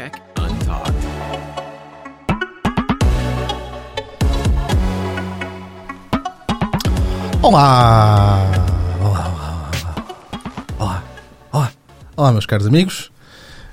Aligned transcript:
Tech 0.00 0.16
Untalked. 0.38 0.96
Olá! 7.42 8.38
Olá, 9.00 9.28
olá, 9.28 9.70
olá. 9.82 10.04
Olá, 10.78 11.04
olá. 11.52 11.72
Olá, 12.16 12.32
meus 12.32 12.46
caros 12.46 12.66
amigos. 12.66 13.10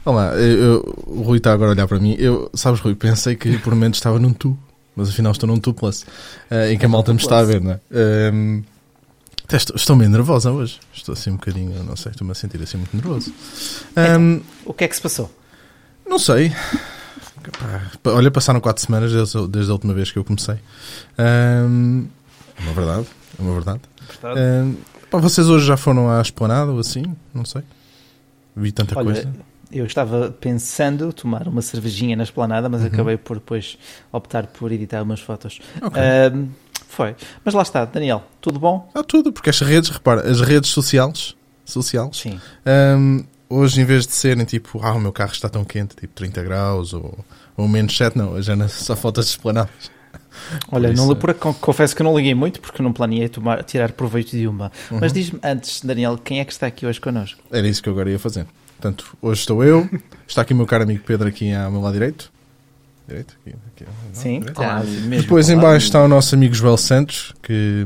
Olá, 0.05 0.33
eu- 0.35 0.57
eu- 0.63 1.03
o 1.05 1.21
Rui 1.21 1.37
está 1.37 1.51
agora 1.53 1.71
a 1.71 1.73
olhar 1.73 1.87
para 1.87 1.99
mim. 1.99 2.15
Eu, 2.17 2.49
sabes, 2.53 2.79
Rui, 2.79 2.95
pensei 2.95 3.35
que 3.35 3.57
por 3.59 3.73
momentos 3.75 3.97
estava 3.99 4.17
num 4.19 4.31
tu, 4.33 4.57
mas 4.95 5.09
afinal 5.09 5.31
estou 5.33 5.47
num 5.47 5.59
tu 5.59 5.73
plus, 5.73 6.05
eh, 6.49 6.71
em 6.73 6.77
que 6.77 6.85
a 6.85 6.89
malta 6.89 7.13
me 7.13 7.19
está 7.19 7.39
a 7.39 7.43
ver, 7.43 7.61
não 7.61 7.71
é? 7.71 7.79
Ehm, 7.91 8.61
até 9.43 9.57
estou, 9.57 9.75
estou 9.75 9.95
meio 9.95 10.09
nervosa 10.09 10.51
hoje. 10.51 10.79
Estou 10.93 11.13
assim 11.13 11.31
um 11.31 11.35
bocadinho, 11.35 11.83
não 11.83 11.95
sei, 11.95 12.11
estou-me 12.11 12.31
a 12.31 12.35
sentir 12.35 12.61
assim 12.61 12.77
muito 12.77 12.95
nervoso. 12.95 13.33
Ehm, 13.95 14.39
O 14.65 14.73
que 14.73 14.85
é 14.85 14.87
que 14.87 14.95
se 14.95 15.01
passou? 15.01 15.29
Não 16.07 16.19
sei. 16.19 16.51
Olha, 18.05 18.29
passaram 18.31 18.59
quatro 18.59 18.83
semanas 18.83 19.11
desde, 19.11 19.47
desde 19.47 19.71
a 19.71 19.73
última 19.73 19.93
vez 19.93 20.11
que 20.11 20.17
eu 20.19 20.23
comecei. 20.23 20.55
Ehm, 21.17 22.05
é 22.57 22.61
uma 22.63 22.73
verdade, 22.73 23.07
é 23.37 23.41
uma 23.41 23.53
verdade. 23.53 23.81
Ahm, 24.23 24.75
pá, 25.09 25.17
vocês 25.17 25.47
hoje 25.47 25.65
já 25.65 25.77
foram 25.77 26.09
à 26.09 26.21
esplanada 26.21 26.71
ou 26.71 26.79
assim? 26.79 27.03
Não 27.33 27.45
sei. 27.45 27.63
Vi 28.55 28.71
tanta 28.71 28.97
Olha, 28.97 29.13
coisa. 29.13 29.33
eu 29.71 29.85
estava 29.85 30.31
pensando 30.31 31.13
tomar 31.13 31.47
uma 31.47 31.61
cervejinha 31.61 32.15
na 32.15 32.23
esplanada, 32.23 32.67
mas 32.67 32.83
acabei 32.83 33.17
por 33.17 33.37
depois 33.37 33.77
optar 34.11 34.47
por 34.47 34.71
editar 34.71 35.03
umas 35.03 35.19
fotos. 35.19 35.59
Uhum. 35.81 35.87
Ok. 35.87 36.01
Ahm, 36.01 36.47
foi. 36.89 37.15
Mas 37.45 37.53
lá 37.53 37.61
está, 37.61 37.85
Daniel, 37.85 38.23
tudo 38.41 38.59
bom? 38.59 38.89
Há 38.93 39.03
tudo, 39.03 39.31
porque 39.31 39.49
as 39.49 39.59
redes, 39.61 39.89
repara, 39.89 40.29
as 40.29 40.41
redes 40.41 40.71
sociais, 40.71 41.35
sociais 41.63 42.17
Sim. 42.17 42.39
ahm, 42.65 43.21
hoje 43.49 43.81
em 43.81 43.85
vez 43.85 44.05
de 44.07 44.13
serem 44.13 44.45
tipo, 44.45 44.79
ah, 44.83 44.93
o 44.93 44.99
meu 44.99 45.11
carro 45.11 45.31
está 45.31 45.47
tão 45.49 45.63
quente, 45.63 45.95
tipo 45.95 46.13
30 46.13 46.43
graus 46.43 46.93
ou, 46.93 47.17
ou 47.55 47.67
menos 47.67 47.95
7, 47.95 48.17
não, 48.17 48.41
já 48.41 48.55
não, 48.55 48.67
só 48.67 48.95
fotos 48.95 49.25
de 49.25 49.31
esplanadas. 49.31 49.71
Olha, 50.71 50.89
Por 50.89 50.95
não, 50.95 51.03
isso- 51.05 51.15
por, 51.15 51.33
con- 51.33 51.53
confesso 51.53 51.95
que 51.95 52.03
não 52.03 52.15
liguei 52.15 52.35
muito 52.35 52.61
porque 52.61 52.81
não 52.83 52.93
planeei 52.93 53.27
tomar, 53.27 53.63
tirar 53.63 53.91
proveito 53.91 54.31
de 54.31 54.47
uma. 54.47 54.71
Uhum. 54.91 54.99
Mas 55.01 55.11
diz-me 55.11 55.39
antes, 55.43 55.81
Daniel, 55.81 56.17
quem 56.17 56.39
é 56.39 56.45
que 56.45 56.51
está 56.51 56.67
aqui 56.67 56.85
hoje 56.85 57.01
connosco? 57.01 57.39
Era 57.51 57.67
isso 57.67 57.81
que 57.81 57.89
eu 57.89 57.93
agora 57.93 58.09
ia 58.11 58.19
fazer. 58.19 58.45
Portanto, 58.79 59.17
hoje 59.21 59.39
estou 59.41 59.63
eu, 59.63 59.89
está 60.27 60.43
aqui 60.43 60.53
o 60.53 60.55
meu 60.55 60.65
caro 60.67 60.83
amigo 60.83 61.03
Pedro 61.05 61.27
aqui 61.27 61.51
ao 61.53 61.71
meu 61.71 61.81
lado 61.81 61.93
direito. 61.93 62.31
Direito? 63.07 63.35
Aqui, 63.41 63.55
aqui, 63.73 63.83
não, 63.85 64.13
Sim, 64.13 64.39
direito? 64.41 64.53
tá, 64.61 64.83
mesmo 64.83 65.21
Depois 65.23 65.47
ao 65.49 65.53
em 65.53 65.55
lado. 65.57 65.65
baixo 65.71 65.85
está 65.87 66.03
o 66.03 66.07
nosso 66.07 66.35
amigo 66.35 66.53
Joel 66.53 66.77
Santos, 66.77 67.33
que, 67.41 67.85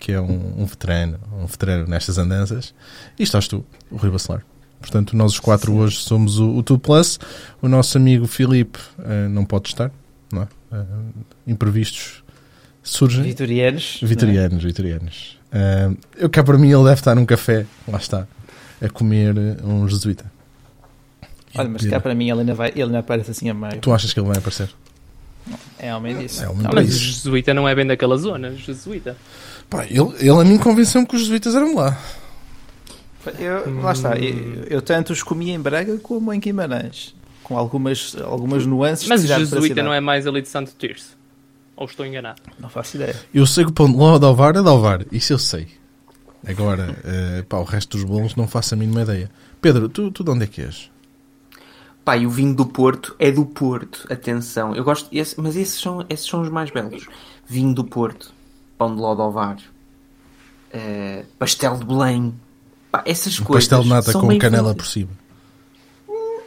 que 0.00 0.12
é 0.12 0.20
um, 0.20 0.54
um 0.62 0.64
veterano, 0.64 1.18
um 1.40 1.46
veterano 1.46 1.86
nestas 1.86 2.18
andanças. 2.18 2.74
E 3.18 3.22
estás 3.22 3.46
tu, 3.46 3.64
o 3.90 3.96
Rui 3.96 4.10
Bacelar. 4.10 4.42
Portanto, 4.80 5.14
nós 5.14 5.32
os 5.32 5.40
quatro 5.40 5.74
hoje 5.74 5.98
somos 5.98 6.38
o, 6.38 6.56
o 6.56 6.62
Tudo 6.62 6.80
Plus. 6.80 7.20
O 7.60 7.68
nosso 7.68 7.98
amigo 7.98 8.26
Filipe 8.26 8.78
eh, 9.04 9.28
não 9.28 9.44
pode 9.44 9.68
estar, 9.68 9.92
não 10.32 10.42
é? 10.42 10.48
Eh, 10.72 10.84
imprevistos 11.46 12.24
surgem. 12.82 13.22
Vitorianos. 13.22 14.00
Vitorianos, 14.02 14.64
vitorianos. 14.64 15.38
Eh, 15.52 15.90
eu 16.16 16.30
cá 16.30 16.42
para 16.42 16.56
mim 16.56 16.72
ele 16.72 16.84
deve 16.84 16.94
estar 16.94 17.14
num 17.14 17.26
café, 17.26 17.66
lá 17.86 17.98
está, 17.98 18.26
a 18.80 18.88
comer 18.88 19.34
um 19.62 19.86
jesuíta. 19.86 20.24
Olha, 21.54 21.68
mas 21.68 21.84
cá 21.84 22.00
para 22.00 22.14
mim 22.14 22.30
ele 22.30 22.40
ainda, 22.40 22.54
vai, 22.54 22.70
ele 22.70 22.84
ainda 22.84 23.00
aparece 23.00 23.32
assim 23.32 23.50
a 23.50 23.54
meio. 23.54 23.80
Tu 23.80 23.92
achas 23.92 24.14
que 24.14 24.18
ele 24.18 24.28
vai 24.28 24.38
aparecer? 24.38 24.70
É 25.78 25.94
homem 25.94 26.16
disso. 26.16 26.42
É 26.42 26.48
homem 26.48 26.62
bem. 26.62 26.70
Mas 26.74 26.88
o 26.88 26.98
jesuíta 26.98 27.52
não 27.52 27.68
é 27.68 27.74
bem 27.74 27.86
daquela 27.86 28.16
zona, 28.16 28.54
jesuíta. 28.54 29.16
Pá, 29.70 29.84
ele, 29.86 30.12
ele 30.18 30.30
a 30.30 30.44
mim 30.44 30.58
convenceu-me 30.58 31.06
que 31.06 31.14
os 31.14 31.22
jesuítas 31.22 31.54
eram 31.54 31.74
lá. 31.76 31.96
Eu- 33.38 33.80
lá 33.82 33.92
está, 33.92 34.16
eu, 34.18 34.64
eu 34.68 34.82
tanto 34.82 35.12
os 35.12 35.22
comi 35.22 35.50
em 35.50 35.60
Braga 35.60 35.96
como 35.98 36.32
em 36.32 36.40
Guimarães. 36.40 37.14
Com 37.44 37.56
algumas, 37.56 38.16
algumas 38.22 38.64
nuances 38.66 39.08
Mas 39.08 39.24
o 39.24 39.26
jesuíta 39.26 39.82
não 39.82 39.92
é 39.92 40.00
mais 40.00 40.26
ali 40.26 40.40
de 40.42 40.48
Santo 40.48 40.72
Tirso. 40.78 41.16
Ou 41.76 41.86
estou 41.86 42.04
enganado? 42.04 42.40
Não 42.58 42.68
faço 42.68 42.96
ideia. 42.96 43.16
Eu 43.32 43.46
sei 43.46 43.64
que 43.64 43.70
o 43.70 43.72
pão 43.72 43.90
de 43.90 43.96
ló 43.96 44.18
de 44.18 44.24
Alvar 44.26 44.56
é 44.56 44.62
de 44.62 44.68
Alvar. 44.68 45.04
Isso 45.10 45.32
eu 45.32 45.38
sei. 45.38 45.68
Agora, 46.46 46.96
eh, 47.04 47.44
pá, 47.48 47.58
o 47.58 47.64
resto 47.64 47.96
dos 47.96 48.04
bolos 48.04 48.34
não 48.36 48.46
faço 48.48 48.74
a 48.74 48.76
mínima 48.76 49.02
ideia. 49.02 49.30
Pedro, 49.60 49.88
tu, 49.88 50.10
tu 50.10 50.24
de 50.24 50.30
onde 50.30 50.44
é 50.44 50.46
que 50.46 50.62
és? 50.62 50.90
Pá, 52.04 52.16
e 52.16 52.26
o 52.26 52.30
vinho 52.30 52.54
do 52.54 52.64
Porto 52.66 53.14
é 53.18 53.30
do 53.30 53.44
Porto, 53.44 54.06
atenção. 54.10 54.74
Eu 54.74 54.82
gosto, 54.84 55.08
esse- 55.12 55.38
mas 55.40 55.54
esses 55.56 55.78
são, 55.80 56.04
esses 56.08 56.26
são 56.26 56.40
os 56.40 56.48
mais 56.48 56.70
belos. 56.70 57.06
Vinho 57.46 57.74
do 57.74 57.84
Porto, 57.84 58.32
pão 58.80 58.94
de 58.94 59.00
ló 59.00 59.14
de 59.14 59.20
ovar, 59.20 59.58
eh, 60.72 61.24
pastel 61.38 61.76
de 61.76 61.84
Belém. 61.84 62.34
Pá, 62.90 63.02
essas 63.04 63.38
Um 63.38 63.44
coisas. 63.44 63.68
pastel 63.68 63.82
de 63.82 63.88
nata 63.90 64.12
com 64.14 64.38
canela 64.38 64.68
feitas. 64.70 64.74
por 64.74 64.86
cima. 64.90 65.10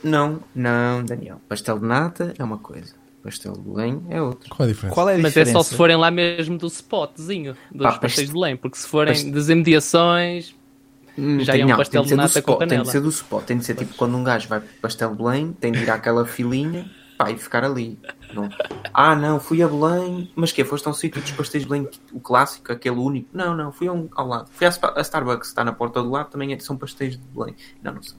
Não, 0.03 0.39
não, 0.53 1.03
Daniel. 1.05 1.39
Pastel 1.47 1.77
de 1.79 1.85
nata 1.85 2.33
é 2.38 2.44
uma 2.44 2.57
coisa. 2.57 2.94
Pastel 3.23 3.53
de 3.53 3.59
Belém 3.61 4.03
é 4.09 4.21
outra. 4.21 4.49
Qual 4.49 4.67
é 4.67 4.69
a 4.69 4.73
diferença? 4.73 4.95
Qual 4.95 5.09
é 5.09 5.16
a 5.16 5.17
Mas 5.19 5.38
é 5.38 5.45
só 5.45 5.63
se 5.63 5.75
forem 5.75 5.95
lá 5.95 6.11
mesmo 6.11 6.57
do 6.57 6.67
spotzinho, 6.67 7.55
dos 7.71 7.83
Pá, 7.83 7.99
pastéis 7.99 8.27
de 8.27 8.33
Belém. 8.33 8.57
Porque 8.57 8.77
se 8.77 8.88
forem 8.88 9.13
paste- 9.13 9.31
das 9.31 9.50
imediações, 9.50 10.55
Hum, 11.15 11.41
Já 11.41 11.53
tem- 11.53 11.61
é 11.61 11.65
um 11.65 11.69
não, 11.69 11.77
pastel 11.77 12.01
tem 12.01 12.09
de 12.09 12.15
nata 12.15 12.41
com 12.41 12.53
spot, 12.53 12.57
Tem 12.57 12.67
canela. 12.69 12.85
de 12.85 12.91
ser 12.91 13.00
do 13.01 13.09
spot. 13.09 13.44
Tem 13.45 13.55
de 13.59 13.63
ser 13.65 13.75
tipo 13.75 13.94
quando 13.94 14.17
um 14.17 14.23
gajo 14.23 14.47
vai 14.50 14.59
para 14.59 14.67
o 14.67 14.81
pastel 14.81 15.11
de 15.11 15.17
Belém, 15.17 15.53
tem 15.53 15.71
de 15.71 15.77
ir 15.83 15.89
àquela 15.91 16.25
filinha 16.25 16.89
pá, 17.23 17.31
e 17.31 17.38
ficar 17.38 17.63
ali. 17.63 17.97
Não. 18.34 18.50
Ah, 18.94 19.16
não, 19.16 19.39
fui 19.39 19.61
a 19.63 19.67
Belém. 19.67 20.31
Mas 20.35 20.51
que 20.51 20.63
Foste 20.63 20.88
a 20.88 20.91
um 20.91 20.94
sítio 20.94 21.22
dos 21.22 21.31
pastéis 21.31 21.63
de 21.63 21.69
Belém, 21.69 21.88
o 22.11 22.19
clássico, 22.19 22.72
aquele 22.72 22.97
único? 22.97 23.29
Não, 23.34 23.56
não, 23.56 23.72
fui 23.72 23.89
um 23.89 24.09
ao 24.16 24.28
lado. 24.28 24.50
Fui 24.51 24.66
a 24.67 25.01
Starbucks, 25.01 25.50
está 25.50 25.63
na 25.63 25.72
porta 25.72 26.01
do 26.01 26.09
lado, 26.09 26.29
também 26.29 26.53
é- 26.53 26.59
são 26.59 26.78
pastéis 26.78 27.17
de 27.17 27.23
Belém. 27.28 27.56
Não, 27.81 27.94
não 27.94 28.03
são. 28.03 28.17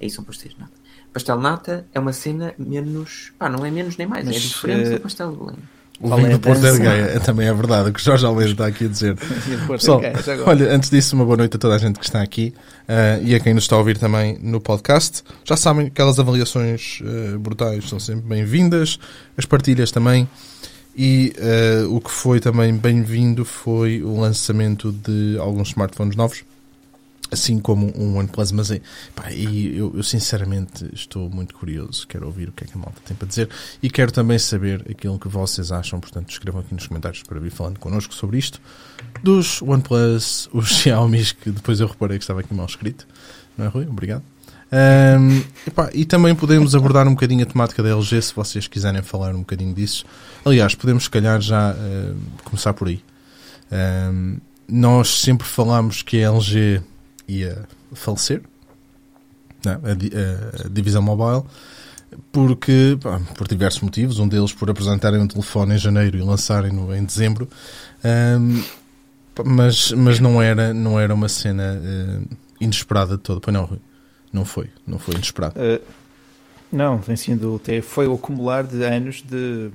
Aí 0.00 0.08
são 0.08 0.24
pastéis 0.24 0.54
de 0.54 0.60
nata. 0.60 0.72
Pastel 1.12 1.36
de 1.36 1.42
nata 1.42 1.86
é 1.92 1.98
uma 1.98 2.12
cena 2.12 2.54
menos. 2.56 3.32
Pá, 3.38 3.48
não 3.48 3.64
é 3.64 3.70
menos 3.70 3.96
nem 3.96 4.06
mais, 4.06 4.26
é 4.26 4.30
Mas, 4.30 4.40
diferente 4.40 4.88
eh, 4.90 4.94
do 4.96 5.00
pastel 5.00 5.32
de 5.32 5.38
Belém. 5.38 5.58
O 6.00 6.08
Qual 6.08 6.18
vinho 6.18 6.30
é 6.30 6.32
do 6.32 6.40
Porto 6.40 6.58
é 6.58 6.72
de 6.72 6.78
dança? 6.78 6.82
Gaia. 6.82 7.20
Também 7.20 7.46
é 7.46 7.52
verdade. 7.52 7.90
O 7.90 7.92
que 7.92 8.00
o 8.00 8.02
Jorge 8.02 8.24
Almeida 8.24 8.52
está 8.52 8.66
aqui 8.66 8.86
a 8.86 8.88
dizer. 8.88 9.16
Pessoal, 9.68 10.02
é 10.02 10.10
que 10.12 10.30
é, 10.30 10.40
olha, 10.46 10.74
antes 10.74 10.88
disso, 10.88 11.14
uma 11.14 11.26
boa 11.26 11.36
noite 11.36 11.56
a 11.56 11.58
toda 11.58 11.74
a 11.74 11.78
gente 11.78 11.98
que 11.98 12.04
está 12.06 12.22
aqui 12.22 12.54
eh, 12.88 13.20
e 13.22 13.34
a 13.34 13.40
quem 13.40 13.52
nos 13.52 13.64
está 13.64 13.76
a 13.76 13.78
ouvir 13.78 13.98
também 13.98 14.38
no 14.40 14.62
podcast. 14.62 15.22
Já 15.44 15.58
sabem, 15.58 15.88
aquelas 15.88 16.18
avaliações 16.18 17.00
eh, 17.04 17.36
brutais 17.36 17.86
são 17.86 18.00
sempre 18.00 18.26
bem-vindas, 18.26 18.98
as 19.36 19.44
partilhas 19.44 19.90
também. 19.90 20.26
E 20.96 21.34
eh, 21.36 21.84
o 21.88 22.00
que 22.00 22.10
foi 22.10 22.40
também 22.40 22.74
bem-vindo 22.74 23.44
foi 23.44 24.02
o 24.02 24.18
lançamento 24.18 24.90
de 24.90 25.36
alguns 25.38 25.68
smartphones 25.68 26.16
novos, 26.16 26.44
assim 27.30 27.58
como 27.58 27.92
um 27.96 28.18
OnePlus. 28.18 28.52
Mas 28.52 28.70
pá, 29.14 29.30
e 29.32 29.76
eu, 29.76 29.92
eu 29.94 30.02
sinceramente 30.02 30.88
estou 30.92 31.30
muito 31.30 31.54
curioso, 31.54 32.06
quero 32.06 32.26
ouvir 32.26 32.48
o 32.48 32.52
que 32.52 32.64
é 32.64 32.66
que 32.66 32.74
a 32.74 32.78
malta 32.78 33.00
tem 33.04 33.16
para 33.16 33.28
dizer 33.28 33.48
e 33.82 33.90
quero 33.90 34.12
também 34.12 34.38
saber 34.38 34.84
aquilo 34.90 35.18
que 35.18 35.28
vocês 35.28 35.72
acham. 35.72 36.00
Portanto, 36.00 36.30
escrevam 36.30 36.60
aqui 36.60 36.74
nos 36.74 36.86
comentários 36.86 37.22
para 37.22 37.38
vir 37.38 37.50
falando 37.50 37.78
connosco 37.78 38.14
sobre 38.14 38.38
isto 38.38 38.60
dos 39.22 39.60
OnePlus, 39.62 40.48
os 40.52 40.68
Xiaomi, 40.80 41.24
que 41.24 41.50
depois 41.50 41.80
eu 41.80 41.86
reparei 41.86 42.18
que 42.18 42.24
estava 42.24 42.40
aqui 42.40 42.54
mal 42.54 42.66
escrito. 42.66 43.06
Não 43.56 43.66
é, 43.66 43.68
Rui? 43.68 43.86
Obrigado. 43.86 44.22
Epá, 45.66 45.90
e 45.92 46.04
também 46.04 46.34
podemos 46.34 46.74
abordar 46.74 47.06
um 47.08 47.10
bocadinho 47.10 47.42
a 47.42 47.46
temática 47.46 47.82
da 47.82 47.90
LG, 47.90 48.22
se 48.22 48.34
vocês 48.34 48.68
quiserem 48.68 49.02
falar 49.02 49.34
um 49.34 49.40
bocadinho 49.40 49.74
disso. 49.74 50.04
Aliás, 50.44 50.74
podemos, 50.74 51.04
se 51.04 51.10
calhar, 51.10 51.40
já 51.40 51.72
ah, 51.72 52.14
começar 52.44 52.72
por 52.72 52.88
aí. 52.88 53.02
Ahm, 53.70 54.38
nós 54.68 55.22
sempre 55.22 55.46
falámos 55.46 56.02
que 56.02 56.22
a 56.22 56.30
LG 56.30 56.80
ia 57.38 57.64
falecer, 57.92 58.42
não, 59.64 59.72
é? 59.72 59.76
a, 59.76 60.62
a- 60.62 60.66
a 60.66 60.68
divisão 60.68 61.02
mobile, 61.02 61.44
porque, 62.32 62.98
pá, 63.00 63.20
por 63.36 63.46
diversos 63.46 63.80
motivos, 63.82 64.18
um 64.18 64.26
deles 64.28 64.52
por 64.52 64.68
apresentarem 64.70 65.20
um 65.20 65.28
telefone 65.28 65.74
em 65.74 65.78
janeiro 65.78 66.18
e 66.18 66.22
lançarem-no 66.22 66.94
em 66.94 67.04
dezembro, 67.04 67.48
pá, 69.34 69.44
mas, 69.44 69.92
mas 69.92 70.18
não, 70.20 70.40
era, 70.42 70.74
não 70.74 70.98
era 70.98 71.14
uma 71.14 71.28
cena 71.28 71.80
eh, 71.82 72.20
inesperada 72.60 73.16
de 73.16 73.22
todo. 73.22 73.40
Não? 73.52 73.78
Não 74.32 74.44
foi, 74.44 74.68
não 74.86 74.98
foi 74.98 75.14
inesperado. 75.14 75.54
Uh, 75.58 75.80
não, 76.72 76.98
tem 76.98 77.16
sido. 77.16 77.60
Foi 77.82 78.06
o 78.06 78.14
acumular 78.14 78.62
de 78.64 78.82
anos 78.84 79.22
de 79.22 79.70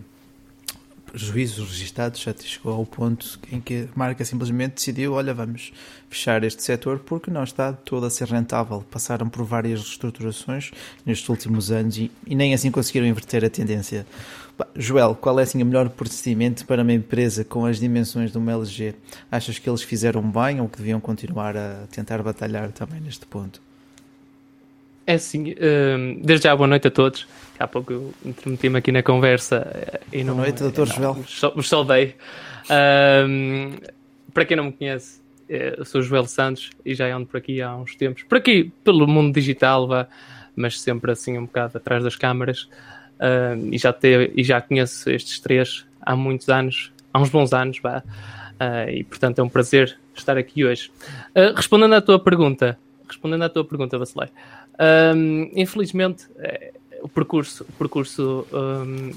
juízos 1.14 1.70
registados. 1.70 2.22
Já 2.22 2.34
chegou 2.38 2.74
ao 2.74 2.86
ponto 2.86 3.40
em 3.52 3.60
que 3.60 3.88
a 3.94 4.00
marca 4.00 4.24
simplesmente 4.26 4.76
decidiu: 4.76 5.14
olha, 5.14 5.34
vamos 5.34 5.72
fechar 6.10 6.44
este 6.44 6.64
setor 6.64 7.00
porque 7.00 7.30
não 7.30 7.44
está 7.44 7.74
todo 7.74 8.06
a 8.06 8.10
ser 8.10 8.28
rentável. 8.28 8.84
Passaram 8.90 9.30
por 9.30 9.44
várias 9.44 9.82
reestruturações 9.82 10.72
nestes 11.06 11.28
últimos 11.30 11.72
anos 11.72 11.98
e, 11.98 12.12
e 12.26 12.36
nem 12.36 12.54
assim 12.54 12.72
conseguiram 12.72 13.08
inverter 13.08 13.44
a 13.44 13.50
tendência. 13.50 14.06
Bah, 14.58 14.68
Joel, 14.76 15.16
qual 15.16 15.40
é 15.40 15.44
assim 15.44 15.62
o 15.62 15.66
melhor 15.66 15.90
procedimento 15.90 16.66
para 16.66 16.82
uma 16.82 16.94
empresa 16.94 17.44
com 17.44 17.66
as 17.66 17.80
dimensões 17.80 18.32
de 18.32 18.38
uma 18.38 18.52
LG? 18.54 18.96
Achas 19.32 19.60
que 19.60 19.70
eles 19.70 19.84
fizeram 19.84 20.22
bem 20.22 20.62
ou 20.62 20.70
que 20.70 20.78
deviam 20.78 21.00
continuar 21.00 21.58
a 21.58 21.88
tentar 21.92 22.24
batalhar 22.24 22.72
também 22.72 23.02
neste 23.02 23.26
ponto? 23.26 23.62
é 25.06 25.14
assim. 25.14 25.54
hum, 25.54 26.20
desde 26.24 26.46
já, 26.46 26.56
boa 26.56 26.68
noite 26.68 26.88
a 26.88 26.92
todos. 26.92 27.28
Há 27.58 27.68
pouco 27.68 27.94
eu 27.94 28.14
intrometi-me 28.26 28.78
aqui 28.80 28.92
na 28.92 29.02
conversa 29.02 29.68
eh, 29.74 30.00
e 30.12 30.24
não. 30.24 30.36
noite, 30.36 30.62
Dr. 30.64 30.80
não, 30.80 30.86
Joel. 30.86 31.14
vos 31.14 31.40
sau- 31.40 31.54
Vos 31.56 31.70
saudei. 31.70 32.16
Hum, 33.28 33.78
para 34.34 34.46
quem 34.46 34.58
não 34.58 34.66
me 34.66 34.72
conhece, 34.74 35.22
eh, 35.50 35.76
eu 35.78 35.86
sou 35.86 36.02
Joel 36.02 36.26
Santos 36.26 36.72
e 36.86 36.94
já 36.94 37.14
ando 37.16 37.26
por 37.28 37.38
aqui 37.38 37.62
há 37.62 37.76
uns 37.76 37.96
tempos. 37.96 38.24
Por 38.24 38.38
aqui, 38.38 38.72
pelo 38.84 39.08
mundo 39.08 39.34
digital, 39.34 39.88
vá. 39.88 40.08
mas 40.56 40.80
sempre 40.80 41.12
assim 41.12 41.38
um 41.38 41.46
bocado 41.46 41.78
atrás 41.78 42.04
das 42.04 42.16
câmaras. 42.16 42.70
Uh, 43.18 43.70
e, 43.72 43.78
já 43.78 43.94
teve, 43.94 44.34
e 44.36 44.44
já 44.44 44.60
conheço 44.62 45.10
estes 45.10 45.40
três 45.40 45.86
há 46.02 46.16
muitos 46.18 46.50
anos, 46.50 46.92
há 47.14 47.22
uns 47.22 47.30
bons 47.30 47.54
anos, 47.54 47.80
vá. 47.80 48.04
Uh, 48.60 48.90
e 48.90 49.04
portanto 49.06 49.40
é 49.40 49.44
um 49.44 49.50
prazer 49.50 49.98
estar 50.14 50.38
aqui 50.38 50.66
hoje. 50.66 50.92
Uh, 51.36 51.54
respondendo 51.56 51.94
à 51.96 52.02
tua 52.02 52.20
pergunta, 52.20 52.78
respondendo 53.08 53.44
à 53.44 53.50
tua 53.50 53.64
pergunta, 53.64 53.98
Vasilei, 53.98 54.30
um, 55.16 55.50
infelizmente 55.56 56.26
é, 56.40 56.74
o 57.02 57.08
percurso, 57.08 57.66
o 57.68 57.72
percurso 57.74 58.48
um, 58.52 59.12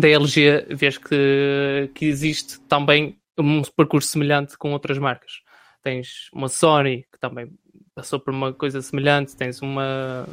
da 0.00 0.08
LG, 0.08 0.66
vês 0.70 0.98
que, 0.98 1.90
que 1.94 2.06
existe 2.06 2.60
também 2.60 3.16
um 3.38 3.62
percurso 3.62 4.08
semelhante 4.08 4.56
com 4.56 4.72
outras 4.72 4.98
marcas. 4.98 5.42
Tens 5.82 6.28
uma 6.32 6.48
Sony 6.48 7.06
que 7.12 7.18
também 7.18 7.50
passou 7.94 8.18
por 8.18 8.32
uma 8.32 8.52
coisa 8.52 8.80
semelhante, 8.82 9.36
tens 9.36 9.60
uma, 9.62 10.26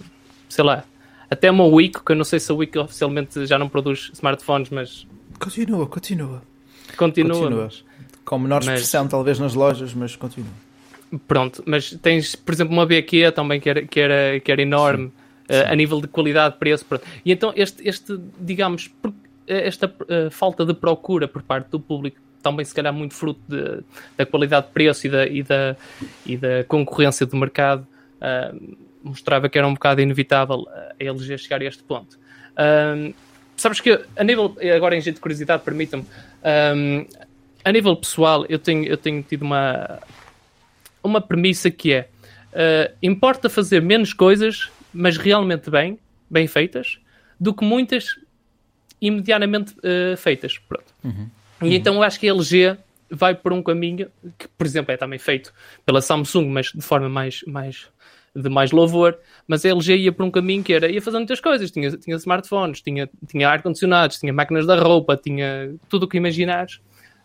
sei 0.49 0.63
lá, 0.63 0.83
até 1.29 1.49
uma 1.49 1.65
Wiko, 1.65 2.03
que 2.03 2.11
eu 2.11 2.15
não 2.15 2.23
sei 2.23 2.39
se 2.39 2.51
a 2.51 2.55
Wiko 2.55 2.79
oficialmente 2.79 3.45
já 3.45 3.57
não 3.57 3.69
produz 3.69 4.11
smartphones, 4.13 4.69
mas. 4.69 5.07
Continua, 5.39 5.87
continua. 5.87 6.41
Continua. 6.97 7.33
continua. 7.33 7.63
Mas, 7.65 7.85
com 8.25 8.39
menor 8.39 8.61
expressão, 8.61 9.03
mas... 9.03 9.11
talvez, 9.11 9.39
nas 9.39 9.53
lojas, 9.53 9.93
mas 9.93 10.15
continua. 10.15 10.51
Pronto, 11.27 11.63
mas 11.65 11.91
tens, 12.01 12.35
por 12.35 12.53
exemplo, 12.53 12.73
uma 12.73 12.85
BQ 12.85 13.31
também 13.33 13.59
que 13.59 13.69
era, 13.69 13.85
que 13.85 13.99
era, 13.99 14.39
que 14.39 14.51
era 14.51 14.61
enorme 14.61 15.07
sim, 15.07 15.13
a 15.71 15.75
nível 15.75 16.01
de 16.01 16.07
qualidade, 16.07 16.57
preço. 16.57 16.85
Pronto. 16.85 17.05
E 17.25 17.31
então, 17.31 17.53
este, 17.55 17.87
este 17.87 18.19
digamos, 18.39 18.91
eh, 19.47 19.67
esta 19.67 19.87
uh, 19.87 20.29
falta 20.31 20.65
de 20.65 20.73
procura 20.73 21.27
por 21.27 21.41
parte 21.41 21.69
do 21.69 21.79
público, 21.79 22.17
também 22.41 22.65
se 22.65 22.73
calhar 22.73 22.93
muito 22.93 23.13
fruto 23.13 23.39
de, 23.47 23.83
da 24.17 24.25
qualidade 24.25 24.67
de 24.67 24.73
preço 24.73 25.07
e 25.07 25.09
da, 25.09 25.27
e 25.27 25.43
da, 25.43 25.75
e 26.25 26.37
da 26.37 26.63
concorrência 26.63 27.25
do 27.25 27.35
mercado, 27.37 27.85
uh, 28.17 28.77
mostrava 29.03 29.49
que 29.49 29.57
era 29.57 29.67
um 29.67 29.73
bocado 29.73 30.01
inevitável 30.01 30.67
a 30.69 31.03
LG 31.03 31.37
chegar 31.37 31.61
a 31.61 31.65
este 31.65 31.83
ponto. 31.83 32.19
sabes 33.57 33.79
que, 33.79 33.99
a 34.15 34.23
nível, 34.23 34.55
agora 34.75 34.95
em 34.95 35.01
jeito 35.01 35.15
de 35.15 35.21
curiosidade, 35.21 35.63
permitam-me, 35.63 36.05
a 37.63 37.71
nível 37.71 37.95
pessoal, 37.95 38.45
eu 38.47 38.59
tenho, 38.59 38.85
eu 38.85 38.97
tenho 38.97 39.23
tido 39.23 39.41
uma 39.41 39.99
uma 41.03 41.21
premissa 41.21 41.69
que 41.69 41.93
é 41.93 42.07
uh, 42.53 42.95
importa 43.01 43.49
fazer 43.49 43.81
menos 43.81 44.13
coisas, 44.13 44.69
mas 44.93 45.17
realmente 45.17 45.69
bem, 45.69 45.99
bem 46.29 46.47
feitas, 46.47 46.99
do 47.39 47.53
que 47.53 47.63
muitas 47.63 48.15
imediatamente 49.01 49.73
uh, 49.79 50.15
feitas. 50.17 50.57
Pronto. 50.57 50.93
Uhum. 51.03 51.29
E 51.61 51.65
uhum. 51.65 51.71
então 51.71 51.95
eu 51.95 52.03
acho 52.03 52.19
que 52.19 52.29
a 52.29 52.33
LG 52.33 52.77
vai 53.09 53.35
por 53.35 53.51
um 53.51 53.61
caminho 53.61 54.09
que, 54.37 54.47
por 54.47 54.65
exemplo, 54.65 54.93
é 54.93 54.97
também 54.97 55.19
feito 55.19 55.53
pela 55.85 56.01
Samsung, 56.01 56.47
mas 56.47 56.67
de 56.67 56.81
forma 56.81 57.09
mais, 57.09 57.43
mais 57.45 57.89
de 58.33 58.49
mais 58.49 58.71
louvor, 58.71 59.17
mas 59.45 59.65
a 59.65 59.69
LG 59.69 59.97
ia 59.97 60.11
por 60.11 60.23
um 60.23 60.31
caminho 60.31 60.63
que 60.63 60.73
era, 60.73 60.89
ia 60.89 61.01
fazer 61.01 61.17
muitas 61.17 61.41
coisas, 61.41 61.69
tinha, 61.69 61.91
tinha 61.97 62.15
smartphones, 62.15 62.81
tinha, 62.81 63.09
tinha 63.27 63.49
ar-condicionados, 63.49 64.19
tinha 64.19 64.31
máquinas 64.31 64.65
da 64.65 64.79
roupa, 64.79 65.17
tinha 65.17 65.75
tudo 65.89 66.03
o 66.03 66.07
que 66.07 66.15
imaginares, 66.15 66.79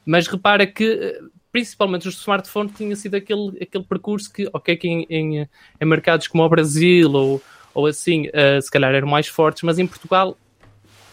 mas 0.04 0.26
repara 0.26 0.66
que 0.66 0.84
eh, 0.84 1.20
principalmente 1.52 2.06
os 2.06 2.18
smartphones, 2.18 2.76
tinha 2.76 2.94
sido 2.96 3.14
aquele, 3.14 3.56
aquele 3.62 3.84
percurso 3.84 4.30
que, 4.32 4.46
ok, 4.52 4.76
que 4.76 4.88
em, 4.88 5.06
em, 5.08 5.48
em 5.80 5.86
mercados 5.86 6.26
como 6.26 6.42
o 6.42 6.48
Brasil 6.48 7.10
ou, 7.12 7.42
ou 7.76 7.86
assim, 7.86 8.28
uh, 8.28 8.60
se 8.60 8.70
calhar 8.70 8.94
eram 8.94 9.06
mais 9.06 9.28
fortes, 9.28 9.62
mas 9.62 9.78
em 9.78 9.86
Portugal 9.86 10.34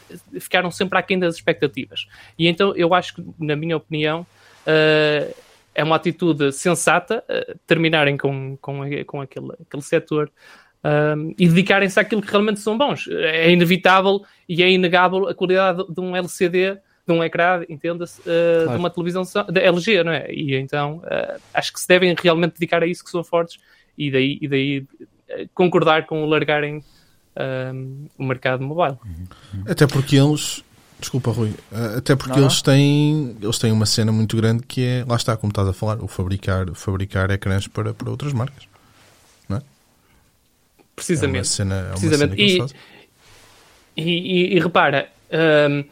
eh, 0.10 0.40
ficaram 0.40 0.72
sempre 0.72 0.98
aquém 0.98 1.20
das 1.20 1.36
expectativas. 1.36 2.08
E 2.40 2.48
então 2.48 2.74
eu 2.78 2.94
acho 2.94 3.16
que, 3.16 3.26
na 3.38 3.54
minha 3.54 3.76
opinião, 3.76 4.22
uh, 4.22 5.36
é 5.76 5.84
uma 5.84 5.98
atitude 5.98 6.54
sensata 6.54 7.22
uh, 7.30 7.60
terminarem 7.68 8.16
com, 8.16 8.58
com, 8.62 8.80
com 9.06 9.20
aquele, 9.20 9.52
aquele 9.62 9.84
setor 9.84 10.32
e 11.38 11.48
dedicarem-se 11.48 11.98
àquilo 11.98 12.22
que 12.22 12.30
realmente 12.30 12.60
são 12.60 12.78
bons. 12.78 13.08
É 13.08 13.50
inevitável 13.50 14.22
e 14.50 14.62
é 14.62 14.70
inegável 14.70 15.30
a 15.30 15.34
qualidade 15.34 15.82
de 15.88 16.02
um 16.02 16.14
LCD 16.14 16.78
de 17.08 17.14
um 17.14 17.24
ecrã, 17.24 17.64
entenda-se, 17.70 18.20
uh, 18.22 18.24
claro. 18.24 18.72
de 18.72 18.78
uma 18.78 18.90
televisão 18.90 19.24
da 19.50 19.62
LG, 19.62 20.04
não 20.04 20.12
é? 20.12 20.30
E 20.30 20.56
então 20.56 20.98
uh, 20.98 21.42
acho 21.54 21.72
que 21.72 21.80
se 21.80 21.88
devem 21.88 22.14
realmente 22.22 22.54
dedicar 22.54 22.84
a 22.84 22.86
isso 22.86 23.04
que 23.04 23.10
são 23.10 23.24
fortes 23.24 23.60
e 23.98 24.12
daí, 24.12 24.38
e 24.42 24.48
daí 24.48 24.86
concordar 25.54 26.06
com 26.06 26.24
o 26.24 26.26
largarem 26.26 26.84
o 28.18 28.24
mercado 28.24 28.64
mobile. 28.64 28.98
Até 29.68 29.88
porque 29.88 30.16
eles, 30.18 30.64
desculpa 31.00 31.32
Rui, 31.32 31.54
até 31.98 32.16
porque 32.16 32.40
não, 32.40 32.46
eles 32.46 32.62
têm 32.62 33.36
eles 33.42 33.58
têm 33.58 33.72
uma 33.72 33.86
cena 33.86 34.12
muito 34.12 34.38
grande 34.38 34.64
que 34.64 34.86
é, 34.86 35.06
lá 35.08 35.16
está, 35.16 35.36
como 35.36 35.52
estás 35.52 35.68
a 35.68 35.74
falar, 35.74 36.02
o 36.02 36.08
fabricar, 36.08 36.74
fabricar 36.76 37.32
ecrãs 37.32 37.68
para, 37.68 37.94
para 37.94 38.10
outras 38.10 38.34
marcas. 38.34 38.68
Não 39.50 39.58
é? 39.58 39.62
Precisamente. 40.96 41.38
É 41.38 41.40
uma 41.40 41.46
cena, 41.46 41.76
é 41.76 41.82
uma 41.82 41.90
Precisamente. 41.92 42.52
Cena 42.52 42.70
e, 43.98 44.04
e, 44.04 44.54
e, 44.54 44.56
e, 44.56 44.60
repara, 44.60 45.10
um, 45.70 45.84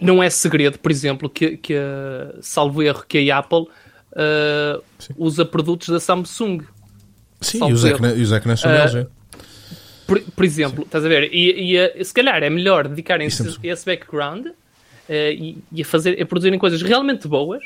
não 0.00 0.22
é 0.22 0.30
segredo, 0.30 0.78
por 0.78 0.90
exemplo, 0.90 1.28
que, 1.28 1.56
que 1.56 1.74
salvo 2.40 2.82
erro, 2.82 3.04
que 3.06 3.30
a 3.30 3.38
Apple 3.38 3.66
uh, 4.12 4.82
usa 5.16 5.44
produtos 5.44 5.88
da 5.88 6.00
Samsung. 6.00 6.62
Sim, 7.40 7.68
e 7.68 7.72
os, 7.72 7.84
ecrã, 7.84 8.12
e 8.14 8.56
são 8.56 8.70
uh, 8.70 8.74
LG. 8.74 9.06
Por, 10.06 10.20
por 10.20 10.44
exemplo, 10.44 10.78
Sim. 10.78 10.82
estás 10.82 11.04
a 11.04 11.08
ver? 11.08 11.32
E, 11.32 11.76
e, 11.76 12.04
se 12.04 12.12
calhar 12.12 12.42
é 12.42 12.50
melhor 12.50 12.86
dedicarem-se 12.88 13.42
a 13.42 13.66
esse 13.66 13.86
background 13.86 14.46
uh, 14.46 14.52
e, 15.08 15.58
e, 15.72 15.82
a, 15.82 15.84
fazer, 15.84 16.20
a 16.20 16.26
produzirem 16.26 16.58
coisas 16.58 16.82
realmente 16.82 17.26
boas. 17.26 17.64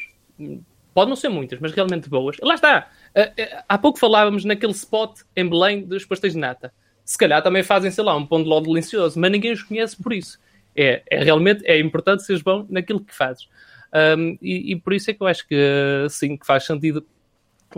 Pode 0.93 1.09
não 1.09 1.17
ser 1.17 1.29
muitas, 1.29 1.59
mas 1.59 1.73
realmente 1.73 2.09
boas. 2.09 2.37
Lá 2.41 2.55
está. 2.55 2.89
Uh, 3.17 3.63
há 3.69 3.79
pouco 3.79 3.99
falávamos 3.99 4.45
naquele 4.45 4.73
spot 4.73 5.21
em 5.35 5.49
Belém 5.49 5.83
dos 5.83 6.05
pastéis 6.05 6.35
de 6.35 6.39
nata. 6.39 6.73
Se 7.05 7.19
calhar 7.19 7.43
também 7.43 7.63
fazem, 7.63 7.91
sei 7.91 8.05
lá, 8.05 8.17
um 8.17 8.25
pão 8.25 8.43
de 8.43 8.49
ló 8.49 8.61
delicioso, 8.61 9.19
mas 9.19 9.31
ninguém 9.31 9.53
os 9.53 9.63
conhece 9.63 10.01
por 10.01 10.13
isso. 10.13 10.39
É, 10.77 11.03
é 11.11 11.23
realmente 11.23 11.65
é 11.67 11.79
importante 11.79 12.25
seres 12.25 12.43
bom 12.43 12.67
naquilo 12.69 13.01
que 13.01 13.15
fazes. 13.15 13.49
Um, 13.95 14.37
e, 14.43 14.73
e, 14.73 14.77
por 14.77 14.93
isso 14.93 15.11
é 15.11 15.15
que 15.15 15.23
eu 15.23 15.27
acho 15.27 15.47
que 15.47 15.57
sim, 16.11 16.37
que 16.37 16.45
faz 16.45 16.65
sentido 16.65 17.07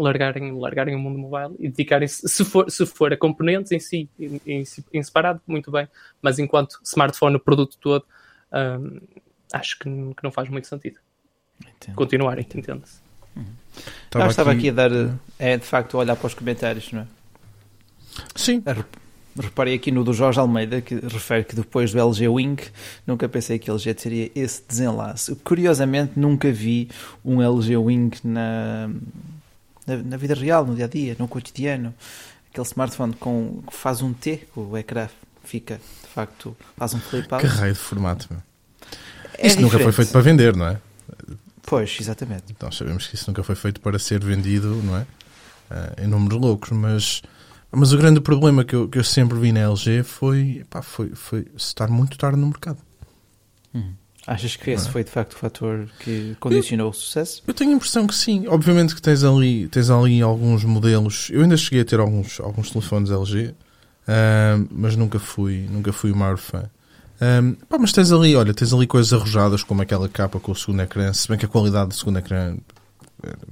largarem, 0.02 0.52
largarem 0.58 0.94
o 0.94 0.98
mundo 0.98 1.18
mobile 1.18 1.54
e 1.58 1.68
dedicarem-se, 1.68 2.28
se 2.28 2.44
for, 2.44 2.70
se 2.70 2.84
for 2.86 3.12
a 3.12 3.16
componentes 3.16 3.72
em 3.72 3.80
si, 3.80 4.08
em, 4.18 4.40
em, 4.46 4.64
em 4.92 5.02
separado, 5.02 5.40
muito 5.46 5.70
bem, 5.70 5.88
mas 6.20 6.38
enquanto 6.38 6.78
smartphone, 6.82 7.36
o 7.36 7.40
produto 7.40 7.76
todo, 7.80 8.04
um, 8.52 9.00
acho 9.52 9.78
que, 9.78 9.84
que, 9.84 10.22
não 10.22 10.30
faz 10.30 10.48
muito 10.48 10.66
sentido. 10.66 10.98
Entendo. 11.60 11.96
Continuarem, 11.96 12.44
entende-se. 12.44 13.00
Uhum. 13.34 13.44
Estava, 14.04 14.24
não, 14.24 14.30
estava 14.30 14.50
aqui... 14.52 14.68
aqui 14.68 14.68
a 14.70 14.88
dar, 14.88 15.18
é 15.38 15.56
de 15.56 15.64
facto, 15.64 15.96
olhar 15.98 16.16
para 16.16 16.26
os 16.26 16.34
comentários, 16.34 16.92
não 16.92 17.02
é? 17.02 17.06
Sim. 18.34 18.62
A 18.66 18.72
Reparei 19.38 19.74
aqui 19.74 19.90
no 19.90 20.02
do 20.02 20.14
Jorge 20.14 20.40
Almeida, 20.40 20.80
que 20.80 20.94
refere 20.94 21.44
que 21.44 21.54
depois 21.54 21.92
do 21.92 22.00
LG 22.00 22.26
Wing, 22.26 22.56
nunca 23.06 23.28
pensei 23.28 23.58
que 23.58 23.70
o 23.70 23.74
LG 23.74 23.94
teria 23.94 24.30
esse 24.34 24.62
desenlace. 24.66 25.36
Curiosamente, 25.36 26.12
nunca 26.16 26.50
vi 26.50 26.88
um 27.22 27.42
LG 27.42 27.76
Wing 27.76 28.10
na, 28.24 28.90
na, 29.86 29.96
na 29.96 30.16
vida 30.16 30.34
real, 30.34 30.66
no 30.66 30.74
dia 30.74 30.86
a 30.86 30.88
dia, 30.88 31.16
no 31.18 31.28
cotidiano. 31.28 31.94
Aquele 32.50 32.66
smartphone 32.66 33.14
com, 33.14 33.62
que 33.66 33.74
faz 33.74 34.02
um 34.02 34.12
T, 34.12 34.46
o 34.56 34.76
ecrã 34.76 35.08
fica, 35.44 35.76
de 35.76 36.08
facto, 36.08 36.56
faz 36.76 36.94
um 36.94 37.00
flip 37.00 37.32
out. 37.32 37.46
Que 37.46 37.52
raio 37.52 37.72
de 37.72 37.78
formato, 37.78 38.26
meu. 38.30 38.42
É 39.38 39.46
isso 39.46 39.60
nunca 39.60 39.78
foi 39.78 39.92
feito 39.92 40.12
para 40.12 40.20
vender, 40.20 40.56
não 40.56 40.66
é? 40.66 40.80
Pois, 41.62 41.96
exatamente. 42.00 42.44
Então 42.50 42.70
sabemos 42.72 43.06
que 43.06 43.14
isso 43.14 43.28
nunca 43.28 43.42
foi 43.42 43.54
feito 43.54 43.80
para 43.80 43.98
ser 43.98 44.24
vendido, 44.24 44.74
não 44.82 44.96
é? 44.96 45.02
Uh, 45.70 46.04
em 46.04 46.06
números 46.06 46.40
loucos, 46.40 46.70
mas 46.70 47.22
mas 47.70 47.92
o 47.92 47.98
grande 47.98 48.20
problema 48.20 48.64
que 48.64 48.74
eu, 48.74 48.88
que 48.88 48.98
eu 48.98 49.04
sempre 49.04 49.38
vi 49.38 49.52
na 49.52 49.60
LG 49.60 50.02
foi, 50.02 50.64
pá, 50.70 50.80
foi, 50.80 51.10
foi 51.14 51.46
estar 51.56 51.88
muito 51.88 52.16
tarde 52.16 52.38
no 52.38 52.46
mercado. 52.46 52.78
Hum. 53.74 53.92
Achas 54.26 54.56
que 54.56 54.70
esse 54.70 54.88
é? 54.88 54.90
foi 54.90 55.04
de 55.04 55.10
facto 55.10 55.34
o 55.34 55.36
fator 55.36 55.88
que 56.00 56.36
condicionou 56.40 56.86
eu, 56.86 56.90
o 56.90 56.92
sucesso? 56.92 57.42
Eu 57.46 57.54
tenho 57.54 57.70
a 57.70 57.74
impressão 57.74 58.06
que 58.06 58.14
sim. 58.14 58.46
Obviamente 58.48 58.94
que 58.94 59.00
tens 59.00 59.22
ali, 59.22 59.68
tens 59.68 59.88
ali 59.88 60.20
alguns 60.20 60.64
modelos. 60.64 61.28
Eu 61.30 61.42
ainda 61.42 61.56
cheguei 61.56 61.82
a 61.82 61.84
ter 61.84 62.00
alguns, 62.00 62.40
alguns 62.40 62.70
telefones 62.70 63.10
LG, 63.10 63.50
uh, 63.50 64.68
mas 64.70 64.96
nunca 64.96 65.20
fui, 65.20 65.68
nunca 65.70 65.92
fui 65.92 66.10
o 66.10 66.16
maior 66.16 66.38
fã. 66.38 66.64
Um, 67.20 67.54
pá, 67.68 67.78
mas 67.78 67.92
tens 67.92 68.10
ali, 68.10 68.34
olha, 68.34 68.52
tens 68.52 68.72
ali 68.72 68.86
coisas 68.86 69.12
arrojadas 69.12 69.62
como 69.62 69.80
aquela 69.80 70.08
capa 70.08 70.40
com 70.40 70.52
o 70.52 70.56
segundo 70.56 70.82
ecrã, 70.82 71.12
se 71.12 71.28
bem 71.28 71.38
que 71.38 71.46
a 71.46 71.48
qualidade 71.48 71.88
do 71.88 71.94
segundo 71.94 72.18
ecrã 72.18 72.56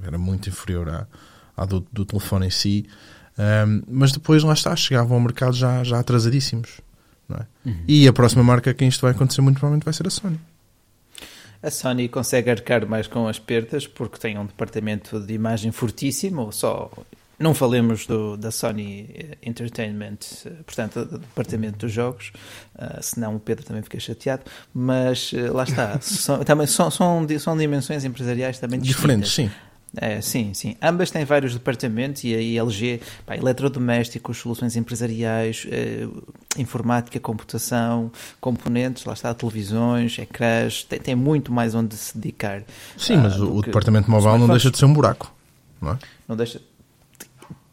era 0.03 0.17
muito 0.17 0.49
inferior 0.49 0.89
à, 0.89 1.07
à 1.55 1.65
do, 1.65 1.85
do 1.91 2.05
telefone 2.05 2.47
em 2.47 2.51
si. 2.51 2.85
Um, 3.37 3.81
mas 3.87 4.11
depois 4.11 4.43
lá 4.43 4.53
está, 4.53 4.75
chegavam 4.75 5.17
ao 5.17 5.23
mercado 5.23 5.53
já, 5.53 5.83
já 5.83 5.99
atrasadíssimos. 5.99 6.81
É? 7.29 7.69
Uhum. 7.69 7.83
E 7.87 8.07
a 8.07 8.13
próxima 8.13 8.43
marca 8.43 8.73
que 8.73 8.85
isto 8.85 9.01
vai 9.01 9.11
acontecer 9.11 9.41
muito 9.41 9.55
provavelmente 9.55 9.83
vai 9.83 9.93
ser 9.93 10.05
a 10.05 10.09
Sony. 10.11 10.39
A 11.65 11.71
Sony 11.71 12.07
consegue 12.07 12.51
arcar 12.51 12.85
mais 12.87 13.07
com 13.07 13.27
as 13.27 13.39
perdas 13.39 13.87
porque 13.87 14.19
tem 14.19 14.37
um 14.37 14.45
departamento 14.45 15.19
de 15.19 15.33
imagem 15.33 15.71
fortíssimo, 15.71 16.51
só 16.53 16.91
não 17.39 17.55
falemos 17.55 18.05
do, 18.05 18.37
da 18.37 18.51
Sony 18.51 19.35
Entertainment, 19.41 20.19
portanto, 20.63 21.03
do 21.05 21.17
departamento 21.17 21.79
dos 21.79 21.91
jogos, 21.91 22.31
uh, 22.75 23.01
senão 23.01 23.35
o 23.35 23.39
Pedro 23.39 23.65
também 23.65 23.81
fica 23.81 23.99
chateado, 23.99 24.43
mas 24.71 25.33
uh, 25.33 25.53
lá 25.53 25.63
está, 25.63 25.99
são, 26.05 26.43
também 26.43 26.67
são, 26.67 26.91
são, 26.91 27.27
são 27.39 27.57
dimensões 27.57 28.05
empresariais 28.05 28.59
também 28.59 28.79
diferentes, 28.79 29.33
sim. 29.33 29.49
É, 29.97 30.19
sim, 30.21 30.53
sim. 30.53 30.75
Ambas 30.81 31.09
têm 31.11 31.23
vários 31.25 31.53
departamentos 31.53 32.23
e 32.23 32.33
a 32.35 32.61
LG, 32.63 33.01
pá, 33.25 33.35
eletrodomésticos, 33.37 34.37
soluções 34.37 34.75
empresariais, 34.75 35.65
eh, 35.69 36.07
informática, 36.57 37.19
computação, 37.19 38.11
componentes, 38.41 39.05
lá 39.05 39.13
está, 39.13 39.33
televisões, 39.33 40.17
ecrãs, 40.19 40.83
tem, 40.83 40.99
tem 40.99 41.15
muito 41.15 41.51
mais 41.51 41.73
onde 41.75 41.95
se 41.95 42.17
dedicar. 42.17 42.63
Sim, 42.97 43.15
ah, 43.15 43.21
mas 43.23 43.39
o, 43.39 43.51
o 43.55 43.61
departamento 43.61 44.09
mobile 44.09 44.37
não 44.37 44.47
deixa 44.47 44.69
de 44.71 44.77
ser 44.77 44.85
um 44.85 44.93
buraco. 44.93 45.31
Não 45.81 45.91
é? 45.93 45.97
Não 46.27 46.35
deixa. 46.35 46.61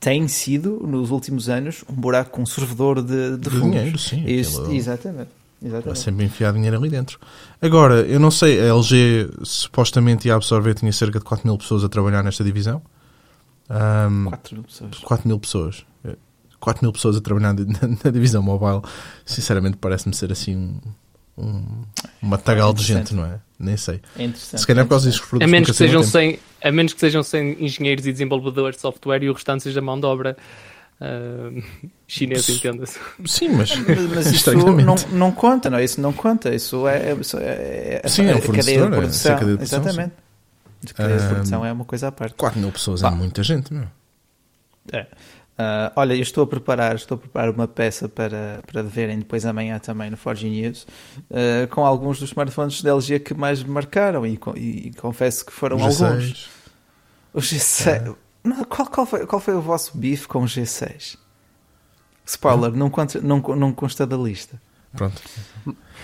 Tem 0.01 0.27
sido, 0.27 0.81
nos 0.87 1.11
últimos 1.13 1.49
anos, 1.49 1.85
um 1.89 1.95
buraco 1.95 2.31
com 2.31 2.43
um 2.43 2.47
servidor 2.47 3.01
de, 3.03 3.37
de 3.37 3.39
De 3.39 3.51
fundos. 3.51 3.71
dinheiro, 3.71 3.99
sim, 3.99 4.25
Isso, 4.27 4.61
aquilo- 4.63 4.75
exatamente. 4.77 5.31
Vai 5.63 5.71
exatamente. 5.79 5.99
sempre 6.01 6.25
enfiar 6.25 6.53
dinheiro 6.53 6.77
ali 6.77 6.89
dentro. 6.89 7.19
Agora, 7.61 8.01
eu 8.03 8.19
não 8.19 8.31
sei, 8.31 8.61
a 8.61 8.65
LG 8.75 9.31
supostamente 9.45 10.27
ia 10.29 10.35
absorver, 10.35 10.75
tinha 10.75 10.93
cerca 10.93 11.19
de 11.19 11.25
4 11.25 11.47
mil 11.47 11.57
pessoas 11.57 11.85
a 11.85 11.89
trabalhar 11.89 12.23
nesta 12.23 12.43
divisão. 12.43 12.83
Ahm, 13.71 14.27
4 14.29 14.55
mil 14.57 14.65
pessoas. 14.65 14.99
4 14.99 15.29
mil 15.29 15.39
pessoas. 15.39 15.87
4 16.61 16.85
mil 16.85 16.93
pessoas 16.93 17.17
a 17.17 17.21
trabalhar 17.21 17.55
na, 17.55 17.65
na 18.05 18.11
divisão 18.11 18.41
mobile, 18.43 18.83
sinceramente 19.27 19.77
parece-me 19.79 20.15
ser 20.15 20.31
assim 20.31 20.55
um, 20.57 20.81
um- 21.45 21.83
uma 22.21 22.39
tagal 22.39 22.73
de 22.73 22.85
gente, 22.85 23.13
não 23.15 23.25
é? 23.25 23.41
Nem 23.59 23.77
sei. 23.77 24.01
É 24.17 24.25
interessante. 24.25 24.61
Se 24.61 24.67
calhar 24.67 24.85
por 24.85 24.91
causa 24.91 25.09
é 25.09 25.11
disso 25.11 25.23
os 25.23 25.27
A 25.27 25.31
produtos 25.31 25.51
menos, 25.51 25.71
que 25.71 25.77
sejam 25.77 26.03
saíram 26.05 26.31
a 26.31 26.33
tempo. 26.37 26.43
100, 26.61 26.69
a 26.69 26.73
menos 26.73 26.93
que 26.93 27.01
sejam 27.01 27.23
100 27.23 27.65
engenheiros 27.65 28.07
e 28.07 28.13
desenvolvedores 28.13 28.77
de 28.77 28.83
software 28.83 29.23
e 29.25 29.29
o 29.31 29.33
restante 29.33 29.63
seja 29.65 29.81
mão 29.81 29.99
de 29.99 30.07
obra 30.07 30.37
ah, 31.01 31.51
chinesa, 32.07 32.53
entenda-se. 32.53 32.99
Sim, 33.27 33.49
mas, 33.51 33.71
Mas, 34.15 34.27
isso 34.27 34.53
não, 34.55 34.95
não 35.13 35.33
conta, 35.33 35.69
não 35.71 35.79
é? 35.79 35.85
Isso 35.85 36.01
não 36.01 36.13
conta. 36.13 36.55
Isso 36.55 36.87
é, 36.87 37.13
isso 37.15 37.37
é, 37.41 38.03
Sim, 38.07 38.27
é 38.27 38.35
um 38.35 38.39
a 38.39 38.41
cadeia 38.41 38.63
de 38.63 38.87
é, 38.87 38.89
produção. 38.89 39.33
essa 39.33 39.39
cadeia 39.39 39.57
de 39.57 39.57
produção, 39.69 39.81
Exatamente. 39.81 40.13
A 40.91 40.93
cadeia 40.95 41.19
de 41.19 41.25
Ah, 41.25 41.29
produção 41.29 41.65
é 41.67 41.73
uma 41.73 41.85
coisa 41.85 42.09
à 42.09 42.13
parte. 42.13 42.35
4 42.37 42.59
mil 42.61 42.73
pessoas 42.73 43.03
Pá. 43.03 43.09
é 43.09 43.11
muita 43.13 43.43
gente, 43.43 43.73
meu. 43.73 43.87
É. 44.93 45.07
Ah, 45.59 45.93
olha, 45.97 46.15
eu 46.15 46.23
estou 46.23 46.43
a 46.43 46.47
preparar, 46.47 46.97
estou 46.97 47.15
a 47.17 47.19
preparar 47.19 47.51
uma 47.55 47.69
peça 47.69 48.09
para, 48.09 48.61
para 48.67 48.83
verem 48.83 49.19
depois 49.19 49.45
amanhã 49.47 49.79
também 49.79 50.11
no 50.11 50.17
Forge 50.17 50.49
News, 50.49 50.87
ah, 51.31 51.67
com 51.71 51.85
alguns 51.87 52.19
dos 52.19 52.31
smartphones 52.31 52.83
da 52.83 52.91
LG 52.91 53.21
que 53.21 53.35
mais 53.35 53.63
me 53.63 53.71
marcaram 53.71 54.27
e, 54.27 54.37
co- 54.37 54.57
e 54.57 54.93
confesso 54.99 55.45
que 55.47 55.53
foram 55.53 55.77
Os 55.77 56.03
alguns. 56.03 56.25
G6. 56.25 56.49
O 57.35 57.39
G6. 57.41 58.17
Não, 58.45 58.65
qual, 58.65 58.89
qual, 58.89 59.07
foi, 59.07 59.27
qual 59.27 59.41
foi 59.41 59.55
o 59.55 59.61
vosso 59.61 59.97
bife 59.97 60.27
com 60.27 60.41
o 60.43 60.47
G6? 60.47 61.17
Spoiler, 62.27 62.73
não, 62.73 62.89
conta, 62.91 63.21
não, 63.21 63.39
não 63.41 63.73
consta 63.73 64.07
da 64.07 64.17
lista. 64.17 64.61
Pronto. 64.97 65.21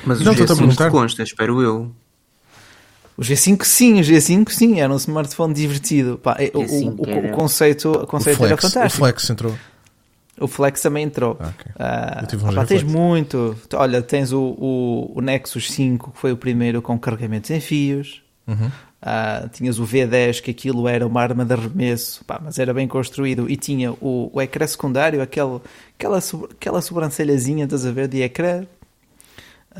Mas 0.04 0.20
Não, 0.20 0.30
o 0.32 0.34
estou-te 0.34 0.42
a 0.52 0.54
G5 0.54 0.58
perguntar. 0.58 0.90
consta, 0.90 1.22
espero 1.22 1.60
eu. 1.62 1.92
O 3.16 3.22
G5 3.22 3.64
sim, 3.64 4.00
o 4.00 4.02
G5 4.04 4.50
sim, 4.50 4.80
era 4.80 4.92
um 4.92 4.96
smartphone 4.96 5.52
divertido. 5.52 6.18
Pá, 6.18 6.36
é, 6.38 6.50
o, 6.54 6.60
G5 6.62 6.94
o- 6.98 7.02
o- 7.06 7.10
era- 7.10 7.28
o 7.28 7.36
conceito, 7.36 7.88
o 7.88 8.02
O 8.02 8.06
conceito 8.06 8.44
era 8.44 8.56
Flex, 8.56 8.64
o 8.64 8.68
fantástico. 8.70 9.04
Flex 9.04 9.30
entrou. 9.30 9.58
O 10.40 10.46
Flex 10.46 10.80
também 10.80 11.04
entrou. 11.04 11.36
Ah, 11.40 11.48
ok. 11.48 11.72
Ah, 11.78 12.18
Eu 12.22 12.26
tive 12.28 12.44
um 12.44 12.50
opá, 12.50 12.60
G 12.62 12.66
tens 12.68 12.82
muito. 12.84 13.56
Olha, 13.74 14.00
tens 14.02 14.32
o, 14.32 14.40
o, 14.40 15.12
o 15.16 15.20
Nexus 15.20 15.70
5, 15.72 16.12
que 16.12 16.18
foi 16.18 16.30
o 16.30 16.36
primeiro 16.36 16.80
com 16.80 16.96
carregamentos 16.98 17.50
em 17.50 17.60
fios. 17.60 18.22
Uhum. 18.46 18.70
Ah, 19.00 19.48
tinhas 19.52 19.78
o 19.78 19.84
V10, 19.84 20.40
que 20.42 20.50
aquilo 20.50 20.88
era 20.88 21.06
uma 21.06 21.22
arma 21.22 21.44
de 21.44 21.52
arremesso, 21.52 22.24
pá, 22.24 22.40
mas 22.42 22.58
era 22.58 22.74
bem 22.74 22.88
construído. 22.88 23.48
E 23.48 23.56
tinha 23.56 23.92
o, 23.92 24.30
o 24.32 24.40
ecrã 24.40 24.66
secundário, 24.66 25.22
aquele, 25.22 25.60
aquela, 25.96 26.18
aquela 26.50 26.82
sobrancelhazinha, 26.82 27.64
estás 27.64 27.86
a 27.86 27.92
ver, 27.92 28.08
de 28.08 28.22
ecrã. 28.22 28.66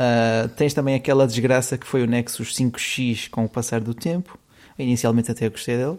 Ah, 0.00 0.48
tens 0.56 0.72
também 0.72 0.94
aquela 0.94 1.26
desgraça 1.26 1.76
que 1.76 1.86
foi 1.86 2.04
o 2.04 2.06
Nexus 2.06 2.54
5X 2.54 3.28
com 3.28 3.44
o 3.44 3.48
passar 3.48 3.80
do 3.80 3.92
tempo. 3.92 4.38
Inicialmente 4.78 5.32
até 5.32 5.46
eu 5.46 5.50
gostei 5.50 5.76
dele. 5.76 5.98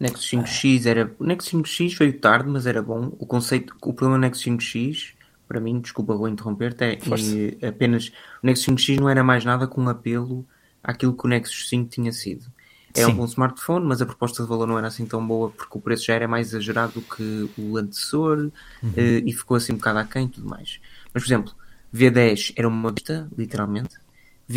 O 0.00 0.02
Nexus 0.02 0.28
5X 0.28 0.86
era. 0.86 1.14
O 1.20 1.24
Nexus 1.24 1.52
5X 1.52 1.96
veio 1.96 2.18
tarde, 2.18 2.48
mas 2.48 2.66
era 2.66 2.82
bom. 2.82 3.12
O 3.20 3.24
conceito. 3.24 3.76
O 3.80 3.92
problema 3.92 4.18
do 4.18 4.22
Nexus 4.22 4.44
5X, 4.44 5.12
para 5.46 5.60
mim, 5.60 5.78
desculpa, 5.80 6.16
vou 6.16 6.28
interromper-te, 6.28 6.82
é 6.82 7.68
apenas. 7.68 8.08
O 8.42 8.46
Nexus 8.46 8.66
5X 8.66 8.98
não 8.98 9.08
era 9.08 9.22
mais 9.22 9.44
nada 9.44 9.68
que 9.68 9.78
um 9.78 9.88
apelo 9.88 10.44
àquilo 10.82 11.16
que 11.16 11.24
o 11.26 11.28
Nexus 11.28 11.68
5 11.68 11.88
tinha 11.90 12.12
sido. 12.12 12.46
É 12.94 13.04
Sim. 13.06 13.12
um 13.12 13.16
bom 13.16 13.24
smartphone, 13.24 13.86
mas 13.86 14.02
a 14.02 14.06
proposta 14.06 14.42
de 14.42 14.48
valor 14.48 14.66
não 14.66 14.76
era 14.76 14.86
assim 14.88 15.06
tão 15.06 15.26
boa 15.26 15.48
porque 15.50 15.78
o 15.78 15.80
preço 15.80 16.04
já 16.04 16.14
era 16.14 16.28
mais 16.28 16.48
exagerado 16.48 16.92
do 16.94 17.02
que 17.02 17.48
o 17.58 17.76
antecessor 17.78 18.50
Uhum. 18.82 18.92
eh, 18.96 19.22
e 19.24 19.32
ficou 19.32 19.56
assim 19.56 19.72
um 19.72 19.76
bocado 19.76 19.98
aquém 20.00 20.26
e 20.26 20.28
tudo 20.28 20.46
mais. 20.48 20.78
Mas, 21.14 21.22
por 21.22 21.28
exemplo, 21.28 21.54
V10 21.94 22.52
era 22.56 22.68
uma 22.68 22.92
besta, 22.92 23.28
literalmente. 23.36 23.94
Uma 23.96 24.02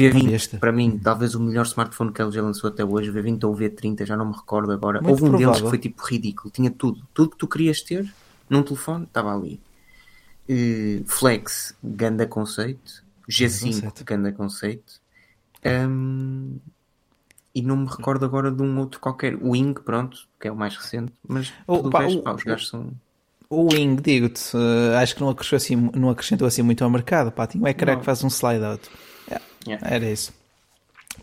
V20, 0.01 0.29
besta. 0.31 0.57
para 0.57 0.71
mim, 0.73 0.99
talvez 1.01 1.33
o 1.35 1.39
melhor 1.39 1.65
smartphone 1.65 2.11
que 2.11 2.21
ele 2.21 2.31
já 2.31 2.41
lançou 2.41 2.69
até 2.69 2.83
hoje, 2.83 3.09
V20 3.11 3.43
ou 3.45 3.55
V30, 3.55 4.05
já 4.05 4.17
não 4.17 4.25
me 4.25 4.33
recordo 4.35 4.71
agora. 4.73 4.99
Muito 5.01 5.11
Houve 5.11 5.23
um 5.23 5.37
deles 5.37 5.43
provável. 5.43 5.63
que 5.63 5.69
foi 5.69 5.77
tipo 5.77 6.03
ridículo, 6.03 6.51
tinha 6.51 6.69
tudo. 6.71 7.07
Tudo 7.13 7.29
que 7.29 7.37
tu 7.37 7.47
querias 7.47 7.79
ter 7.81 8.11
num 8.49 8.63
telefone 8.63 9.05
estava 9.05 9.33
ali. 9.33 9.61
Eh, 10.49 11.01
Flex, 11.05 11.73
ganda 11.81 12.27
conceito. 12.27 13.03
G5, 13.29 13.65
conceito. 13.75 14.03
ganda 14.05 14.31
conceito. 14.33 15.01
Ahm, 15.65 16.57
e 17.53 17.61
não 17.61 17.77
me 17.77 17.87
recordo 17.87 18.25
agora 18.25 18.51
de 18.51 18.61
um 18.61 18.77
outro 18.79 18.99
qualquer. 18.99 19.35
O 19.35 19.51
Wing, 19.51 19.73
pronto, 19.81 20.17
que 20.39 20.47
é 20.47 20.51
o 20.51 20.55
mais 20.55 20.75
recente. 20.75 21.13
Mas 21.27 21.53
Oh, 21.67 21.75
o 21.87 21.89
pá, 21.89 22.01
resto, 22.01 22.19
o- 22.19 22.23
pá, 22.23 22.33
os 22.33 22.43
gajos 22.43 22.67
são. 22.69 22.91
O 23.49 23.71
Wing, 23.73 24.01
digo-te, 24.01 24.41
eh, 24.55 24.97
acho 24.97 25.15
que 25.15 25.21
não 25.21 25.29
acrescentou, 25.29 25.57
assim, 25.57 25.75
não 25.99 26.09
acrescentou 26.09 26.47
assim 26.47 26.61
muito 26.63 26.83
ao 26.83 26.89
mercado. 26.89 27.31
Pá, 27.31 27.47
tinha 27.47 27.63
um 27.63 27.67
ecrã 27.67 27.93
Não. 27.93 27.99
que 27.99 28.05
faz 28.05 28.23
um 28.23 28.27
slide 28.29 28.63
out. 28.63 28.89
É, 29.29 29.39
Yeah. 29.67 29.87
Era 29.95 30.11
isso. 30.11 30.33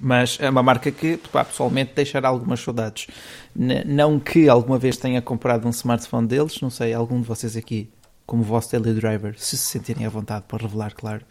Mas 0.00 0.38
é 0.40 0.49
uma 0.49 0.62
marca 0.62 0.90
que, 0.90 1.16
pá, 1.30 1.44
pessoalmente, 1.44 1.92
deixará 1.94 2.28
algumas 2.28 2.61
saudades. 2.61 3.06
N- 3.54 3.84
não 3.84 4.18
que 4.18 4.49
alguma 4.49 4.78
vez 4.78 4.96
tenha 4.96 5.20
comprado 5.22 5.66
um 5.66 5.70
smartphone 5.70 6.26
deles, 6.26 6.61
não 6.61 6.70
sei, 6.70 6.92
algum 6.94 7.20
de 7.20 7.26
vocês 7.28 7.56
aqui, 7.56 7.90
como 8.26 8.42
vosso 8.42 8.72
daily 8.72 8.94
driver, 8.99 9.34
se 9.38 9.56
se 9.56 9.68
sentirem 9.68 10.06
à 10.06 10.08
vontade 10.08 10.44
para 10.49 10.62
revelar, 10.62 10.94
claro, 10.94 11.25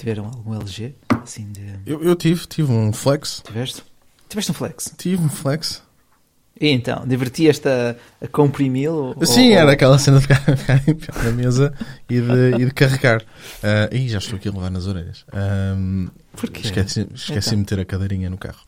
tiveram 0.00 0.24
algum 0.26 0.54
LG? 0.54 0.94
Assim 1.22 1.50
de. 1.52 1.60
Eu, 1.86 2.02
eu 2.02 2.16
tive, 2.16 2.46
tive 2.46 2.72
um 2.72 2.92
Flex. 2.92 3.42
Tiveste? 3.46 3.82
Tiveste 4.28 4.50
um 4.50 4.54
flex? 4.54 4.94
Tive 4.96 5.22
um 5.22 5.28
Flex. 5.28 5.82
E 6.60 6.68
então, 6.68 7.06
divertias-te 7.06 7.66
a, 7.68 7.96
a 8.22 8.28
comprimi-lo? 8.28 9.16
Sim, 9.24 9.50
Ou- 9.52 9.58
era 9.58 9.72
aquela 9.72 9.98
cena 9.98 10.18
de 10.18 10.22
ficar, 10.26 10.40
ficar 10.56 10.76
em 10.88 10.94
pé 10.94 11.06
na 11.24 11.30
mesa 11.32 11.72
e 12.08 12.20
de, 12.20 12.62
e 12.62 12.64
de 12.66 12.70
carregar. 12.70 13.22
Ah, 13.62 13.88
ih, 13.94 14.08
já 14.08 14.18
estou 14.18 14.36
aqui 14.36 14.48
a 14.48 14.52
levar 14.52 14.70
nas 14.70 14.86
orelhas. 14.86 15.24
Ahm, 15.32 16.08
Porquê? 16.32 16.60
esqueci 16.66 17.08
esqueci 17.14 17.30
Então. 17.32 17.50
de 17.50 17.56
meter 17.56 17.80
a 17.80 17.84
cadeirinha 17.84 18.28
no 18.30 18.36
carro. 18.38 18.60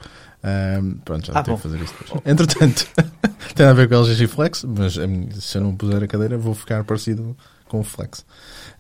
Ahm, 0.43 0.95
pronto, 1.05 1.27
já 1.27 1.33
Ah, 1.39 1.43
tenho 1.43 1.57
que 1.59 1.63
fazer 1.63 1.81
isso 1.81 1.95
depois. 2.01 2.23
Entretanto, 2.27 2.87
tem 3.55 3.67
a 3.67 3.73
ver 3.73 3.89
com 3.89 3.95
o 3.95 3.99
LG 4.07 4.27
Flex, 4.27 4.65
mas 4.65 4.97
minha- 4.97 5.31
se 5.41 5.59
eu 5.59 5.63
não 5.63 5.77
puser 5.77 6.03
a 6.03 6.07
cadeira, 6.09 6.37
vou 6.39 6.55
ficar 6.55 6.83
parecido 6.85 7.37
com 7.69 7.81
o 7.81 7.85
Flex. 7.85 8.25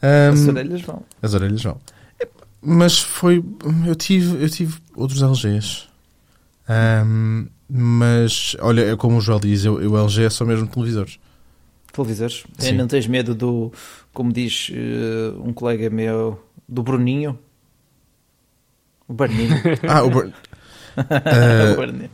Ahm, 0.02 0.32
As 0.32 0.48
orelhas 0.48 0.80
vão. 0.82 1.02
as 1.22 1.34
orelhas 1.34 1.62
vão. 1.62 1.78
Mas 2.62 2.98
foi. 3.00 3.44
Eu 3.86 3.94
tive, 3.94 4.42
eu 4.42 4.48
tive 4.48 4.78
outros 4.94 5.20
LGs. 5.22 5.88
Ahm, 6.68 7.46
mas, 7.68 8.54
olha, 8.60 8.92
é 8.92 8.96
como 8.96 9.16
o 9.16 9.20
Joel 9.20 9.40
diz, 9.40 9.64
eu, 9.64 9.82
eu 9.82 9.96
LG 9.98 10.24
é 10.24 10.30
só 10.30 10.44
mesmo 10.44 10.66
televisores. 10.68 11.18
Televisores. 11.92 12.44
Eh, 12.58 12.62
Sim. 12.66 12.72
Não 12.72 12.86
tens 12.86 13.06
medo 13.06 13.34
do, 13.34 13.72
como 14.12 14.32
diz 14.32 14.70
eh, 14.72 15.32
um 15.44 15.52
colega 15.52 15.90
meu, 15.90 16.42
do 16.68 16.82
Bruninho? 16.82 17.38
O 19.08 19.12
Barninho. 19.14 19.54
Ah, 19.88 20.02
o 20.02 20.10
Bur- 20.10 20.26
O 20.96 21.00
Ah, 21.00 21.76
Barninho. 21.76 22.10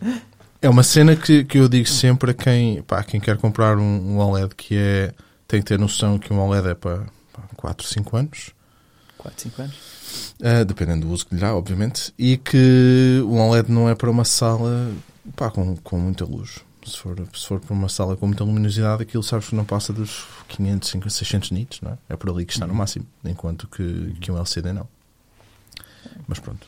é 0.63 0.69
uma 0.69 0.83
cena 0.83 1.15
que, 1.15 1.45
que 1.45 1.59
eu 1.59 1.69
digo 1.69 1.89
sempre 1.89 2.31
a 2.31 2.35
quem, 2.35 2.83
pá, 2.83 3.03
quem 3.05 3.21
quer 3.21 3.37
comprar 3.37 3.77
um, 3.77 3.83
um 3.83 4.19
OLED 4.19 4.55
que 4.55 4.77
é. 4.77 5.13
Tem 5.47 5.61
que 5.61 5.67
ter 5.67 5.79
noção 5.79 6.19
que 6.19 6.33
um 6.33 6.41
OLED 6.41 6.69
é 6.69 6.75
para 6.75 7.07
4, 7.57 7.87
5 7.87 8.17
anos. 8.17 8.51
4, 9.17 9.43
5 9.43 9.63
anos. 9.63 9.75
Uh, 10.41 10.65
dependendo 10.65 11.07
do 11.07 11.13
uso 11.13 11.27
que 11.27 11.35
lhe 11.35 11.41
dá, 11.41 11.55
obviamente, 11.55 12.13
e 12.19 12.37
que 12.37 13.21
o 13.25 13.35
OLED 13.35 13.71
não 13.71 13.89
é 13.89 13.95
para 13.95 14.11
uma 14.11 14.25
sala 14.25 14.93
pá, 15.37 15.51
com, 15.51 15.77
com 15.77 15.99
muita 15.99 16.25
luz. 16.25 16.61
Se 16.87 16.97
for, 16.97 17.17
se 17.35 17.47
for 17.47 17.61
para 17.61 17.75
uma 17.75 17.89
sala 17.89 18.17
com 18.17 18.27
muita 18.27 18.45
luminosidade, 18.45 19.03
aquilo 19.03 19.23
sabes 19.23 19.49
que 19.49 19.55
não 19.55 19.65
passa 19.65 19.93
dos 19.93 20.25
500, 20.49 20.91
500 20.91 21.15
600 21.15 21.51
nits, 21.51 21.81
não 21.83 21.93
é? 21.93 21.99
É 22.09 22.17
por 22.17 22.31
ali 22.31 22.47
que 22.47 22.53
está 22.53 22.67
no 22.67 22.75
máximo, 22.75 23.05
enquanto 23.25 23.67
que, 23.67 24.15
que 24.21 24.33
um 24.33 24.37
LCD 24.37 24.73
não. 24.73 24.89
Mas 26.27 26.39
pronto. 26.39 26.67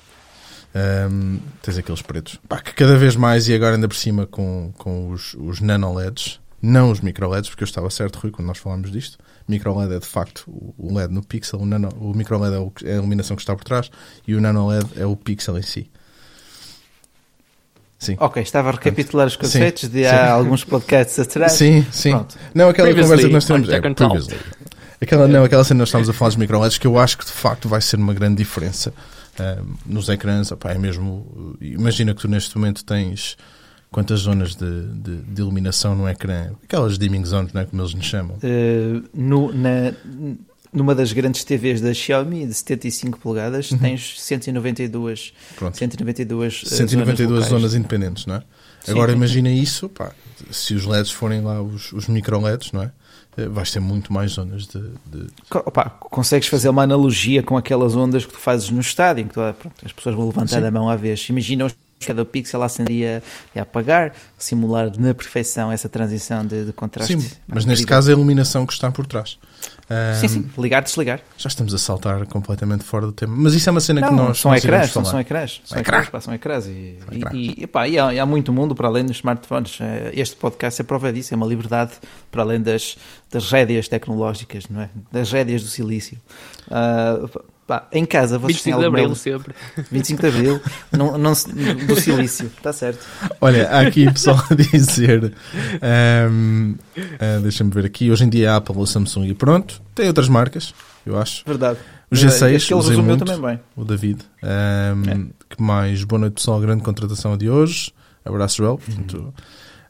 Um, 0.75 1.41
tens 1.63 1.79
aqueles 1.79 2.03
pretos. 2.03 2.39
Pá, 2.49 2.61
que 2.61 2.75
cada 2.75 2.97
vez 2.97 3.17
mais, 3.17 3.49
e 3.49 3.55
agora 3.55 3.77
ainda 3.77 3.89
por 3.89 3.97
cima 3.97 4.27
com, 4.27 4.73
com 4.77 5.11
os, 5.11 5.35
os 5.35 5.61
nano 5.61 5.95
LEDs, 5.95 6.39
não 6.61 6.91
os 6.91 7.01
micro 7.01 7.29
LEDs, 7.29 7.49
porque 7.49 7.65
eu 7.65 7.67
estava 7.67 7.89
certo, 7.91 8.17
Rui, 8.17 8.31
quando 8.31 8.49
nós 8.49 8.59
falámos 8.59 8.91
disto. 8.93 9.19
Micro 9.51 9.77
LED 9.77 9.95
é 9.95 9.99
de 9.99 10.07
facto 10.07 10.45
o 10.79 10.95
LED 10.95 11.13
no 11.13 11.23
pixel, 11.23 11.61
o, 11.61 11.67
nano, 11.67 11.89
o 12.01 12.15
micro 12.15 12.39
LED 12.39 12.55
é, 12.55 12.59
o 12.59 12.73
é 12.85 12.93
a 12.93 12.97
iluminação 12.97 13.37
que 13.37 13.43
está 13.43 13.55
por 13.55 13.65
trás 13.65 13.91
e 14.27 14.35
o 14.35 14.41
nano 14.41 14.69
LED 14.69 14.87
é 14.97 15.05
o 15.05 15.17
pixel 15.17 15.59
em 15.59 15.63
si. 15.63 15.91
Sim. 17.99 18.17
Ok, 18.19 18.43
estava 18.43 18.71
a 18.71 18.73
recapitular 18.73 19.27
os 19.27 19.37
conceitos 19.37 19.91
de 19.91 20.05
sim. 20.05 20.07
há 20.07 20.31
alguns 20.31 20.65
podcasts 20.65 21.19
atrás. 21.19 21.53
Sim, 21.53 21.85
sim. 21.93 22.13
Pronto. 22.13 22.35
Não, 22.55 22.71
aquela 22.71 22.89
Previously 22.89 23.11
conversa 23.11 23.27
que 23.29 23.35
nós 23.35 23.45
temos. 23.45 23.69
É, 23.69 23.81
previously. 23.81 24.39
Aquela, 25.03 25.29
não, 25.29 25.45
aquela 25.45 25.65
cena 25.65 25.77
que 25.77 25.81
nós 25.81 25.89
estamos 25.89 26.09
a 26.09 26.13
falar 26.15 26.31
dos 26.31 26.37
micro 26.37 26.59
LEDs 26.59 26.79
que 26.79 26.87
eu 26.87 26.99
acho 26.99 27.19
que 27.19 27.27
de 27.27 27.33
facto 27.33 27.69
vai 27.69 27.81
ser 27.81 27.97
uma 27.97 28.15
grande 28.15 28.37
diferença 28.37 28.95
ahm, 29.39 29.75
nos 29.85 30.09
ecrãs. 30.09 30.51
Opá, 30.51 30.73
é 30.73 30.79
mesmo. 30.79 31.57
Imagina 31.61 32.15
que 32.15 32.23
tu 32.23 32.29
neste 32.29 32.57
momento 32.57 32.83
tens 32.85 33.37
quantas 33.91 34.21
zonas 34.21 34.55
de, 34.55 34.87
de, 34.95 35.17
de 35.23 35.41
iluminação 35.41 35.95
no 35.95 36.09
ecrã, 36.09 36.51
aquelas 36.63 36.99
dimming 36.99 37.25
zones, 37.25 37.53
não 37.53 37.61
é, 37.61 37.65
como 37.65 37.83
eles 37.83 37.95
nos 37.95 38.07
chamam. 38.07 38.37
Uh, 38.37 39.03
no, 39.15 39.53
na, 39.53 39.93
numa 40.73 40.95
das 40.95 41.13
grandes 41.13 41.43
TVs 41.45 41.81
da 41.81 41.93
Xiaomi 41.93 42.47
de 42.47 42.55
75 42.55 43.19
polegadas 43.19 43.71
Uhum. 43.73 43.79
tens 43.79 44.15
192, 44.21 45.33
Pronto. 45.57 45.77
192, 45.77 46.63
uh, 46.63 46.67
192 46.69 47.29
zonas, 47.29 47.49
zonas, 47.49 47.75
independentes, 47.75 48.27
não 48.27 48.37
é? 48.37 48.43
Sim, 48.83 48.93
Agora 48.93 49.11
sim, 49.13 49.17
imagina 49.19 49.51
isso, 49.51 49.89
pá, 49.89 50.13
se 50.51 50.75
os 50.75 50.87
LEDs 50.87 51.11
forem 51.11 51.43
lá 51.43 51.61
os, 51.61 51.93
os 51.93 52.07
micro 52.07 52.41
LEDs, 52.41 52.73
não 52.73 52.83
é? 52.85 52.93
Eh, 53.37 53.47
Vais 53.49 53.71
ter 53.71 53.79
muito 53.81 54.13
mais 54.13 54.33
zonas 54.33 54.67
de. 54.67 54.81
de- 55.07 55.27
Opa, 55.51 55.91
consegues 55.91 56.49
fazer 56.49 56.69
uma 56.71 56.83
analogia 56.85 57.43
com 57.43 57.57
aquelas 57.59 57.95
ondas 57.95 58.25
que 58.25 58.33
tu 58.33 58.39
fazes 58.39 58.71
no 58.71 58.81
estádio, 58.81 59.23
em 59.23 59.29
que 59.29 59.35
tu, 59.35 59.41
pronto, 59.59 59.75
as 59.85 59.93
pessoas 59.93 60.15
vão 60.17 60.27
levantar 60.27 60.61
Sim. 60.61 60.67
a 60.67 60.71
mão 60.71 60.89
à 60.89 60.97
vez. 60.97 61.29
Imagina 61.29 61.67
os- 61.67 61.77
cada 62.07 62.25
pixel 62.25 62.63
a 62.63 62.67
acender 62.67 63.23
e 63.55 63.59
a 63.59 63.63
apagar, 63.63 64.13
simular 64.39 64.91
na 64.99 65.13
perfeição 65.15 65.71
essa 65.71 65.89
transição 65.89 66.45
de, 66.47 66.65
de 66.65 66.73
contraste. 66.73 67.19
Sim, 67.21 67.31
mas 67.47 67.65
É 67.65 67.69
neste 67.69 67.83
incrível. 67.83 67.87
caso 67.87 68.11
é 68.11 68.15
a 68.15 68.17
iluminação 68.17 68.67
que 68.67 68.73
está 68.73 68.91
por 68.91 69.07
trás. 69.07 69.39
Sim, 69.61 70.27
Ahm, 70.27 70.29
sim, 70.29 70.51
ligar, 70.57 70.83
desligar. 70.83 71.21
Já 71.37 71.49
estamos 71.49 71.75
a 71.75 71.79
saltar 71.79 72.25
completamente 72.27 72.85
fora 72.85 73.05
do 73.07 73.13
tema. 73.13 73.35
Mas 73.37 73.53
isso 73.55 73.69
é 73.69 73.73
uma 73.73 73.81
cena 73.81 74.01
que 74.01 74.07
Não, 74.15 74.29
nós 74.29 74.41
são 74.41 74.51
nós 74.53 74.65
ecrãs, 74.65 74.91
são, 74.93 75.05
são 75.05 75.21
ecrãs, 75.21 75.61
são 75.65 75.79
Ecrã. 75.79 75.97
ecrãs, 75.99 76.09
pá, 76.11 76.21
são 76.21 76.33
ecrãs 76.33 76.67
e, 76.67 76.99
Ecrã. 77.13 77.31
e, 77.35 77.61
e, 77.61 77.65
epá, 77.65 77.87
e 77.89 77.99
há, 77.99 78.15
e 78.15 78.19
há 78.19 78.25
muito 78.25 78.53
mundo 78.53 78.75
para 78.75 78.87
além 78.89 79.05
dos 79.05 79.17
smartphones. 79.17 79.79
Eh, 79.81 80.13
Este 80.15 80.37
podcast 80.37 80.81
é 80.81 80.85
prova 80.85 81.13
disso, 81.13 81.35
é 81.35 81.37
uma 81.37 81.47
liberdade 81.47 81.93
para 82.31 82.43
além 82.43 82.61
das, 82.63 82.97
das 83.31 83.51
rédeas 83.51 83.89
tecnológicas, 83.89 84.65
não 84.71 84.81
é? 84.83 84.91
Das 85.13 85.31
rédeas 85.33 85.63
do 85.63 85.69
silício. 85.69 86.17
Ah, 86.71 87.19
pá, 87.71 87.87
em 87.93 88.05
casa 88.05 88.37
vocês 88.37 88.63
têm 88.63 88.73
25 88.75 88.79
de 88.81 88.85
alguma 88.85 88.99
Abril 89.03 89.15
sempre. 89.15 89.55
25 89.93 90.21
de 90.23 90.27
Abril, 90.29 90.61
não, 90.91 91.17
não 91.17 91.33
do 91.87 91.95
silício, 92.01 92.47
está 92.57 92.73
certo. 92.73 93.07
Olha, 93.41 93.69
há 93.71 93.83
aqui 93.83 94.11
pessoal 94.13 94.43
a 94.51 94.55
dizer. 94.57 95.33
ahm, 95.81 96.75
ah, 97.21 97.39
Deixa-me 97.41 97.71
ver 97.71 97.85
aqui. 97.85 98.11
Hoje 98.11 98.25
em 98.25 98.29
dia 98.29 98.53
a 98.53 98.57
Apple, 98.57 98.83
a 98.83 98.87
Samsung 98.87 99.27
e 99.29 99.35
pronto. 99.35 99.81
Tem 99.95 100.09
outras 100.09 100.29
marcas, 100.29 100.75
eu 101.07 101.17
acho. 101.17 101.45
Verdade. 101.47 101.79
O 102.11 102.15
G6, 102.17 102.57
Acho 102.57 102.67
que 102.67 102.75
ele 102.75 102.81
resumiu 102.81 103.03
muito. 103.05 103.25
também 103.25 103.41
bem. 103.41 103.61
O 103.77 103.85
David. 103.85 104.23
Ahm, 104.43 105.29
Que 105.49 105.63
mais? 105.63 106.03
Boa 106.03 106.19
noite, 106.19 106.35
pessoal. 106.35 106.61
Grande 106.61 106.83
contratação 106.83 107.37
de 107.37 107.49
hoje. 107.49 107.93
Abraço, 108.25 108.57
Joel. 108.57 108.79
Portanto, 108.79 109.33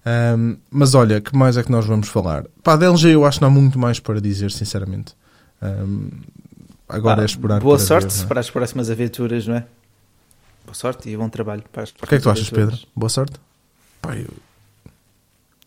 ahm, 0.04 0.56
mas 0.70 0.94
olha, 0.94 1.18
que 1.22 1.34
mais 1.34 1.56
é 1.56 1.62
que 1.62 1.72
nós 1.72 1.86
vamos 1.86 2.08
falar? 2.08 2.44
Pá, 2.62 2.76
da 2.76 2.84
LG 2.86 3.08
eu 3.14 3.24
acho 3.24 3.38
que 3.38 3.42
não 3.42 3.48
há 3.48 3.52
muito 3.54 3.78
mais 3.78 3.98
para 3.98 4.20
dizer, 4.20 4.50
sinceramente. 4.50 5.14
Ahm, 5.62 6.10
agora 6.90 7.16
Pá, 7.16 7.22
é 7.22 7.24
esperar 7.26 7.60
Boa 7.60 7.76
para 7.76 7.86
sorte 7.86 8.08
ver, 8.08 8.16
não 8.18 8.24
é? 8.24 8.26
para 8.28 8.40
as 8.40 8.50
próximas 8.50 8.90
aventuras, 8.90 9.46
não 9.46 9.54
é? 9.56 9.66
Boa 10.64 10.74
sorte 10.74 11.08
e 11.08 11.16
bom 11.16 11.28
trabalho 11.28 11.62
para 11.72 11.82
as 11.84 11.90
O 11.90 11.94
que 12.06 12.14
é 12.14 12.18
que 12.18 12.22
tu 12.22 12.30
achas, 12.30 12.48
Pedro? 12.50 12.64
aventuras. 12.68 12.86
Boa 12.94 13.08
sorte. 13.08 13.40
Pá, 14.02 14.16
eu... 14.16 14.28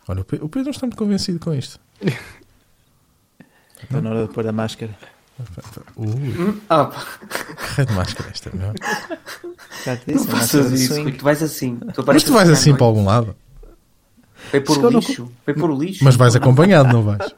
Olha, 0.07 0.21
o 0.21 0.25
Pe- 0.25 0.39
o 0.41 0.49
Pedro 0.49 0.65
não 0.65 0.71
está 0.71 0.85
muito 0.85 0.97
convencido 0.97 1.39
com 1.39 1.53
isto. 1.53 1.79
Está 3.83 4.01
na 4.01 4.09
hora 4.09 4.27
de 4.27 4.33
pôr 4.33 4.47
a 4.47 4.51
máscara. 4.51 4.95
Ui, 5.95 6.61
Ah, 6.69 6.85
pá, 6.85 7.05
que 7.27 7.65
raio 7.75 7.87
de 7.87 7.93
máscara 7.93 8.29
é 8.29 8.31
esta, 8.31 8.51
meu? 8.53 8.73
Já 9.83 9.97
te 9.97 10.11
não 10.11 10.17
disse, 10.17 10.27
faças 10.31 10.69
de 10.69 10.75
isso, 10.75 10.93
swing. 10.93 11.11
Tu 11.13 11.23
vais 11.23 11.41
assim. 11.43 11.75
Tu 11.93 12.03
Mas 12.05 12.23
tu 12.23 12.31
vais 12.33 12.49
assim 12.49 12.69
noite, 12.69 12.77
para 12.79 12.87
algum 12.87 13.05
lado. 13.05 13.35
Vai 14.51 14.61
pôr 14.61 14.73
Chegou 14.75 14.89
o 14.89 14.93
no- 14.93 14.99
lixo. 14.99 15.31
Vai 15.45 15.55
pôr 15.55 15.71
o 15.71 15.77
lixo. 15.79 16.03
Mas 16.03 16.15
vais 16.15 16.35
acompanhado, 16.37 16.93
não 16.93 17.01
vais? 17.03 17.33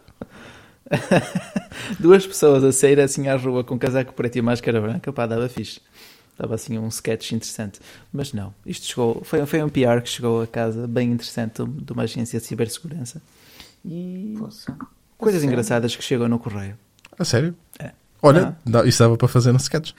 Duas 1.99 2.25
pessoas 2.25 2.63
a 2.63 2.71
sair 2.71 2.99
assim 2.99 3.27
à 3.27 3.35
rua 3.35 3.63
com 3.63 3.77
casaco 3.77 4.13
preto 4.13 4.37
e 4.37 4.41
máscara 4.41 4.79
branca, 4.81 5.11
pá, 5.11 5.25
dava 5.25 5.47
fixe. 5.49 5.79
Dava 6.37 6.55
assim 6.55 6.77
um 6.77 6.87
sketch 6.89 7.31
interessante. 7.31 7.79
Mas 8.11 8.33
não, 8.33 8.53
isto 8.65 8.85
chegou, 8.85 9.21
foi, 9.23 9.45
foi 9.45 9.63
um 9.63 9.69
PR 9.69 10.01
que 10.03 10.09
chegou 10.09 10.41
a 10.41 10.47
casa, 10.47 10.85
bem 10.87 11.11
interessante, 11.11 11.63
de 11.65 11.93
uma 11.93 12.03
agência 12.03 12.39
de 12.39 12.45
cibersegurança. 12.45 13.21
E 13.85 14.35
Poça. 14.37 14.75
coisas 15.17 15.41
Sério? 15.41 15.53
engraçadas 15.53 15.95
que 15.95 16.03
chegam 16.03 16.27
no 16.27 16.37
correio. 16.39 16.77
A 17.17 17.23
sério? 17.23 17.55
É. 17.79 17.91
Olha, 18.21 18.57
dá- 18.65 18.85
isso 18.85 18.99
dava 18.99 19.15
para 19.15 19.27
fazer 19.27 19.51
no 19.51 19.57
sketch. 19.57 19.91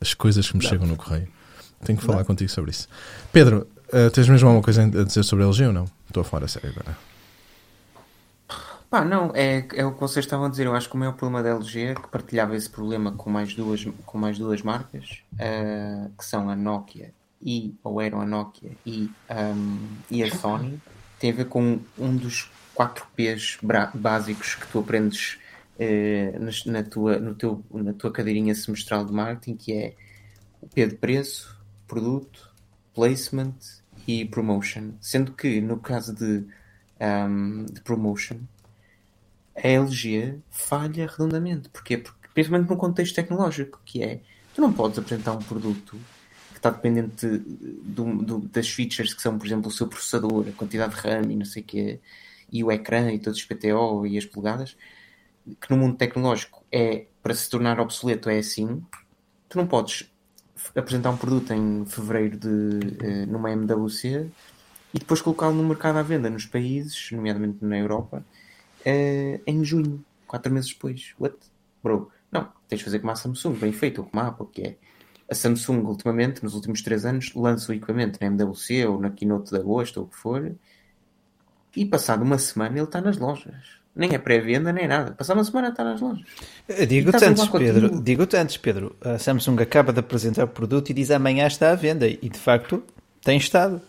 As 0.00 0.14
coisas 0.14 0.48
que 0.48 0.56
me 0.56 0.62
Dá. 0.62 0.68
chegam 0.68 0.86
no 0.86 0.96
correio. 0.96 1.28
Tenho 1.84 1.98
que 1.98 2.04
falar 2.04 2.24
contigo 2.24 2.50
sobre 2.50 2.70
isso. 2.70 2.88
Pedro, 3.32 3.66
eh, 3.92 4.08
tens 4.10 4.28
mesmo 4.28 4.48
alguma 4.48 4.62
coisa 4.62 4.84
a 4.84 5.04
dizer 5.04 5.24
sobre 5.24 5.44
a 5.44 5.48
LG 5.48 5.66
ou 5.66 5.72
não? 5.72 5.84
Estou 6.06 6.20
a 6.20 6.24
falar 6.24 6.44
a 6.44 6.48
sério 6.48 6.70
agora. 6.70 6.96
Pá, 8.92 9.06
não, 9.06 9.32
é, 9.34 9.66
é 9.74 9.86
o 9.86 9.94
que 9.94 10.00
vocês 10.00 10.22
estavam 10.26 10.44
a 10.44 10.48
dizer. 10.50 10.66
Eu 10.66 10.74
acho 10.76 10.86
que 10.90 10.94
o 10.94 10.98
maior 10.98 11.14
problema 11.14 11.42
da 11.42 11.48
LG 11.56 11.80
é 11.80 11.94
que 11.94 12.08
partilhava 12.08 12.54
esse 12.54 12.68
problema 12.68 13.10
com 13.12 13.30
mais 13.30 13.54
duas, 13.54 13.86
com 14.04 14.18
mais 14.18 14.38
duas 14.38 14.60
marcas, 14.60 15.22
eh, 15.38 16.10
que 16.18 16.22
são 16.22 16.50
a 16.50 16.54
Nokia 16.54 17.10
e, 17.40 17.74
ou 17.82 18.02
eram 18.02 18.20
a 18.20 18.26
Nokia 18.26 18.72
e, 18.84 19.10
ahm, 19.30 19.78
e 20.10 20.22
a 20.22 20.30
Sony. 20.36 20.78
Tem 21.18 21.30
a 21.30 21.34
ver 21.34 21.46
com 21.46 21.80
um 21.98 22.14
dos 22.14 22.50
4 22.74 23.06
P's 23.16 23.56
básicos 23.94 24.56
que 24.56 24.66
tu 24.66 24.80
aprendes 24.80 25.38
eh, 25.78 26.36
nas- 26.38 26.66
na, 26.66 26.82
tua, 26.82 27.18
no 27.18 27.34
teu, 27.34 27.64
na 27.72 27.94
tua 27.94 28.12
cadeirinha 28.12 28.54
semestral 28.54 29.06
de 29.06 29.12
marketing, 29.14 29.56
que 29.56 29.72
é 29.72 29.94
o 30.60 30.66
P 30.68 30.86
de 30.86 30.96
preço, 30.96 31.58
produto, 31.88 32.50
placement 32.94 33.54
e 34.06 34.26
promotion. 34.26 34.90
Sendo 35.00 35.32
que 35.32 35.62
no 35.62 35.78
caso 35.78 36.14
de, 36.14 36.44
ahm, 37.00 37.64
de 37.72 37.80
promotion, 37.80 38.36
a 39.56 39.68
LG 39.68 40.38
falha 40.50 41.06
redondamente. 41.06 41.68
Porquê? 41.68 41.98
Porque, 41.98 42.28
principalmente 42.34 42.70
num 42.70 42.76
contexto 42.76 43.14
tecnológico, 43.14 43.80
que 43.84 44.02
é 44.02 44.20
tu 44.54 44.60
não 44.60 44.72
podes 44.72 44.98
apresentar 44.98 45.32
um 45.32 45.38
produto 45.42 45.98
que 46.52 46.58
está 46.58 46.70
dependente 46.70 47.26
do- 47.26 48.22
do- 48.22 48.38
das 48.40 48.68
features 48.68 49.12
que 49.14 49.22
são, 49.22 49.38
por 49.38 49.46
exemplo, 49.46 49.68
o 49.68 49.70
seu 49.70 49.86
processador, 49.86 50.46
a 50.48 50.52
quantidade 50.52 50.94
de 50.94 51.00
RAM 51.00 51.30
e 51.30 51.36
não 51.36 51.44
sei 51.44 51.62
o 51.62 51.64
quê, 51.64 52.00
e 52.50 52.62
o 52.62 52.70
ecrã 52.70 53.10
e 53.10 53.18
todos 53.18 53.38
os 53.38 53.44
PTO 53.44 54.06
e 54.06 54.18
as 54.18 54.24
polegadas, 54.26 54.76
que 55.60 55.70
no 55.70 55.76
mundo 55.76 55.96
tecnológico 55.96 56.64
é 56.70 57.06
para 57.22 57.34
se 57.34 57.48
tornar 57.50 57.80
obsoleto 57.80 58.28
é 58.28 58.38
assim, 58.38 58.82
tu 59.48 59.58
não 59.58 59.66
podes 59.66 60.10
apresentar 60.76 61.10
um 61.10 61.16
produto 61.16 61.52
em 61.52 61.84
fevereiro 61.86 62.36
de, 62.38 62.96
eh, 63.04 63.26
numa 63.26 63.50
MWC 63.50 64.28
e 64.94 64.98
depois 64.98 65.20
colocá-lo 65.20 65.54
no 65.54 65.64
mercado 65.64 65.96
à 65.96 66.02
venda 66.02 66.30
nos 66.30 66.46
países, 66.46 67.10
nomeadamente 67.10 67.58
na 67.64 67.78
Europa, 67.78 68.24
eh, 68.84 69.40
em 69.46 69.64
junho, 69.64 70.04
quatro 70.26 70.52
meses 70.52 70.72
depois. 70.72 71.14
What? 71.18 71.36
Bro, 71.82 72.10
não, 72.30 72.48
tens 72.68 72.78
de 72.78 72.84
fazer 72.84 72.98
como 73.00 73.12
a 73.12 73.16
Samsung, 73.16 73.54
bem 73.54 73.72
feito, 73.72 74.00
ou 74.00 74.06
como 74.08 74.22
a 74.22 74.28
Apple, 74.28 74.46
que 74.52 74.62
é 74.62 74.76
a 75.30 75.34
Samsung, 75.34 75.80
ultimamente, 75.80 76.42
nos 76.42 76.54
últimos 76.54 76.82
três 76.82 77.04
anos, 77.04 77.34
lança 77.34 77.72
o 77.72 77.74
equipamento 77.74 78.18
na 78.20 78.26
MWC 78.26 78.86
ou 78.86 79.00
na 79.00 79.10
Keynote 79.10 79.50
de 79.50 79.56
agosto, 79.56 79.98
ou 79.98 80.06
o 80.06 80.08
que 80.08 80.16
for, 80.16 80.54
e 81.74 81.86
passado 81.86 82.22
uma 82.22 82.38
semana 82.38 82.76
ele 82.76 82.84
está 82.84 83.00
nas 83.00 83.18
lojas. 83.18 83.82
Nem 83.94 84.14
é 84.14 84.18
pré-venda, 84.18 84.72
nem 84.72 84.88
nada. 84.88 85.12
Passado 85.12 85.36
uma 85.36 85.44
semana 85.44 85.68
está 85.68 85.84
nas 85.84 86.00
lojas. 86.00 86.24
Eu 86.68 86.86
Digo-te 86.86 87.24
antes, 87.24 87.46
Pedro, 87.46 88.00
digo-te 88.00 88.36
antes, 88.36 88.56
Pedro, 88.56 88.96
a 89.02 89.18
Samsung 89.18 89.60
acaba 89.60 89.92
de 89.92 90.00
apresentar 90.00 90.44
o 90.44 90.48
produto 90.48 90.90
e 90.90 90.94
diz 90.94 91.10
amanhã 91.10 91.46
está 91.46 91.72
à 91.72 91.74
venda 91.74 92.08
e 92.08 92.28
de 92.28 92.38
facto 92.38 92.82
tem 93.22 93.36
estado. 93.36 93.80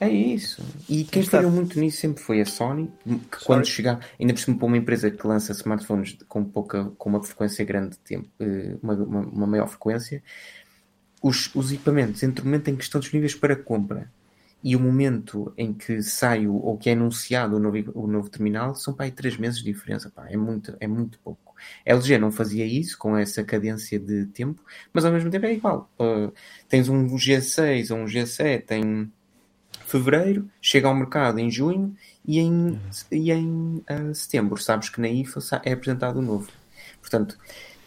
É 0.00 0.08
isso. 0.08 0.62
E 0.88 1.02
quem 1.04 1.24
falhou 1.24 1.50
muito 1.50 1.78
nisso 1.78 1.98
sempre 1.98 2.22
foi 2.22 2.40
a 2.40 2.46
Sony, 2.46 2.90
que 3.04 3.44
quando 3.44 3.66
chegar, 3.66 4.06
ainda 4.18 4.32
por 4.32 4.38
cima 4.38 4.56
para 4.56 4.66
uma 4.66 4.76
empresa 4.76 5.10
que 5.10 5.26
lança 5.26 5.50
smartphones 5.52 6.16
com 6.28 6.44
pouca, 6.44 6.84
com 6.96 7.08
uma 7.08 7.22
frequência 7.22 7.64
grande 7.64 7.90
de 7.90 7.98
tempo, 7.98 8.28
eh, 8.38 8.76
uma, 8.80 8.94
uma, 8.94 9.20
uma 9.20 9.46
maior 9.46 9.66
frequência, 9.66 10.22
os, 11.20 11.52
os 11.54 11.72
equipamentos, 11.72 12.22
entre 12.22 12.42
o 12.42 12.44
momento 12.44 12.68
em 12.68 12.76
que 12.76 12.84
estão 12.84 13.00
disponíveis 13.00 13.34
para 13.34 13.56
compra 13.56 14.08
e 14.62 14.76
o 14.76 14.80
momento 14.80 15.52
em 15.56 15.72
que 15.72 16.02
sai 16.02 16.46
o, 16.46 16.54
ou 16.54 16.76
que 16.76 16.90
é 16.90 16.92
anunciado 16.92 17.56
o 17.56 17.58
novo, 17.60 17.78
o 17.94 18.06
novo 18.06 18.28
terminal, 18.28 18.74
são 18.74 18.94
para 18.94 19.06
aí 19.06 19.10
três 19.10 19.36
meses 19.36 19.58
de 19.58 19.64
diferença. 19.64 20.10
Pá, 20.10 20.28
é, 20.28 20.36
muito, 20.36 20.76
é 20.78 20.86
muito 20.86 21.18
pouco. 21.20 21.54
A 21.84 21.90
LG 21.90 22.18
não 22.18 22.30
fazia 22.30 22.64
isso 22.64 22.96
com 22.98 23.16
essa 23.16 23.42
cadência 23.42 23.98
de 23.98 24.26
tempo, 24.26 24.62
mas 24.92 25.04
ao 25.04 25.12
mesmo 25.12 25.30
tempo 25.30 25.46
é 25.46 25.54
igual. 25.54 25.90
Uh, 25.98 26.32
tens 26.68 26.88
um 26.88 27.06
G6 27.06 27.90
ou 27.90 28.02
um 28.02 28.04
G7 28.04 28.70
em 28.72 29.12
fevereiro, 29.88 30.48
chega 30.60 30.86
ao 30.88 30.94
mercado 30.94 31.38
em 31.38 31.50
junho 31.50 31.94
e 32.26 32.38
em, 32.38 32.78
e 33.10 33.32
em 33.32 33.82
ah, 33.88 34.12
setembro 34.14 34.60
sabes 34.60 34.88
que 34.88 35.00
na 35.00 35.08
IFA 35.08 35.40
é 35.64 35.72
apresentado 35.72 36.18
o 36.18 36.22
novo. 36.22 36.48
Portanto, 37.00 37.36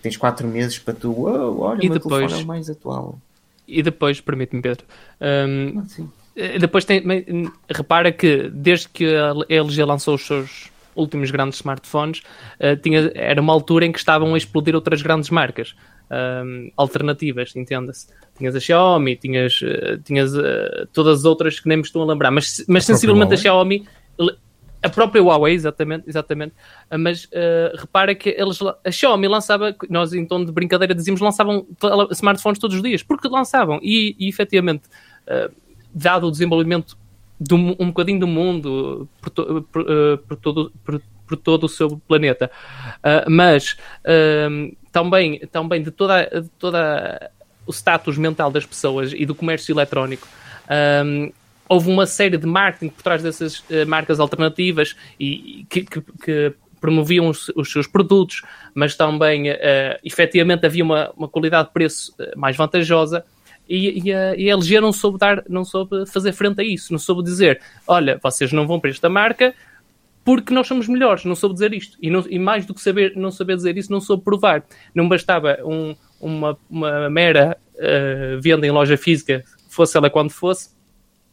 tens 0.02 0.18
quatro 0.18 0.48
meses 0.48 0.80
para 0.80 0.94
tu, 0.94 1.12
"Uou, 1.12 1.60
olha, 1.62 1.86
E 1.86 1.90
o 1.90 1.94
depois? 1.94 2.32
é 2.32 2.38
o 2.38 2.46
mais 2.46 2.70
atual. 2.70 3.20
E 3.68 3.82
depois, 3.84 4.20
permite-me, 4.20 4.62
Pedro, 4.62 4.86
hum, 5.22 5.84
Ah. 6.00 6.04
Eh, 6.34 6.58
Depois 6.60 6.86
tem, 6.86 7.06
me- 7.06 7.52
repara 7.70 8.10
que 8.12 8.50
desde 8.50 8.88
que 8.88 9.06
a 9.16 9.34
LG 9.50 9.84
lançou 9.84 10.16
os 10.16 10.26
seus 10.26 10.72
últimos 10.96 11.30
grandes 11.30 11.58
smartphones, 11.60 12.22
eh, 12.58 12.76
tinha, 12.78 13.12
era 13.16 13.42
uma 13.42 13.52
altura 13.52 13.86
em 13.86 13.92
que 13.92 14.00
estavam 14.00 14.34
a 14.34 14.38
explodir 14.38 14.74
outras 14.74 15.02
grandes 15.02 15.30
marcas 15.30 15.76
ahm, 16.12 16.70
alternativas, 16.76 17.56
entenda-se. 17.56 18.08
Tinhas 18.38 18.56
a 18.56 18.60
Xiaomi, 18.60 19.16
tinhas, 19.16 19.60
eh, 19.64 19.98
tinhas 20.04 20.36
eh, 20.36 20.86
todas 20.92 21.20
as 21.20 21.26
outras 21.26 21.60
que 21.60 21.68
nem 21.68 21.78
me 21.78 21.84
estou 21.84 22.04
a 22.04 22.06
lembrar, 22.06 22.32
mas, 22.32 22.64
mas 22.68 22.84
A 22.84 22.88
sensivelmente 22.94 23.34
a? 23.34 23.38
Xiaomi, 23.38 23.88
a 24.84 24.90
própria 24.90 25.22
Huawei, 25.22 25.54
exatamente, 25.54 26.10
exatamente. 26.10 26.54
Ah, 26.90 26.98
mas 26.98 27.28
eh, 27.32 27.72
repara 27.78 28.16
que 28.16 28.30
eles, 28.30 28.60
a 28.62 28.92
Xiaomi 28.92 29.28
lançava, 29.28 29.76
nós 29.90 30.12
em 30.12 30.26
tom 30.26 30.44
de 30.44 30.52
brincadeira 30.52 30.96
dizíamos, 30.96 31.22
lançavam 31.22 31.68
smartphones 32.12 32.60
todos 32.60 32.76
os 32.76 32.84
dias, 32.84 33.04
porque 33.04 33.28
lançavam, 33.28 33.80
e, 33.82 34.16
e 34.20 34.28
efetivamente, 34.28 34.84
eh, 35.28 35.52
dado 35.94 36.28
o 36.28 36.32
desenvolvimento 36.32 36.98
do, 37.40 37.56
um 37.56 37.88
bocadinho 37.88 38.20
do 38.20 38.28
mundo, 38.28 39.08
por, 39.20 39.30
to, 39.30 39.68
por, 39.72 39.82
uh, 39.82 40.18
por 40.28 40.38
todo, 40.38 40.72
por, 40.84 41.02
por, 41.32 41.38
todo 41.38 41.64
o 41.66 41.70
seu 41.70 42.02
planeta. 42.08 42.52
Uh, 42.98 43.30
mas 43.30 43.78
uh, 44.06 44.76
também, 44.92 45.40
também 45.52 45.82
de 45.82 45.92
toda, 45.92 46.26
de 46.26 46.50
toda 46.60 47.32
o 47.66 47.72
status 47.72 48.18
mental 48.18 48.52
das 48.52 48.66
pessoas 48.66 49.14
e 49.14 49.26
do 49.26 49.34
comércio 49.34 49.74
eletrónico. 49.74 50.28
Um, 51.06 51.32
houve 51.68 51.90
uma 51.90 52.06
série 52.06 52.38
de 52.38 52.46
marketing 52.46 52.90
por 52.90 53.02
trás 53.02 53.24
dessas 53.24 53.60
uh, 53.60 53.88
marcas 53.88 54.20
alternativas 54.20 54.96
e 55.20 55.66
que, 55.70 55.84
que, 55.84 56.02
que 56.02 56.54
promoviam 56.80 57.28
os, 57.28 57.50
os, 57.56 57.72
seus 57.72 57.88
produtos, 57.88 58.42
mas 58.74 58.96
também 58.96 59.52
uh, 59.52 59.56
efetivamente 60.04 60.66
havia 60.66 60.84
uma, 60.84 61.12
uma 61.16 61.28
qualidade 61.28 61.68
de 61.68 61.74
preço 61.74 62.14
mais 62.36 62.58
vantajosa 62.58 63.24
e, 63.70 64.10
e, 64.10 64.14
a, 64.14 64.36
e 64.36 64.52
a 64.52 64.54
LG 64.54 64.82
não 64.82 64.92
soube, 64.92 65.18
dar, 65.18 65.44
não 65.48 65.64
soube 65.64 66.06
fazer 66.06 66.34
frente 66.34 66.60
a 66.60 66.64
isso, 66.64 66.92
não 66.92 67.00
soube 67.00 67.24
dizer, 67.24 67.62
olha, 67.88 68.20
vocês 68.22 68.52
não 68.52 68.68
vão 68.68 68.80
para 68.80 68.90
esta 68.90 69.08
marca 69.08 69.54
porque 70.24 70.54
nós 70.54 70.68
somos 70.68 70.88
melhores, 70.88 71.26
não 71.26 71.36
soube 71.36 71.54
dizer 71.54 71.74
isto. 71.74 71.98
E, 72.02 72.10
não, 72.10 72.24
e 72.30 72.38
mais 72.38 72.66
do 72.66 72.74
que 72.74 72.82
saber, 72.82 73.16
não 73.16 73.32
saber 73.32 73.56
dizer 73.56 73.78
isso, 73.78 73.92
não 73.92 74.00
soube 74.00 74.24
provar. 74.24 74.64
Não 74.94 75.10
bastava 75.10 75.58
um, 75.66 75.96
uma, 76.20 76.58
uma 76.70 77.10
mera 77.10 77.58
uh, 77.76 78.40
venda 78.40 78.68
em 78.68 78.72
loja 78.72 78.98
física, 78.98 79.44
fosse 79.68 79.98
ela 79.98 80.10
quando 80.10 80.30
fosse, 80.32 80.70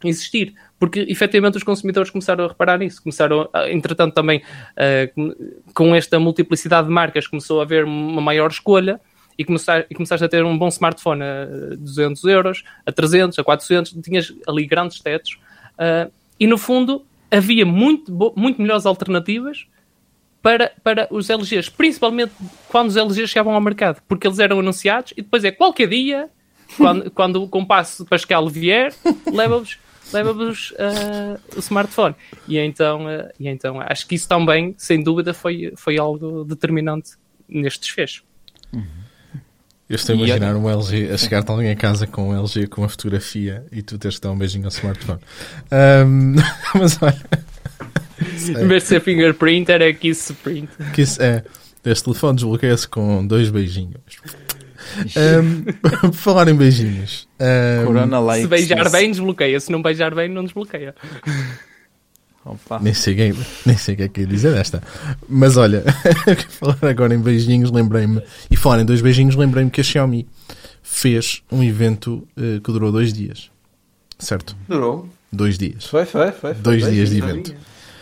existir. 0.04 0.54
Porque 0.78 1.00
efetivamente 1.00 1.56
os 1.56 1.62
consumidores 1.62 2.10
começaram 2.10 2.44
a 2.44 2.48
reparar 2.48 2.78
nisso, 2.78 3.02
começaram, 3.02 3.48
entretanto, 3.68 4.14
também 4.14 4.38
uh, 4.40 5.72
com 5.74 5.94
esta 5.94 6.18
multiplicidade 6.18 6.86
de 6.86 6.92
marcas, 6.92 7.26
começou 7.26 7.60
a 7.60 7.64
haver 7.64 7.84
uma 7.84 8.22
maior 8.22 8.50
escolha 8.50 9.00
e, 9.36 9.44
começar, 9.44 9.84
e 9.90 9.94
começaste 9.94 10.24
a 10.24 10.28
ter 10.28 10.44
um 10.44 10.56
bom 10.56 10.68
smartphone 10.68 11.22
a 11.22 11.76
200 11.76 12.24
euros, 12.24 12.64
a 12.86 12.92
300, 12.92 13.38
a 13.38 13.44
400, 13.44 13.92
tinhas 14.02 14.32
ali 14.46 14.66
grandes 14.66 15.00
tetos. 15.00 15.38
Uh, 15.74 16.10
e 16.40 16.46
no 16.46 16.56
fundo 16.56 17.04
havia 17.30 17.66
muito, 17.66 18.12
muito 18.36 18.60
melhores 18.60 18.86
alternativas 18.86 19.66
para, 20.42 20.72
para 20.82 21.08
os 21.10 21.28
LGs, 21.28 21.70
principalmente 21.70 22.32
quando 22.68 22.88
os 22.88 22.96
LGs 22.96 23.28
chegavam 23.28 23.54
ao 23.54 23.60
mercado, 23.60 24.00
porque 24.08 24.26
eles 24.26 24.38
eram 24.38 24.60
anunciados 24.60 25.12
e 25.12 25.22
depois 25.22 25.44
é 25.44 25.50
qualquer 25.50 25.88
dia, 25.88 26.30
quando, 26.76 27.10
quando 27.12 27.42
o 27.42 27.48
compasso 27.48 28.04
Pascal 28.06 28.48
vier, 28.48 28.94
leva-vos 29.32 29.78
leva-vos 30.12 30.70
uh, 30.70 31.38
o 31.54 31.58
smartphone. 31.58 32.14
E 32.46 32.58
então, 32.58 33.04
uh, 33.04 33.28
e 33.38 33.46
então 33.48 33.80
acho 33.80 34.06
que 34.06 34.14
isso 34.14 34.28
também, 34.28 34.74
sem 34.78 35.02
dúvida, 35.02 35.34
foi, 35.34 35.72
foi 35.76 35.98
algo 35.98 36.44
determinante 36.44 37.10
neste 37.48 37.80
desfecho. 37.80 38.24
Uhum. 38.72 38.86
Eu 39.88 39.96
estou 39.96 40.14
a 40.14 40.18
imaginar 40.18 40.54
um 40.54 40.68
LG, 40.68 41.10
a 41.10 41.16
chegar-te 41.16 41.50
alguém 41.50 41.70
a 41.70 41.76
casa 41.76 42.06
com 42.06 42.28
um 42.28 42.38
LG 42.38 42.66
com 42.66 42.82
uma 42.82 42.90
fotografia 42.90 43.64
e 43.72 43.80
tu 43.80 43.96
teres 43.96 44.18
que 44.18 44.22
dar 44.22 44.32
um 44.32 44.36
beijinho 44.36 44.66
ao 44.66 44.70
smartphone. 44.70 45.20
Um, 45.72 46.34
mas 46.78 47.02
olha. 47.02 47.24
Em 48.20 48.66
vez 48.66 48.82
de 48.82 48.88
ser 48.90 49.00
fingerprint, 49.00 49.70
era 49.70 49.90
kiss 49.94 50.34
print. 50.42 50.68
Kiss, 50.92 51.22
é. 51.22 51.42
Este 51.84 52.04
telefone 52.04 52.36
desbloqueia-se 52.36 52.86
com 52.86 53.26
dois 53.26 53.48
beijinhos. 53.48 53.94
Um, 55.16 55.72
por 55.80 56.12
falar 56.12 56.48
em 56.48 56.54
beijinhos. 56.54 57.26
Um, 57.40 57.86
Corona 57.86 58.20
likes 58.20 58.42
Se 58.42 58.48
beijar 58.48 58.90
bem, 58.90 59.10
desbloqueia. 59.10 59.58
Se 59.58 59.72
não 59.72 59.80
beijar 59.80 60.14
bem, 60.14 60.28
não 60.28 60.44
desbloqueia. 60.44 60.94
Opa. 62.44 62.78
Nem 62.78 62.94
sei, 62.94 63.14
quem, 63.14 63.34
nem 63.66 63.76
sei 63.76 63.94
o 63.94 63.96
que 63.96 64.02
é 64.04 64.08
que 64.08 64.20
ia 64.22 64.26
dizer 64.26 64.54
desta. 64.54 64.82
Mas 65.28 65.56
olha, 65.56 65.84
falar 66.48 66.78
agora 66.82 67.14
em 67.14 67.20
beijinhos, 67.20 67.70
lembrei-me. 67.70 68.22
E 68.50 68.56
falar 68.56 68.80
em 68.80 68.84
dois 68.84 69.00
beijinhos, 69.00 69.36
lembrei-me 69.36 69.70
que 69.70 69.80
a 69.80 69.84
Xiaomi 69.84 70.26
fez 70.82 71.42
um 71.50 71.62
evento 71.62 72.26
uh, 72.36 72.60
que 72.60 72.72
durou 72.72 72.90
dois 72.90 73.12
dias. 73.12 73.50
Certo? 74.18 74.56
Durou. 74.68 75.08
Dois 75.30 75.58
dias. 75.58 75.84
Foi, 75.84 76.04
foi, 76.06 76.32
foi. 76.32 76.54
foi 76.54 76.62
dois 76.62 76.90
dias 76.90 77.10
de 77.10 77.18
evento. 77.18 77.54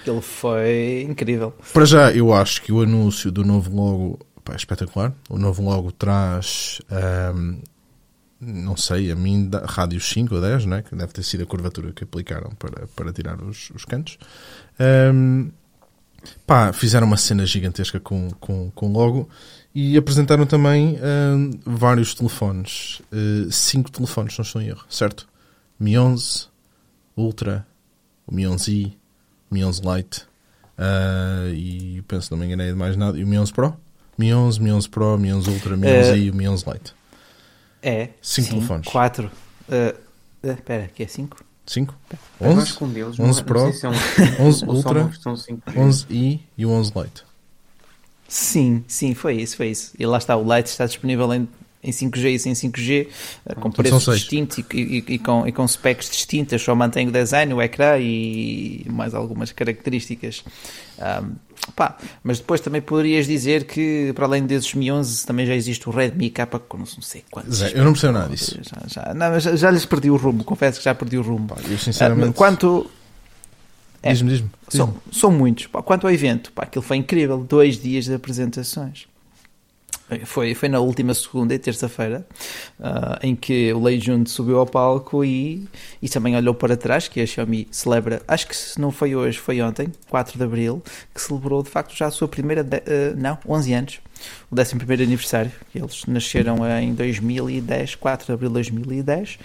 Ele 0.07 0.21
foi 0.21 1.03
incrível. 1.09 1.53
Para 1.73 1.85
já, 1.85 2.13
eu 2.13 2.33
acho 2.33 2.63
que 2.63 2.73
o 2.73 2.81
anúncio 2.81 3.33
do 3.33 3.45
novo 3.45 3.75
logo 3.75 4.19
pá, 4.45 4.53
é 4.53 4.57
espetacular. 4.57 5.13
O 5.29 5.37
novo 5.37 5.63
logo 5.63 5.91
traz, 5.91 6.81
um, 7.35 7.59
não 8.41 8.77
sei, 8.77 9.11
a 9.11 9.17
mim, 9.17 9.49
da, 9.49 9.65
rádios 9.65 10.09
5 10.11 10.35
ou 10.35 10.41
10, 10.41 10.67
né? 10.67 10.83
que 10.83 10.95
deve 10.95 11.13
ter 11.13 11.23
sido 11.23 11.43
a 11.43 11.47
curvatura 11.47 11.93
que 11.93 12.05
aplicaram 12.05 12.51
para, 12.59 12.87
para 12.89 13.13
tirar 13.13 13.41
os, 13.43 13.71
os 13.71 13.85
cantos. 13.85 14.19
Um, 15.15 15.51
pá, 16.47 16.73
fizeram 16.73 17.07
uma 17.07 17.17
cena 17.17 17.47
gigantesca 17.47 17.99
com, 17.99 18.31
com, 18.41 18.71
com 18.71 18.93
logo 18.93 19.29
e 19.75 19.97
apresentaram 19.97 20.47
também 20.47 20.99
um, 21.03 21.51
vários 21.65 22.15
telefones. 22.15 23.01
Uh, 23.13 23.51
cinco 23.51 23.91
telefones, 23.91 24.37
não 24.37 24.45
estou 24.45 24.61
em 24.61 24.69
erro, 24.69 24.85
certo? 24.89 25.29
Mi 25.79 25.99
11 25.99 26.49
Ultra, 27.17 27.67
o 28.27 28.35
Mi 28.35 28.43
11i, 28.43 28.93
o 29.51 29.55
Mi 29.55 29.65
11 29.65 29.83
Lite 29.83 30.23
uh, 30.79 31.55
e 31.55 32.03
penso 32.07 32.31
não 32.31 32.39
me 32.39 32.47
enganei 32.47 32.69
de 32.69 32.75
mais 32.75 32.97
nada, 32.97 33.19
e 33.19 33.25
o 33.25 33.27
Mi 33.27 33.39
11 33.39 33.53
Pro? 33.53 33.77
Mi 34.19 34.33
11, 34.33 34.61
Mi 34.61 34.73
11 34.73 34.89
Pro, 34.89 35.19
Mi 35.19 35.33
11 35.33 35.51
Ultra, 35.51 35.77
Mi 35.77 35.87
11i 35.87 36.25
e 36.25 36.31
o 36.31 36.35
Mi 36.35 36.49
11 36.49 36.65
Lite. 36.67 36.95
É. 37.87 38.09
Cinco 38.21 38.49
telefones. 38.49 38.89
Quatro. 38.89 39.31
Uh, 39.69 39.97
espera, 40.43 40.91
que 40.93 41.05
é 41.05 41.07
cinco? 41.07 41.45
5? 41.65 41.95
Eu 42.41 42.49
11? 42.49 42.63
acho 42.63 42.79
que 42.79 42.85
um 42.85 42.89
deles, 42.89 43.21
11 43.21 43.21
não, 43.21 43.45
Pro, 43.45 43.61
não 43.61 43.73
sei 43.73 43.81
se 43.81 43.87
é 43.87 43.89
um, 43.89 43.93
11 44.43 44.43
ou 44.43 44.53
só 44.55 44.67
Ultra, 44.67 45.01
uma 45.01 45.09
versão 45.09 45.35
5G. 45.35 45.61
11i 45.75 46.41
e 46.59 46.67
o 46.67 46.71
11 46.71 46.93
Lite. 46.97 47.25
Sim, 48.29 48.85
sim, 48.89 49.15
foi 49.15 49.37
isso, 49.37 49.57
foi 49.57 49.69
isso. 49.69 49.93
E 49.97 50.05
lá 50.05 50.19
está, 50.19 50.37
o 50.37 50.43
Lite 50.43 50.69
está 50.69 50.85
disponível 50.85 51.33
em, 51.33 51.49
em 51.87 51.93
5G 51.93 52.35
e 52.35 52.39
sem 52.39 52.53
5G, 52.55 53.09
eh, 53.47 53.55
com 53.55 53.69
Então 53.69 53.71
preços 53.73 54.15
distintos 54.19 54.59
e, 54.59 54.65
e- 54.75 55.05
e 55.15 55.19
com, 55.19 55.47
e 55.47 55.53
com 55.53 55.67
specs 55.69 56.11
distintas, 56.11 56.61
só 56.63 56.75
mantém 56.75 57.09
o 57.09 57.11
design, 57.13 57.55
o 57.55 57.63
ecrã 57.63 57.97
e 57.99 58.85
mais 58.91 59.15
algumas 59.15 59.53
características. 59.53 60.43
Ahm, 60.99 61.33
pá, 61.75 61.97
mas 62.25 62.39
depois 62.39 62.61
também 62.61 62.81
poderias 62.83 63.27
dizer 63.27 63.65
que, 63.65 64.13
para 64.15 64.27
além 64.27 64.45
desses 64.47 64.73
Mi 64.75 64.91
11, 64.91 65.25
também 65.27 65.47
já 65.47 65.55
existe 65.55 65.89
o 65.89 65.93
Redmi 65.93 66.31
K 66.31 66.47
com 66.47 66.79
não 66.79 66.87
sei 66.87 67.23
quantos. 67.31 67.61
Eu 67.63 67.85
não 67.85 67.93
percebo 67.93 68.13
nada 68.15 68.29
disso. 68.29 68.59
Já, 68.63 68.83
já, 69.03 69.15
não, 69.15 69.31
mas 69.31 69.43
já, 69.43 69.55
já 69.57 69.71
lhes 69.71 69.85
perdi 69.85 70.11
o 70.11 70.17
rumo, 70.17 70.43
confesso 70.45 70.79
que 70.79 70.85
já 70.85 70.95
perdi 70.95 71.19
o 71.19 71.23
rumo. 71.23 71.47
Pá, 71.49 71.57
eu 71.69 71.79
sinceramente. 71.79 72.31
Ah, 72.31 72.33
quanto, 72.33 72.91
é. 74.03 74.13
Diz-me, 74.13 74.31
diz-me. 74.31 74.51
São, 74.69 74.95
são 75.13 75.31
muitos. 75.31 75.67
Pá, 75.67 75.83
quanto 75.83 76.07
ao 76.07 76.13
evento, 76.13 76.51
pá, 76.53 76.63
aquilo 76.65 76.83
foi 76.83 76.97
incrível. 76.97 77.39
Dois 77.39 77.79
dias 77.81 78.05
de 78.07 78.15
apresentações. 78.15 79.07
Foi, 80.25 80.55
foi 80.55 80.69
na 80.69 80.79
última 80.79 81.13
segunda 81.15 81.53
e 81.53 81.59
terça-feira 81.59 82.25
ah, 82.79 83.19
em 83.23 83.35
que 83.35 83.73
o 83.73 83.83
Lei 83.83 84.01
Junto 84.01 84.31
subiu 84.31 84.59
ao 84.61 84.67
palco 84.67 85.25
e, 85.25 85.67
e 86.01 86.09
também 86.09 86.37
olhou 86.37 86.55
para 86.55 86.77
trás, 86.77 87.09
que 87.09 87.21
a 87.21 87.27
Xiaomi 87.27 87.67
celebra, 87.73 88.23
acho 88.29 88.47
que 88.47 88.55
se 88.57 88.81
não 88.81 88.93
foi 88.93 89.17
hoje, 89.17 89.37
foi 89.39 89.61
ontem, 89.61 89.89
4 90.09 90.39
de 90.39 90.45
Abril, 90.45 90.81
que 91.13 91.21
celebrou 91.21 91.61
de 91.63 91.71
facto 91.71 91.93
já 91.97 92.07
a 92.07 92.11
sua 92.13 92.29
primeira, 92.29 92.63
de- 92.63 92.77
ah, 92.77 93.15
não, 93.17 93.37
11 93.49 93.73
anos, 93.73 94.01
o 94.51 94.61
11 94.61 94.77
primeiro 94.77 95.03
aniversário. 95.03 95.51
Eles 95.75 96.05
nasceram 96.07 96.59
em 96.81 96.95
2010, 96.95 97.97
4 97.97 98.27
de 98.27 98.33
Abril 98.33 98.49
de 98.51 98.55
2010. 98.55 99.39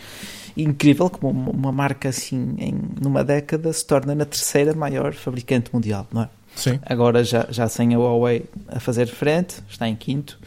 Incrível 0.56 1.10
como 1.10 1.50
uma 1.52 1.72
marca 1.72 2.10
assim, 2.10 2.56
em, 2.60 2.74
numa 3.02 3.24
década, 3.24 3.72
se 3.74 3.86
torna 3.86 4.14
na 4.14 4.26
terceira 4.26 4.74
maior 4.76 5.14
fabricante 5.14 5.74
mundial, 5.74 6.06
não 6.12 6.24
é? 6.24 6.30
Sim. 6.56 6.80
Agora 6.84 7.24
já, 7.24 7.48
já 7.50 7.68
sem 7.70 7.94
a 7.96 7.98
Huawei 7.98 8.46
a 8.68 8.80
fazer 8.80 9.08
frente, 9.08 9.62
está 9.70 9.88
em 9.88 9.96
quinto 9.96 10.38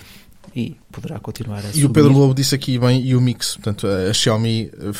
e 0.54 0.76
poderá 0.92 1.18
continuar 1.18 1.58
a 1.58 1.68
E 1.70 1.72
subir. 1.72 1.84
o 1.86 1.90
Pedro 1.90 2.12
Lobo 2.12 2.34
disse 2.34 2.54
aqui 2.54 2.78
bem, 2.78 3.02
e 3.04 3.16
o 3.16 3.20
Mix, 3.20 3.54
portanto, 3.56 3.86
a 3.86 4.12
Xiaomi 4.12 4.70
eh, 4.72 4.92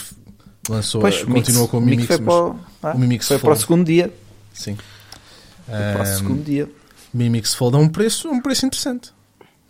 lançou, 0.68 1.00
Pois, 1.00 1.14
eh, 1.16 1.24
Mix- 1.26 1.46
continuou 1.46 1.68
com 1.68 1.78
o 1.78 1.80
Mi 1.80 1.96
Mix, 1.96 2.06
foi, 2.06 2.16
mas- 2.18 2.24
para 2.26 2.44
o, 2.44 2.60
ah, 2.82 2.92
o 2.94 2.98
Mi 2.98 3.06
Mix 3.06 3.28
foi 3.28 3.38
para 3.38 3.46
o 3.46 3.50
Fold. 3.50 3.60
segundo 3.60 3.84
dia. 3.86 4.12
sim. 4.52 4.76
Foi 5.66 5.74
para 5.74 5.98
o 5.98 6.02
Ahm, 6.02 6.16
segundo 6.16 6.42
dia. 6.44 6.70
Mi 7.12 7.30
Mix 7.30 7.54
Fold 7.54 7.76
é 7.76 7.78
um 7.80 7.88
preço, 7.88 8.28
um 8.28 8.40
preço 8.40 8.66
interessante. 8.66 9.12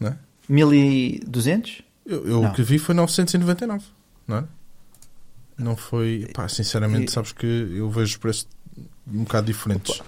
Não 0.00 0.08
é? 0.08 0.16
1200? 0.48 1.82
Eu, 2.06 2.26
eu 2.26 2.42
o 2.44 2.52
que 2.52 2.62
vi 2.62 2.78
foi 2.78 2.94
999, 2.94 3.84
não 4.26 4.36
é? 4.38 4.44
Não 5.56 5.76
foi. 5.76 6.28
Pá, 6.34 6.48
sinceramente, 6.48 7.10
E- 7.10 7.12
sabes 7.12 7.32
que 7.32 7.46
eu 7.46 7.88
vejo 7.90 8.12
os 8.12 8.16
preços 8.16 8.46
um 9.06 9.22
bocado 9.24 9.46
diferentes. 9.46 10.00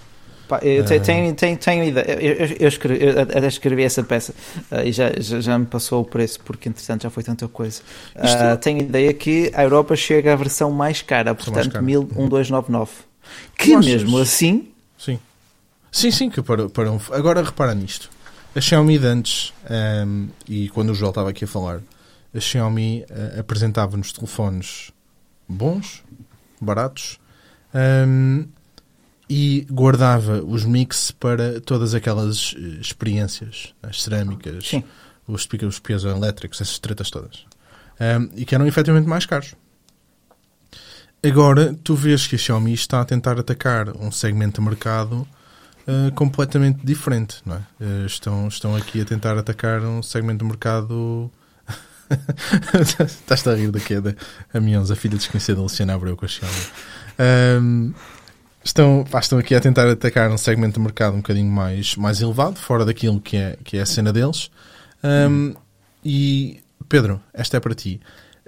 Pá, 0.47 0.59
eu 0.63 0.83
Ah. 0.83 0.85
te- 0.85 0.99
tenho, 1.01 1.33
tenho, 1.35 1.57
tenho 1.57 1.83
ideia. 1.83 2.05
Eu, 2.23 2.45
eu, 2.59 2.67
escrevi, 2.67 3.03
eu 3.05 3.19
até 3.21 3.47
escrevi 3.47 3.83
essa 3.83 4.01
peça 4.03 4.33
ah, 4.71 4.83
e 4.83 4.91
já, 4.91 5.11
já, 5.19 5.41
já 5.41 5.59
me 5.59 5.65
passou 5.65 6.01
o 6.01 6.05
preço, 6.05 6.39
porque 6.41 6.69
entretanto 6.69 7.03
já 7.03 7.09
foi 7.09 7.21
tanta 7.23 7.47
coisa. 7.47 7.81
Isto- 8.23 8.43
Ah, 8.43 8.55
tenho 8.57 8.79
ideia 8.79 9.13
que 9.13 9.51
a 9.53 9.63
Europa 9.63 9.95
chega 9.95 10.31
à 10.33 10.35
versão 10.35 10.71
mais 10.71 11.01
cara, 11.01 11.33
mais 11.33 11.43
portanto 11.45 11.73
cara. 11.73 11.81
1299. 11.83 12.91
Que 13.57 13.73
Achas? 13.73 13.85
mesmo 13.85 14.17
assim, 14.17 14.69
Sim. 14.97 15.19
Sim, 15.91 16.11
sim, 16.11 16.29
que 16.29 16.41
para, 16.41 16.69
para 16.69 16.91
um- 16.91 16.99
Agora 17.11 17.41
repara 17.43 17.73
nisto. 17.75 18.09
A 18.55 18.61
Xiaomi 18.61 18.97
de 18.97 19.05
antes, 19.05 19.53
ahm, 19.69 20.27
e 20.47 20.69
quando 20.69 20.89
o 20.91 20.95
Joel 20.95 21.09
estava 21.11 21.29
aqui 21.29 21.43
a 21.43 21.47
falar, 21.47 21.81
a 22.33 22.39
Xiaomi 22.39 23.05
ah, 23.09 23.39
apresentava-nos 23.39 24.11
telefones 24.13 24.91
bons, 25.47 26.03
baratos, 26.59 27.19
ahm, 27.73 28.45
e 29.29 29.67
guardava 29.69 30.41
os 30.43 30.63
mix 30.63 31.11
para 31.11 31.59
todas 31.59 31.93
aquelas 31.93 32.55
eh, 32.57 32.79
experiências, 32.79 33.73
as 33.83 34.01
cerâmicas, 34.01 34.67
Sim. 34.67 34.83
os 35.27 35.47
os 35.67 35.79
piezoelétricos, 35.79 36.61
essas 36.61 36.79
tretas 36.79 37.09
todas. 37.09 37.45
Ahm, 37.99 38.29
e 38.35 38.45
que 38.45 38.55
eram 38.55 38.67
efetivamente 38.67 39.07
mais 39.07 39.25
caros. 39.25 39.55
Agora, 41.23 41.75
tu 41.83 41.95
vês 41.95 42.27
que 42.27 42.35
a 42.35 42.39
Xiaomi 42.39 42.73
está 42.73 43.01
a 43.01 43.05
tentar 43.05 43.39
atacar 43.39 43.89
um 43.97 44.11
segmento 44.11 44.61
de 44.61 44.67
mercado 44.67 45.27
uh, 45.87 46.11
completamente 46.13 46.85
diferente, 46.85 47.37
não 47.45 47.55
é? 47.55 47.59
Uh, 47.83 48.05
estão, 48.05 48.47
estão 48.47 48.75
aqui 48.75 49.01
a 49.01 49.05
tentar 49.05 49.37
atacar 49.37 49.81
um 49.81 50.03
segmento 50.03 50.43
de 50.43 50.45
mercado. 50.45 51.31
Estás 52.99 53.45
a 53.47 53.55
rir 53.55 53.71
daqui 53.71 53.95
a, 53.95 54.57
a 54.57 54.61
Mionza, 54.61 54.93
a 54.93 54.95
filha 54.95 55.17
desconhecida 55.17 55.55
de 55.55 55.61
Luciana 55.61 55.95
Abreu 55.95 56.15
com 56.15 56.25
a 56.25 56.27
Xiaomi. 56.27 56.55
Um, 57.19 57.93
estão, 58.67 59.05
pá, 59.09 59.19
estão 59.19 59.39
aqui 59.39 59.55
a 59.55 59.59
tentar 59.59 59.89
atacar 59.89 60.29
um 60.31 60.37
segmento 60.37 60.75
de 60.75 60.79
mercado 60.79 61.13
um 61.13 61.17
bocadinho 61.17 61.51
mais, 61.51 61.95
mais 61.95 62.21
elevado, 62.21 62.57
fora 62.57 62.85
daquilo 62.85 63.19
que 63.19 63.37
é, 63.37 63.57
que 63.63 63.77
é 63.77 63.81
a 63.81 63.85
cena 63.85 64.13
deles. 64.13 64.49
Um, 65.03 65.53
E, 66.03 66.61
Pedro, 66.87 67.21
esta 67.33 67.57
é 67.57 67.59
para 67.59 67.75
ti. 67.75 67.99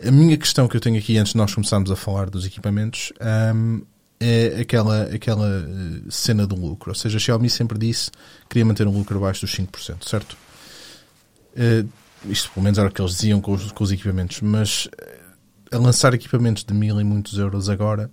A 0.05 0.11
minha 0.11 0.37
questão 0.37 0.67
que 0.67 0.77
eu 0.77 0.81
tenho 0.81 0.97
aqui, 0.97 1.17
antes 1.17 1.33
de 1.33 1.37
nós 1.37 1.53
começarmos 1.53 1.91
a 1.91 1.95
falar 1.95 2.29
dos 2.29 2.45
equipamentos, 2.45 3.11
um, 3.53 3.81
é 4.19 4.61
aquela, 4.61 5.03
aquela 5.03 5.47
eh, 5.47 6.01
cena 6.09 6.45
do 6.45 6.55
lucro. 6.55 6.91
Ou 6.91 6.95
seja, 6.95 7.17
a 7.17 7.19
Xiaomi 7.19 7.49
sempre 7.49 7.77
disse 7.77 8.11
que 8.11 8.49
queria 8.49 8.65
manter 8.65 8.87
um 8.87 8.91
lucro 8.91 9.17
abaixo 9.17 9.41
dos 9.41 9.55
5%, 9.55 10.07
certo? 10.07 10.37
Uh, 11.55 11.87
isto 12.25 12.51
pelo 12.51 12.63
menos 12.63 12.77
era 12.77 12.89
o 12.89 12.91
que 12.91 13.01
eles 13.01 13.13
diziam 13.13 13.41
com 13.41 13.53
os, 13.53 13.71
com 13.71 13.83
os 13.83 13.91
equipamentos, 13.91 14.41
mas 14.41 14.85
uh, 14.85 15.75
a 15.75 15.77
lançar 15.77 16.13
equipamentos 16.13 16.63
de 16.63 16.73
mil 16.73 16.99
e 16.99 17.03
muitos 17.03 17.37
euros 17.37 17.69
agora, 17.69 18.09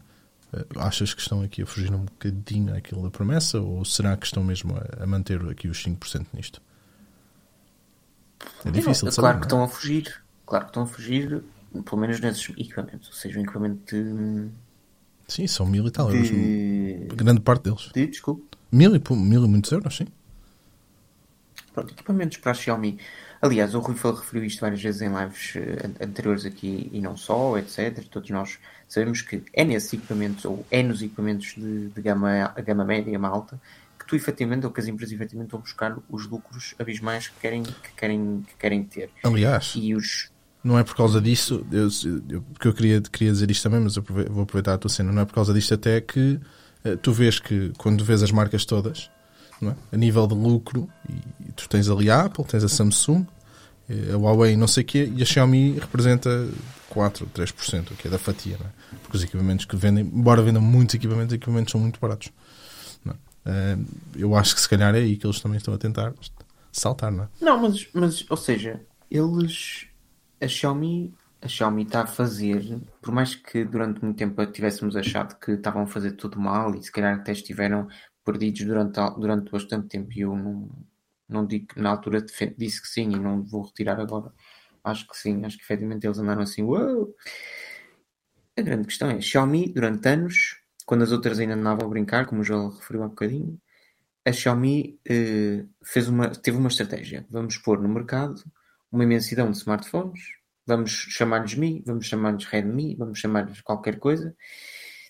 achas 0.77 1.15
que 1.15 1.21
estão 1.21 1.43
aqui 1.43 1.63
a 1.63 1.67
fugir 1.67 1.93
um 1.93 2.05
bocadinho 2.05 2.75
àquilo 2.75 3.03
da 3.03 3.11
promessa 3.11 3.61
ou 3.61 3.85
será 3.85 4.17
que 4.17 4.27
estão 4.27 4.43
mesmo 4.45 4.77
a, 4.77 5.05
a 5.05 5.07
manter 5.07 5.41
aqui 5.49 5.69
os 5.69 5.83
5% 5.83 6.27
nisto? 6.33 6.61
É 8.65 8.71
difícil 8.71 9.09
de 9.09 9.15
saber. 9.15 9.27
Claro 9.27 9.39
que 9.39 9.47
estão 9.47 9.63
a 9.63 9.69
fugir, 9.69 10.23
claro 10.45 10.65
que 10.65 10.71
estão 10.71 10.83
a 10.83 10.87
fugir, 10.87 11.43
pelo 11.85 12.01
menos 12.01 12.21
nesses 12.21 12.49
equipamentos, 12.51 13.09
ou 13.09 13.15
seja, 13.15 13.39
um 13.39 13.43
equipamento 13.43 13.95
de. 13.95 14.49
Sim, 15.29 15.47
são 15.47 15.67
mil 15.67 15.87
e 15.87 15.91
tal 15.91 16.11
euros. 16.13 16.31
Grande 17.15 17.41
parte 17.41 17.65
deles. 17.65 17.91
De, 17.93 18.07
desculpe. 18.07 18.57
Mil 18.71 18.95
e, 18.95 19.03
mil 19.15 19.45
e 19.45 19.49
muitos 19.49 19.73
euros, 19.73 19.97
sim. 19.97 20.07
Pronto, 21.73 21.93
equipamentos 21.93 22.39
para 22.39 22.53
a 22.53 22.55
Xiaomi. 22.55 22.99
Aliás, 23.43 23.75
o 23.75 23.81
Rui 23.81 23.95
referiu 23.95 24.45
isto 24.45 24.61
várias 24.61 24.83
vezes 24.83 25.03
em 25.03 25.09
lives 25.09 25.55
uh, 25.57 26.05
anteriores 26.05 26.45
aqui 26.47 26.89
e 26.93 27.01
não 27.01 27.17
só, 27.17 27.59
etc. 27.59 28.05
Todos 28.09 28.31
nós 28.31 28.59
sabemos 28.89 29.23
que 29.23 29.43
é 29.53 29.65
nesses 29.65 29.93
equipamentos, 29.93 30.45
ou 30.45 30.65
é 30.71 30.83
nos 30.83 31.03
equipamentos 31.03 31.55
de, 31.57 31.89
de 31.89 32.03
gama, 32.03 32.55
gama 32.65 32.85
média, 32.85 33.13
gama 33.13 33.29
alta, 33.29 33.61
que 33.99 34.07
tu 34.07 34.17
efetivamente, 34.17 34.65
ou 34.65 34.73
que 34.73 34.81
as 34.81 34.87
empresas 34.87 35.15
efetivamente 35.15 35.51
vão 35.51 35.61
buscar 35.61 35.97
os 36.09 36.27
lucros 36.27 36.75
abismais 36.79 37.29
que 37.29 37.41
querem, 37.41 37.63
que 37.63 37.93
querem, 37.97 38.45
que 38.47 38.55
querem 38.57 38.85
ter. 38.85 39.11
Aliás, 39.25 39.73
e 39.77 39.95
os... 39.95 40.31
não 40.63 40.79
é 40.79 40.85
por 40.85 40.95
causa 40.95 41.21
disso, 41.21 41.67
eu, 41.73 41.89
eu, 42.29 42.43
porque 42.43 42.69
eu 42.69 42.73
queria, 42.73 43.01
queria 43.01 43.33
dizer 43.33 43.51
isto 43.51 43.63
também, 43.63 43.81
mas 43.81 43.97
eu 43.97 44.03
vou 44.03 44.45
aproveitar 44.45 44.75
a 44.75 44.79
tua 44.79 44.91
cena, 44.91 45.13
não 45.13 45.23
é 45.23 45.25
por 45.25 45.35
causa 45.35 45.53
disto 45.53 45.75
até 45.75 46.01
que 46.01 46.39
uh, 46.85 46.97
tu 47.03 47.13
vês 47.13 47.41
que 47.41 47.73
quando 47.77 48.05
vês 48.05 48.23
as 48.23 48.31
marcas 48.31 48.65
todas, 48.65 49.11
é? 49.63 49.75
a 49.93 49.97
nível 49.97 50.27
de 50.27 50.35
lucro, 50.35 50.89
e, 51.09 51.49
e, 51.49 51.53
tu 51.53 51.69
tens 51.69 51.89
ali 51.89 52.11
a 52.11 52.23
Apple, 52.23 52.45
tens 52.45 52.63
a 52.63 52.69
Samsung, 52.69 53.27
eh, 53.89 54.13
a 54.13 54.17
Huawei 54.17 54.57
não 54.57 54.69
sei 54.69 54.83
o 54.83 54.87
quê, 54.87 55.13
e 55.17 55.23
a 55.23 55.25
Xiaomi 55.25 55.79
representa 55.79 56.47
4 56.97 57.27
ou 57.27 57.31
3%, 57.31 57.95
que 57.95 58.09
é 58.09 58.11
da 58.11 58.19
fatia, 58.19 58.55
é? 58.55 58.97
porque 59.03 59.19
os 59.19 59.23
equipamentos 59.23 59.67
que 59.67 59.77
vendem, 59.77 60.03
embora 60.03 60.41
vendam 60.41 60.63
muitos 60.63 60.95
equipamentos, 60.95 61.33
os 61.33 61.37
equipamentos 61.37 61.71
são 61.71 61.79
muito 61.79 62.01
baratos. 62.01 62.33
Uh, 63.07 63.85
eu 64.17 64.35
acho 64.35 64.55
que 64.55 64.61
se 64.63 64.69
calhar 64.69 64.95
é 64.95 64.99
aí 64.99 65.17
que 65.17 65.25
eles 65.25 65.39
também 65.39 65.59
estão 65.59 65.75
a 65.75 65.79
tentar 65.79 66.15
saltar, 66.73 67.13
não 67.13 67.25
é? 67.25 67.29
Não, 67.41 67.61
mas, 67.61 67.87
mas 67.93 68.25
ou 68.31 68.37
seja, 68.37 68.81
eles. 69.11 69.87
A 70.41 70.49
Xiaomi, 70.49 71.15
a 71.41 71.47
Xiaomi 71.47 71.83
está 71.83 72.03
a 72.03 72.07
fazer, 72.07 72.81
por 73.01 73.13
mais 73.13 73.35
que 73.35 73.65
durante 73.65 74.03
muito 74.03 74.17
tempo 74.17 74.45
tivéssemos 74.47 74.97
achado 74.97 75.39
que 75.39 75.53
estavam 75.53 75.83
a 75.83 75.87
fazer 75.87 76.13
tudo 76.13 76.41
mal 76.41 76.75
e 76.75 76.83
se 76.83 76.91
calhar 76.91 77.15
até 77.15 77.33
estiveram 77.33 77.87
perdidos 78.25 78.65
durante, 78.65 78.99
durante 79.19 79.51
bastante 79.51 79.87
tempo 79.87 80.13
e 80.13 80.23
eu 80.23 80.35
não, 80.35 80.69
não 81.29 81.47
digo 81.47 81.69
na 81.77 81.91
altura 81.91 82.25
disse 82.59 82.83
que 82.83 82.89
sim 82.89 83.13
e 83.13 83.19
não 83.19 83.45
vou 83.45 83.63
retirar 83.63 84.01
agora. 84.01 84.33
Acho 84.87 85.07
que 85.07 85.17
sim, 85.17 85.45
acho 85.45 85.57
que 85.59 85.65
efetivamente 85.65 86.07
eles 86.07 86.19
andaram 86.19 86.43
assim, 86.43 86.63
uau! 86.63 87.15
A 88.57 88.63
grande 88.63 88.87
questão 88.87 89.11
é, 89.11 89.21
Xiaomi 89.21 89.73
durante 89.73 90.09
anos 90.09 90.57
quando 90.87 91.03
as 91.03 91.11
outras 91.11 91.39
ainda 91.41 91.55
andavam 91.55 91.87
a 91.87 91.91
brincar, 91.91 92.27
como 92.27 92.41
o 92.41 92.45
Joel 92.45 92.71
referiu 92.71 93.03
há 93.03 93.09
bocadinho, 93.09 93.61
a 94.25 94.33
Xiaomi 94.33 94.99
eh, 95.09 95.65
fez 95.85 96.09
uma, 96.09 96.31
teve 96.31 96.57
uma 96.57 96.69
estratégia. 96.69 97.27
Vamos 97.29 97.59
pôr 97.59 97.81
no 97.83 97.89
mercado 97.89 98.43
uma 98.91 99.03
imensidão 99.03 99.51
de 99.51 99.59
smartphones, 99.59 100.21
vamos 100.65 100.93
chamar-lhes 100.93 101.55
Mi, 101.55 101.83
vamos 101.85 102.07
chamar-lhes 102.07 102.45
Redmi, 102.45 102.97
vamos 102.97 103.19
chamar-lhes 103.19 103.61
qualquer 103.61 103.99
coisa. 103.99 104.35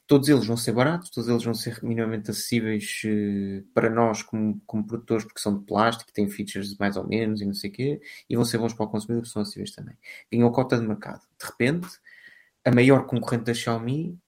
Todos 0.07 0.29
eles 0.29 0.47
vão 0.47 0.57
ser 0.57 0.73
baratos, 0.73 1.11
todos 1.11 1.29
eles 1.29 1.43
vão 1.43 1.55
ser 1.55 1.83
minimamente 1.83 2.31
acessíveis 2.31 3.03
eh, 3.05 3.65
para 3.75 3.91
nós 3.91 4.23
como, 4.23 4.61
como 4.67 4.87
produtores, 4.87 5.25
porque 5.25 5.41
são 5.41 5.59
de 5.59 5.65
plástico, 5.65 6.13
têm 6.13 6.29
features 6.29 6.77
mais 6.79 6.97
ou 6.97 7.07
menos 7.07 7.41
e 7.41 7.45
não 7.45 7.55
sei 7.55 7.71
o 7.71 7.73
quê, 7.73 8.01
e 8.31 8.37
vão 8.37 8.45
ser 8.45 8.59
bons 8.59 8.73
para 8.75 8.87
o 8.87 8.89
consumidor, 8.89 9.23
porque 9.23 9.33
são 9.33 9.43
acessíveis 9.43 9.73
também. 9.73 9.97
Ganhou 10.31 10.53
cota 10.53 10.79
de 10.79 10.87
mercado. 10.87 11.23
De 11.41 11.47
repente, 11.47 11.89
a 12.65 12.71
maior 12.71 13.07
concorrente 13.07 13.45
da 13.45 13.55
Xiaomi 13.55 14.19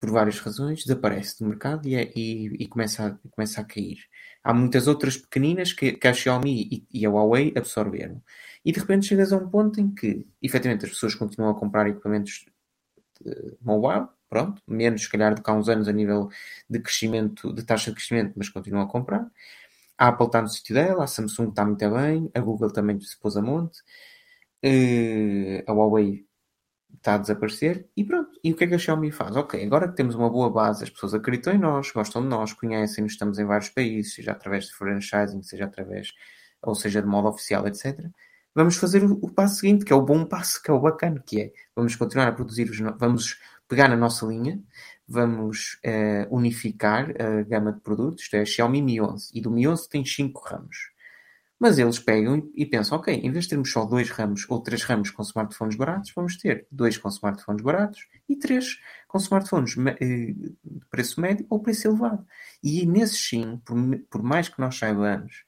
por 0.00 0.10
várias 0.10 0.38
razões, 0.38 0.84
desaparece 0.84 1.38
do 1.38 1.48
mercado 1.48 1.88
e, 1.88 1.94
é, 1.94 2.12
e, 2.14 2.46
e 2.62 2.66
começa, 2.68 3.06
a, 3.06 3.28
começa 3.30 3.60
a 3.60 3.64
cair. 3.64 3.98
Há 4.44 4.52
muitas 4.54 4.86
outras 4.86 5.16
pequeninas 5.16 5.72
que, 5.72 5.92
que 5.92 6.08
a 6.08 6.12
Xiaomi 6.12 6.68
e, 6.70 7.00
e, 7.00 7.06
a 7.06 7.10
Huawei 7.10 7.52
absorveram. 7.56 8.22
E 8.64 8.72
de 8.72 8.78
repente 8.78 9.06
chegas 9.06 9.32
a 9.32 9.36
um 9.36 9.48
ponto 9.48 9.80
em 9.80 9.92
que, 9.94 10.26
efetivamente, 10.42 10.84
as 10.84 10.92
pessoas 10.92 11.14
continuam 11.14 11.50
a 11.50 11.58
comprar 11.58 11.88
equipamentos 11.88 12.46
mobile, 13.60 14.08
pronto, 14.28 14.62
menos 14.66 15.02
se 15.02 15.10
calhar 15.10 15.34
do 15.34 15.42
que 15.42 15.50
há 15.50 15.54
uns 15.54 15.68
anos 15.68 15.88
a 15.88 15.92
nível 15.92 16.28
de 16.68 16.80
crescimento, 16.80 17.52
de 17.52 17.62
taxa 17.64 17.90
de 17.90 17.96
crescimento, 17.96 18.34
mas 18.36 18.48
continuam 18.48 18.84
a 18.84 18.88
comprar. 18.88 19.30
A 19.98 20.08
Apple 20.08 20.26
está 20.26 20.42
no 20.42 20.48
sítio 20.48 20.74
dela, 20.74 21.04
a 21.04 21.06
Samsung 21.06 21.50
está 21.50 21.64
muito 21.64 21.90
bem, 21.90 22.30
a 22.34 22.40
Google 22.40 22.70
também 22.70 23.00
se 23.00 23.18
pôs 23.18 23.36
a 23.36 23.42
monte, 23.42 23.80
uh, 24.64 25.70
a 25.70 25.72
Huawei 25.72 26.26
está 26.96 27.14
a 27.14 27.18
desaparecer 27.18 27.88
e 27.96 28.04
pronto. 28.04 28.30
E 28.42 28.52
o 28.52 28.56
que 28.56 28.64
é 28.64 28.66
que 28.66 28.74
a 28.74 28.78
Xiaomi 28.78 29.10
faz? 29.12 29.36
Ok, 29.36 29.62
agora 29.64 29.88
que 29.88 29.94
temos 29.94 30.14
uma 30.14 30.28
boa 30.28 30.50
base, 30.50 30.84
as 30.84 30.90
pessoas 30.90 31.14
acreditam 31.14 31.54
em 31.54 31.58
nós, 31.58 31.90
gostam 31.92 32.22
de 32.22 32.28
nós, 32.28 32.52
conhecem-nos, 32.52 33.12
estamos 33.12 33.38
em 33.38 33.44
vários 33.44 33.70
países, 33.70 34.14
seja 34.14 34.32
através 34.32 34.66
de 34.66 34.74
franchising, 34.74 35.42
seja 35.42 35.64
através, 35.64 36.12
ou 36.62 36.74
seja, 36.74 37.00
de 37.00 37.08
modo 37.08 37.28
oficial, 37.28 37.66
etc. 37.66 38.10
Vamos 38.54 38.76
fazer 38.76 39.04
o, 39.04 39.12
o 39.22 39.30
passo 39.32 39.56
seguinte, 39.56 39.84
que 39.84 39.92
é 39.92 39.96
o 39.96 40.02
bom 40.02 40.24
passo, 40.24 40.62
que 40.62 40.70
é 40.70 40.74
o 40.74 40.80
bacana, 40.80 41.22
que 41.24 41.40
é 41.40 41.52
vamos 41.74 41.94
continuar 41.94 42.28
a 42.28 42.32
produzir 42.32 42.70
os, 42.70 42.78
vamos 42.98 43.38
pegar 43.68 43.88
na 43.88 43.96
nossa 43.96 44.24
linha, 44.26 44.60
vamos 45.08 45.78
uh, 45.84 46.34
unificar 46.34 47.10
a 47.20 47.42
gama 47.42 47.72
de 47.72 47.80
produtos, 47.80 48.24
isto 48.24 48.34
é 48.34 48.44
Xiaomi 48.44 48.82
Mi 48.82 49.00
11, 49.00 49.30
e 49.34 49.40
do 49.40 49.50
Mi 49.50 49.66
11 49.66 49.88
tem 49.88 50.04
5 50.04 50.40
ramos 50.44 50.96
mas 51.58 51.78
eles 51.78 51.98
pegam 51.98 52.50
e 52.54 52.66
pensam, 52.66 52.98
ok, 52.98 53.14
em 53.14 53.30
vez 53.30 53.44
de 53.44 53.50
termos 53.50 53.72
só 53.72 53.84
dois 53.84 54.10
ramos 54.10 54.44
ou 54.48 54.60
três 54.60 54.82
ramos 54.82 55.10
com 55.10 55.22
smartphones 55.22 55.74
baratos, 55.74 56.12
vamos 56.14 56.36
ter 56.36 56.66
dois 56.70 56.98
com 56.98 57.08
smartphones 57.08 57.62
baratos 57.62 58.06
e 58.28 58.36
três 58.36 58.78
com 59.08 59.18
smartphones 59.18 59.74
eh, 60.00 60.32
de 60.34 60.86
preço 60.90 61.20
médio 61.20 61.46
ou 61.48 61.60
preço 61.60 61.88
elevado. 61.88 62.26
E 62.62 62.84
nesses 62.84 63.18
sim, 63.18 63.60
por, 63.64 63.76
por 64.10 64.22
mais 64.22 64.48
que 64.48 64.60
nós 64.60 64.76
saibamos 64.76 65.44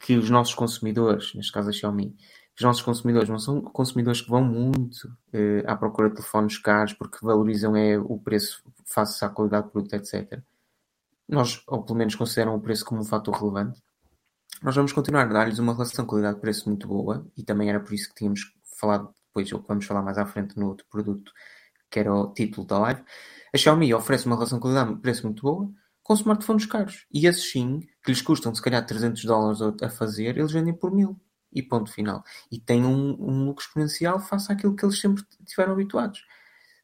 que 0.00 0.16
os 0.16 0.30
nossos 0.30 0.54
consumidores, 0.54 1.34
neste 1.34 1.50
caso 1.50 1.70
a 1.70 1.72
Xiaomi, 1.72 2.14
os 2.56 2.62
nossos 2.62 2.82
consumidores 2.82 3.28
não 3.28 3.38
são 3.38 3.60
consumidores 3.60 4.20
que 4.20 4.30
vão 4.30 4.44
muito 4.44 5.04
uh, 5.08 5.64
à 5.66 5.76
procura 5.76 6.08
de 6.08 6.16
telefones 6.16 6.58
caros 6.58 6.92
porque 6.92 7.18
valorizam 7.20 7.76
é, 7.76 7.98
o 7.98 8.18
preço 8.18 8.62
face 8.84 9.24
à 9.24 9.28
qualidade 9.28 9.66
do 9.66 9.70
produto, 9.70 9.94
etc. 9.94 10.40
Nós, 11.28 11.62
ou 11.66 11.82
pelo 11.82 11.98
menos 11.98 12.14
consideram 12.14 12.54
o 12.54 12.60
preço 12.60 12.84
como 12.84 13.00
um 13.00 13.04
fator 13.04 13.34
relevante 13.34 13.82
nós 14.62 14.74
vamos 14.74 14.92
continuar 14.92 15.24
a 15.24 15.32
dar-lhes 15.32 15.58
uma 15.58 15.74
relação 15.74 16.06
qualidade-preço 16.06 16.68
muito 16.68 16.88
boa 16.88 17.26
e 17.36 17.42
também 17.42 17.68
era 17.68 17.80
por 17.80 17.92
isso 17.92 18.08
que 18.08 18.14
tínhamos 18.14 18.40
falado 18.80 19.12
depois, 19.26 19.52
ou 19.52 19.60
que 19.60 19.68
vamos 19.68 19.84
falar 19.84 20.02
mais 20.02 20.16
à 20.16 20.24
frente 20.24 20.58
no 20.58 20.68
outro 20.68 20.86
produto, 20.88 21.32
que 21.90 21.98
era 21.98 22.14
o 22.14 22.32
título 22.32 22.66
da 22.66 22.78
live. 22.78 23.02
A 23.52 23.58
Xiaomi 23.58 23.92
oferece 23.92 24.26
uma 24.26 24.36
relação 24.36 24.58
qualidade-preço 24.58 25.24
muito 25.24 25.42
boa 25.42 25.70
com 26.02 26.14
smartphones 26.14 26.66
caros. 26.66 27.06
E 27.12 27.26
esses 27.26 27.50
sim, 27.50 27.80
que 28.02 28.10
lhes 28.10 28.22
custam 28.22 28.54
se 28.54 28.62
calhar 28.62 28.84
300 28.84 29.22
dólares 29.24 29.60
a 29.82 29.88
fazer, 29.90 30.38
eles 30.38 30.52
vendem 30.52 30.72
por 30.72 30.90
mil. 30.90 31.20
E 31.54 31.62
ponto 31.62 31.92
final. 31.92 32.24
E 32.50 32.58
têm 32.58 32.84
um, 32.84 33.16
um 33.20 33.44
lucro 33.46 33.64
exponencial 33.64 34.18
face 34.18 34.52
àquilo 34.52 34.74
que 34.74 34.84
eles 34.84 34.98
sempre 34.98 35.22
tiveram 35.46 35.72
habituados. 35.72 36.24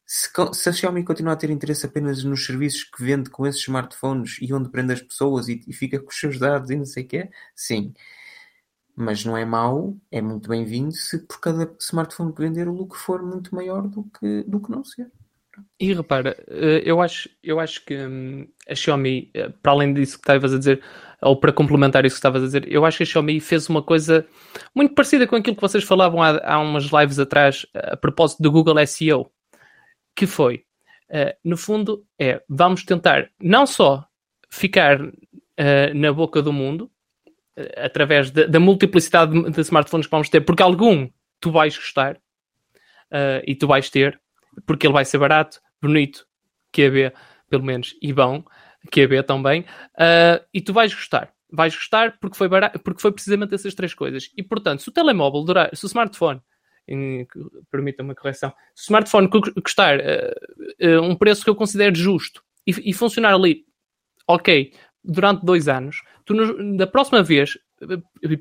Se, 0.05 0.29
se, 0.53 0.69
a 0.69 0.73
Xiaomi 0.73 1.05
continuar 1.05 1.33
a 1.33 1.37
ter 1.37 1.49
interesse 1.49 1.85
apenas 1.85 2.23
nos 2.23 2.45
serviços 2.45 2.83
que 2.83 3.03
vende 3.03 3.29
com 3.29 3.47
esses 3.47 3.61
smartphones 3.61 4.37
e 4.41 4.53
onde 4.53 4.69
prende 4.69 4.91
as 4.91 5.01
pessoas 5.01 5.47
e, 5.47 5.61
e 5.67 5.73
fica 5.73 5.99
com 5.99 6.09
os 6.09 6.19
seus 6.19 6.37
dados 6.37 6.69
e 6.69 6.75
não 6.75 6.85
sei 6.85 7.03
o 7.03 7.07
quê, 7.07 7.29
sim. 7.55 7.93
Mas 8.95 9.23
não 9.23 9.37
é 9.37 9.45
mau, 9.45 9.97
é 10.11 10.21
muito 10.21 10.49
bem-vindo 10.49 10.91
se 10.93 11.19
por 11.19 11.39
cada 11.39 11.73
smartphone 11.79 12.33
que 12.33 12.41
vender 12.41 12.67
o 12.67 12.73
lucro 12.73 12.99
for 12.99 13.23
muito 13.23 13.55
maior 13.55 13.87
do 13.87 14.03
que, 14.03 14.43
do 14.43 14.59
que 14.59 14.69
não 14.69 14.83
ser. 14.83 15.09
E 15.79 15.93
repara, 15.93 16.35
eh, 16.47 16.81
eu 16.85 17.01
acho, 17.01 17.29
eu 17.43 17.59
acho 17.59 17.83
que 17.85 17.95
hum, 17.97 18.47
a 18.67 18.75
Xiaomi, 18.75 19.31
eh, 19.33 19.49
para 19.61 19.71
além 19.71 19.93
disso 19.93 20.17
que 20.17 20.23
estavas 20.23 20.53
a 20.53 20.57
dizer, 20.57 20.83
ou 21.21 21.39
para 21.39 21.53
complementar 21.53 22.05
isso 22.05 22.15
que 22.15 22.19
estavas 22.19 22.41
a 22.41 22.45
dizer, 22.45 22.71
eu 22.71 22.85
acho 22.85 22.97
que 22.97 23.03
a 23.03 23.05
Xiaomi 23.05 23.39
fez 23.39 23.69
uma 23.69 23.81
coisa 23.81 24.25
muito 24.73 24.95
parecida 24.95 25.27
com 25.27 25.35
aquilo 25.35 25.55
que 25.55 25.61
vocês 25.61 25.83
falavam 25.83 26.21
há, 26.21 26.41
há 26.43 26.59
umas 26.59 26.85
lives 26.85 27.19
atrás 27.19 27.65
a 27.75 27.95
propósito 27.95 28.41
do 28.41 28.51
Google 28.51 28.85
SEO 28.87 29.31
que 30.15 30.25
foi 30.25 30.65
Uh, 31.11 31.35
no 31.43 31.57
fundo, 31.57 32.05
é 32.17 32.41
vamos 32.47 32.85
tentar 32.85 33.29
não 33.37 33.67
só 33.67 34.07
ficar 34.49 35.01
uh, 35.01 35.93
na 35.93 36.13
boca 36.13 36.41
do 36.41 36.53
mundo, 36.53 36.89
uh, 37.57 37.83
através 37.83 38.31
de, 38.31 38.47
da 38.47 38.61
multiplicidade 38.61 39.33
de, 39.33 39.51
de, 39.51 39.59
smartphones 39.59 40.07
que 40.07 40.11
vamos 40.11 40.29
ter, 40.29 40.39
porque 40.39 40.63
algum 40.63 41.09
tu 41.41 41.51
vais 41.51 41.75
gostar 41.75 42.17
e 43.45 43.53
tu 43.55 43.67
vais 43.67 43.89
ter, 43.89 44.21
porque 44.65 44.87
ele 44.87 44.93
vai 44.93 45.03
ser 45.03 45.17
barato, 45.17 45.59
bonito, 45.81 46.25
QB, 46.71 47.11
pelo 47.49 47.63
menos, 47.63 47.93
e 48.01 48.13
bom, 48.13 48.41
QB 48.89 49.23
também, 49.23 49.65
e 50.53 50.61
tu 50.61 50.73
vais 50.73 50.93
gostar. 50.93 51.31
Vais 51.51 51.75
gostar 51.75 52.17
porque 52.19 52.37
foi, 52.37 52.47
barato, 52.47 52.79
porque 52.79 53.01
foi 53.01 53.11
precisamente 53.11 53.53
essas 53.53 53.75
três 53.75 53.93
coisas. 53.93 54.31
E 54.37 54.41
portanto, 54.41 54.81
se 54.81 54.89
o 54.89 54.91
telemóvel 54.91 55.43
durar, 55.43 55.75
se 55.75 55.85
o 55.85 55.87
smartphone 55.87 56.41
permita 57.69 58.03
uma 58.03 58.15
correção. 58.15 58.51
Se 58.75 58.83
o 58.83 58.85
smartphone 58.85 59.29
custar 59.63 59.99
uh, 59.99 60.87
uh, 60.87 61.01
um 61.01 61.15
preço 61.15 61.43
que 61.43 61.49
eu 61.49 61.55
considero 61.55 61.95
justo 61.95 62.43
e, 62.65 62.89
e, 62.89 62.93
funcionar 62.93 63.33
ali, 63.33 63.65
ok, 64.27 64.73
durante 65.03 65.45
dois 65.45 65.67
anos, 65.67 66.01
tu 66.25 66.33
da 66.75 66.87
próxima 66.87 67.23
vez, 67.23 67.57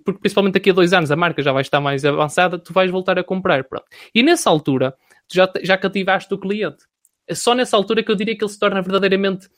porque 0.04 0.20
principalmente 0.20 0.54
daqui 0.54 0.70
a 0.70 0.74
dois 0.74 0.92
anos 0.92 1.10
a 1.10 1.16
marca 1.16 1.42
já 1.42 1.52
vai 1.52 1.62
estar 1.62 1.80
mais 1.80 2.04
avançada, 2.04 2.58
tu 2.58 2.72
vais 2.72 2.90
voltar 2.90 3.18
a 3.18 3.24
comprar. 3.24 3.64
Pronto. 3.64 3.86
E 4.14 4.22
nessa 4.22 4.50
altura, 4.50 4.94
tu 5.28 5.34
já, 5.34 5.50
já 5.62 5.78
cativaste 5.78 6.32
o 6.34 6.38
cliente. 6.38 6.84
É 7.26 7.34
só 7.34 7.54
nessa 7.54 7.76
altura 7.76 8.02
que 8.02 8.10
eu 8.10 8.16
diria 8.16 8.36
que 8.36 8.44
ele 8.44 8.52
se 8.52 8.58
torna 8.58 8.82
verdadeiramente 8.82 9.48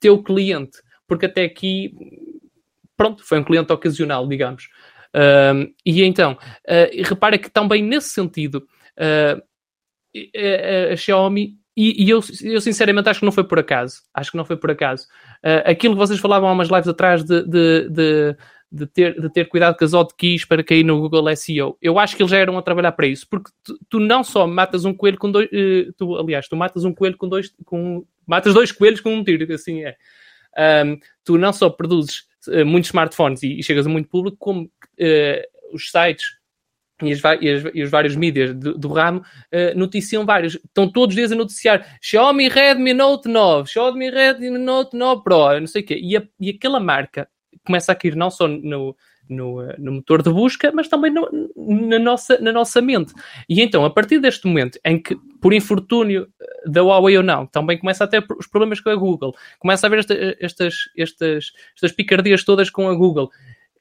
teu 0.00 0.22
cliente. 0.22 0.78
Porque 1.06 1.26
até 1.26 1.44
aqui, 1.44 1.94
pronto, 2.96 3.24
foi 3.24 3.38
um 3.38 3.44
cliente 3.44 3.72
ocasional, 3.72 4.26
digamos. 4.26 4.68
Uh, 5.14 5.72
e 5.86 6.02
então, 6.02 6.32
uh, 6.32 7.02
repara 7.04 7.38
que 7.38 7.48
também 7.48 7.82
nesse 7.82 8.08
sentido, 8.08 8.66
uh, 8.98 9.42
a, 10.16 10.92
a, 10.92 10.96
Xiaomi, 10.96 11.56
e, 11.76 12.04
e 12.04 12.10
eu, 12.10 12.20
eu, 12.42 12.60
sinceramente 12.60 13.08
acho 13.08 13.20
que 13.20 13.24
não 13.24 13.32
foi 13.32 13.44
por 13.44 13.58
acaso, 13.58 14.02
acho 14.12 14.30
que 14.30 14.36
não 14.36 14.44
foi 14.44 14.56
por 14.56 14.70
acaso. 14.70 15.06
Uh, 15.44 15.70
aquilo 15.70 15.94
que 15.94 15.98
vocês 15.98 16.20
falavam 16.20 16.48
há 16.48 16.52
umas 16.52 16.68
lives 16.68 16.88
atrás 16.88 17.24
de, 17.24 17.42
de, 17.42 17.88
de, 17.90 18.36
de, 18.70 18.86
ter, 18.86 19.20
de 19.20 19.28
ter 19.28 19.48
cuidado 19.48 19.76
com 19.76 19.84
as 19.84 19.92
hotkeys 19.92 20.44
para 20.44 20.62
cair 20.62 20.84
no 20.84 21.00
Google 21.00 21.34
SEO, 21.36 21.76
eu 21.82 21.98
acho 21.98 22.16
que 22.16 22.22
eles 22.22 22.30
já 22.30 22.38
eram 22.38 22.56
a 22.56 22.62
trabalhar 22.62 22.92
para 22.92 23.08
isso, 23.08 23.26
porque 23.28 23.50
tu, 23.64 23.78
tu 23.88 24.00
não 24.00 24.22
só 24.22 24.46
matas 24.46 24.84
um 24.84 24.94
coelho 24.94 25.18
com 25.18 25.30
dois, 25.30 25.48
uh, 25.48 25.92
tu, 25.96 26.16
aliás, 26.16 26.48
tu 26.48 26.56
matas 26.56 26.84
um 26.84 26.94
coelho 26.94 27.16
com 27.16 27.28
dois, 27.28 27.52
com, 27.64 28.04
matas 28.26 28.54
dois 28.54 28.72
coelhos 28.72 29.00
com 29.00 29.14
um 29.14 29.24
tiro, 29.24 29.52
assim 29.52 29.84
é. 29.84 29.96
Um, 30.84 30.98
tu 31.24 31.36
não 31.36 31.52
só 31.52 31.68
produzes 31.68 32.24
uh, 32.46 32.64
muitos 32.64 32.88
smartphones 32.88 33.42
e, 33.42 33.58
e, 33.58 33.62
chegas 33.62 33.86
a 33.86 33.90
muito 33.90 34.08
público, 34.08 34.36
como 34.38 34.64
uh, 34.64 35.74
os 35.74 35.90
sites 35.90 36.24
e, 37.02 37.12
as, 37.12 37.20
e, 37.40 37.50
as, 37.50 37.64
e, 37.74 37.82
os 37.82 37.90
vários 37.90 38.14
mídias 38.14 38.54
do, 38.54 38.78
do 38.78 38.88
ramo 38.88 39.20
uh, 39.20 39.76
noticiam 39.76 40.24
vários. 40.24 40.54
Estão 40.54 40.90
todos 40.90 41.14
os 41.14 41.16
dias 41.16 41.32
a 41.32 41.34
noticiar 41.34 41.98
Xiaomi 42.00 42.48
Redmi 42.48 42.94
Note 42.94 43.28
9, 43.28 43.68
Xiaomi 43.68 44.10
Redmi 44.10 44.50
Note 44.50 44.96
9 44.96 45.22
Pro, 45.24 45.60
não 45.60 45.66
sei 45.66 45.82
o 45.82 45.84
quê. 45.84 45.98
E, 46.00 46.16
a, 46.16 46.22
e 46.40 46.50
aquela 46.50 46.78
marca 46.78 47.28
começa 47.66 47.92
a 47.92 47.94
cair 47.94 48.14
não 48.14 48.30
só 48.30 48.46
no, 48.46 48.96
no, 49.28 49.62
no, 49.78 49.92
motor 49.92 50.22
de 50.22 50.30
busca, 50.30 50.70
mas 50.72 50.88
também 50.88 51.12
no, 51.12 51.28
na, 51.56 51.98
nossa, 51.98 52.38
na 52.38 52.52
nossa 52.52 52.80
mente. 52.80 53.12
E 53.48 53.60
então, 53.60 53.84
a 53.84 53.90
partir 53.90 54.18
deste 54.20 54.46
momento 54.46 54.78
em 54.84 55.00
que, 55.00 55.16
por 55.40 55.52
infortúnio 55.52 56.28
da 56.66 56.82
Huawei 56.82 57.16
ou 57.16 57.22
não, 57.22 57.46
também 57.46 57.78
começa 57.78 58.04
a 58.04 58.06
ter 58.06 58.24
os 58.38 58.46
problemas 58.46 58.80
com 58.80 58.90
a 58.90 58.94
Google, 58.94 59.34
começa 59.58 59.86
a 59.86 59.88
haver 59.88 60.00
esta, 60.00 60.14
estas, 60.40 60.74
estas, 60.96 61.52
estas 61.74 61.92
picardias 61.92 62.44
todas 62.44 62.70
com 62.70 62.88
a 62.88 62.94
Google. 62.94 63.30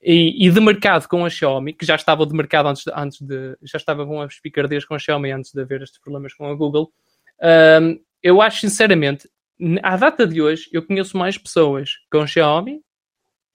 E, 0.05 0.45
e, 0.45 0.49
de 0.49 0.59
mercado 0.59 1.07
com 1.07 1.25
a 1.25 1.29
Xiaomi, 1.29 1.71
que 1.71 1.85
já 1.85 1.95
estava 1.95 2.25
de 2.25 2.35
mercado 2.35 2.67
antes 2.67 2.83
de, 2.83 2.91
antes 2.93 3.21
de 3.21 3.55
já 3.61 3.77
estava 3.77 4.05
com 4.05 4.21
as 4.21 4.37
picardias 4.37 4.83
com 4.83 4.95
a 4.95 4.99
Xiaomi 4.99 5.31
antes 5.31 5.53
de 5.53 5.61
haver 5.61 5.81
estes 5.81 5.97
problemas 5.97 6.33
com 6.33 6.45
a 6.45 6.53
Google, 6.53 6.91
um, 7.81 7.97
eu 8.21 8.41
acho 8.41 8.59
sinceramente, 8.59 9.29
à 9.81 9.95
data 9.95 10.27
de 10.27 10.41
hoje, 10.41 10.69
eu 10.73 10.85
conheço 10.85 11.17
mais 11.17 11.37
pessoas 11.37 11.91
com 12.11 12.27
Xiaomi 12.27 12.81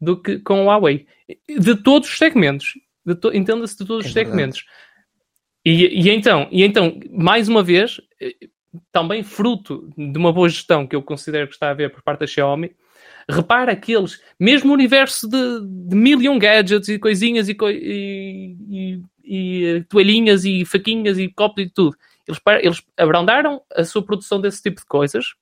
do 0.00 0.20
que 0.20 0.38
com 0.38 0.70
a 0.70 0.76
Huawei. 0.76 1.06
De 1.48 1.74
todos 1.82 2.08
os 2.08 2.18
segmentos. 2.18 2.74
To, 3.20 3.34
Entenda-se 3.34 3.76
de 3.76 3.86
todos 3.86 4.04
é 4.04 4.08
os 4.08 4.12
segmentos. 4.12 4.64
E, 5.64 6.02
e, 6.02 6.10
então, 6.10 6.48
e 6.50 6.62
então, 6.62 6.98
mais 7.10 7.48
uma 7.48 7.62
vez, 7.62 8.00
eh, 8.20 8.34
também 8.92 9.22
fruto 9.22 9.90
de 9.96 10.18
uma 10.18 10.32
boa 10.32 10.48
gestão 10.48 10.86
que 10.86 10.94
eu 10.94 11.02
considero 11.02 11.46
que 11.46 11.54
está 11.54 11.68
a 11.68 11.70
haver 11.70 11.90
por 11.90 12.02
parte 12.02 12.20
da 12.20 12.26
Xiaomi, 12.26 12.74
repara 13.28 13.74
que 13.76 13.92
eles, 13.92 14.22
mesmo 14.38 14.70
o 14.70 14.74
universo 14.74 15.28
de, 15.28 15.60
de 15.88 15.96
mil 15.96 16.20
e 16.22 16.28
um 16.28 16.38
gadgets 16.38 16.88
e 16.88 16.98
coisinhas 16.98 17.48
e, 17.48 17.56
e, 17.60 18.56
e, 18.70 19.02
e 19.24 19.64
eh, 19.64 19.84
toalhinhas 19.88 20.44
e 20.44 20.64
faquinhas 20.64 21.18
e 21.18 21.28
copos 21.28 21.64
e 21.64 21.70
tudo, 21.70 21.96
eles, 22.26 22.40
eles 22.62 22.82
abrandaram 22.96 23.62
a 23.74 23.84
sua 23.84 24.02
produção 24.02 24.40
desse 24.40 24.62
tipo 24.62 24.80
de 24.80 24.86
coisas, 24.86 25.34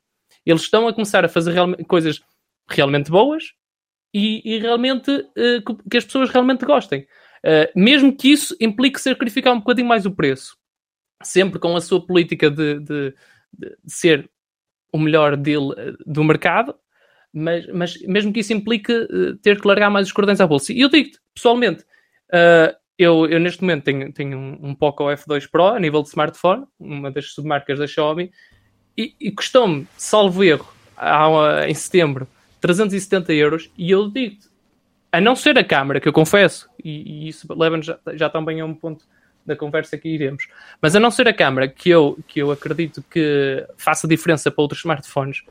eles 0.45 0.63
estão 0.63 0.89
a 0.89 0.93
começar 0.93 1.25
a 1.25 1.29
fazer 1.29 1.53
real, 1.53 1.77
coisas 1.87 2.21
realmente 2.69 3.11
boas 3.11 3.53
e, 4.17 4.41
e 4.57 4.59
realmente 4.59 5.11
uh, 5.11 5.77
que 5.91 5.99
as 5.99 6.05
pessoas 6.07 6.31
realmente 6.31 6.65
gostem. 6.65 7.07
Uh, 7.45 7.69
mesmo 7.79 8.17
que 8.17 8.33
isso 8.33 8.57
implique 8.59 8.99
sacrificar 8.99 9.53
um 9.53 9.59
bocadinho 9.59 9.87
mais 9.87 10.07
o 10.07 10.11
preço, 10.11 10.57
sempre 11.23 11.59
com 11.59 11.77
a 11.77 11.83
sua 11.83 12.05
política 12.05 12.51
de, 12.51 12.81
de, 12.81 13.15
de 13.53 13.75
ser 13.87 14.31
o 14.91 14.99
melhor 14.99 15.37
deal 15.37 15.75
do 16.07 16.25
mercado, 16.25 16.75
mas, 17.31 17.67
mas 17.67 18.01
mesmo 18.03 18.33
que 18.33 18.41
isso 18.41 18.55
implique 18.55 18.91
uh, 18.91 19.37
ter 19.43 19.61
que 19.61 19.69
largar 19.69 19.91
mais 19.91 20.07
os 20.07 20.13
cordões 20.13 20.41
à 20.41 20.47
bolsa. 20.47 20.73
E 20.73 20.81
eu 20.81 20.89
digo-te, 20.89 21.21
pessoalmente, 21.35 21.85
eu, 22.99 23.27
eu, 23.27 23.39
neste 23.39 23.61
momento 23.61 23.85
tenho, 23.85 24.13
tenho 24.15 24.39
um, 24.39 24.71
um 24.71 24.75
Poco 24.75 25.05
F2 25.05 25.47
Pro 25.51 25.67
a 25.67 25.79
nível 25.79 26.03
de 26.03 26.09
smartphone, 26.09 26.65
uma 26.81 27.11
das 27.11 27.33
submarcas 27.33 27.79
da 27.79 27.87
Xiaomi, 27.87 28.31
e, 28.97 29.15
e 29.21 29.31
custou-me, 29.31 29.87
salvo 29.99 30.43
erro, 30.43 30.67
há, 30.97 31.69
em 31.69 31.75
setembro, 31.75 32.27
370 32.67 33.33
euros, 33.33 33.71
e 33.77 33.91
eu 33.91 34.09
digo-te, 34.09 34.49
a 35.13 35.21
não 35.21 35.37
ser 35.37 35.57
a 35.57 35.65
câmara, 35.65 36.01
que 36.01 36.09
eu 36.09 36.13
confesso, 36.13 36.69
e, 36.83 37.25
e 37.25 37.29
isso 37.29 37.47
leva-nos 37.55 37.87
já, 37.87 37.99
já 38.15 38.29
também 38.29 38.61
a 38.61 38.65
um 38.65 38.75
ponto 38.75 39.05
da 39.45 39.55
conversa 39.55 39.97
que 39.97 40.09
iremos, 40.09 40.49
mas 40.83 40.97
a 40.97 41.01
não 41.01 41.11
ser 41.11 41.29
a 41.29 41.33
câmara, 41.33 41.69
que 41.69 41.89
eu, 41.89 42.19
que 42.27 42.41
eu 42.43 42.51
acredito 42.51 43.05
que 43.09 43.65
faça 43.77 44.09
diferença 44.09 44.51
para 44.51 44.63
outros 44.63 44.81
smartphones, 44.81 45.45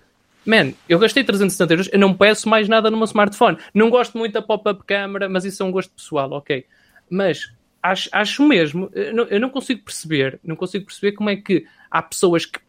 man, 0.45 0.73
eu 0.87 0.99
gastei 0.99 1.23
370 1.23 1.73
euros, 1.73 1.89
eu 1.91 1.99
não 1.99 2.13
peço 2.13 2.49
mais 2.49 2.67
nada 2.67 2.91
no 2.91 2.97
meu 2.97 3.05
smartphone. 3.05 3.57
Não 3.73 3.89
gosto 3.89 4.17
muito 4.17 4.33
da 4.33 4.41
pop-up 4.41 4.83
câmera, 4.85 5.27
mas 5.29 5.45
isso 5.45 5.63
é 5.63 5.65
um 5.65 5.71
gosto 5.71 5.91
pessoal, 5.91 6.31
ok. 6.33 6.65
Mas 7.09 7.51
acho, 7.81 8.09
acho 8.11 8.43
mesmo, 8.43 8.89
eu 8.93 9.13
não, 9.13 9.23
eu 9.25 9.39
não, 9.39 9.49
consigo 9.49 9.81
perceber, 9.83 10.39
não 10.43 10.55
consigo 10.55 10.85
perceber 10.85 11.13
como 11.13 11.29
é 11.29 11.35
que 11.35 11.65
há 11.89 12.01
pessoas 12.01 12.45
que 12.45 12.59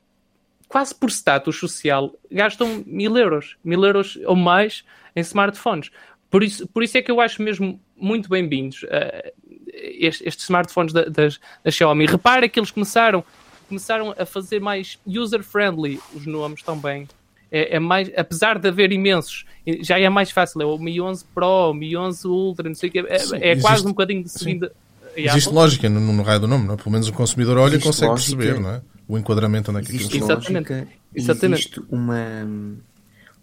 quase 0.69 0.95
por 0.95 1.11
status 1.11 1.57
social 1.59 2.15
gastam 2.31 2.83
mil 2.87 3.17
euros, 3.17 3.57
mil 3.65 3.85
euros 3.85 4.19
ou 4.27 4.37
mais 4.37 4.85
em 5.15 5.21
smartphones. 5.21 5.91
Por 6.31 6.43
isso, 6.43 6.67
por 6.69 6.83
isso 6.83 6.99
é 6.99 7.03
que 7.03 7.11
eu 7.11 7.21
acho 7.21 7.43
mesmo 7.43 7.81
muito 7.97 8.29
bem-vindos 8.29 8.83
uh, 8.83 9.33
estes, 9.73 10.27
estes, 10.27 10.45
smartphones 10.45 10.93
da, 10.93 11.05
das, 11.05 11.41
da 11.65 11.71
Xiaomi. 11.71 12.07
Repara 12.07 12.49
que 12.49 12.59
eles 12.59 12.71
começaram, 12.71 13.25
começaram 13.69 14.15
a 14.19 14.27
fazer 14.27 14.61
mais 14.61 14.99
user-friendly 15.07 16.01
os 16.15 16.27
nomes 16.27 16.63
também 16.63 17.09
é, 17.51 17.77
é, 17.77 17.79
mais, 17.79 18.11
apesar 18.17 18.59
de 18.59 18.69
haver 18.69 18.93
imensos, 18.93 19.45
já 19.81 19.99
é 19.99 20.09
mais 20.09 20.31
fácil. 20.31 20.63
É 20.63 20.67
o 20.67 20.79
Mi 20.79 21.01
11 21.01 21.25
Pro, 21.35 21.71
o 21.71 21.75
Mi 21.75 21.97
11 21.97 22.27
Ultra, 22.27 22.69
não 22.69 22.75
sei 22.75 22.89
o 22.89 22.93
que, 22.93 22.99
é, 22.99 23.19
Sim, 23.19 23.37
é 23.37 23.53
existe, 23.53 23.63
quase 23.63 23.85
um 23.85 23.91
bocadinho 23.91 24.23
de 24.23 24.31
seguida. 24.31 24.73
Existe 25.17 25.51
lógica 25.51 25.89
no, 25.89 26.01
no, 26.01 26.23
raio 26.23 26.41
do 26.41 26.49
nome, 26.49 26.67
não 26.67 26.75
é? 26.75 26.77
Pelo 26.77 26.91
menos 26.91 27.09
o 27.09 27.13
consumidor 27.13 27.57
olha 27.57 27.77
e 27.77 27.81
consegue 27.81 28.11
lógica, 28.11 28.37
perceber, 28.37 28.61
não 28.61 28.71
é? 28.71 28.83
O 29.09 29.17
enquadramento 29.17 29.71
onde 29.71 29.81
é 29.81 29.83
que 29.85 29.95
existe 29.95 30.17
exatamente, 30.17 30.73
lógica, 30.73 30.89
exatamente. 31.15 31.61
Existe 31.61 31.83
uma, 31.89 32.47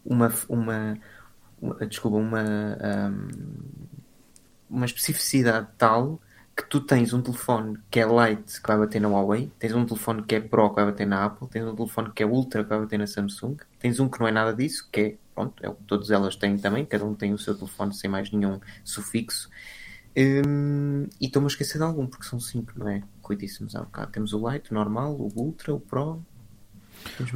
uma, 0.06 0.34
uma, 0.50 0.98
uma 1.62 1.86
desculpa, 1.86 2.18
uma, 2.18 2.44
um, 2.44 3.28
uma 4.70 4.86
especificidade 4.86 5.68
tal 5.78 6.20
que 6.56 6.66
tu 6.70 6.82
tens 6.82 7.14
um 7.14 7.22
telefone 7.22 7.78
que 7.90 8.00
é 8.00 8.06
Lite 8.06 8.62
que 8.62 8.68
vai 8.68 8.78
bater 8.78 9.02
na 9.02 9.08
Huawei, 9.08 9.52
tens 9.58 9.74
um 9.74 9.86
telefone 9.86 10.22
que 10.22 10.36
é 10.36 10.40
Pro 10.40 10.70
que 10.70 10.76
vai 10.76 10.86
bater 10.86 11.08
na 11.08 11.26
Apple, 11.26 11.48
tens 11.48 11.66
um 11.66 11.76
telefone 11.76 12.12
que 12.12 12.22
é 12.22 12.26
Ultra 12.26 12.64
que 12.64 12.70
vai 12.70 12.80
bater 12.80 13.00
na 13.00 13.08
Samsung, 13.08 13.58
tens 13.80 14.00
um 14.00 14.08
que 14.08 14.20
não 14.20 14.28
é 14.28 14.32
nada 14.32 14.54
disso, 14.54 14.88
que 14.92 15.00
é, 15.00 15.16
pronto, 15.34 15.64
é 15.64 15.70
o 15.70 15.74
que 15.74 15.84
todas 15.86 16.12
elas 16.12 16.36
têm 16.36 16.58
também, 16.58 16.86
cada 16.86 17.06
um 17.06 17.16
tem 17.16 17.34
o 17.34 17.40
seu 17.40 17.56
telefone 17.56 17.94
sem 17.94 18.10
mais 18.10 18.32
nenhum 18.32 18.60
sufixo. 18.84 19.50
Hum, 20.16 21.08
e 21.20 21.26
estou-me 21.26 21.48
a 21.48 21.50
esquecer 21.50 21.80
de 21.80 21.84
algum, 21.84 22.06
porque 22.06 22.26
são 22.26 22.40
cinco, 22.40 22.72
não 22.76 22.88
é? 22.88 23.02
Cuidíssimos 23.24 23.76
há 23.76 23.80
bocado. 23.80 24.12
Temos 24.12 24.34
o 24.34 24.50
Lite, 24.50 24.72
o 24.72 24.76
normal, 24.76 25.14
o 25.14 25.32
Ultra, 25.36 25.74
o 25.74 25.80
Pro. 25.80 26.22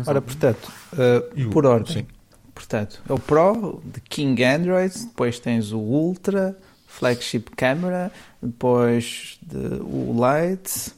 Ora, 0.06 0.22
portanto, 0.22 0.72
uh, 0.94 1.50
por 1.50 1.66
ordem. 1.66 2.02
Sim. 2.02 2.08
Portanto, 2.54 3.02
é 3.08 3.14
o 3.14 3.20
Pro 3.20 3.82
de 3.86 4.02
King 4.02 4.44
Android, 4.44 4.94
depois 5.06 5.40
tens 5.40 5.72
o 5.72 5.80
Ultra, 5.80 6.58
flagship 6.88 7.52
camera, 7.56 8.12
depois 8.42 9.40
de, 9.42 9.58
o 9.82 10.14
Lite, 10.14 10.94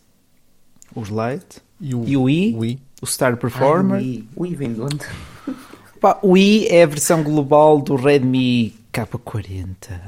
os 0.96 1.10
Lite 1.10 1.62
e 1.80 1.94
o, 1.94 2.08
e 2.08 2.18
o 2.18 2.30
I, 2.30 2.56
o, 2.56 2.66
I. 2.66 2.80
o 3.02 3.06
Star 3.06 3.38
Performer. 3.38 3.98
Ah, 3.98 4.02
o, 4.02 4.06
I. 4.06 4.30
o 4.36 4.46
I 4.46 4.56
vem 4.56 4.74
de 4.74 4.82
onde? 4.82 5.06
Pá, 6.00 6.18
o 6.22 6.38
I 6.38 6.68
é 6.68 6.84
a 6.84 6.88
versão 6.88 7.22
global 7.22 7.82
do 7.82 7.96
Redmi 7.96 8.79
K40, 8.92 9.66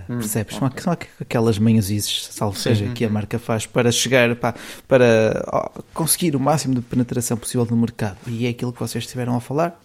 hum, 0.09 0.17
percebes? 0.17 0.61
Okay. 0.61 0.82
São, 0.82 0.97
aquelas 1.19 1.59
manhãzes, 1.59 2.27
salvo 2.32 2.57
Sim. 2.57 2.63
seja, 2.63 2.88
que 2.93 3.05
a 3.05 3.09
marca 3.09 3.38
faz 3.38 3.65
para 3.65 3.91
chegar, 3.91 4.36
pá, 4.36 4.55
para 4.88 5.71
conseguir 5.93 6.36
o 6.36 6.39
máximo 6.39 6.75
de 6.75 6.82
penetração 6.82 7.38
possível 7.38 7.67
no 7.69 7.77
mercado. 7.77 8.17
E 8.27 8.47
é 8.47 8.49
aquilo 8.49 8.73
que 8.73 8.79
vocês 8.79 9.03
estiveram 9.03 9.36
a 9.36 9.41
falar, 9.41 9.79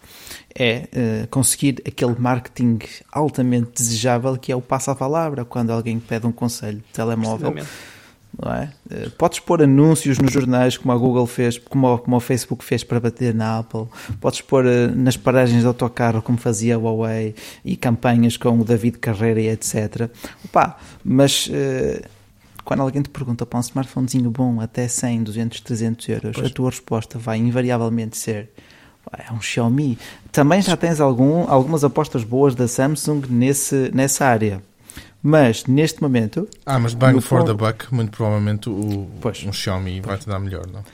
é 0.54 0.88
uh, 1.24 1.28
conseguir 1.28 1.82
aquele 1.86 2.16
marketing 2.18 2.78
altamente 3.12 3.72
desejável 3.74 4.36
que 4.38 4.50
é 4.50 4.56
o 4.56 4.62
passo 4.62 4.90
à 4.90 4.94
palavra, 4.94 5.44
quando 5.44 5.70
alguém 5.70 6.00
pede 6.00 6.26
um 6.26 6.32
conselho 6.32 6.78
de 6.78 6.92
telemóvel 6.92 7.54
não 8.42 8.52
é? 8.52 8.70
Eh, 8.90 9.08
podes 9.16 9.40
pôr 9.40 9.62
anúncios 9.62 10.18
nos 10.18 10.32
jornais 10.32 10.76
como 10.76 10.92
a 10.92 10.96
Google 10.96 11.26
fez, 11.26 11.58
como, 11.58 11.98
como 11.98 12.16
o 12.16 12.20
Facebook 12.20 12.64
fez 12.64 12.84
para 12.84 13.00
bater 13.00 13.34
na 13.34 13.58
Apple, 13.58 13.86
podes 14.20 14.40
pôr 14.40 14.66
eh, 14.66 14.88
nas 14.88 15.16
paragens 15.16 15.62
de 15.62 15.66
autocarro 15.66 16.20
como 16.20 16.36
fazia 16.38 16.76
a 16.76 16.78
Huawei 16.78 17.34
e 17.64 17.76
campanhas 17.76 18.36
com 18.36 18.60
o 18.60 18.64
David 18.64 18.98
Carreira 18.98 19.40
e 19.40 19.48
etc. 19.48 20.10
Opa, 20.44 20.76
mas 21.04 21.46
uh, 21.48 22.04
quando 22.64 22.80
alguém 22.80 23.02
te 23.02 23.08
pergunta 23.08 23.46
para 23.46 23.58
um 23.58 23.60
smartphonezinho 23.60 24.30
bom 24.30 24.60
até 24.60 24.86
100, 24.86 25.22
200, 25.22 25.60
300 25.60 26.08
euros, 26.08 26.36
pois. 26.36 26.46
a 26.46 26.50
tua 26.50 26.70
resposta 26.70 27.18
vai 27.18 27.38
invariavelmente 27.38 28.16
ser 28.18 28.50
é 29.16 29.32
um 29.32 29.40
Xiaomi. 29.40 29.96
Também 30.32 30.60
já 30.60 30.76
tens 30.76 31.00
algum, 31.00 31.48
algumas 31.48 31.84
apostas 31.84 32.24
boas 32.24 32.54
da 32.54 32.66
Samsung 32.66 33.22
nesse, 33.30 33.90
nessa 33.94 34.26
área. 34.26 34.60
Mas 35.22 35.64
neste 35.66 36.00
momento. 36.02 36.48
Ah, 36.64 36.78
mas 36.78 36.94
bang 36.94 37.20
for 37.20 37.44
the 37.44 37.52
buck, 37.52 37.92
muito 37.92 38.10
provavelmente 38.10 38.68
o, 38.68 39.08
pois, 39.20 39.44
um 39.44 39.52
Xiaomi 39.52 40.00
vai 40.00 40.18
te 40.18 40.26
dar 40.26 40.38
melhor, 40.38 40.66
não? 40.66 40.84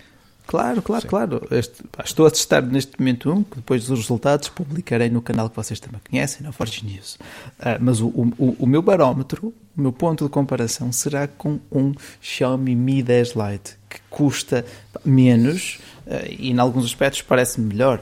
Claro, 0.46 0.82
claro, 0.82 1.02
Sim. 1.02 1.08
claro. 1.08 1.48
Este, 1.50 1.82
estou 2.04 2.26
a 2.26 2.30
testar 2.30 2.62
neste 2.62 2.98
momento 2.98 3.32
um, 3.32 3.42
que 3.42 3.56
depois 3.56 3.86
dos 3.86 4.00
resultados 4.00 4.48
publicarei 4.48 5.08
no 5.08 5.22
canal 5.22 5.48
que 5.48 5.56
vocês 5.56 5.80
também 5.80 6.00
conhecem, 6.08 6.42
na 6.42 6.52
Forge 6.52 6.84
News. 6.84 7.14
Uh, 7.58 7.78
mas 7.80 8.00
o, 8.00 8.08
o, 8.08 8.56
o, 8.58 8.66
meu 8.66 8.82
barómetro, 8.82 9.54
o 9.76 9.80
meu 9.80 9.92
ponto 9.92 10.24
de 10.24 10.30
comparação 10.30 10.92
será 10.92 11.26
com 11.26 11.58
um 11.70 11.94
Xiaomi 12.20 12.74
Mi 12.74 13.02
10 13.02 13.28
Lite, 13.30 13.76
que 13.88 14.00
custa 14.10 14.64
menos 15.04 15.78
uh, 16.06 16.26
e, 16.28 16.50
em 16.50 16.58
alguns 16.58 16.84
aspectos, 16.84 17.22
parece 17.22 17.60
melhor. 17.60 18.00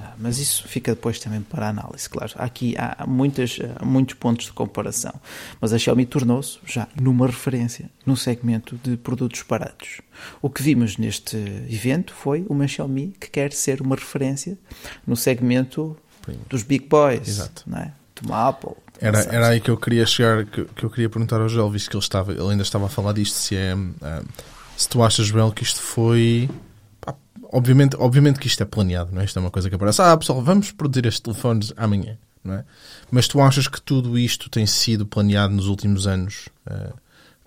Ah, 0.00 0.14
mas 0.18 0.38
isso 0.38 0.66
fica 0.68 0.94
depois 0.94 1.18
também 1.18 1.40
para 1.40 1.66
a 1.66 1.68
análise, 1.70 2.08
claro. 2.08 2.32
Aqui 2.36 2.76
há 2.78 3.04
muitas, 3.06 3.58
muitos 3.82 4.14
pontos 4.14 4.46
de 4.46 4.52
comparação. 4.52 5.12
Mas 5.60 5.72
a 5.72 5.78
Xiaomi 5.78 6.06
tornou-se 6.06 6.58
já 6.64 6.86
numa 7.00 7.26
referência 7.26 7.90
no 8.06 8.16
segmento 8.16 8.78
de 8.82 8.96
produtos 8.96 9.42
baratos. 9.42 10.00
O 10.40 10.48
que 10.48 10.62
vimos 10.62 10.96
neste 10.96 11.36
evento 11.68 12.14
foi 12.14 12.46
uma 12.48 12.68
Xiaomi 12.68 13.14
que 13.20 13.28
quer 13.28 13.52
ser 13.52 13.80
uma 13.80 13.96
referência 13.96 14.56
no 15.06 15.16
segmento 15.16 15.96
dos 16.48 16.62
big 16.62 16.86
boys, 16.86 17.26
Exato. 17.26 17.64
Não 17.66 17.78
é? 17.78 17.92
de 18.20 18.28
uma 18.28 18.48
Apple. 18.48 18.72
Era, 19.00 19.20
era 19.22 19.48
aí 19.48 19.60
que 19.60 19.70
eu 19.70 19.76
queria 19.76 20.04
chegar, 20.04 20.44
que, 20.44 20.64
que 20.64 20.84
eu 20.84 20.90
queria 20.90 21.08
perguntar 21.08 21.40
ao 21.40 21.48
Joel, 21.48 21.70
visto 21.70 21.88
que 21.88 21.96
ele, 21.96 22.02
estava, 22.02 22.32
ele 22.32 22.50
ainda 22.50 22.62
estava 22.62 22.86
a 22.86 22.88
falar 22.88 23.12
disto, 23.12 23.34
se 23.34 23.56
é. 23.56 23.74
Uh, 23.74 24.26
se 24.76 24.88
tu 24.88 25.02
achas, 25.02 25.26
Joel, 25.26 25.50
que 25.50 25.62
isto 25.62 25.80
foi 25.80 26.48
obviamente, 27.52 27.96
obviamente 27.98 28.38
que 28.38 28.46
isto 28.46 28.62
é 28.62 28.66
planeado, 28.66 29.12
não 29.12 29.20
é? 29.20 29.24
Isto 29.24 29.38
é 29.38 29.42
uma 29.42 29.50
coisa 29.50 29.68
que 29.68 29.74
aparece. 29.74 30.02
Ah, 30.02 30.16
pessoal, 30.16 30.42
vamos 30.42 30.72
produzir 30.72 31.06
estes 31.06 31.20
telefones 31.20 31.72
amanhã, 31.76 32.18
não 32.42 32.54
é? 32.54 32.64
Mas 33.10 33.28
tu 33.28 33.40
achas 33.40 33.68
que 33.68 33.80
tudo 33.80 34.18
isto 34.18 34.48
tem 34.50 34.66
sido 34.66 35.06
planeado 35.06 35.54
nos 35.54 35.66
últimos 35.66 36.06
anos 36.06 36.48
uh, 36.66 36.94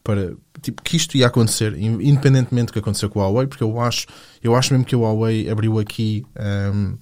para 0.04 0.34
tipo, 0.62 0.82
que 0.82 0.98
isto 0.98 1.16
ia 1.18 1.28
acontecer, 1.28 1.78
independentemente 1.78 2.68
do 2.68 2.74
que 2.74 2.80
aconteceu 2.80 3.10
com 3.10 3.22
a 3.22 3.28
Huawei? 3.28 3.48
Porque 3.48 3.64
eu 3.64 3.80
acho, 3.80 4.08
eu 4.44 4.56
acho 4.56 4.74
mesmo 4.74 4.86
que 4.86 4.96
a 4.96 4.98
Huawei 4.98 5.50
abriu 5.50 5.80
aqui. 5.80 6.26
Um, 6.38 6.44
ehm, 6.44 6.94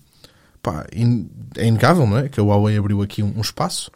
pá, 0.62 0.86
in, 0.94 1.30
é 1.56 1.66
inegável, 1.66 2.06
não 2.06 2.18
é? 2.18 2.30
Que 2.30 2.40
a 2.40 2.44
Huawei 2.44 2.78
abriu 2.78 3.02
aqui 3.02 3.24
um, 3.24 3.34
um 3.38 3.42
espaço. 3.42 3.92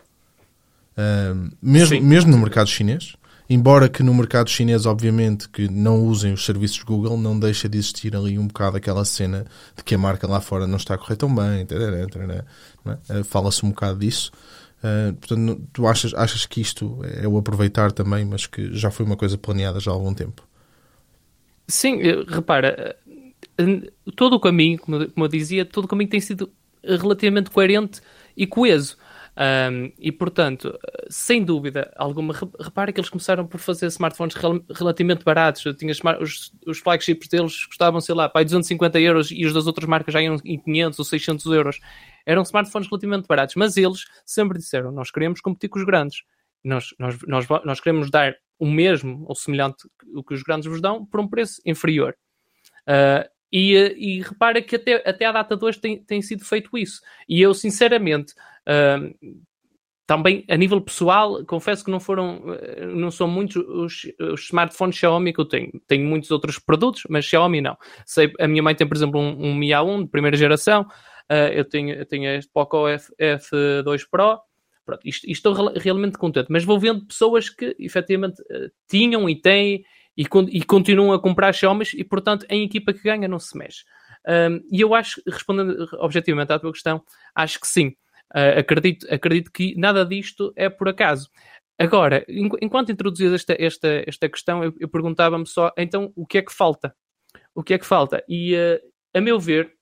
Um, 0.98 1.02
ehm, 1.02 1.52
mesmo, 1.62 2.02
mesmo 2.02 2.32
no 2.32 2.38
mercado 2.38 2.70
chinês, 2.70 3.16
Embora 3.50 3.90
que 3.90 4.02
no 4.02 4.14
mercado 4.14 4.50
chinês, 4.50 4.86
obviamente, 4.86 5.50
que 5.50 5.70
não 5.70 6.06
usem 6.06 6.34
os 6.34 6.46
serviços 6.46 6.82
Google, 6.84 7.18
não 7.18 7.38
deixa 7.38 7.68
de 7.68 7.78
existir 7.78 8.16
ali 8.16 8.40
um 8.40 8.48
bocado 8.48 8.78
aquela 8.78 9.04
cena 9.04 9.46
de 9.76 9.84
que 9.84 9.96
a 9.96 9.98
marca 9.98 10.28
lá 10.28 10.40
fora 10.40 10.66
não 10.66 10.78
está 10.78 10.96
a 10.96 10.98
correr 10.98 11.18
tão 11.18 11.34
bem, 11.34 11.68
é? 13.10 13.20
uh, 13.20 13.24
fala-se 13.24 13.66
um 13.66 13.70
bocado 13.70 14.00
disso. 14.00 14.32
Uh, 14.80 15.14
portanto, 15.14 15.62
tu 15.74 15.88
achas, 15.88 16.14
achas 16.14 16.46
que 16.46 16.62
isto 16.62 17.00
é 17.04 17.28
o 17.28 17.38
aproveitar 17.38 17.92
também, 17.92 18.26
mas 18.26 18.46
que 18.46 18.74
já 18.74 18.90
foi 18.90 19.06
uma 19.06 19.18
coisa 19.18 19.38
planeada 19.38 19.80
já 19.80 19.92
há 19.92 19.94
algum 19.94 20.14
tempo? 20.14 20.42
Sim, 21.68 22.00
repara, 22.28 22.98
eh, 23.58 23.92
todo 24.16 24.36
o 24.36 24.40
caminho, 24.40 24.80
como 24.80 24.98
eu 25.18 25.28
dizia, 25.28 25.66
todo 25.66 25.86
o 25.86 25.88
caminho 25.88 26.10
tem 26.10 26.20
sido 26.20 26.52
relativamente 26.84 27.50
coerente 27.50 28.02
e 28.36 28.46
coeso. 28.46 28.98
Um, 29.36 29.92
e 29.98 30.12
portanto, 30.12 30.78
sem 31.10 31.44
dúvida 31.44 31.92
alguma, 31.96 32.34
repara 32.60 32.92
que 32.92 33.00
eles 33.00 33.10
começaram 33.10 33.48
por 33.48 33.60
fazer 33.60 33.88
smartphones 33.88 34.36
rel 34.36 34.64
relativamente 34.70 35.26
baratos. 35.26 35.66
Eu 35.66 35.74
tinha 35.74 35.92
os, 36.22 36.52
os 36.68 36.80
flagships 36.80 37.28
deles 37.28 37.66
custavam, 37.66 38.00
sei 38.00 38.14
lá, 38.14 38.30
para 38.30 38.44
250 38.44 39.00
euros 39.00 39.32
e 39.32 39.46
os 39.46 39.54
das 39.54 39.66
outras 39.66 39.88
marcas 39.88 40.14
já 40.14 40.22
iam 40.22 40.38
em 40.46 40.60
500 40.60 41.00
ou 41.00 41.06
600 41.06 41.46
euros. 41.48 41.80
Eram 42.26 42.44
smartphones 42.44 42.88
relativamente 42.88 43.28
baratos, 43.28 43.56
mas 43.56 43.76
eles 43.76 44.06
sempre 44.26 44.60
disseram: 44.60 44.92
Nós 44.92 45.10
queremos 45.10 45.42
competir 45.42 45.70
com 45.70 45.80
os 45.80 45.86
grandes. 45.86 46.24
Nós, 46.64 46.94
nós, 47.00 47.18
nós, 47.28 47.48
nós 47.66 47.80
queremos 47.80 48.10
dar 48.10 48.36
o 48.60 48.68
mesmo 48.68 49.26
ou 49.28 49.36
semelhante 49.36 49.88
o 50.14 50.24
que 50.24 50.34
os 50.34 50.44
grandes 50.44 50.70
vos 50.70 50.80
dão 50.80 51.06
por 51.06 51.20
um 51.20 51.28
preço 51.28 51.60
inferior. 51.66 52.16
Uh, 52.88 53.28
e, 53.54 53.96
e, 53.98 54.22
repara 54.22 54.62
que 54.62 54.76
até, 54.76 54.96
até 55.08 55.26
à 55.26 55.32
data 55.32 55.56
de 55.56 55.64
hoje 55.64 55.80
tem, 55.80 56.04
tem 56.04 56.22
sido 56.22 56.44
feito 56.44 56.76
isso. 56.78 57.02
E 57.30 57.42
eu, 57.42 57.54
sinceramente, 57.54 58.34
Uh, 58.64 59.44
também 60.06 60.44
a 60.50 60.58
nível 60.58 60.82
pessoal, 60.82 61.46
confesso 61.46 61.84
que 61.84 61.90
não 61.92 62.00
foram, 62.00 62.44
eh, 62.60 62.86
não 62.88 63.10
são 63.10 63.26
muitos 63.26 63.56
os, 63.56 64.02
os, 64.20 64.42
smartphones 64.42 64.98
Xiaomi 64.98 65.32
que 65.32 65.40
eu 65.40 65.46
tenho. 65.46 65.72
Tenho 65.88 66.06
muitos 66.06 66.30
outros 66.30 66.60
produtos, 66.60 67.04
mas 67.10 67.24
Xiaomi 67.24 67.62
não. 67.62 67.78
Sei, 68.06 68.32
a 68.38 68.48
minha 68.48 68.62
mãe 68.62 68.76
tem, 68.76 68.86
por 68.86 68.98
exemplo, 68.98 69.20
um, 69.20 69.48
um 69.48 69.56
Mi 69.56 69.70
A1 69.70 70.04
de 70.04 70.10
primeira 70.10 70.36
geração. 70.36 70.82
Uh, 71.32 71.54
eu 71.54 71.64
tenho, 71.64 71.96
eu 71.96 72.06
tenho 72.06 72.30
este 72.36 72.52
Poco 72.52 72.86
F, 72.88 73.14
F2 73.18 74.06
Pro. 74.12 74.42
Pronto, 74.86 75.08
isto, 75.08 75.26
isto 75.26 75.50
estou 75.50 75.74
realmente 75.78 76.18
contente. 76.18 76.48
Mas 76.50 76.66
vou 76.66 76.78
vendo 76.78 77.06
pessoas 77.06 77.50
que 77.50 77.74
efetivamente 77.80 78.42
uh, 78.42 78.70
tinham 78.90 79.30
e 79.30 79.40
têm 79.40 79.86
e, 80.18 80.24
e, 80.50 80.64
continuam 80.64 81.14
a 81.14 81.22
comprar 81.22 81.54
Xiaomi 81.54 81.86
e, 81.96 82.04
portanto, 82.04 82.46
em 82.50 82.64
equipa 82.64 82.94
que 82.94 83.04
ganha 83.04 83.28
não 83.28 83.40
se 83.40 83.58
mexe. 83.58 83.84
Um, 84.28 84.62
e 84.72 84.82
eu 84.82 84.94
acho, 84.94 85.22
respondendo 85.28 85.88
objetivamente 86.00 86.54
à 86.54 86.60
tua 86.60 86.72
questão, 86.72 87.04
acho 87.36 87.60
que 87.60 87.68
sim. 87.68 87.96
Uh, 88.34 88.60
acredito, 88.60 89.06
acredito 89.14 89.52
que 89.52 89.76
nada 89.76 90.06
disto 90.06 90.54
é 90.56 90.70
por 90.70 90.88
acaso. 90.88 91.30
Agora, 91.78 92.24
enquanto 92.28 92.92
introduzias 92.92 93.34
esta, 93.34 93.56
esta, 93.60 94.04
esta 94.08 94.30
questão, 94.30 94.64
eu, 94.64 94.74
eu 94.80 94.88
perguntava-me 94.88 95.46
só, 95.46 95.72
então, 95.78 96.12
o 96.16 96.26
que 96.26 96.38
é 96.38 96.42
que 96.42 96.54
falta? 96.54 96.96
O 97.54 97.64
que 97.64 97.74
é 97.74 97.80
que 97.80 97.86
falta? 97.86 98.24
E, 98.30 98.56
uh, 98.56 98.80
a 99.16 99.20
meu 99.20 99.40
ver, 99.40 99.74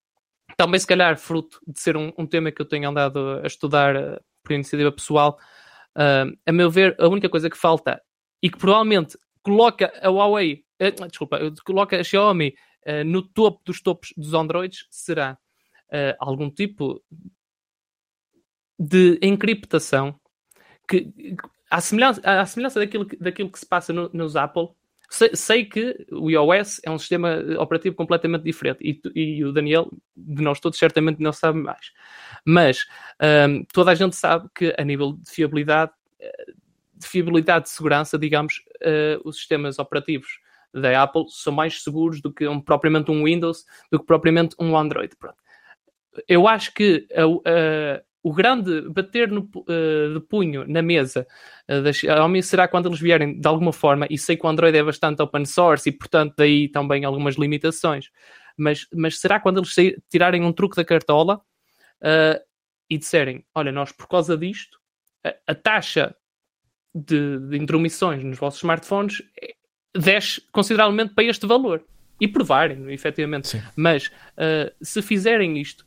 também 0.57 0.79
se 0.79 0.87
calhar 0.87 1.17
fruto 1.17 1.59
de 1.67 1.79
ser 1.79 1.95
um, 1.97 2.11
um 2.17 2.25
tema 2.25 2.51
que 2.51 2.61
eu 2.61 2.67
tenho 2.67 2.89
andado 2.89 3.41
a 3.43 3.47
estudar 3.47 3.95
uh, 3.95 4.19
por 4.43 4.53
iniciativa 4.53 4.91
pessoal, 4.91 5.37
a 5.93 6.51
meu 6.53 6.71
ver, 6.71 6.95
a 6.97 7.07
única 7.07 7.27
coisa 7.27 7.49
que 7.49 7.57
falta 7.57 8.01
e 8.41 8.49
que 8.49 8.57
provavelmente 8.57 9.17
coloca 9.43 9.91
a 10.01 10.09
Huawei, 10.09 10.63
desculpa, 11.07 11.39
coloca 11.63 11.99
a 11.99 12.03
Xiaomi 12.03 12.53
no 13.05 13.21
topo 13.21 13.61
dos 13.65 13.81
topos 13.81 14.13
dos 14.17 14.33
Androids 14.33 14.87
será 14.89 15.37
algum 16.19 16.49
tipo 16.49 17.01
de 18.79 19.19
encriptação 19.21 20.19
que, 20.87 21.13
à 21.69 21.79
semelhança, 21.79 22.21
à 22.23 22.45
semelhança 22.45 22.79
daquilo, 22.79 23.05
daquilo 23.19 23.51
que 23.51 23.59
se 23.59 23.65
passa 23.65 23.93
no, 23.93 24.09
nos 24.11 24.35
Apple, 24.35 24.69
sei, 25.09 25.35
sei, 25.35 25.65
que 25.65 26.05
o 26.11 26.29
iOS 26.29 26.81
é 26.83 26.89
um 26.89 26.97
sistema 26.97 27.37
operativo 27.59 27.95
completamente 27.95 28.43
diferente 28.43 28.79
e, 28.81 29.01
e, 29.15 29.45
o 29.45 29.51
Daniel, 29.51 29.89
de 30.15 30.41
nós 30.41 30.59
todos, 30.59 30.79
certamente 30.79 31.21
não 31.21 31.31
sabe 31.31 31.59
mais. 31.59 31.91
Mas 32.43 32.85
um, 33.47 33.63
toda 33.71 33.91
a 33.91 33.95
gente 33.95 34.15
sabe 34.15 34.49
que 34.55 34.73
a 34.77 34.83
nível 34.83 35.13
de 35.13 35.29
fiabilidade, 35.29 35.91
de 37.01 37.07
fiabilidade 37.07 37.65
de 37.65 37.71
segurança, 37.71 38.17
digamos, 38.17 38.61
uh, 38.81 39.27
os 39.27 39.37
sistemas 39.37 39.79
operativos 39.79 40.39
da 40.73 41.03
Apple 41.03 41.25
são 41.29 41.51
mais 41.51 41.83
seguros 41.83 42.21
do 42.21 42.31
que 42.31 42.47
um, 42.47 42.59
propriamente 42.59 43.11
um 43.11 43.25
Windows, 43.25 43.65
do 43.91 43.99
que 43.99 44.05
propriamente 44.05 44.55
um 44.59 44.77
Android. 44.77 45.13
Pronto. 45.17 45.35
Eu 46.27 46.47
acho 46.47 46.73
que 46.73 47.07
a, 47.13 47.23
a, 47.23 48.01
o 48.23 48.33
grande 48.33 48.81
bater 48.89 49.29
no, 49.29 49.41
uh, 49.41 50.13
de 50.13 50.19
punho 50.27 50.65
na 50.67 50.81
mesa 50.81 51.27
uh, 51.69 51.81
da 51.81 51.91
Xiaomi 51.91 52.41
será 52.41 52.67
quando 52.67 52.87
eles 52.87 52.99
vierem 52.99 53.39
de 53.39 53.47
alguma 53.47 53.73
forma, 53.73 54.07
e 54.09 54.17
sei 54.17 54.37
que 54.37 54.45
o 54.45 54.49
Android 54.49 54.77
é 54.77 54.83
bastante 54.83 55.21
open 55.21 55.45
source 55.45 55.89
e 55.89 55.91
portanto 55.91 56.35
daí 56.37 56.69
também 56.69 57.03
algumas 57.03 57.35
limitações, 57.35 58.09
mas, 58.57 58.87
mas 58.93 59.19
será 59.19 59.39
quando 59.39 59.59
eles 59.59 59.73
tirarem 60.09 60.43
um 60.43 60.53
truque 60.53 60.75
da 60.75 60.85
cartola 60.85 61.41
uh, 62.01 62.39
e 62.89 62.97
disserem, 62.97 63.43
olha, 63.55 63.71
nós 63.71 63.91
por 63.91 64.07
causa 64.07 64.37
disto, 64.37 64.79
a 65.47 65.53
taxa 65.53 66.15
de, 66.93 67.39
de 67.39 67.57
intromissões 67.57 68.23
nos 68.23 68.37
vossos 68.37 68.59
smartphones 68.59 69.21
desce 69.95 70.41
consideravelmente 70.51 71.13
para 71.13 71.23
este 71.23 71.45
valor. 71.45 71.83
E 72.19 72.27
provarem, 72.27 72.91
efetivamente. 72.93 73.47
Sim. 73.47 73.61
Mas 73.75 74.11
se 74.79 75.01
fizerem 75.01 75.59
isto 75.59 75.85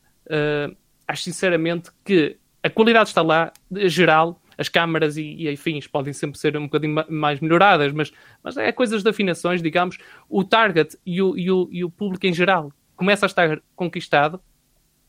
acho 1.06 1.22
sinceramente 1.22 1.90
que 2.04 2.36
a 2.62 2.70
qualidade 2.70 3.10
está 3.10 3.22
lá, 3.22 3.52
geral, 3.86 4.40
as 4.56 4.68
câmaras 4.68 5.16
e, 5.16 5.34
e 5.34 5.48
afins 5.48 5.86
podem 5.86 6.12
sempre 6.12 6.38
ser 6.38 6.56
um 6.56 6.62
bocadinho 6.62 7.04
mais 7.08 7.40
melhoradas, 7.40 7.92
mas, 7.92 8.12
mas 8.42 8.56
é 8.56 8.72
coisas 8.72 9.02
de 9.02 9.10
afinações, 9.10 9.60
digamos. 9.60 9.98
O 10.28 10.44
target 10.44 10.96
e 11.04 11.20
o, 11.20 11.36
e 11.36 11.50
o, 11.50 11.68
e 11.70 11.84
o 11.84 11.90
público 11.90 12.26
em 12.26 12.32
geral 12.32 12.72
começa 12.96 13.26
a 13.26 13.28
estar 13.28 13.60
conquistado 13.74 14.40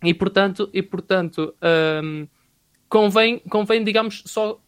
e, 0.03 0.13
portanto, 0.13 0.69
e, 0.73 0.81
portanto 0.81 1.55
um, 2.03 2.27
convém, 2.89 3.39
convém, 3.39 3.83
digamos, 3.83 4.23
só 4.25 4.59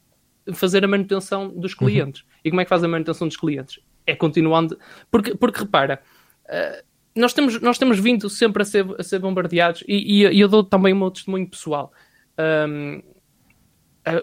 fazer 0.53 0.83
a 0.83 0.87
manutenção 0.87 1.49
dos 1.49 1.73
uhum. 1.73 1.79
clientes. 1.79 2.21
Uhum. 2.21 2.27
E 2.45 2.49
como 2.49 2.61
é 2.61 2.65
que 2.65 2.69
faz 2.69 2.83
a 2.83 2.87
manutenção 2.87 3.27
dos 3.27 3.37
clientes? 3.37 3.79
É 4.05 4.15
continuando. 4.15 4.77
Porque, 5.11 5.35
porque 5.35 5.59
repara, 5.59 6.01
uh, 6.45 6.83
nós, 7.15 7.33
temos, 7.33 7.59
nós 7.61 7.77
temos 7.77 7.99
vindo 7.99 8.29
sempre 8.29 8.61
a 8.61 8.65
ser, 8.65 8.85
a 8.97 9.03
ser 9.03 9.19
bombardeados, 9.19 9.83
e, 9.87 10.23
e, 10.23 10.39
eu 10.39 10.47
dou 10.47 10.63
também 10.63 10.93
um 10.93 11.09
testemunho 11.09 11.47
pessoal. 11.47 11.91
Um, 12.39 13.01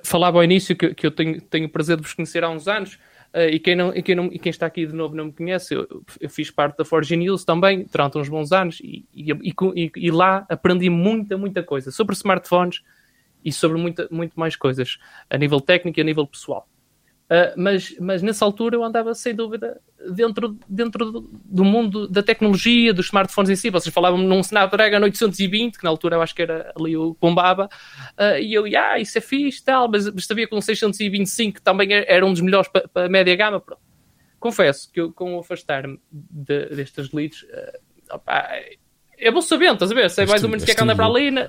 falava 0.02 0.38
ao 0.38 0.44
início 0.44 0.74
que, 0.74 0.94
que 0.94 1.06
eu 1.06 1.10
tenho, 1.10 1.40
tenho 1.42 1.66
o 1.66 1.68
prazer 1.68 1.96
de 1.96 2.02
vos 2.02 2.14
conhecer 2.14 2.42
há 2.42 2.48
uns 2.48 2.66
anos. 2.68 2.98
Uh, 3.34 3.50
e, 3.50 3.58
quem 3.58 3.74
não, 3.74 3.94
e, 3.94 4.00
quem 4.00 4.14
não, 4.14 4.26
e 4.26 4.38
quem 4.38 4.50
está 4.50 4.64
aqui 4.64 4.86
de 4.86 4.92
novo 4.92 5.16
não 5.16 5.26
me 5.26 5.32
conhece, 5.32 5.74
eu, 5.74 6.04
eu 6.20 6.30
fiz 6.30 6.50
parte 6.50 6.78
da 6.78 6.84
Forge 6.84 7.16
News 7.16 7.44
também 7.44 7.84
durante 7.90 8.16
uns 8.16 8.28
bons 8.28 8.52
anos 8.52 8.78
e, 8.80 9.04
e, 9.12 9.90
e, 9.96 10.10
lá 10.12 10.46
aprendi 10.48 10.88
muita, 10.88 11.36
muita 11.36 11.60
coisa 11.60 11.90
sobre 11.90 12.14
smartphones 12.14 12.80
e 13.44 13.52
sobre 13.52 13.78
muita, 13.78 14.08
muito 14.10 14.38
mais 14.38 14.56
coisas 14.56 14.98
a 15.28 15.36
nível 15.36 15.60
técnico 15.60 15.98
e 15.98 16.02
a 16.02 16.04
nível 16.04 16.26
pessoal. 16.26 16.68
Uh, 17.24 17.56
mas, 17.56 17.94
mas 17.98 18.22
nessa 18.22 18.44
altura 18.44 18.76
eu 18.76 18.84
andava 18.84 19.14
sem 19.14 19.34
dúvida 19.34 19.80
dentro, 20.12 20.58
dentro 20.68 21.10
do, 21.10 21.30
do, 21.32 21.64
mundo 21.64 22.06
da 22.06 22.22
tecnologia, 22.22 22.92
dos 22.92 23.06
smartphones 23.06 23.50
em 23.50 23.56
si. 23.56 23.70
Vocês 23.70 23.92
falavam 23.92 24.18
num 24.18 24.40
Snapdragon 24.40 25.02
820, 25.02 25.78
que 25.78 25.84
na 25.84 25.90
altura 25.90 26.16
eu 26.16 26.22
acho 26.22 26.34
que 26.34 26.42
era 26.42 26.70
ali 26.78 26.94
o 26.96 27.16
bombava, 27.18 27.68
uh, 28.18 28.38
e 28.38 28.52
eu, 28.52 28.64
ah, 28.78 28.98
isso 28.98 29.16
é 29.16 29.22
fixe 29.22 29.64
tal, 29.64 29.90
mas, 29.90 30.08
mas 30.12 30.26
sabia 30.26 30.46
que 30.46 30.54
um 30.54 30.60
625 30.60 31.62
também 31.62 31.88
era 31.92 32.26
um 32.26 32.32
dos 32.32 32.42
melhores 32.42 32.68
para 32.68 32.86
pa 32.88 33.04
a 33.06 33.08
média 33.08 33.34
gama. 33.34 33.58
Pronto. 33.58 33.80
Confesso 34.38 34.92
que 34.92 35.00
eu, 35.00 35.10
com 35.10 35.36
o 35.36 35.40
afastar-me 35.40 35.98
de, 36.12 36.66
destes 36.66 37.10
leads, 37.10 37.42
uh, 37.44 38.16
opa, 38.16 38.50
é 39.18 39.30
bom 39.30 39.40
saber, 39.40 39.72
estás 39.72 39.90
a 39.90 39.94
ver? 39.94 40.10
Sei 40.10 40.26
mais 40.26 40.42
ou 40.42 40.50
menos 40.50 40.62
o 40.62 40.66
que 40.66 40.72
é 40.72 40.74
que 40.74 40.82
anda 40.82 40.94
para 40.94 41.06
ali 41.06 41.30
na, 41.30 41.48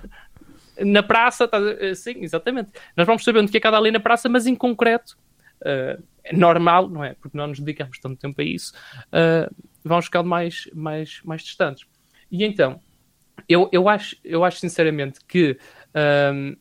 na 0.79 1.03
praça, 1.03 1.47
tá, 1.47 1.57
sim, 1.95 2.21
exatamente. 2.21 2.69
Nós 2.95 3.05
vamos 3.05 3.23
sabendo 3.23 3.47
o 3.47 3.51
que 3.51 3.57
é 3.57 3.59
que 3.59 3.67
anda 3.67 3.77
ali 3.77 3.91
na 3.91 3.99
praça, 3.99 4.27
mas 4.27 4.47
em 4.47 4.55
concreto 4.55 5.17
uh, 5.61 6.03
normal, 6.33 6.89
não 6.89 7.03
é? 7.03 7.13
Porque 7.13 7.37
não 7.37 7.47
nos 7.47 7.59
dedicamos 7.59 7.99
tanto 7.99 8.17
tempo 8.17 8.41
a 8.41 8.43
isso, 8.43 8.73
uh, 9.07 9.53
vamos 9.83 10.05
ficando 10.05 10.27
mais, 10.27 10.69
mais, 10.73 11.21
mais 11.23 11.43
distantes. 11.43 11.85
E 12.31 12.43
então, 12.43 12.81
eu, 13.47 13.69
eu, 13.71 13.87
acho, 13.87 14.15
eu 14.23 14.43
acho 14.43 14.59
sinceramente 14.59 15.19
que 15.27 15.57
um, 16.33 16.55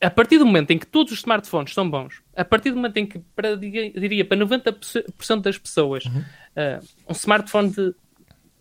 a 0.00 0.10
partir 0.10 0.38
do 0.38 0.46
momento 0.46 0.70
em 0.70 0.78
que 0.78 0.86
todos 0.86 1.12
os 1.12 1.18
smartphones 1.20 1.72
são 1.72 1.88
bons, 1.88 2.22
a 2.34 2.44
partir 2.44 2.70
do 2.70 2.76
momento 2.76 2.96
em 2.98 3.06
que, 3.06 3.18
para, 3.34 3.56
diria, 3.56 4.24
para 4.24 4.36
90% 4.36 5.40
das 5.40 5.56
pessoas, 5.56 6.04
uhum. 6.04 6.20
uh, 6.20 6.84
um 7.08 7.12
smartphone 7.12 7.70
de, 7.70 7.94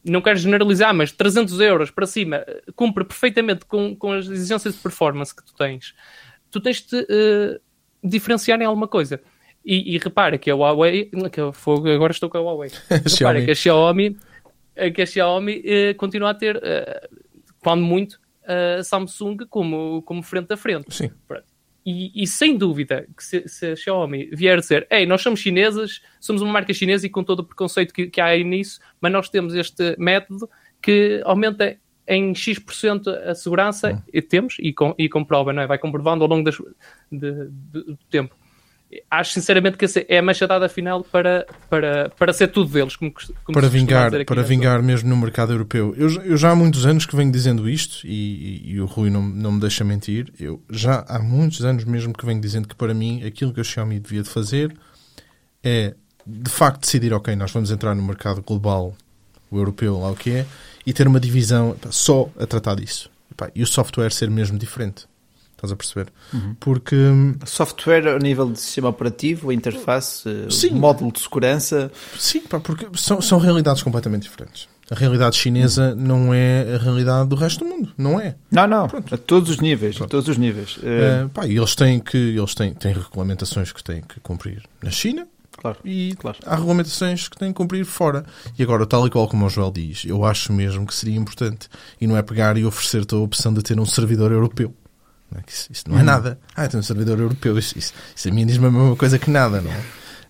não 0.06 0.22
quero 0.22 0.38
generalizar, 0.38 0.94
mas 0.94 1.12
300 1.12 1.60
euros 1.60 1.92
para 1.92 2.06
cima, 2.06 2.46
cumpre 2.76 3.04
perfeitamente 3.04 3.66
com, 3.66 3.96
com 3.96 4.12
as 4.12 4.28
exigências 4.28 4.76
de 4.76 4.80
performance 4.80 5.36
que 5.36 5.44
tu 5.44 5.54
tens, 5.54 5.96
tu 6.52 6.62
tens 6.62 6.82
de 6.82 7.00
uh, 7.00 7.60
diferenciar 8.04 8.62
em 8.62 8.66
alguma 8.66 8.88
coisa. 8.88 9.20
E, 9.66 9.96
e 9.96 9.98
repara 9.98 10.38
que 10.38 10.52
a 10.52 10.56
Huawei, 10.56 11.10
que 11.32 11.42
eu, 11.42 11.52
agora 11.94 12.12
estou 12.12 12.30
com 12.30 12.38
a 12.38 12.42
Huawei, 12.42 12.70
repara 13.18 13.44
que 13.44 13.52
a 13.52 13.56
Xiaomi, 13.56 14.16
que 14.94 15.02
a 15.02 15.06
Xiaomi 15.06 15.60
uh, 15.60 15.96
continua 15.98 16.30
a 16.30 16.34
ter, 16.36 16.58
uh, 16.58 17.18
quando 17.64 17.84
muito, 17.84 18.20
a 18.48 18.84
Samsung 18.84 19.38
como, 19.50 20.04
como 20.04 20.22
frente 20.22 20.54
a 20.54 20.58
frente. 20.58 20.94
Sim. 20.94 21.10
E, 21.86 22.12
e, 22.24 22.26
sem 22.26 22.58
dúvida 22.58 23.08
que 23.16 23.24
se, 23.24 23.48
se, 23.48 23.68
a 23.68 23.76
Xiaomi 23.76 24.30
vier 24.34 24.60
dizer, 24.60 24.88
ei, 24.90 25.06
nós 25.06 25.22
somos 25.22 25.40
chinesas, 25.40 26.02
somos 26.20 26.42
uma 26.42 26.52
marca 26.52 26.74
chinesa 26.74 27.06
e 27.06 27.10
com 27.10 27.24
todo 27.24 27.42
o 27.42 27.44
preconceito 27.44 27.94
que, 27.94 28.08
que 28.08 28.20
há 28.20 28.26
aí 28.26 28.44
nisso, 28.44 28.80
mas 29.00 29.12
nós 29.12 29.30
temos 29.30 29.54
este 29.54 29.96
método 30.00 30.50
que 30.82 31.22
aumenta 31.24 31.78
em 32.08 32.34
X% 32.34 33.10
a 33.10 33.36
segurança, 33.36 33.94
hum. 33.94 34.02
e 34.12 34.22
temos, 34.22 34.58
e, 34.60 34.74
com, 34.74 34.96
e 34.98 35.08
comprova, 35.08 35.54
não 35.54 35.62
é? 35.62 35.68
vai 35.68 35.78
comprovando 35.78 36.24
ao 36.24 36.30
longo 36.30 36.44
das, 36.44 36.56
de, 37.12 37.50
de, 37.50 37.84
do 37.84 38.00
tempo 38.10 38.36
acho 39.10 39.34
sinceramente 39.34 39.78
que 39.78 39.86
é 40.08 40.18
a 40.18 40.22
machadada 40.22 40.68
final 40.70 41.04
para, 41.04 41.46
para, 41.70 42.10
para 42.10 42.34
ser 42.34 42.48
tudo 42.48 42.72
deles. 42.72 42.96
Como, 42.96 43.12
como 43.12 43.58
para 43.58 43.68
vingar, 43.68 44.12
para 44.26 44.44
vingar 44.44 44.82
mesmo 44.82 45.10
no 45.10 45.18
mercado 45.18 45.54
europeu. 45.54 45.94
Eu, 45.98 46.10
eu 46.24 46.38
já 46.38 46.52
há 46.52 46.56
muitos 46.56 46.86
anos 46.86 47.06
que 47.06 47.16
venho 47.16 47.32
dizendo 47.32 47.70
isto 47.70 48.06
e, 48.06 48.64
e, 48.66 48.72
e, 48.72 48.82
o 48.82 48.86
Rui 48.86 49.10
não, 49.10 49.22
não 49.22 49.54
me 49.54 49.60
deixa 49.60 49.84
mentir. 49.84 50.32
Eu 50.40 50.62
já 50.70 51.06
há 51.08 51.20
muitos 51.20 51.64
anos 51.64 51.84
mesmo 51.84 52.14
que 52.14 52.26
venho 52.26 52.42
dizendo 52.42 52.68
que 52.68 52.76
para 52.76 52.94
mim 52.94 53.24
aquilo 53.24 53.54
que 53.54 53.62
a 53.62 53.64
Xiaomi 53.64 54.00
devia 54.00 54.24
de 54.24 54.30
fazer 54.30 54.76
é 55.64 55.96
de 56.26 56.50
facto 56.50 56.82
decidir, 56.82 57.14
ok, 57.14 57.36
nós 57.36 57.52
vamos 57.52 57.70
entrar 57.70 57.94
no 57.94 58.02
mercado 58.02 58.42
global, 58.42 58.96
o 59.52 59.58
europeu, 59.58 60.00
lá 60.00 60.12
o 60.12 60.16
que 60.16 60.32
é, 60.32 60.46
e 60.86 60.94
ter 60.94 61.08
uma 61.08 61.20
divisão 61.20 61.76
só 61.92 62.30
a 62.40 62.46
tratar 62.46 62.76
disso. 62.76 63.12
E 63.54 63.62
o 63.62 63.68
software 63.68 64.12
ser 64.12 64.30
mesmo 64.30 64.58
diferente. 64.58 65.06
Estás 65.66 65.72
a 65.72 65.76
perceber? 65.76 66.14
Uhum. 66.34 66.56
Porque. 66.60 66.96
Software 67.46 68.16
a 68.16 68.20
nível 68.20 68.52
de 68.52 68.60
sistema 68.60 68.90
operativo, 68.90 69.52
interface, 69.52 70.30
Sim. 70.50 70.72
módulo 70.72 71.12
de 71.12 71.20
segurança. 71.20 71.92
Sim, 72.18 72.42
pá, 72.42 72.60
porque 72.60 72.88
são, 72.96 73.22
são 73.22 73.40
realidades 73.40 73.82
completamente 73.82 74.24
diferentes. 74.24 74.68
A 74.90 74.94
realidade 74.94 75.36
chinesa 75.36 75.96
uhum. 75.96 75.96
não 75.96 76.34
é 76.34 76.76
a 76.76 76.78
realidade 76.78 77.28
do 77.28 77.36
resto 77.36 77.66
do 77.66 77.70
mundo, 77.70 77.92
não 77.98 78.20
é? 78.20 78.36
Não, 78.52 78.68
não, 78.68 78.88
Pronto. 78.88 79.16
a 79.16 79.18
todos 79.18 79.50
os 79.50 79.60
níveis, 79.60 79.96
Pronto. 79.98 80.10
a 80.10 80.12
todos 80.12 80.30
os 80.30 80.38
níveis. 80.38 80.78
É, 80.84 81.28
pá, 81.34 81.48
e 81.48 81.58
eles 81.58 81.74
têm 81.76 82.00
que 82.00 82.18
eles 82.18 82.54
têm, 82.54 82.72
têm 82.74 82.94
regulamentações 82.94 83.72
que 83.72 83.84
têm 83.84 84.02
que 84.02 84.20
cumprir 84.20 84.62
na 84.84 84.92
China, 84.92 85.28
Claro, 85.58 85.78
e 85.86 86.14
claro. 86.20 86.38
há 86.46 86.56
regulamentações 86.56 87.28
que 87.28 87.38
têm 87.38 87.50
que 87.50 87.56
cumprir 87.56 87.86
fora. 87.86 88.26
E 88.58 88.64
agora, 88.64 88.86
tal 88.86 89.08
e 89.08 89.10
qual 89.10 89.28
como 89.28 89.46
o 89.46 89.50
Joel 89.50 89.72
diz, 89.72 90.06
eu 90.06 90.24
acho 90.26 90.52
mesmo 90.54 90.86
que 90.86 90.94
seria 90.94 91.16
importante. 91.16 91.70
E 92.00 92.06
não 92.06 92.18
é 92.18 92.22
pegar 92.22 92.58
e 92.58 92.66
oferecer-te 92.66 93.16
a 93.16 93.18
opção 93.18 93.54
de 93.54 93.62
ter 93.62 93.80
um 93.80 93.86
servidor 93.86 94.32
europeu. 94.32 94.74
Não 95.32 95.40
é? 95.40 95.44
Isso, 95.48 95.84
não 95.88 95.98
é 95.98 96.02
hum. 96.02 96.06
nada. 96.06 96.40
Ah, 96.56 96.68
tem 96.68 96.80
um 96.80 96.84
servidor 96.84 97.20
europeu. 97.20 97.58
Isso, 97.58 97.78
isso, 97.78 97.94
isso 98.16 98.28
a 98.28 98.32
mim 98.32 98.46
diz-me 98.46 98.68
a 98.68 98.72
mesma 98.72 98.96
coisa 98.96 99.20
que 99.20 99.30
nada, 99.30 99.62
não 99.62 99.72
é? 99.72 99.84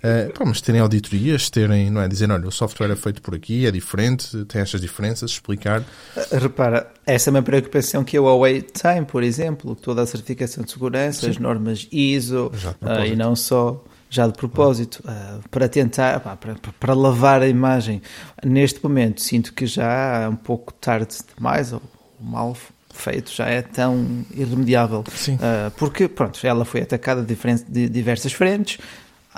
Uh, 0.05 0.31
pá, 0.33 0.45
mas 0.45 0.61
terem 0.61 0.81
auditorias, 0.81 1.49
terem, 1.49 1.89
não 1.89 1.99
é? 1.99 2.07
Dizer, 2.07 2.29
olha, 2.29 2.47
o 2.47 2.51
software 2.51 2.91
é 2.91 2.95
feito 2.95 3.23
por 3.23 3.33
aqui, 3.33 3.65
é 3.65 3.71
diferente, 3.71 4.45
tem 4.45 4.61
estas 4.61 4.79
diferenças, 4.79 5.31
explicar. 5.31 5.81
Uh, 5.81 6.37
repara, 6.37 6.91
essa 7.07 7.29
é 7.29 7.31
uma 7.31 7.41
preocupação 7.41 8.03
que 8.03 8.15
a 8.15 8.21
Huawei 8.21 8.61
tem, 8.61 9.03
por 9.03 9.23
exemplo, 9.23 9.75
toda 9.75 10.03
a 10.03 10.05
certificação 10.05 10.63
de 10.63 10.71
segurança, 10.71 11.21
Sim. 11.21 11.29
as 11.31 11.37
normas 11.39 11.87
ISO, 11.91 12.51
uh, 12.81 13.05
e 13.05 13.15
não 13.15 13.35
só 13.35 13.83
já 14.07 14.27
de 14.27 14.33
propósito, 14.33 15.03
uh, 15.05 15.49
para 15.49 15.67
tentar, 15.67 16.19
pá, 16.19 16.35
para, 16.35 16.55
para 16.79 16.93
lavar 16.93 17.41
a 17.41 17.47
imagem. 17.47 17.99
Neste 18.45 18.83
momento, 18.83 19.21
sinto 19.21 19.53
que 19.53 19.65
já 19.65 20.21
é 20.21 20.29
um 20.29 20.35
pouco 20.35 20.71
tarde 20.71 21.15
demais, 21.35 21.73
ou 21.73 21.81
mal 22.21 22.55
feito 22.95 23.31
já 23.31 23.45
é 23.45 23.61
tão 23.61 24.25
irremediável. 24.35 25.01
Uh, 25.01 25.71
porque, 25.77 26.07
pronto, 26.07 26.39
ela 26.45 26.65
foi 26.65 26.81
atacada 26.81 27.21
de 27.21 27.89
diversas 27.89 28.33
frentes, 28.33 28.79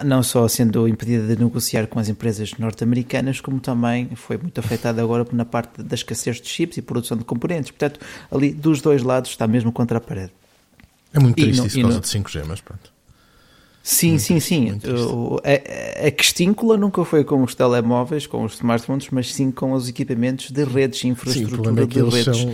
não 0.04 0.22
só 0.22 0.48
sendo 0.48 0.88
impedida 0.88 1.36
de 1.36 1.42
negociar 1.42 1.88
com 1.88 2.00
as 2.00 2.10
empresas 2.10 2.54
norte-americanas, 2.58 3.42
como 3.42 3.60
também 3.60 4.10
foi 4.16 4.38
muito 4.38 4.60
afetada 4.60 5.02
agora 5.02 5.26
na 5.32 5.46
parte 5.46 5.82
da 5.82 5.96
escassez 5.96 6.40
de 6.40 6.48
chips 6.48 6.78
e 6.78 6.82
produção 6.82 7.18
de 7.18 7.24
componentes. 7.24 7.72
Portanto, 7.72 8.00
ali 8.32 8.52
dos 8.52 8.82
dois 8.82 9.02
lados 9.02 9.32
está 9.32 9.48
mesmo 9.48 9.72
contra 9.72 9.98
a 9.98 10.02
parede. 10.02 10.32
É 11.14 11.20
muito 11.20 11.36
triste 11.36 11.66
isso 11.66 11.76
por 11.76 11.82
causa 11.84 12.00
de 12.00 12.08
5G, 12.08 12.46
mas 12.46 12.62
pronto. 12.62 12.98
Sim, 13.82 14.10
muito, 14.10 14.22
sim, 14.22 14.40
sim. 14.42 14.80
A, 16.04 16.08
a 16.08 16.12
questíncola 16.12 16.76
nunca 16.76 17.06
foi 17.06 17.24
com 17.24 17.42
os 17.42 17.56
telemóveis, 17.56 18.28
com 18.28 18.44
os 18.44 18.56
smartphones, 18.56 19.08
mas 19.12 19.34
sim 19.34 19.50
com 19.50 19.72
os 19.72 19.88
equipamentos 19.88 20.52
de 20.52 20.66
redes, 20.66 21.06
infraestrutura 21.06 21.74
sim, 21.74 21.82
é 21.82 21.86
de 21.86 22.02
redes. 22.02 22.38
São 22.38 22.54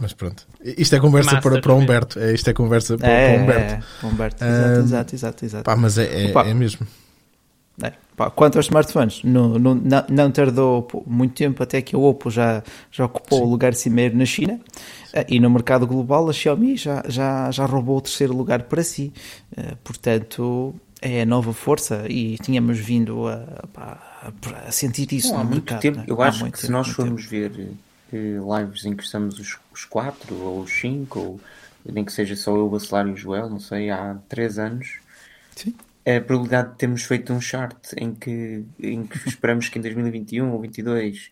mas 0.00 0.12
pronto. 0.12 0.46
Isto 0.62 0.96
é 0.96 1.00
conversa 1.00 1.40
para, 1.40 1.60
para 1.60 1.74
Humberto. 1.74 2.18
É, 2.18 2.32
isto 2.32 2.48
é 2.48 2.52
conversa 2.52 2.96
para, 2.96 3.08
é, 3.08 3.34
para 3.34 3.42
Humberto. 3.42 3.84
É, 3.84 4.06
Humberto. 4.06 4.44
Exato, 4.44 4.80
exato, 4.80 5.14
exato, 5.14 5.44
exato. 5.44 5.64
Pá, 5.64 5.76
mas 5.76 5.98
é, 5.98 6.26
é, 6.26 6.32
é 6.32 6.54
mesmo. 6.54 6.86
É. 7.82 7.92
Pá, 8.16 8.30
quanto 8.30 8.56
aos 8.56 8.66
smartphones, 8.66 9.22
não, 9.24 9.58
não, 9.58 9.74
não 10.08 10.30
tardou 10.30 10.86
muito 11.06 11.34
tempo 11.34 11.62
até 11.62 11.80
que 11.80 11.96
a 11.96 11.98
Oppo 11.98 12.30
já, 12.30 12.62
já 12.90 13.06
ocupou 13.06 13.38
Sim. 13.38 13.44
o 13.44 13.48
lugar 13.48 13.74
cimeiro 13.74 14.16
na 14.16 14.26
China 14.26 14.60
eh, 15.12 15.26
e 15.28 15.40
no 15.40 15.48
mercado 15.48 15.86
global 15.86 16.28
a 16.28 16.32
Xiaomi 16.32 16.76
já, 16.76 17.02
já, 17.08 17.50
já 17.50 17.64
roubou 17.64 17.96
o 17.96 18.00
terceiro 18.00 18.36
lugar 18.36 18.64
para 18.64 18.82
si. 18.82 19.12
Eh, 19.56 19.74
portanto, 19.82 20.74
é 21.00 21.22
a 21.22 21.26
nova 21.26 21.52
força 21.52 22.04
e 22.08 22.36
tínhamos 22.38 22.78
vindo 22.78 23.26
a, 23.26 23.42
a, 23.74 24.32
a 24.68 24.72
sentir 24.72 25.10
isso 25.12 25.32
não, 25.32 25.44
no 25.44 25.50
mercado. 25.50 25.80
Tempo, 25.80 26.02
eu 26.06 26.20
acho 26.20 26.50
que 26.50 26.58
se 26.58 26.70
nós 26.70 26.88
formos 26.88 27.26
tempo. 27.26 27.54
ver 27.56 27.70
lives 28.16 28.84
em 28.84 28.94
que 28.94 29.02
estamos 29.02 29.38
os, 29.38 29.58
os 29.72 29.84
quatro 29.84 30.34
ou 30.36 30.60
os 30.60 30.72
cinco, 30.72 31.18
ou 31.18 31.40
nem 31.84 32.04
que 32.04 32.12
seja 32.12 32.36
só 32.36 32.54
eu, 32.56 32.66
o 32.66 32.70
Bacelar 32.70 33.06
e 33.06 33.12
o 33.12 33.16
Joel, 33.16 33.48
não 33.48 33.60
sei, 33.60 33.90
há 33.90 34.18
três 34.28 34.58
anos. 34.58 34.98
Sim. 35.56 35.74
A 36.06 36.20
probabilidade 36.20 36.72
de 36.72 36.76
termos 36.76 37.02
feito 37.02 37.32
um 37.32 37.40
chart 37.40 37.92
em 37.96 38.14
que, 38.14 38.64
em 38.78 39.06
que 39.06 39.28
esperamos 39.28 39.68
que 39.68 39.78
em 39.78 39.82
2021 39.82 40.46
ou 40.46 40.58
2022 40.58 41.30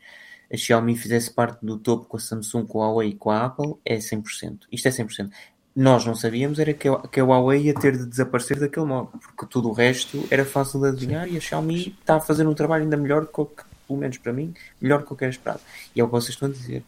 a 0.52 0.56
Xiaomi 0.56 0.96
fizesse 0.96 1.30
parte 1.30 1.64
do 1.64 1.78
topo 1.78 2.06
com 2.06 2.16
a 2.16 2.20
Samsung, 2.20 2.66
com 2.66 2.82
a 2.82 2.88
Huawei 2.88 3.10
e 3.10 3.14
com 3.14 3.30
a 3.30 3.44
Apple 3.44 3.74
é 3.84 3.96
100%. 3.96 4.60
Isto 4.72 4.88
é 4.88 4.90
100%. 4.90 5.30
nós 5.76 6.04
não 6.04 6.14
sabíamos 6.14 6.58
era 6.58 6.72
que 6.72 6.88
a, 6.88 6.98
que 7.08 7.20
a 7.20 7.24
Huawei 7.24 7.66
ia 7.66 7.74
ter 7.74 7.96
de 7.96 8.06
desaparecer 8.06 8.58
daquele 8.58 8.86
modo, 8.86 9.08
porque 9.18 9.46
tudo 9.46 9.68
o 9.68 9.72
resto 9.72 10.26
era 10.30 10.44
fácil 10.44 10.80
de 10.80 10.88
adivinhar 10.88 11.28
e 11.28 11.36
a 11.36 11.40
Xiaomi 11.40 11.96
está 12.00 12.16
a 12.16 12.20
fazer 12.20 12.46
um 12.46 12.54
trabalho 12.54 12.84
ainda 12.84 12.96
melhor 12.96 13.22
do 13.22 13.46
que, 13.46 13.62
pelo 13.88 13.98
menos 13.98 14.18
para 14.18 14.32
mim, 14.32 14.54
melhor 14.80 15.00
do 15.00 15.06
que 15.06 15.12
eu 15.12 15.16
quero 15.16 15.30
esperado. 15.30 15.60
E 15.96 16.00
é 16.00 16.04
o 16.04 16.06
que 16.06 16.12
vocês 16.12 16.34
estão 16.34 16.48
a 16.48 16.52
dizer. 16.52 16.84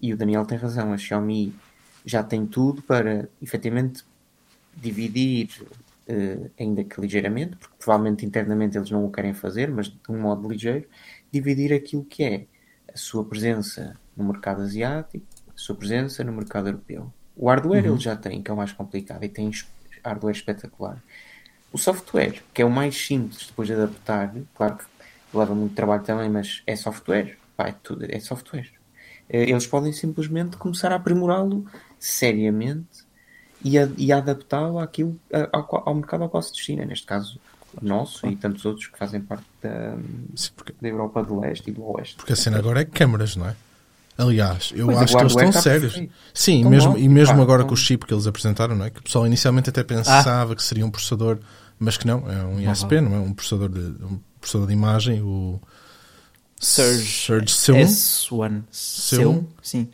E 0.00 0.12
o 0.12 0.16
Daniel 0.16 0.44
tem 0.44 0.58
razão, 0.58 0.92
a 0.92 0.98
Xiaomi 0.98 1.54
já 2.04 2.22
tem 2.22 2.46
tudo 2.46 2.82
para 2.82 3.28
efetivamente 3.42 4.04
dividir, 4.76 5.48
uh, 6.08 6.50
ainda 6.60 6.84
que 6.84 7.00
ligeiramente, 7.00 7.56
porque 7.56 7.74
provavelmente 7.78 8.26
internamente 8.26 8.76
eles 8.76 8.90
não 8.90 9.04
o 9.04 9.10
querem 9.10 9.32
fazer, 9.32 9.70
mas 9.70 9.88
de 9.88 9.98
um 10.08 10.20
modo 10.20 10.48
ligeiro, 10.48 10.86
dividir 11.32 11.72
aquilo 11.72 12.04
que 12.04 12.22
é 12.22 12.46
a 12.92 12.96
sua 12.96 13.24
presença 13.24 13.98
no 14.14 14.24
mercado 14.24 14.62
asiático, 14.62 15.24
a 15.48 15.58
sua 15.58 15.74
presença 15.74 16.22
no 16.22 16.32
mercado 16.32 16.68
europeu. 16.68 17.12
O 17.34 17.48
hardware 17.48 17.84
uhum. 17.84 17.94
ele 17.94 18.00
já 18.00 18.14
tem, 18.14 18.42
que 18.42 18.50
é 18.50 18.54
o 18.54 18.56
mais 18.56 18.72
complicado, 18.72 19.24
e 19.24 19.28
tem 19.28 19.50
hardware 20.04 20.36
espetacular. 20.36 21.02
O 21.72 21.78
software, 21.78 22.42
que 22.54 22.62
é 22.62 22.64
o 22.64 22.70
mais 22.70 22.96
simples 22.96 23.46
depois 23.46 23.66
de 23.68 23.74
adaptar, 23.74 24.34
claro 24.54 24.76
que 24.76 24.84
leva 25.36 25.54
muito 25.54 25.74
trabalho 25.74 26.02
também, 26.02 26.28
mas 26.28 26.62
é 26.66 26.74
software, 26.76 27.36
pá, 27.56 27.68
é, 27.68 27.74
tudo, 27.82 28.04
é 28.08 28.18
software. 28.20 28.68
Eh, 29.28 29.50
eles 29.50 29.66
podem 29.66 29.92
simplesmente 29.92 30.56
começar 30.56 30.92
a 30.92 30.96
aprimorá-lo 30.96 31.66
seriamente 31.98 33.04
e, 33.64 33.78
a, 33.78 33.88
e 33.96 34.12
adaptá-lo 34.12 34.78
àquilo, 34.78 35.18
ao, 35.52 35.88
ao, 35.88 35.94
mercado 35.94 36.22
ao 36.22 36.28
qual 36.28 36.42
se 36.42 36.52
destina, 36.52 36.84
neste 36.84 37.06
caso 37.06 37.38
nosso 37.82 38.26
e 38.26 38.36
tantos 38.36 38.64
outros 38.64 38.86
que 38.86 38.98
fazem 38.98 39.20
parte 39.20 39.44
da, 39.62 39.96
Sim, 40.34 40.50
porque... 40.56 40.74
da 40.80 40.88
Europa 40.88 41.22
do 41.22 41.40
Leste 41.40 41.70
e 41.70 41.72
do 41.72 41.84
Oeste. 41.84 42.16
Porque 42.16 42.32
a 42.32 42.36
cena 42.36 42.58
agora 42.58 42.80
é 42.80 42.84
câmaras, 42.84 43.36
não 43.36 43.48
é? 43.48 43.56
Aliás, 44.18 44.72
eu 44.74 44.86
pois 44.86 44.98
acho 44.98 45.14
que 45.14 45.22
eles 45.22 45.32
estão 45.32 45.52
sérios. 45.52 46.02
Sim, 46.32 46.64
mesmo, 46.64 46.96
e 46.96 47.06
mesmo 47.06 47.42
agora 47.42 47.64
com 47.64 47.74
o 47.74 47.76
chip 47.76 48.06
que 48.06 48.14
eles 48.14 48.26
apresentaram, 48.26 48.74
não 48.74 48.86
é? 48.86 48.90
que 48.90 49.00
o 49.00 49.02
pessoal 49.02 49.26
inicialmente 49.26 49.68
até 49.68 49.82
pensava 49.82 50.52
ah. 50.52 50.56
que 50.56 50.62
seria 50.62 50.86
um 50.86 50.90
processador, 50.90 51.38
mas 51.78 51.98
que 51.98 52.06
não, 52.06 52.30
é 52.30 52.42
um 52.44 52.58
ISP, 52.58 53.00
não 53.00 53.14
é? 53.14 53.18
Um 53.18 53.34
processador 53.34 53.68
de, 53.68 53.80
um 54.02 54.18
processador 54.46 54.68
de 54.68 54.72
imagem, 54.72 55.20
o 55.20 55.60
Surge, 56.60 57.52
Surge 57.52 57.84
S1. 57.84 58.62
Seu? 58.70 59.46
Sim. 59.62 59.88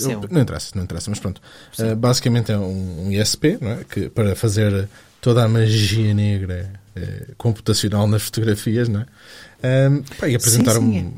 Eu, 0.00 0.28
não 0.28 0.40
interessa, 0.40 0.72
não 0.74 0.82
interessa, 0.82 1.10
mas 1.10 1.20
pronto. 1.20 1.40
Uh, 1.78 1.94
basicamente 1.94 2.50
é 2.50 2.58
um, 2.58 3.06
um, 3.06 3.12
ISP, 3.12 3.58
não 3.60 3.70
é? 3.70 3.84
que 3.84 4.08
para 4.08 4.34
fazer 4.34 4.88
toda 5.20 5.44
a 5.44 5.48
magia 5.48 6.12
negra 6.12 6.72
uh, 6.96 7.34
computacional 7.36 8.08
nas 8.08 8.22
fotografias, 8.22 8.88
não 8.88 9.02
é? 9.02 9.88
Um, 9.88 10.02
pá, 10.18 10.28
e 10.28 10.34
apresentaram 10.34 10.80
sim, 10.80 10.92
sim. 10.92 11.14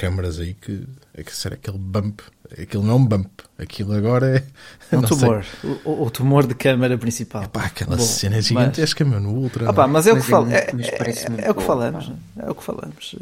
Câmaras 0.00 0.40
aí 0.40 0.54
que 0.54 0.82
é 1.14 1.22
que 1.22 1.36
será 1.36 1.54
aquele 1.54 1.76
bump? 1.76 2.20
Aquilo 2.58 2.82
não 2.82 2.94
é 2.94 2.96
um 2.96 3.04
bump, 3.04 3.30
aquilo 3.58 3.92
agora 3.92 4.38
é. 4.38 4.44
É 4.90 4.98
um 4.98 5.02
tumor. 5.02 5.44
O, 5.84 6.04
o, 6.04 6.10
tumor 6.10 6.46
de 6.46 6.54
câmara 6.54 6.96
principal. 6.96 7.44
Epá, 7.44 7.66
aquela 7.66 7.96
Bom, 7.96 8.02
cena 8.02 8.36
é 8.36 8.42
gigantesca, 8.42 9.04
mas... 9.04 9.12
meu, 9.12 9.20
no 9.20 9.38
Ultra. 9.38 9.70
Opa, 9.70 9.86
mas 9.86 10.06
é 10.06 10.12
o 10.12 10.16
que, 10.16 10.22
fal... 10.22 10.46
é, 10.48 10.54
é, 10.54 11.42
é, 11.42 11.46
é 11.46 11.50
o 11.50 11.54
que 11.54 11.62
falamos. 11.62 12.10
É 12.36 12.50
o 12.50 12.54
que 12.54 12.64
falamos. 12.64 13.14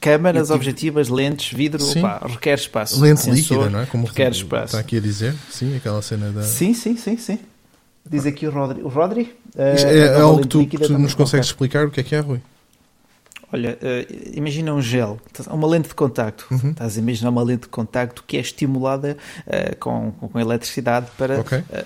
Câmaras 0.00 0.46
tive... 0.46 0.54
objetivas, 0.54 1.08
lentes, 1.08 1.52
vidro, 1.52 1.84
opa, 1.84 2.26
requer 2.26 2.54
espaço. 2.54 3.00
Lente 3.00 3.20
Sensor, 3.20 3.36
líquida, 3.36 3.70
não 3.70 3.80
é? 3.80 3.86
Como 3.86 4.06
requer 4.06 4.30
espaço. 4.30 4.66
Está 4.66 4.78
aqui 4.78 4.96
a 4.96 5.00
dizer, 5.00 5.34
sim, 5.50 5.76
aquela 5.76 6.00
cena 6.00 6.30
da. 6.30 6.42
Sim, 6.42 6.72
sim, 6.72 6.96
sim, 6.96 7.16
sim. 7.18 7.38
Diz 8.08 8.24
aqui 8.24 8.46
o 8.46 8.50
Rodri. 8.50 8.82
O 8.82 8.88
Rodri? 8.88 9.22
Uh, 9.54 9.60
é, 9.60 9.98
é 9.98 10.20
algo 10.20 10.40
que 10.40 10.48
tu, 10.48 10.64
tu 10.64 10.98
nos 10.98 11.12
consegues 11.12 11.48
explicar 11.48 11.86
o 11.86 11.90
que 11.90 12.00
é 12.00 12.02
que 12.02 12.14
é, 12.14 12.20
Rui? 12.20 12.40
Olha, 13.52 13.76
uh, 13.82 14.30
imagina 14.32 14.72
um 14.72 14.80
gel, 14.80 15.18
uma 15.50 15.66
lente 15.66 15.88
de 15.88 15.94
contacto. 15.94 16.46
Uhum. 16.50 16.70
Estás 16.70 16.96
a 16.96 17.00
imaginar 17.00 17.30
uma 17.30 17.42
lente 17.42 17.62
de 17.62 17.68
contacto 17.68 18.22
que 18.24 18.36
é 18.36 18.40
estimulada 18.40 19.16
uh, 19.46 19.76
com, 19.76 20.12
com 20.12 20.38
eletricidade 20.38 21.08
para 21.18 21.40
okay. 21.40 21.58
uh, 21.58 21.84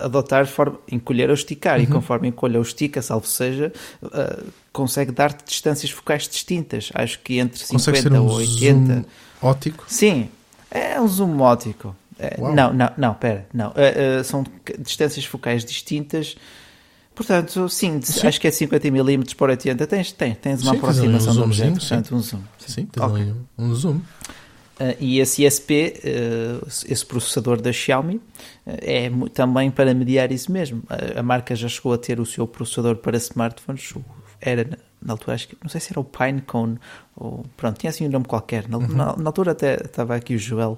adotar, 0.00 0.46
forma, 0.46 0.78
encolher 0.90 1.28
ou 1.28 1.34
esticar. 1.34 1.78
Uhum. 1.78 1.84
E 1.84 1.86
conforme 1.86 2.28
encolha 2.28 2.58
ou 2.58 2.62
estica, 2.62 3.00
salvo 3.00 3.26
seja, 3.26 3.72
consegue 4.72 5.12
dar-te 5.12 5.44
distâncias 5.44 5.92
focais 5.92 6.28
distintas. 6.28 6.90
Acho 6.94 7.20
que 7.20 7.38
entre 7.38 7.58
50 7.64 8.20
um 8.20 8.26
ou 8.26 8.34
80. 8.34 8.94
Zoom 8.94 9.04
ótico? 9.40 9.84
Sim, 9.86 10.28
é 10.70 11.00
um 11.00 11.06
zoom 11.06 11.40
ótico. 11.40 11.94
não, 12.54 12.72
não, 12.72 12.90
não, 12.96 13.14
pera, 13.14 13.46
não. 13.52 13.72
são 14.24 14.44
distâncias 14.80 15.24
focais 15.24 15.64
distintas 15.64 16.36
Portanto, 17.14 17.68
sim, 17.68 18.00
sim, 18.02 18.26
acho 18.26 18.40
que 18.40 18.48
é 18.48 18.50
50mm 18.50 19.36
por 19.36 19.48
80. 19.48 19.86
Tens, 19.86 20.12
tens, 20.12 20.36
tens 20.38 20.62
uma 20.62 20.72
sim, 20.72 20.78
aproximação 20.78 21.32
um 21.32 21.36
do 21.36 21.42
objeto, 21.44 21.78
portanto, 21.78 22.14
um 22.14 22.20
zoom. 22.20 22.40
Sim, 22.58 22.72
sim 22.72 22.86
tens 22.86 23.04
okay. 23.04 23.32
um, 23.56 23.66
um 23.66 23.74
zoom. 23.74 23.96
Uh, 23.96 24.96
e 24.98 25.20
esse 25.20 25.44
ISP, 25.44 25.94
uh, 26.04 26.66
esse 26.88 27.06
processador 27.06 27.60
da 27.60 27.72
Xiaomi, 27.72 28.16
uh, 28.16 28.22
é 28.66 29.08
também 29.32 29.70
para 29.70 29.94
mediar 29.94 30.32
isso 30.32 30.50
mesmo. 30.50 30.82
a 31.16 31.22
marca 31.22 31.54
já 31.54 31.68
chegou 31.68 31.92
a 31.92 31.98
ter 31.98 32.18
o 32.18 32.26
seu 32.26 32.48
processador 32.48 32.96
para 32.96 33.16
smartphones, 33.16 33.94
era 34.40 34.68
na 35.00 35.12
altura, 35.12 35.34
acho 35.34 35.48
que, 35.48 35.56
não 35.62 35.68
sei 35.68 35.80
se 35.80 35.92
era 35.92 36.00
o 36.00 36.04
Pinecone, 36.04 36.78
ou 37.14 37.44
pronto, 37.56 37.78
tinha 37.78 37.90
assim 37.90 38.06
um 38.06 38.10
nome 38.10 38.24
qualquer. 38.24 38.68
Na, 38.68 38.78
uhum. 38.78 38.88
na, 38.88 39.16
na 39.16 39.28
altura 39.28 39.52
até 39.52 39.74
estava 39.74 40.16
aqui 40.16 40.34
o 40.34 40.38
Joel 40.38 40.76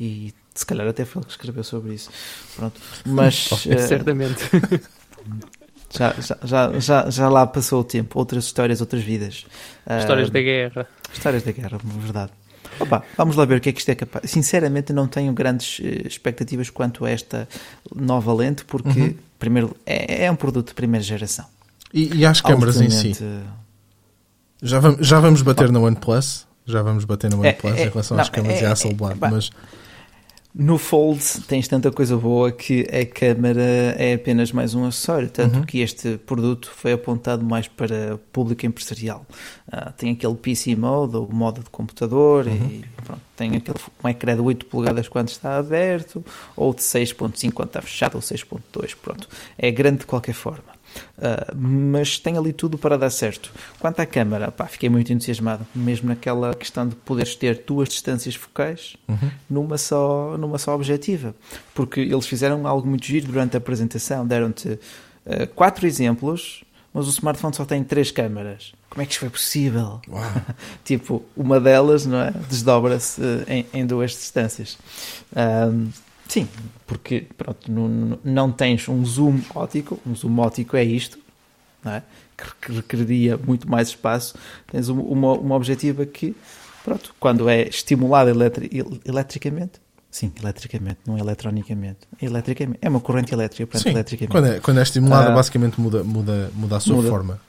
e 0.00 0.34
se 0.52 0.66
calhar 0.66 0.88
até 0.88 1.04
foi 1.04 1.20
ele 1.20 1.26
que 1.26 1.32
escreveu 1.32 1.62
sobre 1.62 1.94
isso. 1.94 2.10
Pronto, 2.56 2.80
mas. 3.06 3.48
certamente. 3.86 4.50
Já, 5.90 6.14
já, 6.42 6.78
já, 6.78 7.10
já 7.10 7.28
lá 7.28 7.46
passou 7.46 7.80
o 7.80 7.84
tempo, 7.84 8.18
outras 8.18 8.44
histórias, 8.44 8.80
outras 8.80 9.02
vidas. 9.02 9.46
Histórias 9.98 10.28
uh, 10.28 10.32
da 10.32 10.40
guerra. 10.40 10.86
Histórias 11.12 11.42
da 11.42 11.52
guerra, 11.52 11.78
verdade. 11.82 12.32
Opa, 12.78 13.02
vamos 13.16 13.36
lá 13.36 13.44
ver 13.44 13.58
o 13.58 13.60
que 13.60 13.70
é 13.70 13.72
que 13.72 13.78
isto 13.78 13.88
é 13.90 13.94
capaz. 13.94 14.30
Sinceramente, 14.30 14.92
não 14.92 15.06
tenho 15.06 15.32
grandes 15.32 15.78
uh, 15.78 16.06
expectativas 16.06 16.70
quanto 16.70 17.04
a 17.04 17.10
esta 17.10 17.48
nova 17.94 18.32
lente, 18.34 18.64
porque, 18.64 19.00
uhum. 19.00 19.14
primeiro, 19.38 19.76
é, 19.86 20.24
é, 20.24 20.30
um 20.30 20.36
produto 20.36 20.68
de 20.68 20.74
primeira 20.74 21.04
geração. 21.04 21.46
E, 21.94 22.16
e 22.16 22.26
as 22.26 22.40
câmaras 22.40 22.80
em 22.80 22.90
si? 22.90 23.12
Já 24.62 24.80
vamos, 24.80 25.06
já 25.06 25.20
vamos 25.20 25.42
bater 25.42 25.70
no 25.70 25.84
OnePlus? 25.84 26.46
Já 26.66 26.82
vamos 26.82 27.04
bater 27.04 27.30
no 27.30 27.44
é, 27.44 27.50
OnePlus 27.50 27.74
é, 27.74 27.80
é, 27.80 27.86
em 27.86 27.88
relação 27.88 28.16
não, 28.16 28.22
às 28.22 28.28
câmaras 28.28 28.58
é, 28.58 28.62
e 28.62 28.66
à 28.66 28.72
Hasselblad, 28.72 29.18
mas... 29.20 29.50
No 30.58 30.78
Fold 30.78 31.22
tens 31.46 31.68
tanta 31.68 31.92
coisa 31.92 32.16
boa 32.16 32.50
que 32.50 32.86
a 32.90 33.04
câmera 33.04 33.60
é 33.98 34.14
apenas 34.14 34.50
mais 34.52 34.74
um 34.74 34.86
acessório, 34.86 35.28
tanto 35.28 35.58
uhum. 35.58 35.64
que 35.66 35.80
este 35.80 36.16
produto 36.16 36.72
foi 36.74 36.92
apontado 36.92 37.44
mais 37.44 37.68
para 37.68 38.18
público 38.32 38.64
empresarial. 38.64 39.26
Uh, 39.68 39.92
tem 39.98 40.12
aquele 40.12 40.34
PC 40.34 40.74
mode, 40.74 41.14
ou 41.14 41.30
modo 41.30 41.62
de 41.62 41.68
computador, 41.68 42.46
uhum. 42.46 42.54
e 42.70 42.84
pronto, 43.04 43.20
tem 43.36 43.54
aquele, 43.54 43.76
um 44.02 44.08
ecrã 44.08 44.34
de 44.34 44.40
8 44.40 44.64
polegadas 44.64 45.08
quando 45.08 45.28
está 45.28 45.58
aberto, 45.58 46.24
ou 46.56 46.72
de 46.72 46.80
6.5 46.80 47.52
quando 47.52 47.68
está 47.68 47.82
fechado, 47.82 48.14
ou 48.14 48.22
6.2, 48.22 48.96
pronto. 48.96 49.28
É 49.58 49.70
grande 49.70 49.98
de 49.98 50.06
qualquer 50.06 50.32
forma. 50.32 50.75
Uh, 51.18 51.54
mas 51.56 52.18
tem 52.18 52.36
ali 52.36 52.52
tudo 52.52 52.76
para 52.78 52.96
dar 52.96 53.10
certo. 53.10 53.52
Quanto 53.78 54.00
à 54.00 54.06
câmara, 54.06 54.50
pá, 54.50 54.66
fiquei 54.66 54.88
muito 54.88 55.12
entusiasmado, 55.12 55.66
mesmo 55.74 56.08
naquela 56.08 56.54
questão 56.54 56.88
de 56.88 56.94
poderes 56.94 57.34
ter 57.34 57.62
duas 57.66 57.88
distâncias 57.88 58.34
focais 58.34 58.96
uhum. 59.08 59.30
numa, 59.48 59.78
só, 59.78 60.36
numa 60.38 60.58
só 60.58 60.74
objetiva. 60.74 61.34
Porque 61.74 62.00
eles 62.00 62.26
fizeram 62.26 62.66
algo 62.66 62.86
muito 62.88 63.06
giro 63.06 63.26
durante 63.26 63.56
a 63.56 63.58
apresentação, 63.58 64.26
deram-te 64.26 64.68
uh, 64.68 65.46
quatro 65.54 65.86
exemplos, 65.86 66.64
mas 66.92 67.06
o 67.06 67.10
smartphone 67.10 67.54
só 67.54 67.64
tem 67.64 67.84
três 67.84 68.10
câmaras. 68.10 68.72
Como 68.88 69.02
é 69.02 69.04
que 69.04 69.12
isto 69.12 69.20
foi 69.20 69.30
possível? 69.30 70.00
tipo, 70.84 71.22
uma 71.36 71.60
delas 71.60 72.06
não 72.06 72.18
é? 72.18 72.30
desdobra-se 72.48 73.20
uh, 73.20 73.44
em, 73.46 73.66
em, 73.74 73.86
duas 73.86 74.12
distâncias. 74.12 74.78
Um, 75.36 75.90
Sim, 76.28 76.48
porque 76.86 77.26
pronto, 77.36 77.70
não, 77.70 78.18
não 78.24 78.52
tens 78.52 78.88
um 78.88 79.04
zoom 79.04 79.40
ótico, 79.54 80.00
um 80.06 80.14
zoom 80.14 80.38
ótico 80.38 80.76
é 80.76 80.84
isto, 80.84 81.18
é? 81.84 82.02
que 82.36 82.72
requeriria 82.72 83.36
muito 83.36 83.68
mais 83.68 83.88
espaço. 83.88 84.34
Tens 84.70 84.88
uma, 84.88 85.32
uma 85.32 85.54
objetiva 85.54 86.04
que, 86.04 86.36
pronto, 86.84 87.14
quando 87.18 87.48
é 87.48 87.62
estimulada 87.62 88.30
eletri 88.30 88.70
eletricamente, 89.04 89.80
sim, 90.10 90.32
eletricamente, 90.40 90.98
não 91.06 91.18
eletronicamente, 91.18 92.00
eletricamente, 92.20 92.78
é 92.82 92.88
uma 92.88 93.00
corrente 93.00 93.32
elétrica, 93.32 93.66
portanto, 93.66 93.82
sim, 93.82 93.90
eletricamente. 93.90 94.32
Quando 94.32 94.46
é, 94.46 94.60
quando 94.60 94.78
é 94.78 94.82
estimulada, 94.82 95.30
ah, 95.30 95.34
basicamente 95.34 95.80
muda, 95.80 96.02
muda, 96.04 96.50
muda 96.54 96.76
a 96.76 96.80
sua 96.80 96.96
muda. 96.96 97.08
forma. 97.08 97.40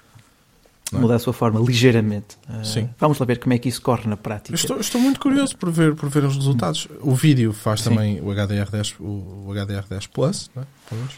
É? 0.93 0.97
Muda 0.97 1.15
a 1.15 1.19
sua 1.19 1.33
forma 1.33 1.59
ligeiramente. 1.59 2.37
Uh, 2.49 2.63
Sim. 2.63 2.89
Vamos 2.97 3.19
lá 3.19 3.25
ver 3.25 3.39
como 3.39 3.53
é 3.53 3.57
que 3.57 3.67
isso 3.67 3.81
corre 3.81 4.07
na 4.07 4.15
prática. 4.15 4.55
Estou, 4.55 4.79
estou, 4.79 5.01
muito 5.01 5.19
curioso 5.19 5.57
por 5.57 5.69
ver, 5.69 5.95
por 5.95 6.09
ver 6.09 6.23
os 6.23 6.35
resultados. 6.35 6.87
O 7.01 7.13
vídeo 7.13 7.51
faz 7.51 7.81
sim. 7.81 7.89
também 7.89 8.21
o 8.21 8.27
HDR10, 8.27 8.95
o, 8.99 9.49
HDR10 9.49 10.07
Plus, 10.07 10.49
não 10.55 10.63
é? 10.63 10.65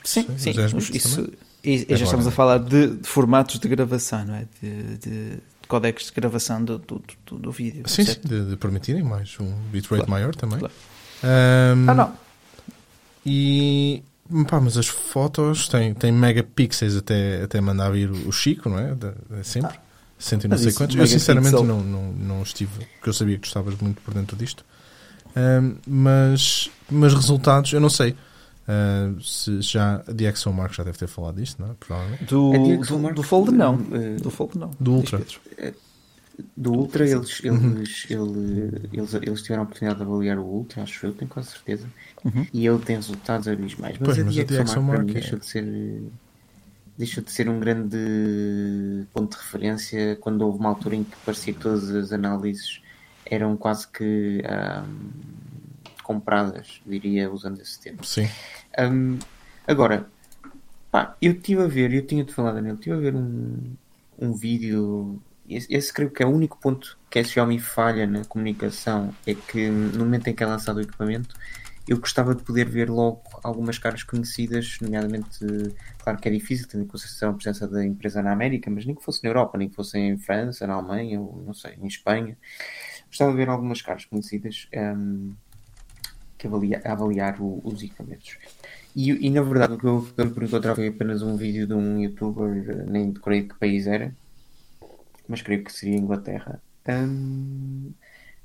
Sim, 0.04 0.26
sim. 0.38 0.54
sim. 0.54 0.96
Isso, 0.96 1.30
e, 1.64 1.86
e 1.90 1.96
já 1.96 2.06
estamos 2.06 2.26
a 2.26 2.32
falar 2.32 2.58
de, 2.58 2.96
de, 2.96 3.08
formatos 3.08 3.60
de 3.60 3.68
gravação, 3.68 4.26
não 4.26 4.36
é? 4.36 4.48
De, 4.62 4.98
de, 4.98 5.30
de 5.30 5.68
códex 5.68 6.06
de 6.06 6.14
gravação 6.14 6.64
do, 6.64 6.80
do, 6.80 7.02
do, 7.26 7.38
do 7.38 7.52
vídeo. 7.52 7.84
Sim, 7.88 8.06
sim 8.06 8.20
de, 8.24 8.56
permitirem 8.56 9.04
mais 9.04 9.38
um 9.40 9.54
bitrate 9.72 10.06
claro. 10.06 10.12
maior 10.12 10.36
também. 10.36 10.60
Claro. 10.60 10.74
Um, 11.24 11.90
ah, 11.90 11.94
não. 11.94 12.14
E 13.26 14.02
Pá, 14.48 14.60
mas 14.60 14.78
as 14.78 14.88
fotos 14.88 15.68
têm, 15.68 15.94
têm 15.94 16.12
megapixels 16.12 16.96
até, 16.96 17.44
até 17.44 17.60
mandar 17.60 17.92
vir 17.92 18.12
o 18.12 18.32
Chico, 18.32 18.70
não 18.70 18.78
é? 18.78 18.96
é 19.40 19.44
sempre. 19.44 19.76
Ah, 19.76 19.82
Cento 20.20 20.44
e 20.44 20.48
não 20.50 20.58
sei 20.58 20.74
quantos. 20.74 20.96
Eu 20.98 21.08
sinceramente 21.08 21.54
não, 21.54 21.82
não, 21.82 22.12
não 22.12 22.44
estive, 22.44 22.86
porque 22.96 23.10
eu 23.10 23.14
sabia 23.14 23.36
que 23.36 23.44
tu 23.44 23.48
estavas 23.48 23.76
muito 23.80 24.02
por 24.02 24.14
dentro 24.14 24.36
disto. 24.36 24.66
Um, 25.36 25.76
mas, 25.88 26.70
mas 26.92 27.14
resultados, 27.14 27.72
eu 27.72 27.80
não 27.80 27.90
sei. 27.90 28.16
Uh, 28.68 29.20
se 29.24 29.62
já 29.62 30.04
a 30.08 30.12
DxOMark 30.12 30.76
já 30.76 30.84
deve 30.84 30.98
ter 30.98 31.08
falado 31.08 31.38
disto, 31.38 31.60
não 31.60 31.72
é? 31.72 31.74
Provavelmente. 31.80 32.26
Do, 32.26 32.54
A 32.54 32.58
do, 32.58 32.78
DxOMark, 32.82 33.16
do 33.16 33.24
Fold 33.24 33.52
não. 33.52 33.80
eh, 33.94 34.18
Do 34.22 34.30
Fold 34.30 34.60
não. 34.60 34.72
Do 34.80 34.92
Ultra. 34.94 35.22
Do 36.56 36.74
Ultra, 36.74 37.08
eles, 37.08 37.40
Uhum. 37.42 37.78
eles, 37.78 38.06
ele- 38.10 38.90
eles, 38.94 39.14
eles 39.14 39.42
tiveram 39.42 39.64
a 39.64 39.66
oportunidade 39.66 40.00
de 40.00 40.06
avaliar 40.06 40.38
o 40.38 40.44
Ultra, 40.46 40.84
acho 40.84 41.06
eu, 41.06 41.14
tenho 41.14 41.30
quase 41.30 41.50
certeza. 41.52 41.88
Uhum. 42.24 42.46
E 42.54 42.66
ele 42.68 42.80
tem 42.80 42.96
resultados 42.96 43.48
abismais. 43.48 43.98
Mas 44.00 44.06
Pois, 44.06 44.20
a 44.20 44.24
mas 44.24 44.40
a 44.40 44.44
DxOMark, 44.44 45.04
mim 45.06 45.12
é- 45.12 45.14
deixou 45.14 45.40
de 45.40 45.46
ser 45.46 46.04
deixou 46.98 47.24
de 47.24 47.32
ser 47.32 47.48
um 47.50 47.60
grande 47.62 47.98
ponto 49.14 49.32
de 49.38 49.42
referência 49.44 50.18
quando 50.20 50.42
houve 50.42 50.60
uma 50.60 50.70
altura 50.70 50.96
em 50.96 51.04
que 51.06 51.16
parecia 51.26 51.54
que 51.54 51.60
todas 51.62 51.90
as 51.90 52.12
análises 52.12 52.82
eram 53.26 53.56
quase 53.56 53.88
que 53.88 54.42
compradas, 56.04 56.82
diria, 56.86 57.32
usando 57.32 57.62
esse 57.62 57.80
termo. 57.80 58.04
Sim. 58.04 58.28
Hum, 58.80 59.20
agora, 59.68 60.08
pá, 60.92 61.16
eu 61.22 61.34
estive 61.34 61.62
a 61.62 61.68
ver, 61.68 61.94
eu 61.94 62.06
tinha-te 62.06 62.34
falado 62.34 62.60
nele, 62.62 62.76
estive 62.76 62.96
a 62.96 63.00
ver 63.00 63.16
um, 63.16 63.58
um 64.20 64.34
vídeo. 64.34 65.22
Esse, 65.50 65.92
creio 65.94 66.12
que 66.12 66.22
é 66.24 66.26
o 66.26 66.30
único 66.30 66.60
ponto 66.60 66.98
que 67.10 67.20
a 67.20 67.24
Xiaomi 67.24 67.60
falha 67.60 68.06
na 68.06 68.24
comunicação 68.26 69.14
é 69.26 69.34
que 69.34 69.70
no 69.70 70.00
momento 70.06 70.28
em 70.28 70.36
que 70.36 70.44
é 70.44 70.46
lançado 70.46 70.78
o 70.78 70.82
equipamento, 70.82 71.36
eu 71.88 72.00
gostava 72.00 72.36
de 72.36 72.44
poder 72.44 72.70
ver 72.70 72.90
logo 72.90 73.24
algumas 73.44 73.80
caras 73.80 74.04
conhecidas, 74.04 74.78
nomeadamente, 74.80 75.40
claro 76.04 76.20
que 76.20 76.28
é 76.30 76.32
difícil, 76.32 76.68
tendo 76.68 76.84
em 76.84 76.88
consideração 76.88 77.32
a 77.32 77.34
presença 77.34 77.68
da 77.68 77.84
empresa 77.84 78.22
na 78.22 78.32
América, 78.32 78.70
mas 78.70 78.86
nem 78.86 78.94
que 78.96 79.04
fosse 79.04 79.24
na 79.24 79.30
Europa, 79.30 79.58
nem 79.58 79.70
que 79.70 79.76
fosse 79.76 79.98
em 79.98 80.18
França, 80.20 80.68
na 80.68 80.76
Alemanha, 80.76 81.20
ou 81.20 81.42
não 81.44 81.54
sei, 81.54 81.74
em 81.82 81.88
Espanha. 81.88 82.38
Gostava 83.08 83.32
de 83.32 83.38
ver 83.38 83.50
algumas 83.50 83.82
caras 83.82 84.06
conhecidas. 84.06 84.68
hum, 84.74 85.36
que 86.38 86.48
avalia, 86.48 86.82
avaliar 86.86 87.42
o- 87.42 87.62
os 87.66 87.84
equipamentos. 87.84 88.38
E, 88.96 89.12
e, 89.28 89.30
na 89.30 89.42
verdade 89.42 89.74
o 89.74 89.78
que 89.78 89.86
eu 89.86 89.98
acabei 90.00 90.34
por 90.34 90.44
encontrar 90.44 90.76
foi 90.76 90.88
apenas 90.88 91.22
um 91.22 91.36
vídeo 91.36 91.68
de 91.68 91.74
um 91.74 92.00
youtuber, 92.00 92.70
eh, 92.70 92.86
nem 92.90 93.12
decorei 93.12 93.48
que 93.48 93.58
país 93.60 93.88
era, 93.88 94.16
mas 95.30 95.42
creio 95.42 95.64
que 95.64 95.72
seria 95.72 95.96
Inglaterra, 95.96 96.62
hum, 96.90 97.94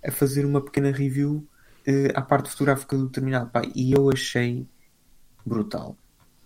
a 0.06 0.12
fazer 0.12 0.44
uma 0.44 0.60
pequena 0.60 0.92
review 0.92 1.48
eh, 1.86 2.12
à 2.14 2.20
parte 2.22 2.50
fotográfica 2.50 2.96
do 2.96 3.08
terminal. 3.08 3.46
Pá, 3.48 3.62
e 3.74 3.92
eu 3.92 4.10
achei 4.10 4.68
brutal. 5.44 5.96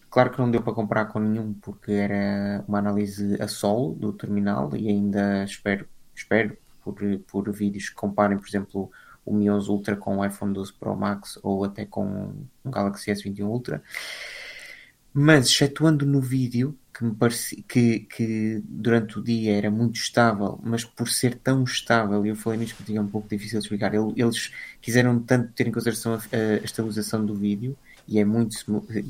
Claro 0.08 0.30
que 0.30 0.38
não 0.38 0.50
deu 0.50 0.62
para 0.62 0.72
comparar 0.72 1.06
com 1.06 1.18
nenhum, 1.18 1.52
porque 1.54 1.92
era 1.92 2.64
uma 2.66 2.78
análise 2.78 3.40
a 3.42 3.48
solo 3.48 3.94
do 3.94 4.12
terminal 4.12 4.74
e 4.74 4.88
ainda 4.88 5.44
espero, 5.44 5.86
espero 6.14 6.56
por, 6.82 6.96
por 7.26 7.52
vídeos 7.52 7.90
que 7.90 7.94
comparem, 7.94 8.38
por 8.38 8.48
exemplo, 8.48 8.90
o 9.24 9.34
Mi 9.34 9.50
11 9.50 9.68
Ultra 9.70 9.96
com 9.96 10.18
o 10.18 10.24
iPhone 10.24 10.54
12 10.54 10.72
Pro 10.72 10.96
Max 10.96 11.38
ou 11.42 11.64
até 11.64 11.84
com 11.84 12.06
um 12.64 12.70
Galaxy 12.70 13.10
S21 13.10 13.44
Ultra. 13.44 13.82
Mas, 15.20 15.48
excetuando 15.48 16.06
no 16.06 16.20
vídeo, 16.20 16.78
que 16.94 17.02
me 17.04 17.14
parecia 17.14 17.62
que, 17.68 18.00
que 18.00 18.62
durante 18.64 19.18
o 19.18 19.22
dia 19.22 19.56
era 19.56 19.70
muito 19.70 19.96
estável, 19.96 20.60
mas 20.62 20.84
por 20.84 21.08
ser 21.08 21.34
tão 21.36 21.64
estável, 21.64 22.24
e 22.24 22.28
eu 22.28 22.36
falei 22.36 22.58
nisto 22.60 22.82
que 22.84 22.96
é 22.96 23.00
um 23.00 23.08
pouco 23.08 23.28
difícil 23.28 23.58
de 23.58 23.64
explicar, 23.64 23.92
ele- 23.94 24.12
eles 24.16 24.52
quiseram 24.80 25.18
tanto 25.20 25.52
ter 25.52 25.66
em 25.66 25.72
consideração 25.72 26.14
a, 26.14 26.18
a 26.62 26.64
estabilização 26.64 27.24
do 27.24 27.34
vídeo, 27.34 27.76
e 28.06 28.18
é 28.18 28.24
muito, 28.24 28.56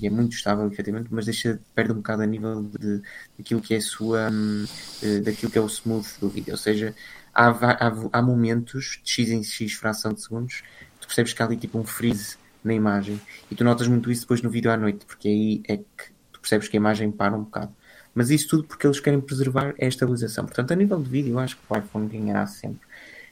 e 0.00 0.06
é 0.06 0.10
muito 0.10 0.32
estável, 0.34 0.66
efetivamente, 0.66 1.08
mas 1.12 1.26
deixa, 1.26 1.60
perde 1.74 1.92
um 1.92 1.96
bocado 1.96 2.22
a 2.22 2.26
nível 2.26 2.62
de, 2.64 3.02
daquilo 3.36 3.60
que 3.60 3.74
é 3.74 3.80
sua, 3.80 4.30
hum, 4.30 4.64
eh, 5.02 5.20
daquilo 5.20 5.50
que 5.52 5.58
é 5.58 5.60
o 5.60 5.66
smooth 5.68 6.06
do 6.20 6.28
vídeo, 6.30 6.52
ou 6.52 6.58
seja, 6.58 6.94
há, 7.34 7.48
há, 7.48 7.92
há 8.12 8.22
momentos 8.22 9.00
de 9.04 9.10
x 9.10 9.30
em 9.30 9.42
x 9.44 9.72
fração 9.74 10.12
de 10.14 10.22
segundos, 10.22 10.62
tu 11.00 11.06
percebes 11.06 11.32
que 11.32 11.42
há 11.42 11.46
ali 11.46 11.56
tipo 11.56 11.78
um 11.78 11.84
freeze 11.84 12.36
na 12.64 12.74
imagem, 12.74 13.20
e 13.50 13.54
tu 13.54 13.64
notas 13.64 13.86
muito 13.88 14.10
isso 14.10 14.22
depois 14.22 14.42
no 14.42 14.50
vídeo 14.50 14.70
à 14.70 14.76
noite, 14.76 15.04
porque 15.06 15.28
aí 15.28 15.62
é 15.68 15.76
que 15.78 16.12
tu 16.32 16.40
percebes 16.40 16.68
que 16.68 16.76
a 16.76 16.80
imagem 16.80 17.10
para 17.10 17.34
um 17.36 17.42
bocado. 17.44 17.72
Mas 18.14 18.30
isso 18.30 18.48
tudo 18.48 18.64
porque 18.64 18.86
eles 18.86 18.98
querem 19.00 19.20
preservar 19.20 19.74
a 19.80 19.84
estabilização. 19.84 20.44
Portanto, 20.44 20.72
a 20.72 20.76
nível 20.76 21.00
de 21.00 21.08
vídeo, 21.08 21.32
eu 21.34 21.38
acho 21.38 21.56
que 21.56 21.62
o 21.68 21.76
iPhone 21.76 22.08
ganhará 22.08 22.46
sempre. 22.46 22.80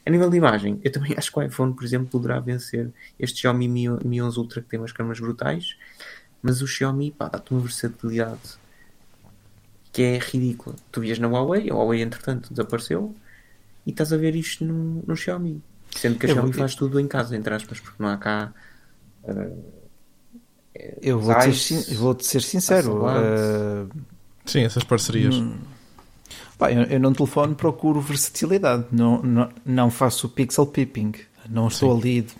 A 0.05 0.11
nível 0.11 0.31
de 0.31 0.37
imagem, 0.37 0.81
eu 0.85 0.93
também 0.93 1.13
acho 1.19 1.33
que 1.33 1.39
o 1.39 1.43
iPhone, 1.43 1.73
por 1.75 1.83
exemplo, 1.85 2.07
poderá 2.09 2.39
vencer 2.39 2.91
este 3.19 3.41
Xiaomi 3.41 3.67
Mi, 3.69 3.89
Mi 4.05 4.23
11 4.23 4.39
Ultra 4.39 4.61
que 4.63 4.69
tem 4.69 4.79
umas 4.79 4.93
câmeras 4.93 5.19
brutais, 5.19 5.77
mas 6.41 6.63
o 6.63 6.67
Xiaomi, 6.67 7.13
dá-te 7.19 7.51
uma 7.53 7.61
versatilidade 7.61 8.39
que 9.93 10.03
é 10.03 10.19
ridícula. 10.19 10.77
Tu 10.93 11.01
vias 11.01 11.19
na 11.19 11.27
Huawei, 11.27 11.71
a 11.71 11.75
Huawei, 11.75 12.03
entretanto, 12.03 12.51
desapareceu, 12.51 13.15
e 13.87 13.91
estás 13.91 14.13
a 14.13 14.17
ver 14.17 14.37
isto 14.37 14.65
no, 14.65 15.03
no 15.07 15.17
Xiaomi. 15.17 15.61
Sendo 15.91 16.19
que 16.19 16.27
a 16.27 16.29
Eu 16.29 16.35
Xiaomi 16.35 16.53
vou- 16.53 16.61
faz 16.61 16.75
tudo 16.75 17.01
em 17.01 17.09
casa, 17.09 17.35
entre 17.37 17.55
aspas, 17.55 17.81
porque 17.81 18.01
não 18.03 18.09
há 18.11 18.17
cá. 18.17 18.53
Eu 21.01 21.19
vou-te 21.19 21.45
ser, 21.45 21.55
sin- 21.85 21.95
vou-te 21.95 22.27
ser 22.27 22.43
sincero. 22.43 23.01
Eh, 23.09 23.87
Sim, 24.45 24.61
essas 24.63 24.85
parcerias. 24.85 25.35
Pá, 26.59 26.73
eu, 26.73 26.83
eu 26.85 27.01
num 27.01 27.13
telefone 27.13 27.55
procuro 27.55 28.01
versatilidade, 28.01 28.85
não, 28.91 29.23
não, 29.23 29.49
não 29.65 29.91
faço 29.91 30.29
pixel 30.29 30.67
peeping, 30.67 31.13
não 31.49 31.69
estou 31.69 31.95
ali 31.97 32.23
de 32.23 32.33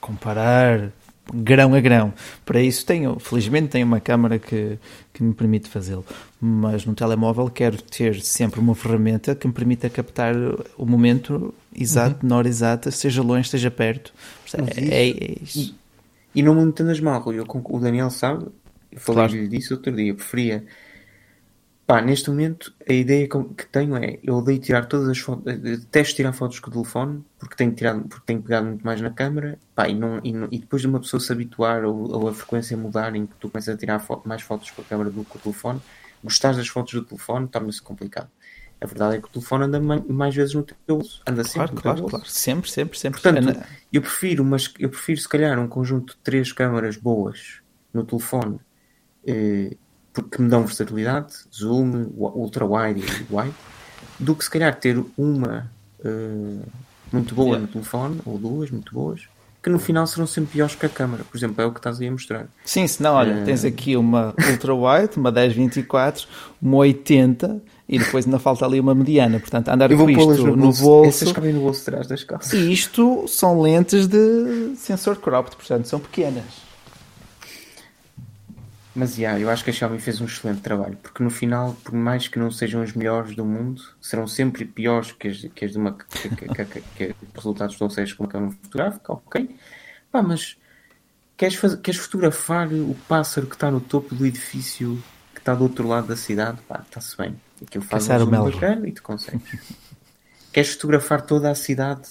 comparar 0.00 0.92
grão 1.32 1.74
a 1.74 1.80
grão. 1.80 2.12
Para 2.44 2.60
isso 2.60 2.84
tenho, 2.86 3.18
felizmente 3.18 3.68
tenho 3.68 3.86
uma 3.86 3.98
câmara 4.00 4.38
que, 4.38 4.78
que 5.12 5.22
me 5.24 5.34
permite 5.34 5.68
fazê-lo, 5.68 6.04
mas 6.40 6.84
no 6.84 6.94
telemóvel 6.94 7.48
quero 7.50 7.80
ter 7.82 8.20
sempre 8.22 8.60
uma 8.60 8.74
ferramenta 8.74 9.34
que 9.34 9.46
me 9.46 9.52
permita 9.52 9.88
captar 9.90 10.34
o 10.76 10.84
momento 10.86 11.52
exato, 11.74 12.24
na 12.24 12.36
hora 12.36 12.48
exata, 12.48 12.90
seja 12.90 13.22
longe, 13.22 13.48
seja 13.48 13.70
perto. 13.70 14.12
É, 14.52 14.80
é, 14.84 15.08
é 15.10 15.36
isso. 15.42 15.74
E, 16.34 16.42
não 16.42 16.54
me 16.54 16.64
metas 16.64 17.00
mal, 17.00 17.20
Rui. 17.20 17.38
Eu, 17.38 17.46
o 17.48 17.80
Daniel 17.80 18.10
sabe, 18.10 18.46
eu 18.90 19.00
falei-lhe 19.00 19.48
disso 19.48 19.74
outro 19.74 19.92
dia. 19.94 20.10
Eu 20.12 20.16
preferia. 20.16 20.66
Pá, 21.86 22.00
neste 22.00 22.30
momento, 22.30 22.74
a 22.88 22.92
ideia 22.94 23.28
que 23.28 23.66
tenho 23.66 23.94
é: 23.96 24.18
eu 24.22 24.36
odeio 24.36 24.58
tirar 24.58 24.86
todas 24.86 25.06
as 25.08 25.18
fotos, 25.18 25.46
eh, 25.52 25.56
detesto 25.56 26.16
tirar 26.16 26.32
fotos 26.32 26.58
com 26.58 26.70
o 26.70 26.72
telefone, 26.72 27.22
porque 27.38 27.54
tenho, 27.56 27.74
tirado, 27.74 28.08
porque 28.08 28.24
tenho 28.24 28.42
pegado 28.42 28.66
muito 28.68 28.84
mais 28.84 29.00
na 29.02 29.10
câmera. 29.10 29.58
Pá, 29.74 29.86
e, 29.88 29.94
não, 29.94 30.18
e, 30.24 30.32
não- 30.32 30.48
e 30.50 30.58
depois 30.58 30.80
de 30.80 30.88
uma 30.88 30.98
pessoa 31.00 31.20
se 31.20 31.30
habituar 31.30 31.84
ou, 31.84 32.10
ou 32.10 32.28
a 32.28 32.32
frequência 32.34 32.74
mudar, 32.76 33.14
em 33.14 33.26
que 33.26 33.34
tu 33.36 33.50
começas 33.50 33.74
a 33.74 33.76
tirar 33.78 34.02
mais 34.24 34.40
fotos 34.42 34.70
com 34.70 34.80
a 34.80 34.84
câmera 34.84 35.10
do 35.10 35.24
que 35.24 35.30
com 35.30 35.38
o 35.38 35.42
telefone, 35.42 35.80
gostar 36.22 36.54
das 36.56 36.68
fotos 36.68 36.94
do 36.94 37.04
telefone 37.04 37.48
torna-se 37.48 37.82
complicado. 37.82 38.30
A 38.84 38.86
verdade 38.86 39.16
é 39.16 39.18
que 39.18 39.26
o 39.28 39.30
telefone 39.30 39.64
anda 39.64 39.80
ma- 39.80 40.04
mais 40.06 40.34
vezes 40.34 40.52
no 40.54 40.62
teu 40.62 40.76
bolso, 40.86 41.22
anda 41.26 41.42
sempre 41.42 41.54
Claro, 41.54 41.74
no 41.74 41.80
teu 41.80 41.82
claro, 41.82 42.00
bolso. 42.02 42.16
claro. 42.16 42.28
Sempre, 42.30 42.70
sempre, 42.70 42.98
sempre. 42.98 43.22
Portanto, 43.22 43.48
Ana- 43.48 43.66
eu 43.90 44.02
prefiro, 44.02 44.44
mas 44.44 44.70
eu 44.78 44.90
prefiro 44.90 45.18
se 45.18 45.28
calhar 45.28 45.58
um 45.58 45.66
conjunto 45.66 46.12
de 46.12 46.18
três 46.22 46.52
câmaras 46.52 46.98
boas 46.98 47.60
no 47.94 48.04
telefone 48.04 48.60
eh, 49.26 49.74
porque 50.12 50.42
me 50.42 50.50
dão 50.50 50.66
versatilidade, 50.66 51.32
zoom, 51.52 52.10
wa- 52.14 52.32
ultra 52.32 52.66
wide 52.66 53.00
e 53.00 53.34
wide, 53.34 53.54
do 54.20 54.36
que 54.36 54.44
se 54.44 54.50
calhar 54.50 54.78
ter 54.78 55.02
uma 55.16 55.70
eh, 56.04 56.58
muito 57.10 57.34
boa 57.34 57.56
Yeah. 57.56 57.66
no 57.66 57.72
telefone, 57.72 58.20
ou 58.26 58.36
duas 58.38 58.70
muito 58.70 58.92
boas, 58.92 59.22
que 59.64 59.70
no 59.70 59.78
final 59.78 60.06
serão 60.06 60.26
sempre 60.26 60.52
piores 60.52 60.74
que 60.74 60.84
a 60.84 60.88
câmara. 60.90 61.24
Por 61.24 61.34
exemplo, 61.38 61.62
é 61.62 61.64
o 61.66 61.72
que 61.72 61.78
estás 61.78 61.98
aí 61.98 62.06
a 62.08 62.12
mostrar. 62.12 62.46
Sim, 62.66 62.86
se 62.86 63.02
não, 63.02 63.14
olha, 63.14 63.32
Eh, 63.32 63.44
tens 63.44 63.64
aqui 63.64 63.96
uma 63.96 64.34
ultra 64.50 64.74
wide, 64.74 65.16
uma 65.16 65.30
1024, 65.32 66.26
uma 66.60 66.76
80 66.76 67.62
e 67.88 67.98
depois 67.98 68.26
ainda 68.26 68.38
falta 68.38 68.66
ali 68.66 68.78
uma 68.78 68.94
mediana. 68.94 69.40
Portanto, 69.40 69.68
andar 69.70 69.88
com 69.88 70.10
isto 70.10 70.26
no 70.44 70.54
no 70.54 70.62
bolso. 70.64 70.82
bolso. 70.82 71.08
Essas 71.08 71.32
cabem 71.32 71.54
no 71.54 71.60
bolso 71.60 71.78
de 71.80 71.84
trás 71.86 72.06
das 72.06 72.22
calças. 72.22 72.52
E 72.52 72.70
isto 72.70 73.24
são 73.26 73.58
lentes 73.62 74.06
de 74.06 74.74
sensor 74.76 75.16
cropped, 75.16 75.56
portanto, 75.56 75.86
são 75.88 75.98
pequenas. 75.98 76.44
Mas 78.94 79.18
yeah, 79.18 79.40
eu 79.40 79.50
acho 79.50 79.64
que 79.64 79.70
a 79.70 79.72
Xiaomi 79.72 79.98
fez 79.98 80.20
um 80.20 80.24
excelente 80.24 80.60
trabalho, 80.60 80.96
porque 81.02 81.22
no 81.22 81.28
final, 81.28 81.74
por 81.82 81.92
mais 81.92 82.28
que 82.28 82.38
não 82.38 82.50
sejam 82.50 82.80
os 82.80 82.92
melhores 82.92 83.34
do 83.34 83.44
mundo, 83.44 83.82
serão 84.00 84.26
sempre 84.26 84.64
piores 84.64 85.10
que 85.10 85.26
as, 85.26 85.38
que 85.52 85.64
as 85.64 85.72
de 85.72 85.78
uma 85.78 85.92
que, 85.92 86.28
que, 86.28 86.36
que, 86.36 86.64
que, 86.64 86.80
que 86.94 87.14
os 87.24 87.34
resultados 87.34 87.74
estão 87.74 87.90
seja 87.90 88.14
com 88.14 88.22
uma 88.22 88.28
câmera 88.28 88.52
fotográfica, 88.52 89.12
ok? 89.12 89.56
Pá, 90.12 90.22
mas 90.22 90.56
queres, 91.36 91.56
fazer, 91.56 91.78
queres 91.78 92.00
fotografar 92.00 92.72
o 92.72 92.94
pássaro 93.08 93.48
que 93.48 93.56
está 93.56 93.68
no 93.68 93.80
topo 93.80 94.14
do 94.14 94.24
edifício 94.24 95.02
que 95.34 95.40
está 95.40 95.56
do 95.56 95.64
outro 95.64 95.88
lado 95.88 96.06
da 96.06 96.16
cidade? 96.16 96.58
Pá, 96.68 96.84
está-se 96.86 97.16
bem. 97.16 97.34
Aquilo 97.60 97.82
faz 97.82 98.06
Caçar 98.06 98.22
um 98.22 98.30
zoom 98.30 98.50
bacana 98.50 98.88
e 98.88 98.92
tu 98.92 99.02
consegues. 99.02 99.42
queres 100.52 100.72
fotografar 100.74 101.22
toda 101.22 101.50
a 101.50 101.54
cidade 101.56 102.08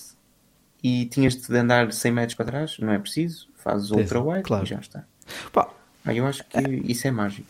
e 0.83 1.05
tinhas 1.05 1.35
de 1.35 1.57
andar 1.57 1.93
100 1.93 2.11
metros 2.11 2.35
para 2.35 2.45
trás? 2.45 2.77
Não 2.77 2.91
é 2.91 2.99
preciso. 2.99 3.47
Fazes 3.55 3.87
Pois 3.87 3.99
é, 3.99 4.03
ultra 4.03 4.21
wide 4.21 4.43
claro. 4.43 4.65
e 4.65 4.67
já 4.67 4.79
está. 4.79 5.05
Pá, 5.53 5.69
Ah, 6.05 6.13
eu 6.13 6.25
acho 6.25 6.43
que 6.43 6.59
isso 6.91 7.07
é 7.07 7.11
mágico. 7.11 7.47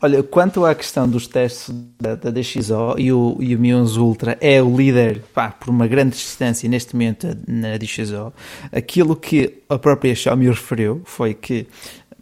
Olha, 0.00 0.22
quanto 0.22 0.64
à 0.64 0.74
questão 0.74 1.08
dos 1.08 1.26
testes 1.26 1.74
da, 2.00 2.14
da 2.14 2.30
DxO 2.30 2.94
e 2.96 3.12
o, 3.12 3.36
e 3.38 3.54
o 3.54 3.58
Mi 3.58 3.74
11 3.74 3.98
Ultra 3.98 4.38
é 4.40 4.62
o 4.62 4.74
líder 4.74 5.22
pá, 5.34 5.50
por 5.50 5.68
uma 5.68 5.86
grande 5.86 6.16
distância 6.16 6.66
neste 6.68 6.94
momento 6.94 7.36
na 7.46 7.76
DxO, 7.76 8.32
aquilo 8.72 9.14
que 9.14 9.62
a 9.68 9.78
própria 9.78 10.14
Xiaomi 10.14 10.48
referiu 10.48 11.02
foi 11.04 11.34
que 11.34 11.66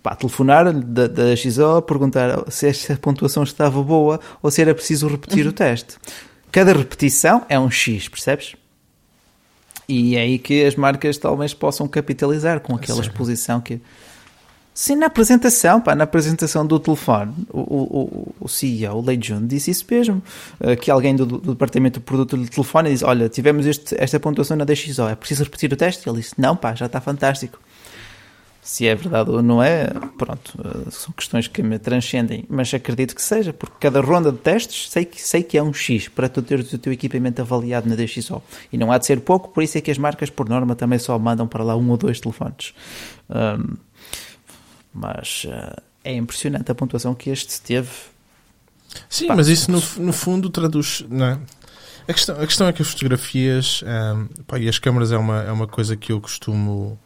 pá, 0.03 0.17
telefonaram-lhe 0.17 0.83
da, 0.83 1.07
da 1.07 1.35
DxO, 1.35 1.83
perguntaram 1.83 2.45
se 2.49 2.67
esta 2.67 2.97
pontuação 2.97 3.45
estava 3.45 3.81
boa 3.81 4.19
ou 4.43 4.51
se 4.51 4.61
era 4.61 4.75
preciso 4.75 5.07
repetir 5.07 5.47
o 5.47 5.53
teste. 5.53 5.99
Cada 6.51 6.73
repetição 6.73 7.45
é 7.49 7.59
um 7.61 7.71
X, 7.71 8.09
percebes? 8.09 8.57
E 9.89 10.17
é 10.17 10.23
aí 10.23 10.39
que 10.39 10.65
as 10.65 10.75
marcas 10.75 11.17
talvez 11.17 11.55
possam 11.55 11.87
capitalizar 11.87 12.61
com 12.61 12.75
aquela 12.75 13.01
exposição 13.01 13.61
que. 13.61 13.81
Sim, 14.79 14.97
na 14.97 15.07
apresentação, 15.07 15.81
pá, 15.81 15.95
na 15.95 16.05
apresentação 16.05 16.67
do 16.67 16.79
telefone, 16.79 17.33
o, 17.49 17.61
o, 17.61 18.35
o 18.41 18.47
CEO, 18.47 18.99
o 18.99 19.01
Lei 19.01 19.19
Jun, 19.19 19.47
disse 19.47 19.71
isso 19.71 19.87
mesmo. 19.91 20.23
Uh, 20.61 20.77
que 20.77 20.91
alguém 20.91 21.17
do, 21.17 21.25
do, 21.25 21.53
departamento 21.55 21.99
do 21.99 22.03
produto 22.05 22.37
do 22.37 22.47
telefone 22.47 22.91
disse: 22.91 23.03
Olha, 23.03 23.27
tivemos 23.31 23.65
este, 23.65 23.97
esta 23.99 24.21
pontuação 24.21 24.55
na 24.55 24.67
DXO, 24.67 25.09
é 25.09 25.15
preciso 25.15 25.45
repetir 25.45 25.73
o 25.73 25.77
teste? 25.77 26.07
E 26.07 26.11
ele 26.11 26.21
disse: 26.21 26.35
Não, 26.37 26.55
pá, 26.55 26.75
já 26.75 26.85
está 26.85 27.01
fantástico. 27.01 27.59
Se 28.61 28.87
é 28.87 28.95
verdade 28.95 29.31
ou 29.31 29.43
não 29.43 29.63
é, 29.63 29.87
pronto, 30.19 30.59
uh, 30.59 30.91
são 30.91 31.11
questões 31.15 31.49
que 31.49 31.63
me 31.63 31.79
transcendem, 31.79 32.45
mas 32.47 32.75
acredito 32.75 33.15
que 33.15 33.23
seja, 33.23 33.55
porque 33.55 33.77
cada 33.81 34.03
ronda 34.03 34.31
de 34.31 34.37
testes 34.37 34.91
sei 34.91 35.07
que, 35.07 35.23
sei 35.23 35.43
que 35.43 35.57
é 35.57 35.63
um 35.63 35.73
X 35.73 36.09
para 36.09 36.29
tu 36.29 36.43
teres 36.43 36.71
o 36.71 36.77
teu 36.77 36.93
equipamento 36.93 37.41
avaliado 37.41 37.89
na 37.89 37.97
DXO. 37.97 38.43
E 38.71 38.77
não 38.77 38.93
há 38.93 38.99
de 38.99 39.07
ser 39.07 39.21
pouco, 39.21 39.49
por 39.49 39.63
isso 39.63 39.79
é 39.79 39.81
que 39.81 39.91
as 39.91 39.97
marcas, 39.97 40.29
por 40.29 40.47
norma, 40.51 40.77
também 40.77 40.99
só 40.99 41.19
mandam 41.19 41.49
para 41.49 41.65
lá 41.65 41.75
um 41.75 41.89
ou 41.89 41.97
dois 41.97 42.21
telefones. 42.21 42.75
Um, 43.31 43.86
mas 44.97 45.45
uh, 45.45 45.83
é 46.03 46.15
impressionante 46.15 46.71
a 46.71 46.75
pontuação 46.75 47.15
que 47.15 47.29
este 47.29 47.61
teve. 47.61 47.91
Sim, 49.09 49.27
pá, 49.27 49.37
mas 49.37 49.49
isso 49.49 49.71
no, 49.71 49.83
no 49.99 50.13
fundo 50.13 50.49
traduz. 50.49 51.05
Não 51.09 51.27
é? 51.27 51.41
a, 52.09 52.13
questão, 52.13 52.41
a 52.41 52.47
questão 52.47 52.67
é 52.67 52.73
que 52.73 52.81
as 52.81 52.89
fotografias 52.89 53.85
um, 53.85 54.27
pá, 54.45 54.59
e 54.59 54.69
as 54.69 54.79
câmaras 54.79 55.13
é 55.13 55.19
uma, 55.19 55.43
é 55.43 55.53
uma 55.53 55.67
coisa 55.67 55.97
que 55.97 56.13
eu 56.13 56.21
costumo. 56.21 56.99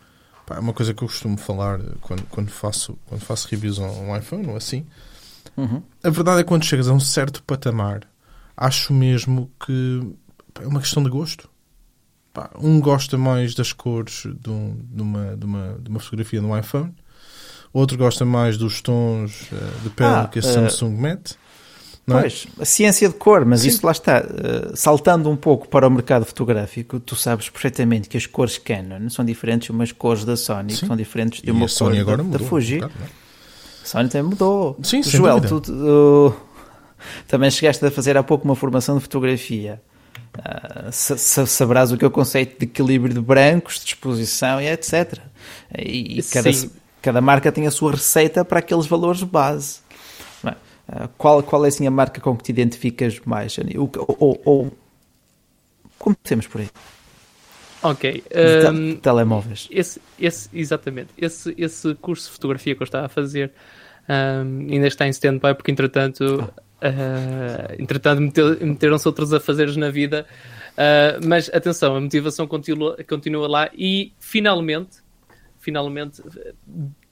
Pá, 0.46 0.56
é 0.56 0.60
uma 0.60 0.72
coisa 0.72 0.94
que 0.94 1.02
eu 1.02 1.08
costumo 1.08 1.36
falar 1.36 1.80
quando, 2.00 2.22
quando, 2.26 2.50
faço, 2.50 2.96
quando 3.06 3.22
faço 3.22 3.48
reviews 3.48 3.80
a 3.80 3.84
um 3.84 4.16
iPhone 4.16 4.46
ou 4.46 4.56
assim. 4.56 4.86
Uhum. 5.56 5.82
A 6.04 6.10
verdade 6.10 6.40
é 6.40 6.42
que 6.44 6.48
quando 6.48 6.64
chegas 6.64 6.88
a 6.88 6.92
um 6.92 7.00
certo 7.00 7.42
patamar, 7.42 8.02
acho 8.56 8.92
mesmo 8.92 9.50
que 9.64 10.14
é 10.60 10.66
uma 10.66 10.80
questão 10.80 11.02
de 11.02 11.10
gosto. 11.10 11.50
Pá, 12.32 12.50
um 12.60 12.80
gosta 12.80 13.18
mais 13.18 13.54
das 13.54 13.72
cores 13.72 14.22
de, 14.40 14.48
um, 14.48 14.78
de, 14.88 15.02
uma, 15.02 15.36
de, 15.36 15.44
uma, 15.44 15.78
de 15.82 15.90
uma 15.90 15.98
fotografia 15.98 16.40
no 16.40 16.56
iPhone 16.56 16.94
outro 17.72 17.96
gosta 17.96 18.24
mais 18.24 18.56
dos 18.56 18.80
tons 18.80 19.42
uh, 19.52 19.80
de 19.82 19.90
pele 19.90 20.10
ah, 20.10 20.28
que 20.30 20.38
a 20.38 20.42
Samsung 20.42 20.94
uh, 20.94 21.00
mete. 21.00 21.34
É? 22.08 22.20
Pois, 22.22 22.46
a 22.58 22.64
ciência 22.64 23.08
de 23.08 23.14
cor, 23.14 23.44
mas 23.44 23.60
Sim. 23.60 23.68
isso 23.68 23.86
lá 23.86 23.92
está. 23.92 24.20
Uh, 24.20 24.76
saltando 24.76 25.30
um 25.30 25.36
pouco 25.36 25.68
para 25.68 25.86
o 25.86 25.90
mercado 25.90 26.24
fotográfico, 26.24 26.98
tu 26.98 27.14
sabes 27.14 27.48
perfeitamente 27.48 28.08
que 28.08 28.16
as 28.16 28.26
cores 28.26 28.58
Canon 28.58 29.08
são 29.08 29.24
diferentes 29.24 29.66
de 29.66 29.72
umas 29.72 29.92
cores 29.92 30.24
da 30.24 30.36
Sony, 30.36 30.72
Sim. 30.72 30.80
que 30.80 30.86
são 30.86 30.96
diferentes 30.96 31.40
de 31.40 31.48
e 31.48 31.52
uma 31.52 31.60
cor 31.60 31.68
Sony 31.68 32.00
agora 32.00 32.18
da, 32.18 32.24
mudou, 32.24 32.40
da 32.40 32.46
Fuji. 32.46 32.78
Claro, 32.78 32.92
é? 33.00 33.04
A 33.04 33.86
Sony 33.86 34.08
também 34.08 34.30
mudou. 34.30 34.78
Sim, 34.82 35.02
Joel, 35.02 35.40
tu, 35.40 35.60
tu, 35.60 36.34
também 37.28 37.50
chegaste 37.50 37.84
a 37.84 37.90
fazer 37.90 38.16
há 38.16 38.22
pouco 38.22 38.44
uma 38.44 38.56
formação 38.56 38.96
de 38.96 39.02
fotografia. 39.02 39.80
Uh, 40.36 40.92
saberás 40.92 41.92
o 41.92 41.96
que 41.96 42.04
é 42.04 42.08
o 42.08 42.10
conceito 42.10 42.58
de 42.58 42.64
equilíbrio 42.64 43.14
de 43.14 43.20
brancos, 43.20 43.80
de 43.80 43.86
exposição 43.86 44.60
e 44.60 44.68
etc. 44.68 45.18
E, 45.76 46.18
e 46.18 46.22
cada, 46.22 46.50
Cada 47.02 47.20
marca 47.20 47.50
tem 47.50 47.66
a 47.66 47.70
sua 47.70 47.92
receita 47.92 48.44
para 48.44 48.58
aqueles 48.58 48.86
valores 48.86 49.22
base. 49.22 49.80
Eh, 50.92 51.08
qual, 51.16 51.42
qual 51.42 51.64
é 51.64 51.68
assim 51.68 51.86
a 51.86 51.90
marca 51.90 52.20
com 52.20 52.36
que 52.36 52.44
te 52.44 52.50
identificas 52.50 53.20
mais? 53.24 53.56
Ou, 53.76 53.90
ou, 54.18 54.40
ou 54.44 54.72
comecemos 55.98 56.46
por 56.46 56.62
aí. 56.62 56.68
Ok. 57.82 58.24
Um, 58.70 58.96
telemóveis. 58.96 59.68
Esse, 59.70 60.00
esse, 60.18 60.48
exatamente. 60.52 61.10
Esse, 61.16 61.54
esse 61.56 61.94
curso 61.94 62.26
de 62.26 62.32
fotografia 62.32 62.74
que 62.74 62.82
eu 62.82 62.84
estava 62.84 63.06
a 63.06 63.08
fazer 63.08 63.52
um, 64.08 64.66
ainda 64.70 64.86
está 64.86 65.06
em 65.06 65.10
stand-by 65.10 65.54
porque 65.54 65.70
entretanto, 65.70 66.52
uh, 66.82 67.74
entretanto 67.78 68.20
meteram-se 68.60 69.06
outros 69.06 69.32
a 69.32 69.40
fazeres 69.40 69.76
na 69.76 69.90
vida. 69.90 70.26
Uh, 70.72 71.26
mas 71.26 71.48
atenção, 71.54 71.96
a 71.96 72.00
motivação 72.00 72.46
continua, 72.46 72.96
continua 73.08 73.48
lá 73.48 73.70
e 73.72 74.12
finalmente 74.18 74.98
finalmente, 75.60 76.22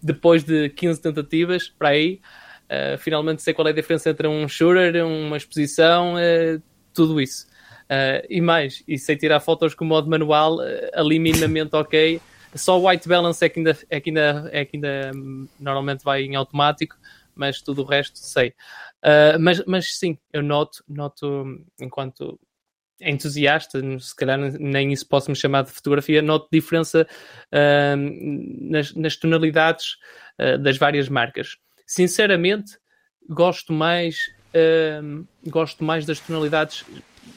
depois 0.03 0.43
de 0.43 0.71
15 0.71 1.01
tentativas, 1.01 1.69
para 1.69 1.91
aí, 1.91 2.21
uh, 2.65 2.99
finalmente 2.99 3.43
sei 3.43 3.55
qual 3.55 3.69
é 3.69 3.71
a 3.71 3.75
diferença 3.75 4.11
entre 4.11 4.27
um 4.27 4.49
shooter, 4.49 5.05
uma 5.07 5.37
exposição, 5.37 6.15
uh, 6.15 6.61
tudo 6.93 7.21
isso. 7.21 7.47
Uh, 7.85 8.25
e 8.29 8.41
mais, 8.41 8.83
e 8.89 8.99
sei 8.99 9.17
tirar 9.17 9.41
fotos 9.41 9.75
com 9.75 9.85
modo 9.85 10.11
manual, 10.11 10.59
ali 10.95 11.19
minimamente 11.19 11.77
ok. 11.77 12.21
Só 12.55 12.81
o 12.81 12.89
white 12.89 13.07
balance 13.07 13.45
é 13.45 13.49
que 13.49 13.61
ainda, 13.61 13.79
é 13.91 14.01
que 14.01 14.11
ainda, 14.11 14.49
é 14.53 14.65
que 14.65 14.77
ainda 14.77 15.11
um, 15.15 15.47
normalmente 15.61 16.03
vai 16.03 16.23
em 16.23 16.35
automático, 16.35 16.97
mas 17.35 17.61
tudo 17.61 17.83
o 17.83 17.85
resto 17.85 18.19
sei. 18.19 18.55
mas, 19.39 19.63
mas 19.67 19.95
sim, 19.95 20.19
eu 20.33 20.43
noto, 20.43 20.83
noto 20.89 21.45
enquanto 21.79 22.39
entusiasta, 23.01 23.81
se 24.01 24.15
calhar 24.15 24.39
nem 24.39 24.93
isso 24.93 25.07
posso 25.07 25.31
me 25.31 25.37
chamar 25.37 25.63
de 25.63 25.71
fotografia, 25.71 26.21
noto 26.23 26.49
diferença 26.53 27.07
uh, 27.53 28.71
nas, 28.71 28.95
nas, 28.95 29.17
tonalidades 29.17 29.97
uh, 30.39 30.59
das 30.59 30.77
várias 30.77 31.09
marcas. 31.09 31.57
Sinceramente, 31.87 32.79
gosto 33.29 33.73
mais, 33.73 34.17
uh, 34.55 35.27
gosto 35.47 35.85
mais 35.85 36.05
das 36.05 36.21
tonalidades 36.21 36.85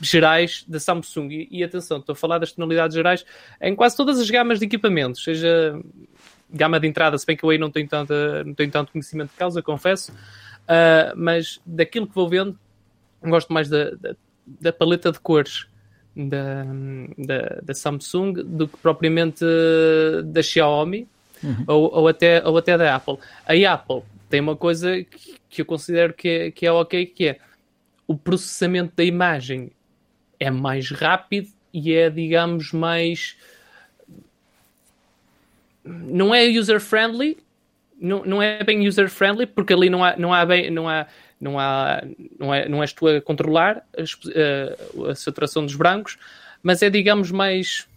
gerais 0.02 0.64
da 0.68 0.80
Samsung. 0.80 1.30
E, 1.30 1.48
e, 1.52 1.64
atenção, 1.64 2.00
estou 2.00 2.14
a 2.14 2.16
falar 2.16 2.40
das 2.40 2.52
tonalidades 2.52 2.96
gerais 2.96 3.26
em 3.62 3.76
quase 3.76 3.96
todas 3.96 4.20
as 4.20 4.30
gamas 4.30 4.60
de 4.60 4.66
equipamentos, 4.66 5.24
seja 5.24 5.80
gama 6.50 6.80
de 6.80 6.88
entrada, 6.88 7.18
se 7.18 7.26
bem 7.26 7.38
que 7.38 7.44
eu 7.44 7.50
aí 7.50 7.58
não 7.58 7.72
tenho, 7.72 7.88
tanta, 7.88 8.44
não 8.44 8.54
tenho 8.54 8.70
tanto 8.70 8.92
conhecimento 8.92 9.32
de 9.32 9.38
causa, 9.38 9.62
confesso, 9.62 10.12
uh, 10.12 11.16
mas 11.16 11.62
daquilo 11.66 12.08
que 12.08 12.14
vou 12.14 12.28
vendo, 12.28 12.60
gosto 13.24 13.54
mais 13.54 13.70
da, 13.70 13.92
da 13.92 14.16
da 14.60 14.74
paleta 14.74 15.12
de 15.12 15.20
cores 15.20 15.68
da, 16.16 16.66
da, 17.18 17.62
da 17.64 17.74
Samsung 17.74 18.34
do 18.34 18.68
que 18.68 18.78
propriamente 18.78 19.46
da 20.26 20.42
Xiaomi 20.42 21.08
uhum. 21.44 21.64
ou, 21.68 21.94
ou, 21.94 22.08
até, 22.08 22.46
ou 22.46 22.58
até 22.58 22.78
da 22.78 22.96
Apple. 22.96 23.18
A 23.46 23.74
Apple 23.74 24.02
tem 24.30 24.40
uma 24.40 24.56
coisa 24.56 25.04
que, 25.04 25.36
que 25.50 25.62
eu 25.62 25.66
considero 25.66 26.14
que 26.14 26.28
é, 26.28 26.52
que 26.52 26.66
é 26.66 26.72
ok, 26.72 27.06
que 27.06 27.28
é 27.28 27.40
o 28.08 28.18
processamento 28.18 28.94
da 28.96 29.04
imagem 29.04 29.72
é 30.40 30.50
mais 30.50 30.90
rápido 30.92 31.50
e 31.74 31.94
é, 31.94 32.10
digamos, 32.10 32.72
mais 32.74 33.38
não 35.84 36.34
é 36.34 36.46
user-friendly, 36.48 37.38
não, 38.00 38.26
não 38.26 38.42
é 38.42 38.64
bem 38.64 38.88
user-friendly, 38.88 39.46
porque 39.46 39.74
ali 39.74 39.90
não 39.90 40.04
há, 40.04 40.16
não 40.18 40.34
há 40.34 40.46
bem, 40.46 40.70
não 40.70 40.90
há 40.90 41.08
não, 41.42 41.60
há, 41.60 42.04
não, 42.40 42.54
é, 42.54 42.70
não 42.70 42.82
és 42.82 42.94
tu 42.94 43.08
a 43.08 43.20
controlar 43.20 43.84
a, 43.98 44.02
a, 45.08 45.12
a 45.12 45.16
saturação 45.16 45.66
dos 45.66 45.76
brancos, 45.76 46.18
mas 46.62 46.84
é, 46.84 46.90
digamos, 46.90 47.32
mais, 47.32 47.88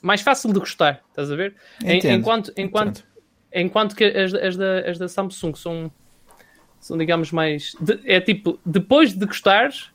mais 0.00 0.20
fácil 0.20 0.52
de 0.52 0.60
gostar, 0.60 1.02
estás 1.10 1.30
a 1.30 1.36
ver? 1.36 1.56
Entendo, 1.82 2.20
enquanto, 2.20 2.52
enquanto, 2.56 3.04
enquanto 3.52 3.96
que 3.96 4.04
as, 4.04 4.32
as, 4.32 4.56
da, 4.56 4.78
as 4.88 4.98
da 4.98 5.08
Samsung 5.08 5.54
são, 5.54 5.92
são 6.78 6.96
digamos, 6.96 7.32
mais. 7.32 7.74
De, 7.80 7.98
é 8.04 8.20
tipo, 8.20 8.60
depois 8.64 9.12
de 9.12 9.26
gostares, 9.26 9.90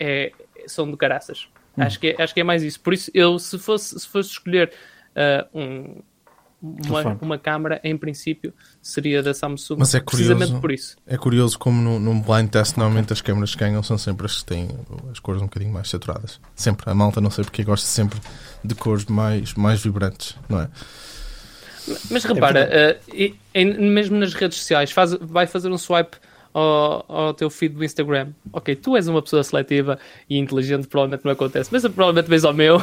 é, 0.00 0.32
são 0.66 0.90
de 0.90 0.96
caraças. 0.96 1.48
Hum. 1.76 1.82
Acho, 1.82 2.00
que 2.00 2.08
é, 2.08 2.22
acho 2.22 2.34
que 2.34 2.40
é 2.40 2.44
mais 2.44 2.64
isso. 2.64 2.80
Por 2.80 2.92
isso, 2.92 3.10
eu, 3.14 3.38
se 3.38 3.56
fosse, 3.58 3.98
se 3.98 4.08
fosse 4.08 4.30
escolher 4.30 4.72
uh, 5.14 5.58
um, 5.58 6.02
uma, 6.60 7.18
uma 7.20 7.38
câmara, 7.38 7.80
em 7.84 7.96
princípio, 7.96 8.52
seria 8.82 9.22
da 9.22 9.32
Samsung. 9.32 9.76
Mas 9.78 9.94
é 9.94 10.00
curioso, 10.00 10.34
precisamente 10.34 10.60
por 10.60 10.72
isso. 10.72 10.96
É 11.06 11.16
curioso 11.16 11.58
como 11.58 11.80
no, 11.80 12.00
num 12.00 12.20
blind 12.20 12.48
test, 12.50 12.76
normalmente 12.76 13.12
as 13.12 13.20
câmaras 13.20 13.54
que 13.54 13.60
ganham 13.60 13.82
são 13.82 13.96
sempre 13.96 14.26
as 14.26 14.38
que 14.38 14.44
têm 14.44 14.68
as 15.10 15.18
cores 15.18 15.40
um 15.40 15.46
bocadinho 15.46 15.72
mais 15.72 15.88
saturadas. 15.88 16.40
Sempre. 16.54 16.90
A 16.90 16.94
malta, 16.94 17.20
não 17.20 17.30
sei 17.30 17.44
porque, 17.44 17.62
gosta 17.62 17.86
sempre 17.86 18.18
de 18.64 18.74
cores 18.74 19.04
mais, 19.06 19.54
mais 19.54 19.82
vibrantes, 19.82 20.36
não 20.48 20.60
é? 20.60 20.68
Mas 22.10 22.24
repara, 22.24 22.60
é 22.60 22.98
uh, 23.54 23.80
mesmo 23.80 24.18
nas 24.18 24.34
redes 24.34 24.58
sociais, 24.58 24.90
faz, 24.90 25.14
vai 25.20 25.46
fazer 25.46 25.70
um 25.70 25.78
swipe 25.78 26.16
ao, 26.58 27.04
ao, 27.08 27.34
teu 27.34 27.48
feed 27.48 27.74
do 27.74 27.84
Instagram. 27.84 28.32
Ok, 28.52 28.74
tu 28.76 28.96
és 28.96 29.06
uma 29.06 29.22
pessoa 29.22 29.42
seletiva 29.42 29.98
e 30.28 30.38
inteligente, 30.38 30.88
provavelmente 30.88 31.24
não 31.24 31.32
acontece, 31.32 31.70
mas 31.72 31.82
provavelmente 31.82 32.28
vês 32.28 32.44
ao 32.44 32.52
meu 32.52 32.82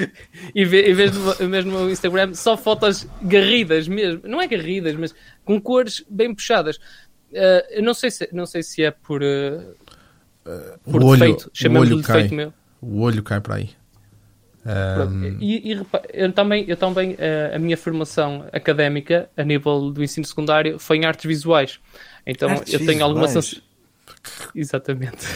e, 0.54 0.64
vê, 0.64 0.88
e 0.88 0.94
vês, 0.94 1.12
no, 1.12 1.32
vês 1.48 1.64
no 1.64 1.72
meu 1.72 2.34
só 2.34 2.56
fotos 2.56 3.06
garridas 3.22 3.86
mesmo. 3.86 4.22
Não 4.24 4.40
é 4.40 4.46
garridas, 4.46 4.96
mas 4.96 5.14
com 5.44 5.60
cores 5.60 6.04
bem 6.08 6.34
puxadas. 6.34 6.76
Uh, 6.76 7.64
eu 7.70 7.82
não 7.82 7.94
sei 7.94 8.10
se, 8.10 8.28
não 8.32 8.44
sei 8.44 8.62
se 8.62 8.82
é 8.82 8.90
por, 8.90 9.22
uh, 9.22 9.74
por 10.84 11.02
o 11.02 11.12
defeito, 11.12 11.50
chamamos-lhe 11.54 11.96
defeito 11.96 12.34
meu. 12.34 12.52
O 12.80 13.00
olho 13.00 13.22
cai 13.22 13.40
para 13.40 13.56
aí. 13.56 13.70
Um... 14.64 15.38
E, 15.40 15.72
e 15.72 15.80
eu 16.12 16.32
também, 16.32 16.64
eu 16.68 16.76
também 16.76 17.16
a 17.52 17.58
minha 17.58 17.76
formação 17.76 18.46
académica 18.52 19.28
a 19.36 19.42
nível 19.42 19.90
do 19.90 20.04
ensino 20.04 20.24
secundário 20.24 20.78
foi 20.78 20.98
em 20.98 21.04
artes 21.04 21.24
visuais. 21.24 21.80
Então 22.26 22.48
Artes 22.48 22.72
eu 22.72 22.84
tenho 22.86 23.04
alguma 23.04 23.28
sensibilidade. 23.28 23.72
Exatamente. 24.54 25.26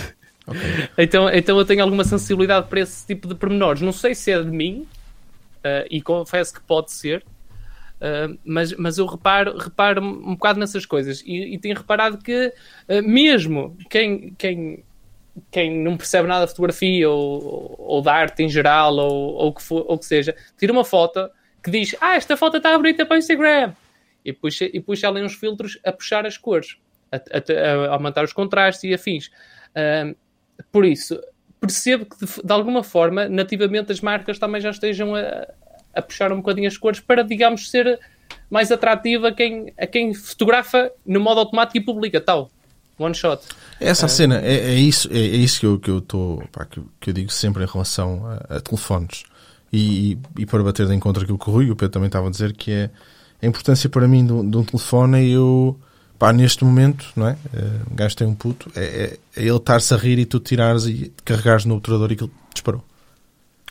Okay. 0.46 0.88
Então, 0.96 1.28
então 1.28 1.58
eu 1.58 1.64
tenho 1.64 1.82
alguma 1.82 2.04
sensibilidade 2.04 2.68
para 2.68 2.80
esse 2.80 3.04
tipo 3.04 3.26
de 3.26 3.34
pormenores. 3.34 3.82
Não 3.82 3.90
sei 3.90 4.14
se 4.14 4.30
é 4.30 4.40
de 4.40 4.50
mim, 4.50 4.86
uh, 5.58 5.86
e 5.90 6.00
confesso 6.00 6.54
que 6.54 6.60
pode 6.60 6.92
ser, 6.92 7.24
uh, 8.00 8.38
mas, 8.44 8.72
mas 8.74 8.96
eu 8.96 9.06
reparo, 9.06 9.58
reparo 9.58 10.00
um 10.00 10.34
bocado 10.34 10.60
nessas 10.60 10.86
coisas. 10.86 11.20
E, 11.26 11.54
e 11.54 11.58
tenho 11.58 11.76
reparado 11.76 12.18
que, 12.18 12.52
uh, 12.88 13.02
mesmo 13.02 13.76
quem, 13.90 14.32
quem, 14.38 14.84
quem 15.50 15.82
não 15.82 15.96
percebe 15.96 16.28
nada 16.28 16.44
de 16.44 16.52
fotografia 16.52 17.10
ou, 17.10 17.74
ou 17.78 18.00
da 18.00 18.14
arte 18.14 18.44
em 18.44 18.48
geral, 18.48 18.94
ou, 18.94 19.34
ou, 19.34 19.52
que 19.52 19.62
for, 19.62 19.84
ou 19.88 19.98
que 19.98 20.06
seja, 20.06 20.34
tira 20.56 20.72
uma 20.72 20.84
foto 20.84 21.28
que 21.60 21.72
diz: 21.72 21.96
Ah, 22.00 22.14
esta 22.14 22.36
foto 22.36 22.58
está 22.58 22.76
bonita 22.78 23.04
para 23.04 23.16
o 23.16 23.18
Instagram 23.18 23.72
e 24.26 24.32
puxa, 24.32 24.64
e 24.64 24.80
puxa 24.80 25.08
ali 25.08 25.22
uns 25.22 25.34
filtros 25.34 25.78
a 25.84 25.92
puxar 25.92 26.26
as 26.26 26.36
cores, 26.36 26.76
a, 27.12 27.16
a, 27.16 27.88
a 27.88 27.92
aumentar 27.94 28.24
os 28.24 28.32
contrastes 28.32 28.84
e 28.84 28.92
afins. 28.92 29.30
Por 30.72 30.84
isso, 30.84 31.20
percebo 31.60 32.06
que 32.06 32.24
de, 32.24 32.32
de, 32.42 32.52
alguma 32.52 32.82
forma, 32.82 33.28
nativamente, 33.28 33.92
as 33.92 34.00
marcas 34.00 34.38
também 34.38 34.60
já 34.60 34.70
estejam 34.70 35.14
a, 35.14 35.46
a 35.94 36.02
puxar 36.02 36.32
um 36.32 36.36
bocadinho 36.36 36.68
as 36.68 36.76
cores 36.76 37.00
para, 37.00 37.22
digamos, 37.22 37.70
ser 37.70 37.98
mais 38.50 38.70
atrativa 38.70 39.28
a 39.28 39.32
quem, 39.32 39.72
a 39.78 39.86
quem 39.86 40.14
fotografa 40.14 40.90
no 41.04 41.20
modo 41.20 41.40
automático 41.40 41.78
e 41.78 41.80
publica 41.80 42.20
tal. 42.20 42.50
One 42.98 43.14
shot. 43.14 43.42
Essa 43.78 44.06
uh, 44.06 44.08
cena, 44.08 44.40
é, 44.40 44.54
é, 44.54 44.74
isso, 44.74 45.08
é, 45.12 45.18
é, 45.18 45.20
isso 45.20 45.60
que 45.60 45.66
eu, 45.66 45.78
que 45.78 45.90
eu 45.90 46.00
tô, 46.00 46.42
pá, 46.50 46.64
que, 46.64 46.80
que, 46.98 47.10
eu 47.10 47.14
digo 47.14 47.30
sempre 47.30 47.62
em 47.62 47.66
relação 47.66 48.24
a, 48.26 48.56
a 48.56 48.60
telefones. 48.60 49.24
E, 49.70 50.12
e, 50.12 50.18
e, 50.38 50.46
para 50.46 50.62
bater 50.62 50.86
de 50.86 50.94
encontro 50.94 51.22
aquilo 51.22 51.38
que 51.38 51.50
o 51.50 51.52
Rui 51.52 51.66
e 51.66 51.70
o 51.70 51.76
Pedro 51.76 51.92
também 51.92 52.06
estavam 52.06 52.28
a 52.28 52.30
dizer, 52.30 52.54
que 52.54 52.72
é 52.72 52.90
a 53.46 53.48
importância 53.48 53.88
para 53.88 54.06
mim 54.08 54.26
de 54.26 54.32
um, 54.32 54.64
telefone 54.64 55.18
é 55.18 55.28
eu, 55.28 55.78
pá, 56.18 56.32
neste 56.32 56.64
momento, 56.64 57.06
não 57.14 57.28
é? 57.28 57.32
Uh, 57.32 57.94
gajo 57.94 58.16
tem 58.16 58.26
um 58.26 58.34
puto, 58.34 58.70
é, 58.74 58.84
é, 58.84 59.18
é 59.36 59.42
ele 59.42 59.56
estar-se 59.56 59.94
a 59.94 59.96
rir 59.96 60.18
e 60.18 60.26
tu 60.26 60.40
tirares 60.40 60.86
e 60.86 61.12
carregares 61.24 61.64
no 61.64 61.76
obturador 61.76 62.10
e 62.10 62.14
aquilo 62.14 62.30
disparou. 62.52 62.84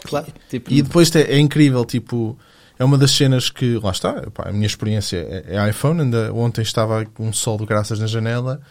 Claro. 0.04 0.28
Tipo... 0.50 0.72
E 0.72 0.82
depois 0.82 1.14
é, 1.16 1.22
é 1.22 1.40
incrível, 1.40 1.84
tipo, 1.84 2.38
é 2.80 2.86
uma 2.86 2.98
das 2.98 3.12
cenas 3.12 3.50
que, 3.50 3.78
lá 3.80 3.92
está, 3.92 4.14
pá, 4.32 4.50
a 4.50 4.52
minha 4.54 4.68
experiência 4.68 5.18
é, 5.18 5.58
é 5.58 5.70
iPhone. 5.70 6.02
Ainda 6.02 6.34
ontem 6.34 6.62
estava 6.62 7.06
um 7.20 7.34
sol 7.34 7.58
de 7.58 7.66
graças 7.66 8.00
na 8.00 8.08
janela 8.08 8.62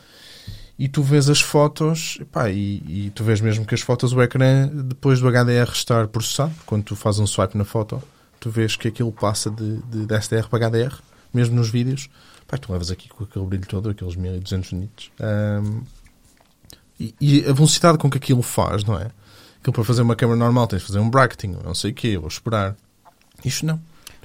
e 0.78 0.88
tu 0.88 1.02
vês 1.02 1.28
as 1.28 1.40
fotos 1.40 2.18
pá, 2.32 2.50
e, 2.50 2.82
e, 2.86 3.12
tu 3.14 3.22
vês 3.22 3.40
mesmo 3.40 3.64
que 3.64 3.74
as 3.74 3.80
fotos, 3.80 4.12
o 4.12 4.22
ecrã, 4.22 4.68
depois 4.68 5.20
do 5.20 5.28
HDR 5.28 5.70
estar 5.72 6.08
processado, 6.08 6.54
quando 6.66 6.84
tu 6.84 6.96
fazes 6.96 7.20
um 7.20 7.26
swipe 7.26 7.56
na 7.56 7.64
foto, 7.64 8.02
tu 8.44 8.50
vês 8.50 8.76
que 8.76 8.88
aquilo 8.88 9.10
passa 9.10 9.50
de, 9.50 9.78
de, 9.78 10.04
de 10.04 10.20
SDR 10.20 10.48
para 10.50 10.68
HDR, 10.68 10.94
mesmo 11.32 11.56
nos 11.56 11.70
vídeos. 11.70 12.10
Pá, 12.46 12.58
tu 12.58 12.70
levas 12.70 12.90
aqui 12.90 13.08
com 13.08 13.24
aquele 13.24 13.46
brilho 13.46 13.66
todo, 13.66 13.88
aqueles 13.88 14.16
1200 14.16 14.72
nits. 14.72 15.10
Um, 15.18 15.80
e, 17.00 17.14
e, 17.18 17.44
a 17.48 17.54
velocidade 17.54 17.96
com 17.96 18.10
que 18.10 18.18
aquilo 18.18 18.42
faz, 18.42 18.84
não 18.84 18.98
é? 18.98 19.10
Aquilo 19.60 19.72
para 19.72 19.84
fazer 19.84 20.02
uma 20.02 20.14
câmera 20.14 20.38
normal 20.38 20.66
tens 20.66 20.82
de 20.82 20.88
fazer 20.88 20.98
um 20.98 21.08
bracketing, 21.08 21.56
não 21.64 21.74
sei 21.74 21.92
o 21.92 21.94
quê, 21.94 22.18
vou 22.18 22.28
esperar. 22.28 22.76
Isto 23.42 23.64
não 23.64 23.80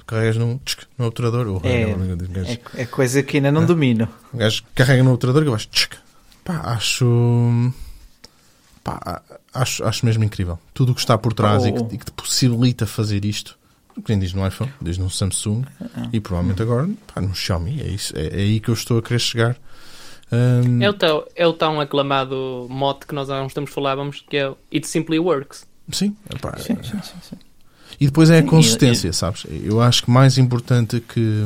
carregas 0.06 0.36
num, 0.36 0.58
tsk, 0.58 0.82
no 0.98 1.06
obturador. 1.06 1.46
Ou, 1.46 1.62
é, 1.64 1.82
é, 1.82 2.82
é, 2.82 2.84
coisa 2.84 3.22
que 3.22 3.36
ainda 3.36 3.52
não 3.52 3.62
é? 3.62 3.66
domino. 3.66 4.08
O 4.34 4.36
gajo 4.36 4.64
carrega 4.74 5.04
no 5.04 5.12
obturador 5.12 5.44
e 5.44 5.48
vais. 5.48 5.66
Tsk. 5.66 5.94
Pá, 6.44 6.60
acho. 6.64 7.72
Pá, 8.82 9.22
acho, 9.54 9.84
acho 9.84 10.04
mesmo 10.04 10.24
incrível. 10.24 10.58
Tudo 10.74 10.92
o 10.92 10.94
que 10.94 11.00
está 11.00 11.16
por 11.16 11.32
trás 11.32 11.62
oh. 11.62 11.68
e, 11.68 11.72
que, 11.72 11.94
e, 11.94 11.98
que, 11.98 12.04
te 12.04 12.12
possibilita 12.12 12.86
fazer 12.86 13.24
isto. 13.24 13.56
Quem 14.04 14.18
diz 14.18 14.32
no 14.32 14.46
iPhone, 14.46 14.72
diz 14.80 14.98
no 14.98 15.10
Samsung 15.10 15.64
e 16.12 16.20
provavelmente 16.20 16.62
agora 16.62 16.88
pá, 17.12 17.20
no 17.20 17.34
Xiaomi. 17.34 17.80
É, 17.80 17.88
isso, 17.88 18.16
é, 18.16 18.26
é 18.26 18.36
aí 18.36 18.60
que 18.60 18.68
eu 18.68 18.74
estou 18.74 18.98
a 18.98 19.02
querer 19.02 19.18
chegar. 19.18 19.56
Um... 20.32 20.82
É, 20.82 20.88
o 20.88 20.92
tão, 20.92 21.24
é 21.34 21.46
o 21.46 21.52
tão 21.52 21.80
aclamado 21.80 22.66
mote 22.70 23.06
que 23.06 23.14
nós 23.14 23.28
há 23.30 23.42
uns 23.42 23.52
tempos 23.52 23.72
falávamos 23.72 24.24
que 24.28 24.36
é 24.36 24.52
It 24.72 24.86
Simply 24.86 25.18
Works. 25.18 25.66
Sim, 25.90 26.16
epá, 26.32 26.56
sim, 26.58 26.76
sim, 26.82 27.00
sim, 27.02 27.16
sim. 27.22 27.36
E 27.98 28.06
depois 28.06 28.30
é 28.30 28.38
a 28.38 28.42
consistência, 28.42 29.12
sabes? 29.12 29.44
Eu 29.50 29.80
acho 29.80 30.04
que 30.04 30.10
mais 30.10 30.38
importante 30.38 31.00
que 31.00 31.44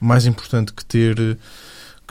mais 0.00 0.26
importante 0.26 0.72
que 0.72 0.84
ter 0.84 1.38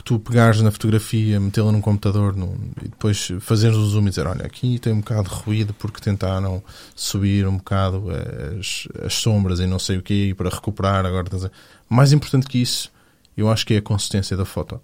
que 0.02 0.04
tu 0.04 0.18
pegares 0.18 0.60
na 0.60 0.72
fotografia, 0.72 1.38
metê-la 1.38 1.70
num 1.70 1.80
computador 1.80 2.34
e 2.82 2.88
depois 2.88 3.32
fazeres 3.40 3.76
o 3.76 3.86
zoom 3.86 4.06
e 4.06 4.10
dizer, 4.10 4.26
olha, 4.26 4.44
aqui 4.44 4.78
tem 4.80 4.92
um 4.92 4.98
bocado 4.98 5.28
de 5.28 5.34
ruído 5.34 5.72
porque 5.74 6.00
tentaram 6.00 6.62
subir 6.94 7.46
um 7.46 7.56
bocado 7.56 8.06
as, 8.58 8.88
as 9.04 9.14
sombras 9.14 9.60
e 9.60 9.66
não 9.66 9.78
sei 9.78 9.98
o 9.98 10.02
quê 10.02 10.34
para 10.36 10.50
recuperar 10.50 11.06
agora. 11.06 11.30
Mais 11.88 12.12
importante 12.12 12.48
que 12.48 12.58
isso, 12.58 12.90
eu 13.36 13.48
acho 13.48 13.64
que 13.64 13.74
é 13.74 13.76
a 13.78 13.82
consistência 13.82 14.36
da 14.36 14.44
foto. 14.44 14.80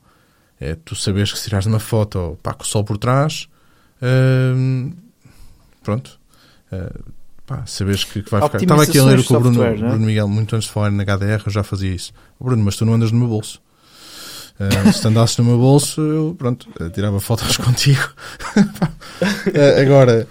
É 0.60 0.76
tu 0.76 0.94
saberes 0.94 1.32
que 1.32 1.38
se 1.38 1.44
tirares 1.44 1.66
uma 1.66 1.80
foto 1.80 2.38
pá, 2.42 2.54
com 2.54 2.62
o 2.62 2.66
sol 2.66 2.84
por 2.84 2.96
trás, 2.96 3.48
hum, 4.00 4.92
pronto, 5.82 6.18
hum, 6.72 7.02
Pá, 7.44 7.64
sabes 7.64 8.04
que, 8.04 8.22
que 8.22 8.30
vai 8.30 8.42
ficar. 8.42 8.60
Estava 8.60 8.82
aqui 8.82 8.98
a 8.98 9.04
ler 9.04 9.24
que 9.24 9.34
o 9.34 9.40
Bruno, 9.40 9.62
é? 9.62 9.74
Bruno 9.74 10.04
Miguel, 10.04 10.28
muito 10.28 10.54
antes 10.54 10.68
de 10.68 10.74
falar 10.74 10.90
na 10.90 11.02
HDR, 11.02 11.44
eu 11.46 11.50
já 11.50 11.62
fazia 11.62 11.94
isso. 11.94 12.12
Bruno, 12.38 12.62
mas 12.62 12.76
tu 12.76 12.84
não 12.84 12.92
andas 12.92 13.10
no 13.10 13.18
meu 13.18 13.28
bolso. 13.28 13.58
Uh, 14.58 14.92
se 14.92 15.06
andasses 15.06 15.36
no 15.36 15.44
meu 15.44 15.58
bolso, 15.58 16.00
eu, 16.00 16.34
pronto, 16.36 16.68
eh, 16.80 16.88
tirava 16.90 17.20
fotos 17.20 17.56
contigo. 17.58 18.12
uh, 18.56 19.80
agora, 19.80 20.26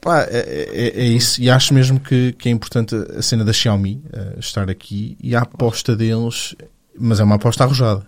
pá, 0.00 0.22
é, 0.24 0.68
é, 0.72 1.00
é, 1.00 1.04
isso. 1.04 1.40
E 1.40 1.48
acho 1.48 1.72
mesmo 1.72 1.98
que, 1.98 2.32
que 2.32 2.50
é 2.50 2.52
importante 2.52 2.94
a 2.94 3.22
cena 3.22 3.44
da 3.44 3.54
Xiaomi 3.54 4.02
uh, 4.12 4.38
estar 4.38 4.68
aqui 4.68 5.16
e 5.22 5.34
a 5.34 5.40
aposta 5.40 5.96
deles, 5.96 6.54
mas 6.98 7.18
é 7.18 7.24
uma 7.24 7.36
aposta 7.36 7.64
arrojada. 7.64 8.06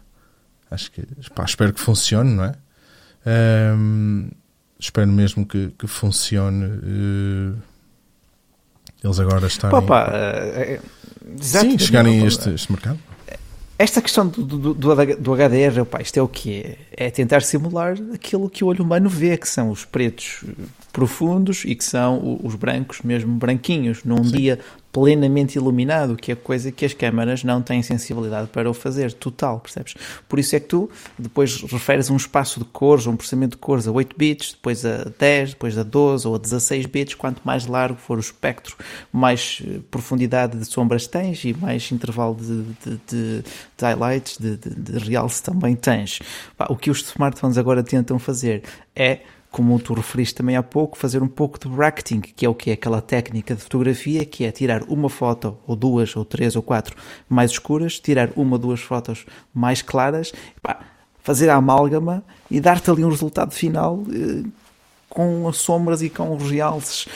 Acho 0.71 0.93
que, 0.93 1.03
pá, 1.35 1.45
espero 1.45 1.73
que 1.73 1.81
funcione, 1.81 2.35
não 2.35 2.45
é? 2.45 2.55
Ehm, 3.25 4.29
espero 4.79 5.11
mesmo 5.11 5.47
que, 5.47 5.73
que 5.79 5.87
funcione 5.87 6.67
eles 9.03 9.19
agora 9.21 9.47
estarem. 9.47 9.81
Pá, 9.81 10.07
pá, 10.07 10.13
é, 10.13 10.81
Sim, 11.41 11.79
chegarem 11.79 12.23
a 12.23 12.27
este, 12.27 12.51
este 12.51 12.71
mercado. 12.71 12.99
Esta 13.79 14.03
questão 14.03 14.27
do, 14.27 14.43
do, 14.43 14.75
do, 14.75 15.33
HDR, 15.33 15.83
opa, 15.83 16.03
isto 16.03 16.19
é 16.19 16.23
o 16.23 16.27
que 16.27 16.77
é? 16.91 17.07
É 17.07 17.11
tentar 17.11 17.43
simular 17.43 17.97
aquilo 18.13 18.51
que 18.51 18.65
o 18.65 18.67
olho 18.67 18.83
humano 18.83 19.09
vê, 19.09 19.37
que 19.37 19.49
são 19.49 19.71
os 19.71 19.85
pretos 19.85 20.45
profundos 20.93 21.65
e 21.65 21.77
que 21.77 21.85
são 21.85 22.41
os 22.43 22.57
brancos, 22.57 23.03
mesmo 23.03 23.33
branquinhos, 23.37 24.03
num 24.03 24.25
Sim. 24.25 24.37
dia 24.37 24.59
plenamente 24.99 25.57
iluminado, 25.57 26.17
que 26.17 26.33
é 26.33 26.35
coisa 26.35 26.73
que 26.73 26.85
as 26.85 26.93
câmaras 26.93 27.45
não 27.45 27.63
têm 27.63 27.83
sensibilidade 27.83 28.49
para 28.49 28.69
o 28.69 28.75
fazer, 28.75 29.13
total, 29.13 29.61
percebes? 29.61 29.95
Por 30.29 30.39
isso 30.39 30.57
é 30.57 30.61
que 30.61 30.67
tu 30.67 30.91
depois 31.17 31.63
referes 31.63 32.11
um 32.11 32.17
espaço 32.17 32.59
de 32.59 32.67
cores, 32.67 33.07
um 33.07 33.17
processamento 33.17 33.57
de 33.57 33.61
cores 33.61 33.87
a 33.87 33.93
8 33.93 34.17
bits, 34.19 34.53
depois 34.53 34.85
a 34.85 35.05
10, 35.17 35.51
depois 35.51 35.79
a 35.79 35.85
12 35.85 36.27
ou 36.27 36.35
a 36.35 36.39
16 36.39 36.87
bits, 36.87 37.15
quanto 37.15 37.41
mais 37.45 37.67
largo 37.67 37.97
for 37.97 38.19
o 38.19 38.21
espectro, 38.21 38.77
mais 39.13 39.63
eh, 39.65 39.79
profundidade 39.89 40.59
de 40.59 40.65
sombras 40.65 41.07
tens 41.07 41.45
e 41.45 41.55
mais 41.55 41.91
intervalo 41.93 42.35
de, 42.35 42.63
de, 42.63 43.01
de, 43.07 43.43
de 43.43 43.85
highlights, 43.85 44.37
de, 44.39 44.57
de, 44.57 44.75
de 44.75 44.99
realce 44.99 45.43
também 45.43 45.77
tens. 45.77 46.19
O 46.69 46.77
que 46.77 46.91
os 46.91 47.03
smartphones 47.03 47.57
agora 47.57 47.85
tentam 47.85 48.19
fazer 48.19 48.65
é 48.97 49.21
como 49.51 49.79
tu 49.79 49.95
referiste 49.95 50.35
também 50.35 50.57
há 50.57 50.63
pouco, 50.63 50.97
fazer 50.97 51.23
um 51.23 51.29
pouco 51.29 51.59
de 51.59 51.69
bracketing, 51.69 52.21
que 52.21 52.45
é 52.45 52.49
o 52.49 52.55
que 52.55 52.71
é 52.71 52.75
aquela 52.75 53.01
técnica 53.01 53.55
de 53.55 53.63
fotografia, 53.63 54.25
que 54.25 54.45
é 54.45 54.51
tirar 54.51 54.83
uma 54.85 55.09
foto, 55.09 55.57
ou 55.67 55.75
duas, 55.75 56.15
ou 56.17 56.25
três, 56.25 56.55
ou 56.55 56.63
quatro 56.63 56.97
mais 57.29 57.53
escuras, 57.53 57.99
tirar 57.99 58.31
uma 58.37 58.57
ou 58.57 58.59
duas 58.59 58.81
fotos 58.81 59.25
mais 59.53 59.83
claras, 59.83 60.33
pá, 60.63 60.81
fazer 61.23 61.49
a 61.49 61.57
amálgama 61.57 62.23
e 62.51 62.61
dar-te 62.61 62.91
ali 62.91 63.05
um 63.05 63.11
resultado 63.11 63.53
final 63.53 64.03
eh, 64.13 64.49
com 65.09 65.49
as 65.49 65.57
sombras 65.57 66.03
e 66.03 66.11
com 66.11 66.35
os 66.37 66.51
realces. 66.51 67.07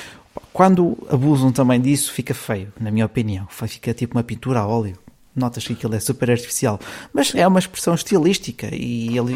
Quando 0.53 0.97
abusam 1.11 1.53
também 1.53 1.80
disso, 1.80 2.12
fica 2.12 2.35
feio, 2.35 2.72
na 2.80 2.91
minha 2.91 3.07
opinião. 3.07 3.47
Fica 3.49 3.95
tipo 3.95 4.16
uma 4.16 4.24
pintura 4.24 4.61
a 4.61 4.66
óleo 4.66 4.99
notas 5.35 5.66
que 5.66 5.72
aquilo 5.72 5.95
é 5.95 6.01
super 6.01 6.30
artificial, 6.30 6.78
mas 7.12 7.35
é 7.35 7.47
uma 7.47 7.59
expressão 7.59 7.95
estilística 7.95 8.68
e 8.70 9.16
ele 9.16 9.33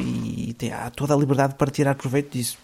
e 0.50 0.52
tem 0.52 0.70
toda 0.94 1.14
a 1.14 1.16
liberdade 1.16 1.54
para 1.54 1.70
tirar 1.70 1.94
proveito 1.94 2.36
disso. 2.36 2.58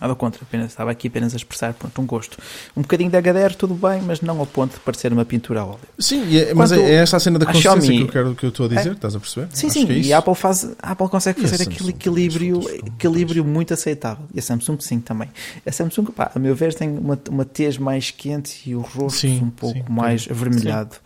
Nada 0.00 0.14
contra, 0.14 0.42
apenas, 0.42 0.70
estava 0.70 0.90
aqui 0.90 1.08
apenas 1.08 1.32
a 1.34 1.36
expressar 1.36 1.72
pronto, 1.74 2.00
um 2.00 2.06
gosto. 2.06 2.38
Um 2.76 2.82
bocadinho 2.82 3.10
de 3.10 3.16
HDR, 3.16 3.54
tudo 3.56 3.74
bem, 3.74 4.02
mas 4.02 4.20
não 4.20 4.38
ao 4.40 4.46
ponto 4.46 4.74
de 4.74 4.80
parecer 4.80 5.12
uma 5.12 5.24
pintura 5.24 5.60
a 5.60 5.66
óleo. 5.66 5.78
Sim, 5.98 6.36
é, 6.36 6.52
mas 6.52 6.72
é, 6.72 6.80
é 6.80 6.94
esta 6.94 7.16
a 7.16 7.20
cena 7.20 7.38
da 7.38 7.46
consciência 7.46 7.80
Xiaomi, 7.80 7.98
que, 7.98 8.02
eu 8.02 8.08
quero, 8.08 8.34
que 8.34 8.46
eu 8.46 8.48
estou 8.50 8.66
a 8.66 8.68
dizer, 8.68 8.90
é, 8.90 8.92
estás 8.92 9.14
a 9.14 9.20
perceber? 9.20 9.48
Sim, 9.52 9.66
Acho 9.66 9.74
sim, 9.74 9.88
é 9.88 9.98
e 9.98 10.12
a 10.12 10.18
Apple, 10.18 10.34
faz, 10.34 10.64
a 10.82 10.92
Apple 10.92 11.08
consegue 11.08 11.40
fazer 11.40 11.62
aquele 11.62 11.90
equilíbrio, 11.90 12.60
equilíbrio 12.86 13.44
muito 13.44 13.72
aceitável. 13.72 14.24
E 14.34 14.38
a 14.38 14.42
Samsung 14.42 14.78
sim 14.80 15.00
também. 15.00 15.30
A 15.64 15.70
Samsung, 15.72 16.06
pá, 16.06 16.32
a 16.34 16.38
meu 16.38 16.54
ver, 16.54 16.74
tem 16.74 16.90
uma, 16.90 17.18
uma 17.30 17.44
tez 17.44 17.78
mais 17.78 18.10
quente 18.10 18.68
e 18.68 18.74
o 18.74 18.80
rosto 18.80 19.20
sim, 19.20 19.40
um 19.40 19.50
pouco 19.50 19.78
sim, 19.78 19.84
mais 19.88 20.26
avermelhado. 20.30 20.96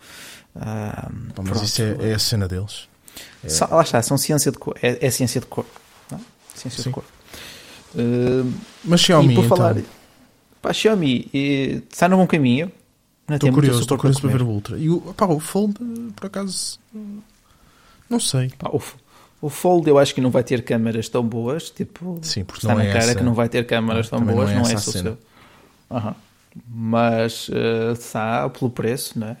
Ah, 0.55 1.09
mas 1.43 1.61
isso 1.61 1.81
é, 1.81 2.09
é, 2.09 2.13
a 2.13 2.19
cena 2.19 2.47
deles. 2.47 2.87
É... 3.43 3.73
Lá 3.73 3.81
está, 3.81 4.01
são 4.01 4.17
ciência 4.17 4.51
de 4.51 4.57
cor. 4.57 4.75
É, 4.81 5.05
é 5.05 5.11
ciência 5.11 5.39
de 5.39 5.47
cor. 5.47 5.65
Não? 6.11 6.17
É? 6.17 6.21
Ciência 6.55 6.83
de 6.83 6.89
cor. 6.89 7.03
Uh, 7.95 8.51
Mas 8.83 9.01
Xiaomi, 9.01 9.33
e 9.33 9.35
por 9.35 9.45
falar, 9.45 9.77
então? 9.77 9.91
pá, 10.61 10.73
Xiaomi 10.73 11.29
está 11.91 12.07
no 12.07 12.17
bom 12.17 12.27
caminho. 12.27 12.71
Estou 13.29 13.51
curioso, 13.51 13.81
estou 13.81 13.97
curioso 13.97 14.21
para 14.21 14.29
ver 14.31 14.41
o 14.41 14.47
Ultra. 14.47 14.77
E 14.77 14.89
o, 14.89 14.99
pá, 15.13 15.25
o 15.25 15.39
Fold, 15.39 15.75
por 16.15 16.25
acaso, 16.25 16.79
não 18.09 18.19
sei. 18.19 18.51
Pá, 18.57 18.69
o, 18.69 18.81
o 19.41 19.49
Fold 19.49 19.87
eu 19.87 19.97
acho 19.97 20.15
que 20.15 20.21
não 20.21 20.31
vai 20.31 20.43
ter 20.43 20.63
câmaras 20.63 21.07
tão 21.09 21.23
boas, 21.23 21.69
tipo, 21.69 22.19
Sim, 22.21 22.43
porque 22.43 22.65
está 22.65 22.75
na 22.75 22.83
é 22.83 22.91
cara 22.91 23.05
essa, 23.05 23.15
que 23.15 23.23
não 23.23 23.33
vai 23.33 23.47
ter 23.47 23.65
câmaras 23.65 24.09
tão 24.09 24.19
boas, 24.21 24.49
não 24.49 24.61
é, 24.61 24.63
não 24.63 24.69
é 24.69 24.75
o 24.75 24.79
seu. 24.79 25.17
Uhum. 25.89 26.15
Mas 26.67 27.47
uh, 27.49 27.93
está 27.93 28.49
pelo 28.49 28.71
preço, 28.71 29.19
não 29.19 29.27
é? 29.27 29.37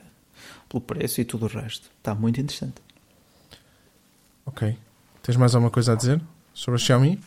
Pelo 0.69 0.81
preço 0.81 1.19
e 1.19 1.25
tudo 1.25 1.45
o 1.45 1.49
resto. 1.49 1.89
Está 1.97 2.13
muito 2.13 2.39
interessante. 2.39 2.75
Ok. 4.45 4.77
Tens 5.23 5.35
mais 5.35 5.53
alguma 5.55 5.71
coisa 5.71 5.93
a 5.93 5.95
dizer 5.95 6.21
sobre 6.53 6.79
a 6.79 6.83
Xiaomi? 6.83 7.19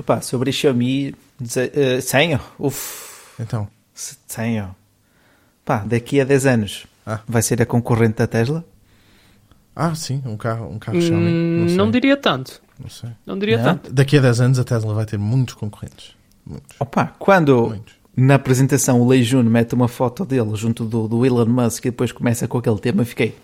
Opa, 0.00 0.22
sobre 0.22 0.48
a 0.48 0.52
Xiaomi, 0.52 1.10
uh, 1.10 2.10
tenho. 2.10 2.40
Uf. 2.58 3.34
Então. 3.38 3.68
Tenho. 4.34 4.74
Pá, 5.62 5.84
daqui 5.84 6.18
a 6.18 6.24
10 6.24 6.46
anos 6.46 6.86
ah. 7.06 7.20
vai 7.28 7.42
ser 7.42 7.60
a 7.60 7.66
concorrente 7.66 8.14
da 8.14 8.26
Tesla? 8.26 8.64
Ah, 9.76 9.94
sim, 9.94 10.22
um 10.24 10.38
carro, 10.38 10.70
um 10.72 10.78
carro 10.78 10.98
Xiaomi. 11.00 11.30
Hum, 11.30 11.66
Não, 11.68 11.76
não 11.84 11.90
diria 11.90 12.16
tanto. 12.16 12.62
não 12.78 12.88
sei. 12.88 13.10
Não 13.26 13.38
diria 13.38 13.58
Não? 13.58 13.64
tanto. 13.64 13.92
Daqui 13.92 14.16
a 14.16 14.22
10 14.22 14.40
anos 14.40 14.58
a 14.58 14.64
Tesla 14.64 14.94
vai 14.94 15.04
ter 15.04 15.18
muitos 15.18 15.52
concorrentes. 15.54 16.16
Muitos. 16.46 16.74
Opa, 16.80 17.14
quando 17.18 17.68
Muitos. 17.68 17.94
na 18.16 18.36
apresentação 18.36 19.02
o 19.02 19.06
Lei 19.06 19.22
Juno 19.22 19.50
mete 19.50 19.74
uma 19.74 19.86
foto 19.86 20.24
dele 20.24 20.56
junto 20.56 20.86
do, 20.86 21.06
do 21.06 21.26
Elon 21.26 21.44
Musk 21.44 21.84
e 21.84 21.90
depois 21.90 22.10
começa 22.10 22.48
com 22.48 22.56
aquele 22.56 22.78
tema, 22.78 23.04
fiquei, 23.04 23.36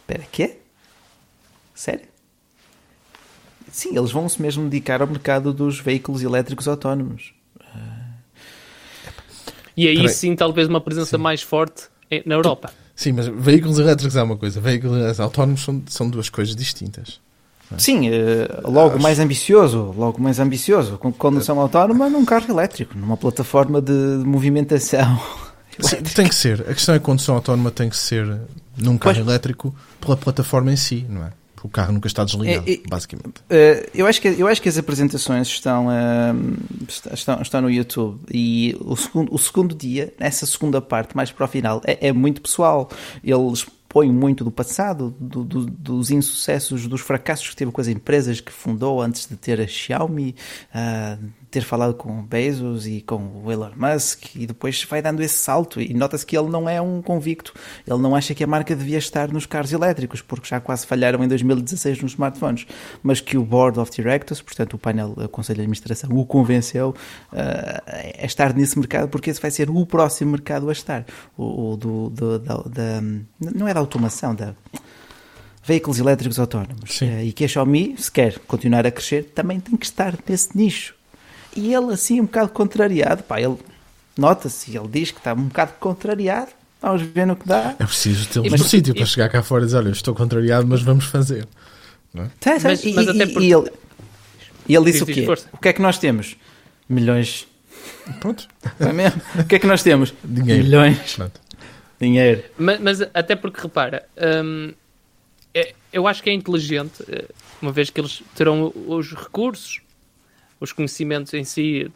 espera, 0.00 0.22
quê? 0.30 0.58
Sério? 1.74 2.04
Sim, 3.76 3.94
eles 3.94 4.10
vão-se 4.10 4.40
mesmo 4.40 4.64
dedicar 4.70 5.02
ao 5.02 5.06
mercado 5.06 5.52
dos 5.52 5.78
veículos 5.78 6.22
elétricos 6.22 6.66
autónomos. 6.66 7.34
E 9.76 9.86
aí 9.86 9.96
Peraí. 9.96 10.08
sim, 10.08 10.34
talvez 10.34 10.66
uma 10.66 10.80
presença 10.80 11.18
mais 11.18 11.42
forte 11.42 11.82
na 12.24 12.36
Europa. 12.36 12.72
Sim, 12.94 13.12
mas 13.12 13.26
veículos 13.26 13.78
elétricos 13.78 14.16
é 14.16 14.22
uma 14.22 14.38
coisa, 14.38 14.58
veículos 14.62 14.96
elétricos 14.96 15.20
autónomos 15.20 15.62
são, 15.62 15.82
são 15.88 16.08
duas 16.08 16.30
coisas 16.30 16.56
distintas. 16.56 17.20
Sim, 17.76 18.08
eh, 18.08 18.48
logo 18.64 18.98
mais 18.98 19.18
ambicioso, 19.18 19.92
logo 19.94 20.22
mais 20.22 20.40
ambicioso, 20.40 20.96
com 20.96 21.12
condução 21.12 21.60
autónoma 21.60 22.08
num 22.08 22.24
carro 22.24 22.50
elétrico, 22.50 22.96
numa 22.96 23.18
plataforma 23.18 23.82
de 23.82 23.92
movimentação. 23.92 25.20
Sim, 25.80 25.96
tem 25.96 26.26
que 26.26 26.34
ser. 26.34 26.62
A 26.62 26.72
questão 26.72 26.94
é 26.94 26.98
que 26.98 27.02
a 27.02 27.04
condução 27.04 27.34
autónoma 27.34 27.70
tem 27.70 27.90
que 27.90 27.96
ser 27.98 28.24
num 28.78 28.96
carro 28.96 29.16
Pois. 29.16 29.28
elétrico 29.28 29.74
pela 30.00 30.16
plataforma 30.16 30.72
em 30.72 30.76
si, 30.76 31.04
não 31.10 31.26
é? 31.26 31.32
O 31.62 31.68
carro 31.68 31.92
nunca 31.92 32.06
está 32.06 32.22
desligado, 32.24 32.68
É, 32.68 32.74
é- 32.74 32.80
basicamente. 32.88 33.42
Eh, 33.50 33.90
eu, 33.94 34.06
acho 34.06 34.20
que, 34.20 34.28
eu 34.28 34.46
acho 34.46 34.60
que 34.62 34.68
as 34.68 34.78
apresentações 34.78 35.48
estão, 35.48 35.90
ehm, 35.90 36.54
est- 36.88 37.06
estão, 37.12 37.40
estão 37.42 37.60
no 37.62 37.70
YouTube 37.70 38.20
e 38.32 38.76
o 38.80 38.96
segundo, 38.96 39.34
o 39.34 39.38
segundo 39.38 39.74
dia, 39.74 40.12
nessa 40.20 40.46
segunda 40.46 40.80
parte, 40.80 41.16
mais 41.16 41.30
para 41.32 41.44
o 41.44 41.48
final, 41.48 41.80
é, 41.84 42.08
é 42.08 42.12
muito 42.12 42.40
pessoal. 42.42 42.88
Eles 43.24 43.66
põem 43.88 44.12
muito 44.12 44.44
do 44.44 44.50
passado, 44.50 45.14
do- 45.18 45.42
do- 45.44 45.64
dos 45.66 46.10
insucessos, 46.10 46.86
dos 46.86 47.00
fracassos 47.00 47.48
que 47.48 47.56
teve 47.56 47.70
com 47.72 47.80
as 47.80 47.88
empresas 47.88 48.40
que 48.40 48.52
fundou 48.52 49.00
antes 49.00 49.26
de 49.26 49.36
ter 49.36 49.58
a 49.60 49.66
Xiaomi, 49.66 50.34
ah, 50.74 51.16
ter 51.50 51.62
falado 51.62 51.94
com 51.94 52.18
o 52.18 52.22
Bezos 52.22 52.86
e 52.86 53.00
com 53.00 53.42
o 53.44 53.50
Elon 53.52 53.70
Musk 53.76 54.34
e 54.34 54.46
depois 54.46 54.82
vai 54.84 55.00
dando 55.00 55.22
esse 55.22 55.38
salto 55.38 55.80
e 55.80 55.94
nota-se 55.94 56.26
que 56.26 56.36
ele 56.36 56.48
não 56.48 56.68
é 56.68 56.80
um 56.80 57.00
convicto. 57.00 57.52
Ele 57.86 57.98
não 57.98 58.14
acha 58.14 58.34
que 58.34 58.42
a 58.44 58.46
marca 58.46 58.74
devia 58.76 58.98
estar 58.98 59.30
nos 59.32 59.46
carros 59.46 59.72
elétricos, 59.72 60.20
porque 60.20 60.48
já 60.48 60.60
quase 60.60 60.86
falharam 60.86 61.22
em 61.24 61.28
2016 61.28 62.02
nos 62.02 62.12
smartphones, 62.12 62.66
mas 63.02 63.20
que 63.20 63.38
o 63.38 63.44
Board 63.44 63.78
of 63.78 63.90
Directors, 63.92 64.42
portanto 64.42 64.74
o 64.74 64.78
painel, 64.78 65.14
o 65.16 65.28
Conselho 65.28 65.56
de 65.56 65.62
Administração, 65.62 66.10
o 66.12 66.26
convenceu 66.26 66.94
ah, 67.32 67.82
a 68.20 68.26
estar 68.26 68.52
nesse 68.54 68.78
mercado, 68.78 69.08
porque 69.08 69.30
esse 69.30 69.40
vai 69.40 69.50
ser 69.50 69.70
o 69.70 69.86
próximo 69.86 70.32
mercado 70.32 70.68
a 70.68 70.72
estar. 70.72 71.04
O, 71.36 71.72
o 71.72 71.76
do, 71.76 72.10
do- 72.10 72.38
da, 72.38 72.56
da- 72.56 73.02
não 73.40 73.68
é 73.68 73.72
da 73.72 73.80
automação, 73.80 74.34
da 74.34 74.54
veículos 75.64 75.98
elétricos 75.98 76.38
autónomos. 76.38 76.96
Sim. 76.98 77.08
Eh, 77.08 77.24
E 77.26 77.32
que 77.32 77.44
a 77.44 77.48
Xiaomi, 77.48 77.94
se 77.98 78.10
quer 78.10 78.38
continuar 78.40 78.86
a 78.86 78.90
crescer, 78.90 79.24
também 79.34 79.58
tem 79.60 79.76
que 79.76 79.86
estar 79.86 80.14
nesse 80.28 80.56
nicho. 80.56 80.94
E 81.56 81.72
ele, 81.74 81.92
assim, 81.92 82.20
um 82.20 82.24
bocado 82.26 82.50
contrariado, 82.50 83.22
pá, 83.22 83.40
ele 83.40 83.56
nota-se, 84.16 84.76
ele 84.76 84.88
diz 84.88 85.10
que 85.10 85.18
está 85.18 85.32
um 85.32 85.44
bocado 85.48 85.72
contrariado. 85.80 86.48
Vamos 86.80 87.02
ver 87.02 87.26
no 87.26 87.34
que 87.34 87.46
dá. 87.48 87.74
É 87.78 87.84
preciso 87.84 88.28
tê-los 88.28 88.52
no 88.52 88.58
sítio 88.58 88.94
para 88.94 89.06
chegar 89.06 89.28
cá 89.30 89.42
fora 89.42 89.62
e 89.62 89.66
dizer: 89.66 89.78
Olha, 89.78 89.90
estou 89.90 90.14
contrariado, 90.14 90.66
mas 90.66 90.82
vamos 90.82 91.06
fazer. 91.06 91.46
Tá, 92.14 92.28
tá, 92.40 92.58
Mas- 92.64 92.84
e, 92.84 92.92
mas 92.92 93.06
e- 93.06 93.10
até 93.10 93.24
e- 93.24 93.26
porque- 93.32 93.46
e 93.48 93.52
ele, 93.52 93.70
e 94.68 94.74
ele 94.76 94.84
disse 94.92 95.02
o 95.02 95.06
quê? 95.06 95.24
força. 95.24 95.48
O 95.52 95.58
que 95.58 95.68
é 95.68 95.72
que 95.72 95.82
nós 95.82 95.98
temos? 95.98 96.36
Milhões. 96.88 97.46
Pronto. 98.20 98.46
Não 98.78 98.88
é 98.88 98.92
mesmo? 98.92 99.20
o 99.40 99.44
que 99.44 99.56
é 99.56 99.58
que 99.58 99.66
nós 99.66 99.82
temos? 99.82 100.14
Dinheiro. 100.22 100.64
Milhões. 100.64 101.14
Pronto. 101.14 101.40
Dinheiro. 102.00 102.42
Mas, 102.58 102.80
mas 102.80 103.00
até 103.14 103.34
porque, 103.34 103.60
repara, 103.60 104.06
hum, 104.44 104.72
é- 105.54 105.74
eu 105.92 106.06
acho 106.06 106.22
que 106.22 106.30
é 106.30 106.32
inteligente, 106.32 107.02
eh, 107.08 107.24
uma 107.60 107.72
vez 107.72 107.88
que 107.90 108.00
eles 108.00 108.22
terão 108.34 108.72
os 108.86 109.12
recursos, 109.12 109.80
os 110.60 110.72
conhecimentos 110.72 111.32
em 111.34 111.44
si 111.44 111.90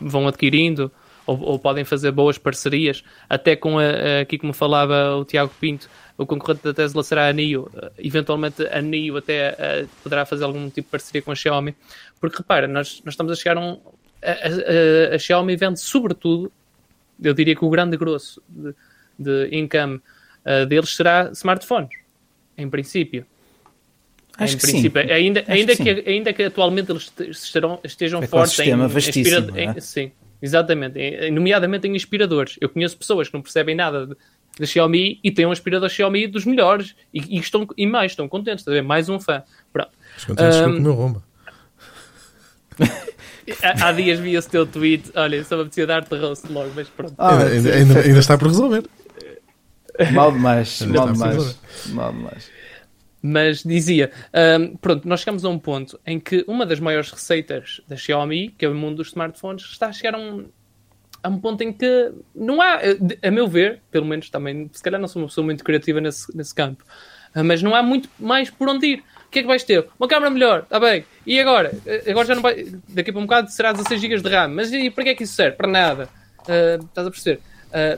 vão 0.00 0.26
adquirindo, 0.26 0.90
ou, 1.26 1.38
ou 1.40 1.58
podem 1.58 1.84
fazer 1.84 2.10
boas 2.10 2.38
parcerias, 2.38 3.04
até 3.28 3.54
com 3.54 3.78
a, 3.78 4.20
aqui 4.22 4.38
como 4.38 4.52
falava 4.52 5.16
o 5.16 5.24
Tiago 5.24 5.52
Pinto, 5.60 5.88
o 6.16 6.26
concorrente 6.26 6.62
da 6.64 6.74
Tesla 6.74 7.02
será 7.02 7.28
a 7.28 7.32
NIO, 7.32 7.70
eh, 7.74 7.92
eventualmente 7.98 8.62
a 8.66 8.80
NIO 8.82 9.16
até 9.16 9.54
eh, 9.58 9.86
poderá 10.02 10.26
fazer 10.26 10.44
algum 10.44 10.66
tipo 10.68 10.86
de 10.86 10.90
parceria 10.90 11.22
com 11.22 11.30
a 11.30 11.34
Xiaomi, 11.34 11.74
porque 12.20 12.38
repara, 12.38 12.66
nós, 12.66 13.00
nós 13.04 13.14
estamos 13.14 13.32
a 13.32 13.36
chegar 13.36 13.56
a 13.56 13.60
um. 13.60 13.80
A, 14.22 14.30
a- 14.30 15.12
a- 15.12 15.14
a 15.14 15.18
Xiaomi 15.18 15.56
vende 15.56 15.80
sobretudo, 15.80 16.52
eu 17.22 17.32
diria 17.32 17.54
que 17.56 17.64
o 17.64 17.70
grande 17.70 17.96
grosso 17.96 18.42
de, 18.48 18.74
de 19.18 19.48
income 19.56 20.00
eh, 20.44 20.66
deles 20.66 20.94
será 20.94 21.30
smartphones, 21.32 21.90
em 22.58 22.68
princípio. 22.68 23.24
Acho 24.44 24.54
em 24.54 24.58
que 24.58 24.66
sim. 24.66 24.72
princípio, 24.72 25.00
ainda, 25.12 25.40
Acho 25.40 25.50
ainda, 25.52 25.76
que 25.76 25.94
que, 26.02 26.10
ainda 26.10 26.32
que 26.32 26.42
atualmente 26.44 26.90
eles 26.90 27.12
estarão, 27.30 27.78
estejam 27.84 28.20
O 28.20 28.26
fortes 28.26 28.58
em, 28.58 28.76
vastíssimo, 28.88 29.56
é? 29.56 29.64
em- 29.64 29.80
sim, 29.80 30.12
exatamente, 30.42 30.98
em- 30.98 31.30
nomeadamente 31.30 31.86
em 31.86 31.94
aspiradores. 31.96 32.56
Eu 32.60 32.68
conheço 32.68 32.96
pessoas 32.96 33.28
que 33.28 33.34
não 33.34 33.42
percebem 33.42 33.74
nada 33.74 34.06
de- 34.06 34.16
da 34.58 34.66
Xiaomi 34.66 35.20
e 35.22 35.30
têm 35.30 35.46
um 35.46 35.52
aspirador 35.52 35.88
Xiaomi 35.88 36.26
dos 36.26 36.44
melhores 36.44 36.94
e, 37.14 37.36
e 37.36 37.40
estão 37.40 37.66
e 37.76 37.86
mais 37.86 38.12
estão 38.12 38.28
contentes, 38.28 38.64
ver? 38.64 38.82
mais 38.82 39.08
um 39.08 39.20
fã. 39.20 39.42
Pronto. 39.72 39.90
Os 40.16 40.24
contentes 40.24 40.56
um... 40.56 40.72
com 40.72 40.78
o 40.78 40.80
meu 40.82 40.92
romba. 40.94 41.22
Há, 43.62 43.88
há 43.88 43.92
dias 43.92 44.18
vi 44.20 44.36
esse 44.36 44.48
teu 44.48 44.64
tweet, 44.64 45.10
olha, 45.16 45.42
só 45.42 45.56
me 45.56 45.62
apetecia 45.62 45.84
dar-te 45.86 46.14
roast 46.14 46.46
logo, 46.52 46.70
mas 46.76 46.88
pronto. 46.88 47.14
Ah, 47.18 47.38
ainda, 47.42 47.74
ainda, 47.74 48.00
ainda- 48.00 48.18
está 48.20 48.38
por 48.38 48.46
resolver. 48.48 48.84
Mal 50.12 50.30
demais. 50.30 50.80
Mal 50.82 51.12
demais. 51.12 51.58
Mal 51.86 52.12
demais. 52.12 52.50
Mas 53.22 53.62
dizia, 53.62 54.10
hum, 54.58 54.76
pronto, 54.80 55.06
nós 55.06 55.20
chegamos 55.20 55.44
a 55.44 55.48
um 55.48 55.58
ponto 55.58 56.00
em 56.06 56.18
que 56.18 56.44
uma 56.48 56.64
das 56.64 56.80
maiores 56.80 57.10
receitas 57.10 57.80
da 57.86 57.96
Xiaomi, 57.96 58.48
que 58.56 58.64
é 58.64 58.68
o 58.68 58.74
mundo 58.74 58.96
dos 58.96 59.08
smartphones, 59.08 59.64
está 59.64 59.88
a 59.88 59.92
chegar 59.92 60.14
a 60.14 60.18
um, 60.18 60.46
a 61.22 61.28
um 61.28 61.38
ponto 61.38 61.62
em 61.62 61.72
que 61.72 62.12
não 62.34 62.62
há, 62.62 62.80
eh, 62.82 62.96
a 63.22 63.30
meu 63.30 63.46
ver, 63.46 63.80
pelo 63.90 64.06
menos 64.06 64.30
também, 64.30 64.70
se 64.72 64.82
calhar 64.82 64.98
não 64.98 65.06
sou 65.06 65.20
uma 65.20 65.28
pessoa 65.28 65.44
muito 65.44 65.62
criativa 65.62 66.00
nesse, 66.00 66.34
nesse 66.34 66.54
campo, 66.54 66.82
ah, 67.34 67.44
mas 67.44 67.62
não 67.62 67.74
há 67.74 67.82
muito 67.82 68.08
mais 68.18 68.48
por 68.50 68.68
onde 68.68 68.86
ir. 68.86 69.04
O 69.26 69.30
que 69.30 69.40
é 69.40 69.42
que 69.42 69.48
vais 69.48 69.62
ter? 69.62 69.86
Uma 69.98 70.08
câmera 70.08 70.30
melhor, 70.30 70.62
está 70.62 70.80
bem. 70.80 71.04
E 71.24 71.38
agora? 71.38 71.72
Eh, 71.86 72.10
Agora 72.10 72.26
já 72.26 72.34
não 72.34 72.42
vai. 72.42 72.66
Daqui 72.88 73.12
para 73.12 73.20
um 73.20 73.26
bocado 73.26 73.50
será 73.50 73.70
16 73.70 74.00
GB 74.00 74.20
de 74.22 74.28
RAM. 74.28 74.48
Mas 74.48 74.72
e 74.72 74.90
para 74.90 75.04
que 75.04 75.10
é 75.10 75.14
que 75.14 75.22
isso 75.22 75.34
serve? 75.34 75.56
Para 75.56 75.68
nada. 75.68 76.08
Ah, 76.48 76.78
estás 76.82 77.06
a 77.06 77.10
perceber? 77.10 77.40
Ah, 77.72 77.96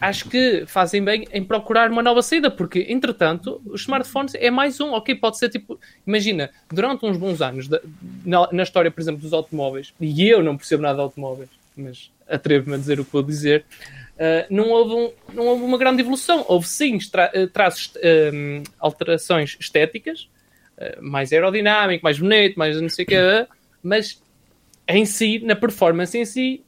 acho 0.00 0.28
que 0.28 0.64
fazem 0.66 1.02
bem 1.04 1.26
em 1.32 1.44
procurar 1.44 1.90
uma 1.90 2.02
nova 2.02 2.22
saída, 2.22 2.50
porque, 2.50 2.86
entretanto, 2.88 3.60
os 3.66 3.82
smartphones 3.82 4.34
é 4.34 4.50
mais 4.50 4.80
um, 4.80 4.92
ok, 4.92 5.14
pode 5.14 5.38
ser 5.38 5.48
tipo, 5.50 5.78
imagina, 6.06 6.50
durante 6.72 7.04
uns 7.04 7.16
bons 7.16 7.40
anos, 7.42 7.68
da- 7.68 7.80
na, 8.24 8.48
na 8.52 8.62
história, 8.62 8.90
por 8.90 9.00
exemplo, 9.00 9.20
dos 9.20 9.32
automóveis, 9.32 9.92
e 10.00 10.26
eu 10.28 10.42
não 10.42 10.56
percebo 10.56 10.82
nada 10.82 10.96
de 10.96 11.02
automóveis, 11.02 11.50
mas 11.76 12.10
atrevo-me 12.28 12.74
a 12.76 12.78
dizer 12.78 12.98
o 13.00 13.04
que 13.04 13.12
vou 13.12 13.22
dizer, 13.22 13.64
ah, 14.18 14.46
não, 14.50 14.68
houve 14.70 14.94
um- 14.94 15.12
não 15.34 15.46
houve 15.46 15.64
uma 15.64 15.78
grande 15.78 16.00
evolução. 16.02 16.44
Houve 16.48 16.66
sim 16.68 16.98
tra- 16.98 17.30
eh, 17.32 17.46
traços, 17.46 17.92
eh, 18.02 18.62
alterações 18.78 19.56
estéticas, 19.58 20.28
eh, 20.76 20.98
mais 21.00 21.32
aerodinâmico, 21.32 22.04
mais 22.04 22.18
bonito, 22.18 22.58
mais 22.58 22.78
não 22.80 22.88
sei 22.88 23.04
o 23.04 23.08
que, 23.08 23.14
mas 23.82 24.22
em 24.86 25.04
si, 25.06 25.38
na 25.38 25.56
performance 25.56 26.16
em 26.18 26.24
si, 26.24 26.62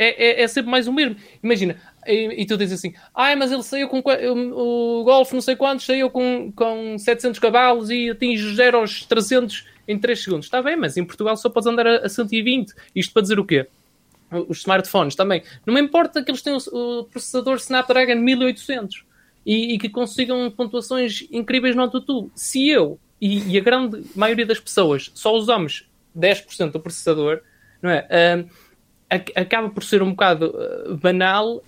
é, 0.00 0.40
é, 0.40 0.42
é 0.42 0.48
sempre 0.48 0.70
mais 0.70 0.88
o 0.88 0.92
mesmo. 0.92 1.14
Imagina, 1.42 1.76
e, 2.06 2.42
e 2.42 2.46
tu 2.46 2.56
dizes 2.56 2.78
assim, 2.78 2.94
ai, 3.14 3.36
mas 3.36 3.52
ele 3.52 3.62
saiu 3.62 3.86
com 3.86 3.98
o, 3.98 5.04
Golf 5.04 5.30
não 5.34 5.42
sei 5.42 5.54
quantos, 5.54 5.84
saiu 5.84 6.08
com, 6.08 6.50
com 6.56 6.98
700 6.98 7.38
cavalos 7.38 7.90
e 7.90 8.08
atinge 8.08 8.54
0 8.54 8.78
aos 8.78 9.04
300 9.04 9.66
em 9.86 9.98
3 9.98 10.22
segundos. 10.22 10.46
Está 10.46 10.62
bem, 10.62 10.74
mas 10.74 10.96
em 10.96 11.04
Portugal 11.04 11.36
só 11.36 11.50
podes 11.50 11.66
andar 11.66 11.86
a, 11.86 11.96
a 12.06 12.08
120. 12.08 12.72
Isto 12.96 13.12
para 13.12 13.22
dizer 13.22 13.38
o 13.38 13.44
quê? 13.44 13.66
Os 14.48 14.60
smartphones 14.60 15.14
também. 15.14 15.42
Não 15.66 15.74
me 15.74 15.80
importa 15.82 16.24
que 16.24 16.30
eles 16.30 16.40
tenham 16.40 16.58
o, 16.72 17.00
o 17.00 17.04
processador 17.04 17.56
Snapdragon 17.56 18.16
1800 18.16 19.04
e, 19.44 19.74
e 19.74 19.78
que 19.78 19.90
consigam 19.90 20.50
pontuações 20.50 21.26
incríveis 21.30 21.76
no 21.76 21.82
AutoTune. 21.82 22.30
Se 22.34 22.70
eu 22.70 22.98
e, 23.20 23.52
e 23.52 23.58
a 23.58 23.60
grande 23.60 24.02
maioria 24.14 24.46
das 24.46 24.58
pessoas 24.58 25.10
só 25.14 25.34
usamos 25.34 25.86
10% 26.18 26.70
do 26.70 26.80
processador, 26.80 27.42
não 27.82 27.90
é? 27.90 28.06
Acaba 29.34 29.68
por 29.70 29.82
ser 29.82 30.02
um 30.02 30.10
bocado 30.10 30.54
ah, 30.56 30.94
banal 30.94 31.62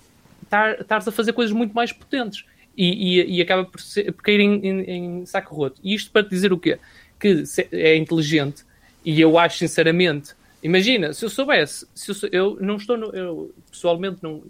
estar- 0.44 0.80
estares 0.80 1.08
a 1.08 1.12
fazer 1.12 1.32
coisas 1.32 1.54
muito 1.54 1.72
mais 1.74 1.92
potentes 1.92 2.44
e, 2.76 3.20
e- 3.20 3.36
e 3.38 3.42
acaba 3.42 3.64
por, 3.64 3.80
ser, 3.80 4.12
por 4.12 4.22
cair 4.22 4.40
em, 4.40 4.54
em- 4.66 4.90
em 5.20 5.26
saco 5.26 5.54
roto. 5.54 5.80
E 5.82 5.94
isto 5.94 6.10
para 6.10 6.22
te 6.24 6.30
dizer 6.30 6.52
o 6.52 6.58
quê? 6.58 6.78
Que 7.18 7.42
é 7.72 7.96
inteligente 7.96 8.64
e 9.04 9.20
eu 9.20 9.36
acho 9.38 9.58
sinceramente, 9.58 10.34
imagina, 10.62 11.12
se 11.12 11.24
eu 11.24 11.28
soubesse, 11.30 11.86
se 11.94 12.10
eu, 12.10 12.14
sou- 12.14 12.28
eu 12.32 12.56
não 12.60 12.76
estou, 12.76 12.96
no, 12.96 13.06
eu 13.14 13.52
pessoalmente 13.70 14.18
não, 14.22 14.42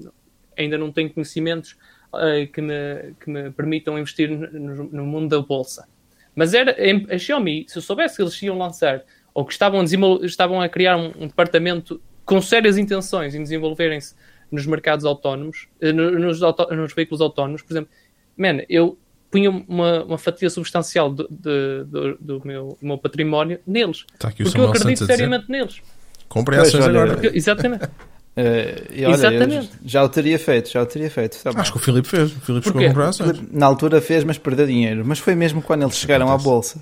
ainda 0.57 0.77
não 0.77 0.93
tenho 0.93 1.11
conhecimentos 1.11 1.77
ah, 2.13 2.47
que, 2.53 2.61
me, 2.61 3.15
que 3.21 3.31
me 3.31 3.51
permitam 3.51 3.99
investir 3.99 4.29
no, 4.31 4.85
no- 4.85 5.07
mundo 5.07 5.29
da 5.29 5.41
bolsa. 5.41 5.89
Mas 6.35 6.55
era 6.55 6.75
a 7.11 7.19
Xiaomi, 7.19 7.65
se 7.69 7.77
eu 7.79 7.83
soubesse 7.83 8.17
que 8.17 8.23
eles 8.23 8.41
iam 8.43 8.57
lançar 8.57 9.03
ou 9.35 9.45
que 9.45 9.53
estavam 9.53 9.81
a, 9.81 9.85
estavam 10.27 10.61
a 10.61 10.69
criar 10.69 10.97
um, 10.97 11.13
um 11.19 11.27
departamento 11.27 12.01
com 12.25 12.41
sérias 12.41 12.77
intenções 12.79 13.35
em 13.35 13.43
desenvolverem-se 13.43 14.15
nos 14.51 14.67
mercados 14.67 15.05
autónomos, 15.05 15.67
eh, 15.81 15.93
no- 15.93 16.19
nos, 16.19 16.43
auto- 16.43 16.75
nos 16.75 16.93
veículos 16.93 17.21
autónomos, 17.21 17.63
por 17.63 17.73
exemplo, 17.73 17.91
man, 18.37 18.59
eu 18.69 18.99
punha 19.31 19.51
uma, 19.51 20.05
uma 20.05 20.19
fatia 20.19 20.51
substancial 20.51 21.11
do, 21.11 21.27
de- 21.31 21.85
do, 21.87 22.19
do 22.21 22.43
meu, 22.47 22.77
do 22.81 22.87
meu 22.87 22.99
património 22.99 23.59
neles. 23.67 24.05
Está 24.13 24.29
aqui 24.29 24.43
o 24.43 24.47
Porque 24.47 24.61
eu 24.61 24.69
acredito 24.69 24.99
Santos 24.99 25.17
seriamente 25.17 25.51
neles. 25.51 25.81
Comprem 26.29 26.59
Pois, 26.59 26.69
ações 26.69 26.85
agora. 26.87 27.15
Porque- 27.15 27.37
exatamente. 27.37 27.89
Eh, 28.35 28.85
e 28.95 29.05
olha, 29.05 29.13
Exatamente. 29.13 29.71
já 29.85 30.03
o 30.03 30.09
teria 30.09 30.39
feito, 30.39 30.71
já 30.71 30.81
o 30.83 30.87
teria 30.87 31.11
feito. 31.11 31.37
Tá. 31.43 31.51
Acho 31.55 31.73
que 31.73 31.77
o 31.77 31.81
Filipe 31.83 32.09
fez. 32.09 32.33
O 32.35 32.41
Filipe 32.41 32.65
chegou 32.67 32.81
a 32.83 32.87
comprar 32.87 33.09
ações. 33.11 33.39
Na 33.53 33.67
altura 33.67 34.01
fez, 34.01 34.25
mas 34.25 34.39
perdeu 34.39 34.67
dinheiro. 34.67 35.05
Mas 35.05 35.19
foi 35.19 35.35
mesmo 35.35 35.61
quando 35.61 35.83
eles 35.83 35.97
chegaram 35.97 36.31
à 36.33 36.39
bolsa. 36.39 36.81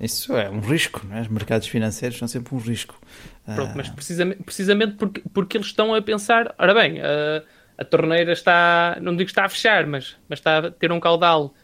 Isso 0.00 0.34
é 0.36 0.48
um 0.48 0.60
risco, 0.60 1.02
não 1.06 1.16
é? 1.16 1.20
Os 1.20 1.28
mercados 1.28 1.68
financeiros 1.68 2.18
são 2.18 2.26
sempre 2.26 2.54
um 2.54 2.58
risco. 2.58 2.98
Pronto, 3.44 3.70
Ah, 3.70 3.74
mas 3.76 3.88
precisamente, 3.88 4.42
precisamente 4.42 4.94
porque, 4.94 5.22
porque 5.32 5.56
eles 5.56 5.66
estão 5.66 5.94
a 5.94 6.00
pensar, 6.00 6.54
ora 6.58 6.72
bem, 6.74 7.00
a, 7.00 7.42
a 7.76 7.84
torneira 7.84 8.32
está, 8.32 8.96
não 9.00 9.12
digo 9.12 9.26
que 9.26 9.32
está 9.32 9.44
a 9.44 9.48
fechar, 9.48 9.86
mas, 9.86 10.16
mas 10.28 10.38
está 10.38 10.58
a 10.58 10.70
ter 10.70 10.90
um 10.92 11.00
caudal 11.00 11.54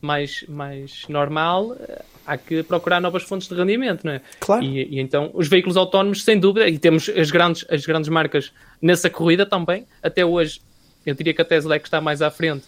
mais, 0.00 0.44
mais 0.48 1.04
normal, 1.08 1.76
eh, 1.80 2.02
há 2.26 2.36
que 2.36 2.62
procurar 2.62 3.00
novas 3.00 3.22
fontes 3.22 3.46
de 3.48 3.54
rendimento, 3.54 4.04
não 4.04 4.12
é? 4.14 4.20
Claro. 4.40 4.64
E, 4.64 4.96
e 4.96 5.00
então 5.00 5.30
os 5.34 5.48
veículos 5.48 5.76
autónomos, 5.76 6.24
sem 6.24 6.38
dúvida, 6.38 6.68
e 6.68 6.78
temos 6.78 7.08
as 7.08 7.30
grandes, 7.30 7.64
as 7.70 7.86
grandes 7.86 8.08
marcas 8.08 8.52
nessa 8.80 9.08
corrida 9.08 9.46
também, 9.46 9.86
até 10.02 10.24
hoje, 10.24 10.60
eu 11.06 11.14
diria 11.14 11.32
que 11.34 11.42
a 11.42 11.44
Tesla 11.44 11.76
é 11.76 11.78
que 11.78 11.86
está 11.86 12.00
mais 12.00 12.20
à 12.22 12.30
frente, 12.30 12.64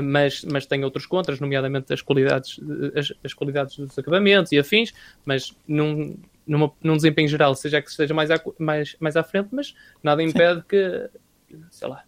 mas, 0.00 0.44
mas 0.44 0.66
tem 0.66 0.84
outros 0.84 1.06
contras, 1.06 1.40
nomeadamente 1.40 1.92
as 1.92 2.02
qualidades, 2.02 2.60
eh, 2.94 2.98
as, 2.98 3.12
as 3.24 3.34
qualidades 3.34 3.76
dos 3.76 3.98
acabamentos 3.98 4.52
e 4.52 4.58
afins, 4.58 4.92
mas 5.24 5.54
num, 5.66 6.16
numa, 6.46 6.70
num 6.82 6.96
desempenho 6.96 7.28
geral, 7.28 7.54
seja 7.54 7.80
que 7.80 7.90
esteja 7.90 8.12
mais 8.14 8.30
à, 8.30 8.40
mais, 8.58 8.96
mais 9.00 9.16
à 9.16 9.22
frente, 9.22 9.48
mas 9.52 9.74
nada 10.02 10.22
impede 10.22 10.62
que, 10.68 11.08
sei 11.70 11.88
lá, 11.88 12.02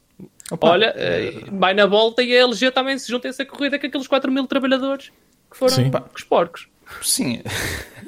Opa, 0.51 0.69
olha, 0.71 0.93
eh, 0.97 1.45
vai 1.53 1.73
na 1.75 1.87
volta 1.87 2.23
e 2.23 2.37
a 2.37 2.43
LG 2.43 2.71
também 2.73 2.99
se 2.99 3.09
junta 3.09 3.29
a 3.29 3.31
essa 3.31 3.45
corrida 3.45 3.79
com 3.79 3.87
aqueles 3.87 4.07
4 4.07 4.31
mil 4.33 4.47
trabalhadores 4.47 5.11
que 5.51 5.57
foram 5.57 5.75
Sim. 5.75 5.91
os 6.15 6.25
porcos. 6.25 6.69
Sim. 7.03 7.43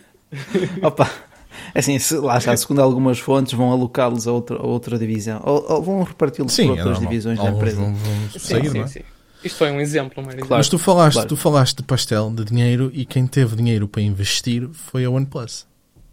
Opa. 0.83 1.11
É 1.75 1.79
Assim, 1.79 1.99
se, 1.99 2.17
lá 2.17 2.39
está, 2.39 2.57
segundo 2.57 2.81
algumas 2.81 3.19
fontes, 3.19 3.53
vão 3.53 3.71
alocá-los 3.71 4.27
a 4.27 4.33
outra, 4.33 4.57
a 4.57 4.67
outra 4.67 4.99
divisão. 4.99 5.41
Ou, 5.45 5.65
ou 5.73 5.83
vão 5.83 6.03
reparti-los 6.03 6.53
Sim, 6.53 6.69
por 6.69 6.79
é 6.79 6.81
outras 6.81 6.99
normal. 6.99 7.11
divisões 7.11 7.39
da 7.39 7.51
empresa. 7.51 7.77
vão, 7.77 7.95
vão 7.95 8.31
Sim, 8.31 8.39
sair, 8.39 8.71
sim, 8.71 8.79
não 8.79 8.85
é? 8.85 8.87
sim. 8.89 9.01
Isto 9.45 9.57
foi 9.59 9.71
um 9.71 9.81
exemplo. 9.81 10.23
Claro. 10.25 10.47
Mas 10.51 10.69
tu 10.69 10.79
falaste, 10.79 11.15
Claro. 11.15 11.29
tu 11.29 11.37
falaste 11.37 11.77
de 11.79 11.83
pastel, 11.83 12.31
de 12.31 12.45
dinheiro, 12.45 12.91
e 12.95 13.05
quem 13.05 13.27
teve 13.27 13.57
dinheiro 13.57 13.89
para 13.89 14.03
investir 14.03 14.69
foi 14.73 15.05
a 15.05 15.11
OnePlus. 15.11 15.67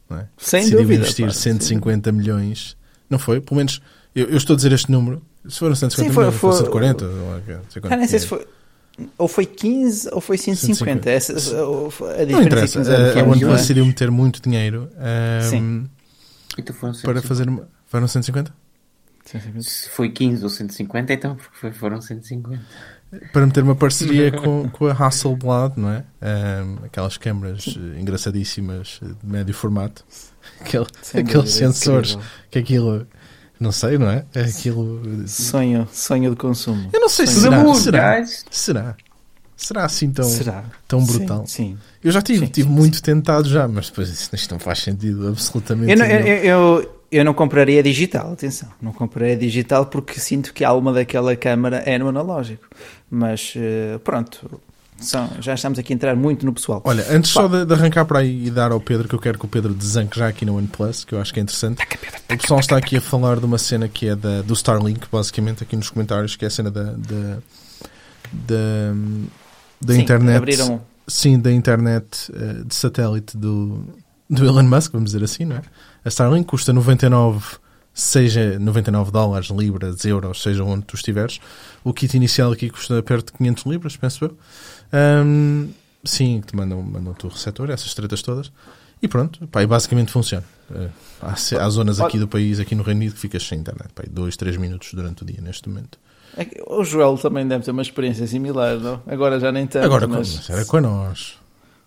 Não 0.09 0.17
é? 0.17 0.27
Sem 0.37 0.61
Decidiu 0.61 0.79
dúvida, 0.81 1.01
investir 1.01 1.25
pá, 1.27 1.33
150 1.33 2.11
milhões. 2.11 2.75
Não 3.09 3.19
foi? 3.19 3.39
Pelo 3.39 3.57
menos, 3.57 3.81
eu, 4.15 4.27
eu 4.27 4.37
estou 4.37 4.53
a 4.53 4.57
dizer 4.57 4.71
este 4.71 4.91
número. 4.91 5.21
Se 5.47 5.59
foram 5.59 5.75
150 5.75 6.09
Sim, 6.09 6.13
foi- 6.13 6.23
milhões, 6.25 6.39
foi, 6.39 6.51
foi- 6.51 6.59
140, 6.59 7.05
ou 7.05 7.11
não 7.11 7.41
sei 7.69 7.81
quanto 7.81 7.93
Ah, 7.93 7.97
nem 7.97 8.07
sei 8.07 8.19
se 8.19 8.27
foi. 8.27 8.47
Ou 9.17 9.27
foi 9.29 9.45
15 9.45 10.09
ou 10.11 10.19
foi 10.19 10.37
150. 10.37 11.03
150. 11.03 11.09
Essa, 11.09 11.63
ou 11.65 11.89
foi- 11.89 12.09
a 12.21 12.25
diferença 12.25 12.33
Não 12.35 12.41
interessa. 12.43 12.79
é 12.79 12.81
15 12.81 12.91
anos, 12.91 13.07
A, 13.07 13.11
a 13.11 13.13
não 13.15 13.21
é? 13.21 13.31
OnePlus 13.35 13.61
decidiu 13.61 13.85
meter 13.85 14.11
muito 14.11 14.41
dinheiro 14.41 14.89
Sim. 15.49 15.87
Então 16.57 16.75
foram 16.75 16.91
para 16.93 16.99
150. 17.21 17.27
fazer 17.27 17.47
uma. 17.47 17.69
Foram 17.87 18.07
150? 18.07 18.53
150. 19.23 19.61
Se 19.69 19.89
foi 19.89 20.09
15 20.09 20.43
ou 20.43 20.49
150, 20.49 21.13
então 21.13 21.37
foram 21.73 22.01
150. 22.01 22.59
Para 23.33 23.45
meter 23.45 23.63
uma 23.63 23.75
parceria 23.75 24.31
com, 24.37 24.69
com 24.69 24.87
a 24.87 24.91
Hasselblad, 24.93 25.73
não 25.77 25.89
é? 25.89 26.03
Ahm, 26.21 26.77
aquelas 26.85 27.17
câmaras 27.17 27.75
eh, 27.77 27.99
engraçadíssimas 27.99 28.99
eh, 29.03 29.07
de 29.07 29.31
médio 29.31 29.53
formato. 29.53 30.05
Aquele, 30.61 30.85
aqueles 30.85 31.31
dúvida, 31.33 31.47
sensores 31.47 32.11
incrível. 32.11 32.31
que 32.49 32.59
aquilo. 32.59 33.07
Não 33.59 33.71
sei, 33.71 33.97
não 33.97 34.09
é? 34.09 34.25
É 34.33 34.41
Aquilo. 34.41 35.01
Sonho, 35.27 35.87
sonho 35.91 36.31
de 36.31 36.35
consumo. 36.35 36.89
Eu 36.93 36.99
não 36.99 37.09
sei 37.09 37.27
se 37.27 37.41
será. 37.41 37.75
Será? 37.75 38.25
Será? 38.49 38.95
Será 39.59 39.83
assim 39.83 40.09
tão, 40.09 40.23
Será? 40.23 40.63
tão 40.87 41.05
brutal? 41.05 41.45
Sim. 41.45 41.73
sim. 41.73 41.77
Eu 42.01 42.13
já 42.13 42.21
tive, 42.21 42.45
Sim, 42.45 42.51
tive 42.51 42.69
sim, 42.69 42.73
muito 42.73 43.01
tentado 43.03 43.49
já, 43.49 43.67
mas 43.67 43.89
depois 43.89 44.09
isto, 44.09 44.51
não 44.51 44.57
faz 44.57 44.79
sentido 44.79 45.27
absolutamente 45.27 45.91
Eu 45.91 45.97
não, 45.97 46.05
eu, 46.05 46.37
eu, 46.37 46.98
eu, 47.11 47.25
não 47.25 47.33
compraria 47.33 47.81
digital, 47.81 48.33
atenção. 48.33 48.69
Não 48.81 48.91
compraria 48.91 49.37
digital 49.37 49.85
porque 49.85 50.19
sinto 50.19 50.53
que 50.53 50.63
a 50.63 50.69
alma 50.69 50.93
daquela 50.93 51.35
câmara 51.35 51.77
é 51.85 51.97
no 51.97 52.07
analógico. 52.07 52.67
Mas 53.09 53.53
eh, 53.55 53.99
pronto, 54.03 54.61
são, 54.99 55.29
já 55.39 55.53
estamos 55.53 55.79
aqui 55.79 55.93
a 55.93 55.95
entrar 55.95 56.15
muito 56.15 56.45
no 56.45 56.53
pessoal. 56.53 56.81
Olha, 56.83 57.05
antes 57.09 57.31
só 57.31 57.47
de, 57.47 57.65
de 57.65 57.73
arrancar 57.73 58.05
para 58.05 58.19
aí 58.19 58.47
e 58.47 58.51
dar 58.51 58.71
ao 58.71 58.81
Pedro, 58.81 59.07
que 59.07 59.15
eu 59.15 59.19
quero 59.19 59.39
que 59.39 59.45
o 59.45 59.47
Pedro 59.47 59.73
desanque 59.73 60.19
já 60.19 60.27
aqui 60.27 60.45
no 60.45 60.57
OnePlus, 60.57 61.05
que 61.05 61.13
eu 61.15 61.21
acho 61.21 61.33
que 61.33 61.39
é 61.39 61.43
interessante. 61.43 61.81
O 62.31 62.37
pessoal 62.37 62.59
está 62.59 62.77
aqui 62.77 62.97
a 62.97 63.01
falar 63.01 63.39
de 63.39 63.45
uma 63.45 63.57
cena 63.57 63.87
que 63.87 64.09
é 64.09 64.15
da, 64.15 64.41
do 64.41 64.53
Starlink, 64.53 65.07
basicamente, 65.11 65.63
aqui 65.63 65.75
nos 65.75 65.89
comentários, 65.89 66.35
que 66.35 66.43
é 66.43 66.47
a 66.49 66.51
cena 66.51 66.69
da, 66.69 66.83
da, 66.83 67.37
da, 68.33 68.93
da 69.81 69.93
Sim, 69.93 70.01
internet. 70.01 70.37
Abriram, 70.37 70.81
Sim, 71.07 71.39
da 71.39 71.51
internet 71.51 72.31
eh, 72.33 72.63
de 72.65 72.75
satélite 72.75 73.37
do, 73.37 73.85
do 74.29 74.45
Elon 74.45 74.63
Musk, 74.63 74.91
vamos 74.91 75.11
dizer 75.11 75.23
assim, 75.23 75.45
não 75.45 75.55
é? 75.55 75.61
A 76.03 76.09
Starlink 76.09 76.47
custa 76.47 76.71
99, 76.71 77.57
seja 77.93 78.57
99 78.59 79.11
dólares, 79.11 79.49
libras, 79.49 80.03
euros, 80.05 80.41
seja 80.41 80.63
onde 80.63 80.85
tu 80.85 80.95
estiveres. 80.95 81.39
O 81.83 81.93
kit 81.93 82.15
inicial 82.15 82.51
aqui 82.51 82.69
custa 82.69 83.01
perto 83.03 83.31
de 83.31 83.37
500 83.37 83.65
libras, 83.65 83.97
penso 83.97 84.25
eu. 84.25 84.37
Ahm, 84.93 85.69
sim, 86.03 86.41
te 86.45 86.55
mandam, 86.55 86.81
mandam 86.81 87.15
o 87.23 87.27
receptor, 87.27 87.69
essas 87.69 87.93
tretas 87.93 88.21
todas. 88.21 88.51
E 89.01 89.07
pronto, 89.07 89.47
pá, 89.47 89.63
e 89.63 89.67
basicamente 89.67 90.11
funciona. 90.11 90.43
Eh, 90.73 90.89
há, 91.21 91.33
há 91.33 91.69
zonas 91.69 92.01
aqui 92.01 92.19
do 92.19 92.27
país, 92.27 92.59
aqui 92.59 92.75
no 92.75 92.83
Reino 92.83 92.99
Unido, 92.99 93.13
que 93.13 93.19
ficas 93.19 93.43
sem 93.47 93.59
internet. 93.59 93.89
Pá, 93.93 94.03
2, 94.09 94.35
3 94.35 94.57
minutos 94.57 94.93
durante 94.93 95.23
o 95.23 95.25
dia, 95.25 95.39
neste 95.41 95.69
momento. 95.69 95.97
É 96.35 96.45
que 96.45 96.61
O 96.67 96.83
Joel 96.83 97.17
também 97.17 97.47
deve 97.47 97.63
ter 97.63 97.71
uma 97.71 97.81
experiência 97.81 98.27
similar, 98.27 98.77
não? 98.77 99.01
Agora 99.07 99.39
já 99.39 99.51
nem 99.51 99.65
tanto. 99.65 99.85
Agora, 99.85 100.07
mas 100.07 100.49
era 100.49 100.65
com 100.65 100.79
nós. 100.81 101.38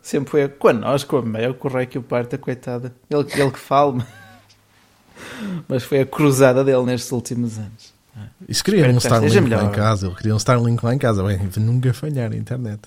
Sempre 0.03 0.31
foi 0.31 0.49
com 0.49 0.69
a 0.69 0.73
nós, 0.73 1.05
com 1.05 1.17
a 1.17 1.23
meia, 1.23 1.57
o 1.59 1.69
rei 1.69 1.87
que 1.87 1.99
o 1.99 2.03
parta, 2.03 2.37
coitada. 2.37 2.93
Ele, 3.09 3.25
ele 3.35 3.51
que 3.51 3.59
fala, 3.59 4.07
mas 5.69 5.85
foi 5.85 6.01
a 6.01 6.07
cruzada 6.07 6.65
dele 6.65 6.83
nestes 6.83 7.13
últimos 7.13 7.57
anos. 7.59 7.93
Se 8.51 8.63
queria 8.63 8.81
Espero 8.81 8.95
um 8.95 8.99
Starlink 8.99 9.49
lá 9.49 9.65
em 9.65 9.71
casa, 9.71 10.07
ele 10.07 10.15
queria 10.17 10.35
um 10.35 10.37
Starlink 10.37 10.85
lá 10.85 10.95
em 10.95 10.99
casa, 10.99 11.23
bem, 11.23 11.39
nunca 11.57 11.95
falhar 11.95 12.33
a 12.33 12.37
internet. 12.37 12.81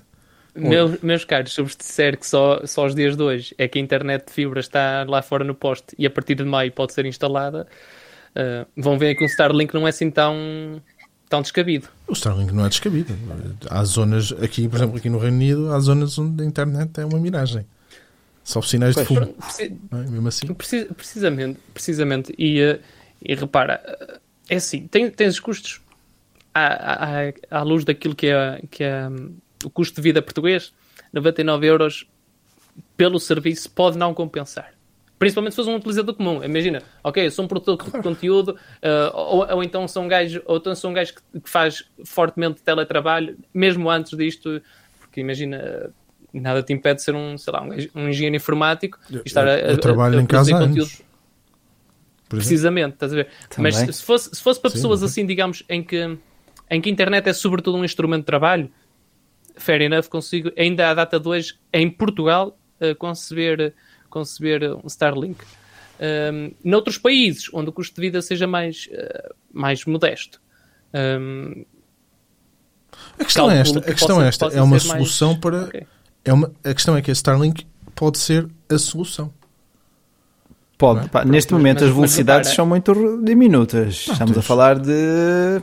Meus, 0.54 1.02
meus 1.02 1.26
caros, 1.26 1.54
se 1.54 1.60
eu 1.60 1.66
vos 1.66 1.76
disser 1.76 2.18
que 2.18 2.26
só, 2.26 2.62
só 2.66 2.86
os 2.86 2.96
dias 2.96 3.18
de 3.18 3.24
hoje 3.24 3.56
é 3.58 3.68
que 3.68 3.78
a 3.78 3.82
internet 3.82 4.28
de 4.28 4.32
fibra 4.32 4.60
está 4.60 5.04
lá 5.08 5.22
fora 5.22 5.44
no 5.44 5.54
poste 5.54 5.96
e 5.98 6.06
a 6.06 6.10
partir 6.10 6.36
de 6.36 6.46
maio 6.46 6.72
pode 6.72 6.94
ser 6.94 7.06
instalada, 7.06 7.68
eh, 8.34 8.66
vão 8.78 8.98
ver 8.98 9.16
que 9.16 9.24
um 9.24 9.28
Starlink 9.28 9.74
não 9.74 9.86
é 9.86 9.90
assim 9.90 10.10
tão, 10.10 10.82
tão 11.36 11.42
descabido. 11.42 11.88
O 12.08 12.14
Starlink 12.14 12.54
não 12.54 12.66
é 12.66 12.70
descabido. 12.70 13.14
Há 13.70 13.84
zonas, 13.84 14.32
aqui, 14.42 14.68
por 14.70 14.78
exemplo, 14.78 14.98
aqui 14.98 15.10
no 15.10 15.18
Reino 15.18 15.36
Unido, 15.38 15.72
há 15.74 15.80
zonas 15.80 16.18
onde 16.18 16.42
a 16.42 16.46
internet 16.46 17.00
é 17.00 17.06
uma 17.06 17.20
miragem. 17.20 17.66
Só 18.44 18.62
sinais 18.62 18.96
de 18.96 19.04
Pois. 19.04 19.08
fumo. 19.08 19.20
Pronto, 19.22 19.40
preci- 19.42 19.80
é? 19.92 19.96
Mesmo 19.98 20.28
assim. 20.28 20.54
Preci- 20.54 20.86
precisamente, 20.86 21.60
precisamente. 21.74 22.34
E, 22.38 22.62
eh, 22.62 22.80
e 23.22 23.34
repara, 23.36 23.82
eh, 23.86 24.20
é 24.50 24.56
assim, 24.58 24.88
tem, 24.88 25.10
tens 25.10 25.34
os 25.34 25.40
custos 25.40 25.82
à, 26.54 27.06
à, 27.06 27.60
à 27.60 27.64
luz 27.64 27.84
daquilo 27.84 28.16
que 28.16 28.28
é, 28.28 28.62
que 28.70 28.84
é 28.84 29.10
hum, 29.10 29.36
o 29.64 29.70
custo 29.70 29.96
de 29.96 30.02
vida 30.02 30.22
português, 30.22 30.72
99 31.12 31.66
euros 31.66 32.08
pelo 32.96 33.20
serviço 33.20 33.70
pode 33.72 33.98
não 33.98 34.14
compensar. 34.14 34.75
Principalmente 35.18 35.54
se 35.54 35.56
fores 35.56 35.70
um 35.72 35.76
utilizador 35.78 36.14
comum. 36.14 36.44
Imagina, 36.44 36.82
ok, 37.04 37.26
eu 37.26 37.32
sou 37.32 37.46
um 37.46 37.48
produtor 37.48 37.78
de 37.90 38.02
conteúdo, 38.02 38.58
eh, 38.82 39.12
ou, 39.14 39.48
ou 39.50 39.64
então 39.64 39.88
sou 39.88 40.04
um 40.04 40.08
gajo, 40.08 40.42
ou 40.46 40.58
então 40.58 40.76
sou 40.76 40.92
um 40.92 40.94
gajo 40.94 41.14
que, 41.16 41.40
que 41.40 41.50
faz 41.50 41.86
fortemente 42.04 42.62
teletrabalho, 42.62 43.38
mesmo 43.54 43.90
antes 43.90 44.18
disto, 44.18 44.62
porque 45.00 45.22
imagina, 45.22 45.90
nada 46.34 46.62
te 46.62 46.74
impede 46.74 46.98
de 46.98 47.04
ser 47.04 47.16
um, 47.16 47.38
sei 47.38 47.54
lá, 47.54 47.62
um, 47.62 47.70
gajo- 47.70 47.90
um 47.96 48.10
engenheiro 48.10 48.36
informático 48.36 49.00
e 49.10 49.22
estar 49.26 49.48
a, 49.48 49.58
eu, 49.58 49.68
eu 49.70 49.76
a- 49.76 49.78
trabalho 49.78 50.20
a 50.20 50.22
em 50.22 50.26
casa 50.26 50.52
conteúdo. 50.52 50.92
Precisamente, 52.28 52.94
estás 52.96 53.14
a 53.14 53.16
ver? 53.16 53.28
Também. 53.50 53.72
Mas 53.72 53.76
se- 53.78 53.94
se 53.94 54.04
fosse, 54.04 54.36
se 54.36 54.42
fosse 54.42 54.60
para 54.60 54.70
Sim, 54.72 54.78
pessoas 54.78 55.04
assim, 55.04 55.26
digamos, 55.26 55.64
em 55.70 55.82
que, 55.84 56.18
em 56.70 56.82
que 56.82 56.90
a 56.90 56.92
internet 56.92 57.30
é 57.30 57.34
sobretudo 57.34 57.78
um 57.78 57.86
instrumento 57.86 58.22
de 58.22 58.26
trabalho, 58.26 58.70
fair 59.56 59.82
enough, 59.82 60.08
consigo, 60.10 60.52
ainda 60.58 60.90
à 60.90 60.94
data 60.94 61.20
de 61.20 61.28
hoje, 61.28 61.54
em 61.72 61.90
Portugal, 61.90 62.58
eh, 62.80 62.94
conceber, 62.96 63.74
conceber 64.20 64.64
um 64.84 64.88
Starlink. 64.88 65.44
Um, 66.00 66.52
noutros 66.64 66.98
países, 66.98 67.50
onde 67.54 67.70
o 67.70 67.74
custo 67.74 67.96
de 67.96 68.02
vida 68.02 68.22
seja 68.22 68.48
mais, 68.48 68.88
eh, 68.92 69.30
mais 69.54 69.84
modesto. 69.86 70.42
Um, 70.94 71.66
A 73.20 73.24
questão 73.26 73.52
é 73.52 73.60
esta. 73.60 73.82
que 73.82 73.90
A 73.90 73.94
questão 73.94 74.16
possa- 74.16 74.26
é 74.26 74.28
esta. 74.30 74.46
É 74.48 74.62
uma 74.62 74.80
ser 74.80 74.88
mais- 74.90 75.02
solução 75.02 75.40
para. 75.40 75.64
ok. 75.66 75.86
É 76.24 76.34
uma, 76.34 76.52
a 76.64 76.74
questão 76.74 76.96
é 76.98 77.02
que 77.02 77.12
a 77.12 77.14
Starlink 77.14 77.66
pode 77.94 78.18
ser 78.18 78.48
a 78.70 78.78
solução. 78.78 79.34
Pode, 80.78 81.06
é? 81.06 81.08
pá, 81.08 81.24
neste 81.24 81.54
momento 81.54 81.76
mas- 81.76 81.84
as 81.84 81.90
mas 81.90 81.96
velocidades 81.96 82.50
repara- 82.50 82.56
são 82.56 82.66
muito 82.66 83.22
diminutas. 83.24 84.06
Não, 84.08 84.14
Estamos 84.14 84.32
a 84.32 84.36
tens- 84.36 84.46
falar 84.46 84.80
de 84.80 85.62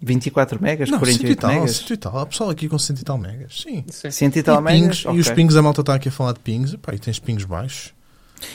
24 0.00 0.62
megas, 0.62 0.90
Não, 0.90 0.98
100 0.98 1.08
e 1.08 1.18
48 1.18 1.40
tal, 1.40 1.50
megas. 1.50 1.76
100 1.76 1.92
e 1.92 1.96
tal. 1.96 2.18
Há 2.18 2.26
pessoal 2.26 2.50
aqui 2.50 2.68
com 2.68 2.78
100 2.78 2.96
e 2.96 3.02
tal 3.02 3.18
megas. 3.18 3.62
Sim. 3.62 3.84
100 3.88 4.28
e 4.36 4.42
tal 4.42 4.60
e, 4.60 4.62
megas. 4.62 5.02
pings, 5.02 5.16
e 5.16 5.20
os 5.20 5.26
ok. 5.26 5.34
pings, 5.36 5.56
a 5.56 5.62
malta 5.62 5.80
está 5.80 5.94
aqui 5.94 6.08
a 6.08 6.12
falar 6.12 6.32
de 6.32 6.40
pings. 6.40 6.76
Pá, 6.76 6.94
e 6.94 6.98
tens 6.98 7.18
pings 7.18 7.44
baixos. 7.44 7.94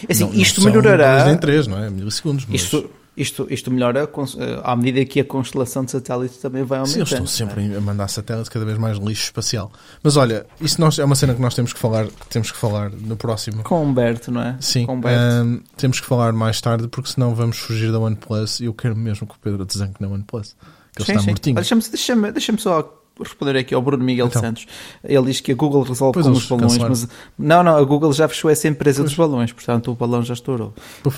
Assim, 0.09 0.23
Não- 0.23 0.31
não 0.33 0.39
isto 0.39 0.61
são 0.61 0.69
melhorará. 0.69 1.23
2 1.23 1.35
em 1.35 1.37
3, 1.39 1.67
não 1.67 1.83
é? 1.83 1.89
Milissegundos. 1.89 2.45
Mas... 2.47 2.61
Isto, 2.61 2.89
Isto, 3.15 3.45
isto 3.49 3.69
melhora 3.69 4.09
eh, 4.09 4.61
à 4.63 4.73
medida 4.73 5.03
que 5.03 5.19
a 5.19 5.25
constelação 5.25 5.83
de 5.83 5.91
satélites 5.91 6.37
também 6.37 6.63
vai 6.63 6.79
aumentando. 6.79 6.93
Sim, 6.93 6.99
eles 6.99 7.11
estão 7.11 7.27
sempre 7.27 7.75
a 7.75 7.81
mandar 7.81 8.07
satélites 8.07 8.47
cada 8.47 8.63
vez 8.63 8.77
mais 8.77 8.97
lixo 8.97 9.25
espacial. 9.25 9.69
Mas 10.01 10.15
olha, 10.15 10.45
isso 10.61 10.79
nós, 10.79 10.97
é 10.97 11.03
uma 11.03 11.15
cena 11.15 11.35
que 11.35 11.41
nós 11.41 11.53
temos 11.53 11.73
que 11.73 11.79
falar, 11.79 12.07
temos 12.29 12.51
que 12.51 12.57
falar 12.57 12.89
no 12.89 13.17
próximo. 13.17 13.63
Com 13.63 13.83
Humberto, 13.83 14.31
não 14.31 14.41
é? 14.41 14.55
Sim, 14.61 14.85
Com 14.85 14.95
um, 14.95 15.59
temos 15.75 15.99
que 15.99 16.05
falar 16.07 16.31
mais 16.31 16.61
tarde 16.61 16.87
porque 16.87 17.09
senão 17.11 17.35
vamos 17.35 17.57
fugir 17.57 17.91
da 17.91 17.99
OnePlus 17.99 18.61
e 18.61 18.65
eu 18.65 18.73
quero 18.73 18.95
mesmo 18.95 19.27
que 19.27 19.33
o 19.35 19.39
Pedro 19.39 19.65
desanque 19.65 20.01
na 20.01 20.07
OnePlus. 20.07 20.55
Que 20.95 21.01
ele 21.01 21.05
sim, 21.05 21.11
está 21.11 21.19
sim. 21.21 21.27
mortinho. 21.29 21.55
Deixa-me 21.55 21.81
deixa 21.81 22.31
deixa 22.31 22.57
só 22.57 22.97
responder 23.19 23.57
aqui 23.57 23.73
ao 23.75 23.81
Bruno 23.81 24.03
Miguel 24.03 24.27
Então. 24.27 24.41
Santos. 24.41 24.65
Ele 25.03 25.25
diz 25.25 25.41
que 25.41 25.51
a 25.51 25.55
Google 25.55 25.83
resolve 25.83 26.13
Pois 26.13 26.25
com 26.25 26.31
os 26.31 26.45
balões, 26.47 26.71
cancelaram. 26.73 26.89
mas 26.89 27.07
não, 27.37 27.63
não, 27.63 27.77
a 27.77 27.83
Google 27.83 28.13
já 28.13 28.27
fechou 28.27 28.49
essa 28.49 28.67
empresa 28.67 29.03
dos 29.03 29.13
balões, 29.13 29.51
portanto 29.51 29.91
o 29.91 29.95
balão 29.95 30.23
já 30.23 30.33
estourou. 30.33 30.73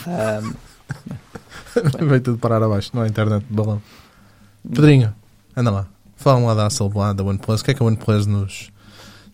Ahm, 0.08 0.54
Vai 2.08 2.20
tudo 2.20 2.38
parar 2.38 2.62
abaixo, 2.62 2.92
não 2.94 3.02
há 3.04 3.08
internet 3.08 3.44
de 3.50 3.54
balão. 3.54 3.82
Pedrinho, 4.68 5.14
anda 5.56 5.72
lá. 5.72 5.88
Fala 6.16 6.40
lá 6.46 6.54
da 6.54 6.66
Hasselblad, 6.68 7.18
da 7.18 7.24
OnePlus. 7.24 7.62
O 7.62 7.66
que 7.66 7.72
é 7.72 7.74
que 7.74 7.82
a 7.84 7.86
OnePlus 7.86 8.26
nos, 8.26 8.70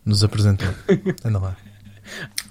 nos 0.06 0.24
apresentou? 0.24 0.68
Anda 1.24 1.40
lá. 1.40 1.58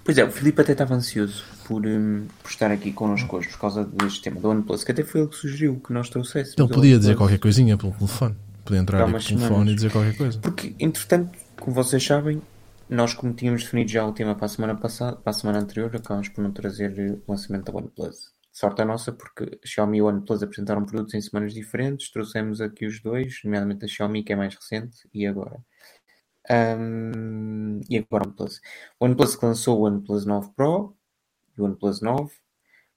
Pois 0.09 0.17
é, 0.17 0.25
o 0.25 0.31
Filipe 0.31 0.63
até 0.63 0.73
estava 0.73 0.95
ansioso 0.95 1.45
por, 1.67 1.85
hum, 1.85 2.27
por 2.43 2.49
estar 2.49 2.71
aqui 2.71 2.93
connosco 2.93 3.37
hoje 3.37 3.51
por 3.51 3.59
causa 3.59 3.85
deste 3.85 4.23
tema 4.23 4.41
do 4.41 4.49
OnePlus, 4.49 4.83
que 4.83 4.91
até 4.91 5.05
foi 5.05 5.21
ele 5.21 5.29
que 5.29 5.37
sugeriu 5.37 5.79
que 5.87 5.93
nós 5.93 6.09
trouxéssemos. 6.09 6.57
Ele 6.57 6.67
o 6.67 6.71
podia 6.71 6.99
dizer 6.99 7.15
qualquer 7.15 7.39
coisinha 7.39 7.77
pelo 7.77 7.93
telefone. 7.93 8.35
Podia 8.65 8.81
entrar 8.81 9.05
pelo 9.05 9.19
telefone 9.19 9.39
semanas. 9.39 9.71
e 9.71 9.75
dizer 9.75 9.93
qualquer 9.93 10.17
coisa. 10.17 10.39
Porque, 10.39 10.75
entretanto, 10.81 11.39
como 11.61 11.75
vocês 11.75 12.03
sabem, 12.03 12.41
nós, 12.89 13.13
como 13.13 13.35
tínhamos 13.35 13.65
definido 13.65 13.91
já 13.91 14.07
o 14.07 14.13
tema 14.13 14.35
para 14.35 14.47
a 14.47 14.49
semana 14.49 14.75
passada, 14.75 15.15
para 15.15 15.31
a 15.31 15.35
semana 15.35 15.59
anterior, 15.59 15.95
acabámos 15.95 16.31
por 16.31 16.41
não 16.41 16.53
trazer 16.53 16.99
eh, 16.99 17.19
o 17.27 17.31
lançamento 17.31 17.71
da 17.71 17.79
OnePlus. 17.79 18.33
Sorte 18.51 18.81
a 18.81 18.87
nossa, 18.87 19.13
porque 19.13 19.61
a 19.63 19.67
Xiaomi 19.67 19.99
e 19.99 20.01
a 20.01 20.05
OnePlus 20.05 20.43
apresentaram 20.43 20.87
produtos 20.87 21.13
em 21.13 21.21
semanas 21.21 21.53
diferentes, 21.53 22.11
trouxemos 22.11 22.63
aqui 22.63 22.87
os 22.87 22.99
dois, 23.03 23.41
nomeadamente 23.45 23.85
a 23.85 23.89
Xiaomi, 23.89 24.25
que 24.25 24.33
é 24.33 24.37
mais 24.37 24.55
recente, 24.55 25.07
e 25.13 25.27
agora. 25.27 25.61
Ahm, 26.51 27.81
e 27.89 27.99
agora 27.99 28.25
o 28.25 28.29
OnePlus. 28.29 28.61
O 28.99 29.05
OnePlus 29.05 29.37
que 29.37 29.47
lançou 29.47 29.81
o 29.81 29.87
OnePlus 29.87 30.25
9 30.25 30.51
Pro 30.57 30.97
e 31.57 31.61
o 31.61 31.65
OnePlus 31.65 32.01
9. 32.01 32.33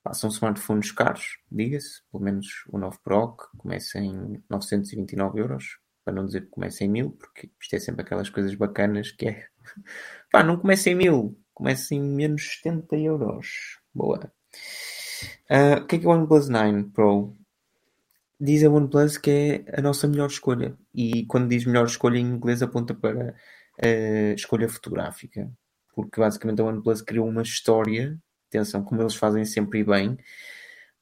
Pá, 0.03 0.13
são 0.13 0.29
smartphones 0.29 0.91
caros, 0.91 1.37
diga-se, 1.51 2.01
pelo 2.11 2.23
menos 2.23 2.65
o 2.69 2.77
9 2.77 2.97
Pro, 3.03 3.35
que 3.37 3.57
começa 3.57 3.99
em 3.99 4.43
929 4.49 5.39
euros, 5.39 5.79
para 6.03 6.13
não 6.13 6.25
dizer 6.25 6.41
que 6.41 6.47
começa 6.47 6.83
em 6.83 6.89
1000, 6.89 7.11
porque 7.11 7.51
isto 7.61 7.75
é 7.75 7.79
sempre 7.79 8.01
aquelas 8.01 8.29
coisas 8.29 8.55
bacanas 8.55 9.11
que 9.11 9.27
é. 9.27 9.47
Pá, 10.31 10.43
não 10.43 10.57
começa 10.57 10.89
em 10.89 10.95
1000, 10.95 11.37
começa 11.53 11.93
em 11.93 12.01
menos 12.01 12.55
70 12.63 12.97
euros. 12.97 13.79
Boa. 13.93 14.31
Ah, 15.49 15.79
o 15.81 15.85
que 15.85 15.97
é 15.97 15.99
que 15.99 16.05
é 16.05 16.09
o 16.09 16.11
OnePlus 16.11 16.49
9 16.49 16.85
Pro? 16.85 17.35
Diz 18.43 18.63
a 18.63 18.71
OnePlus 18.71 19.19
que 19.19 19.29
é 19.67 19.77
a 19.77 19.83
nossa 19.83 20.07
melhor 20.07 20.27
escolha. 20.27 20.75
E 20.95 21.25
quando 21.27 21.47
diz 21.47 21.63
melhor 21.63 21.85
escolha 21.85 22.17
em 22.17 22.25
inglês 22.25 22.63
aponta 22.63 22.91
para 22.91 23.35
a 23.79 24.33
escolha 24.33 24.67
fotográfica. 24.67 25.47
Porque 25.93 26.19
basicamente 26.19 26.59
a 26.59 26.65
OnePlus 26.65 27.03
criou 27.03 27.27
uma 27.27 27.43
história, 27.43 28.17
atenção, 28.49 28.83
como 28.83 28.99
eles 28.99 29.13
fazem 29.13 29.45
sempre 29.45 29.81
e 29.81 29.83
bem, 29.83 30.17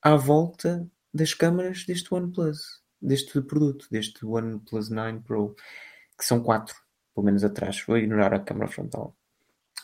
à 0.02 0.18
volta 0.18 0.86
das 1.14 1.34
câmaras 1.34 1.86
deste 1.86 2.14
OnePlus, 2.14 2.82
deste 3.02 3.42
produto, 3.42 3.88
deste 3.90 4.26
OnePlus 4.26 4.90
9 4.90 5.22
Pro, 5.22 5.56
que 6.18 6.26
são 6.26 6.44
quatro, 6.44 6.76
pelo 7.16 7.26
menos 7.26 7.46
atrás. 7.46 7.82
Vou 7.88 7.98
ignorar 7.98 8.34
a 8.34 8.40
câmara 8.40 8.70
frontal. 8.70 9.16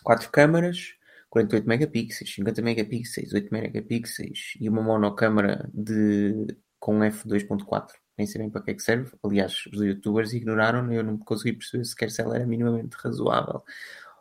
Quatro 0.04 0.30
câmaras, 0.30 0.96
48 1.30 1.66
megapixels, 1.66 2.34
50 2.34 2.62
megapixels, 2.62 3.34
8 3.34 3.50
megapixels 3.50 4.58
e 4.60 4.68
uma 4.68 4.82
monocâmara 4.82 5.70
de, 5.74 6.48
com 6.86 7.00
f2.4. 7.00 7.96
Nem 8.16 8.28
sei 8.28 8.40
bem 8.40 8.50
para 8.52 8.62
que 8.62 8.70
é 8.70 8.74
que 8.76 8.84
serve. 8.84 9.12
Aliás, 9.24 9.66
os 9.74 9.82
youtubers 9.82 10.34
ignoraram, 10.34 10.94
eu 10.94 11.04
não 11.04 11.18
consegui 11.18 11.54
perceber 11.54 11.84
sequer 11.84 12.12
se 12.12 12.22
ela 12.22 12.36
era 12.36 12.46
minimamente 12.46 12.96
razoável 12.96 13.64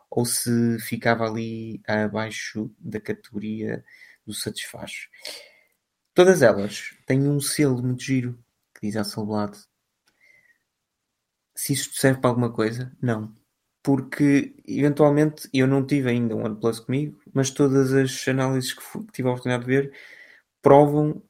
ou 0.09 0.25
se 0.25 0.79
ficava 0.79 1.29
ali 1.29 1.79
abaixo 1.87 2.73
da 2.79 2.99
categoria 2.99 3.85
do 4.25 4.33
satisfaz. 4.33 5.09
Todas 6.15 6.41
elas 6.41 6.97
têm 7.05 7.29
um 7.29 7.39
selo 7.39 7.83
muito 7.83 8.01
giro 8.01 8.43
que 8.73 8.87
diz 8.87 8.95
Hasselblad. 8.95 9.55
Se 11.55 11.73
isto 11.73 11.93
serve 11.93 12.19
para 12.19 12.31
alguma 12.31 12.51
coisa, 12.51 12.91
não. 12.99 13.31
Porque, 13.83 14.55
eventualmente, 14.67 15.47
eu 15.53 15.67
não 15.67 15.85
tive 15.85 16.09
ainda 16.09 16.35
um 16.35 16.43
OnePlus 16.43 16.79
comigo, 16.79 17.21
mas 17.31 17.51
todas 17.51 17.93
as 17.93 18.27
análises 18.27 18.73
que, 18.73 18.81
fu- 18.81 19.05
que 19.05 19.13
tive 19.13 19.27
a 19.27 19.31
oportunidade 19.33 19.65
de 19.65 19.69
ver 19.69 19.93
provam 20.63 21.21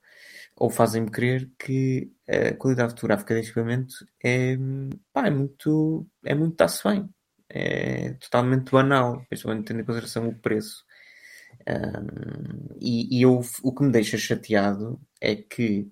ou 0.58 0.70
fazem-me 0.70 1.10
crer 1.12 1.52
que 1.60 2.12
a 2.28 2.56
qualidade 2.56 2.92
fotográfica 2.92 3.34
deste 3.34 3.52
equipamento 3.52 3.94
é, 4.24 4.58
pá, 5.14 5.28
é 5.28 5.30
muito, 5.32 6.08
é 6.24 6.34
muito 6.34 6.54
está-se 6.54 6.84
bem. 6.88 7.10
É 7.50 8.14
totalmente 8.14 8.72
banal, 8.72 9.24
principalmente 9.30 9.68
tendo 9.68 9.82
em 9.82 9.86
consideração 9.86 10.28
o 10.28 10.36
preço. 10.40 10.84
Um, 11.68 12.76
e 12.80 13.20
e 13.20 13.22
eu, 13.24 13.42
o 13.64 13.74
que 13.74 13.84
me 13.84 13.92
deixa 13.92 14.18
chateado 14.18 15.00
é 15.22 15.36
que 15.36 15.92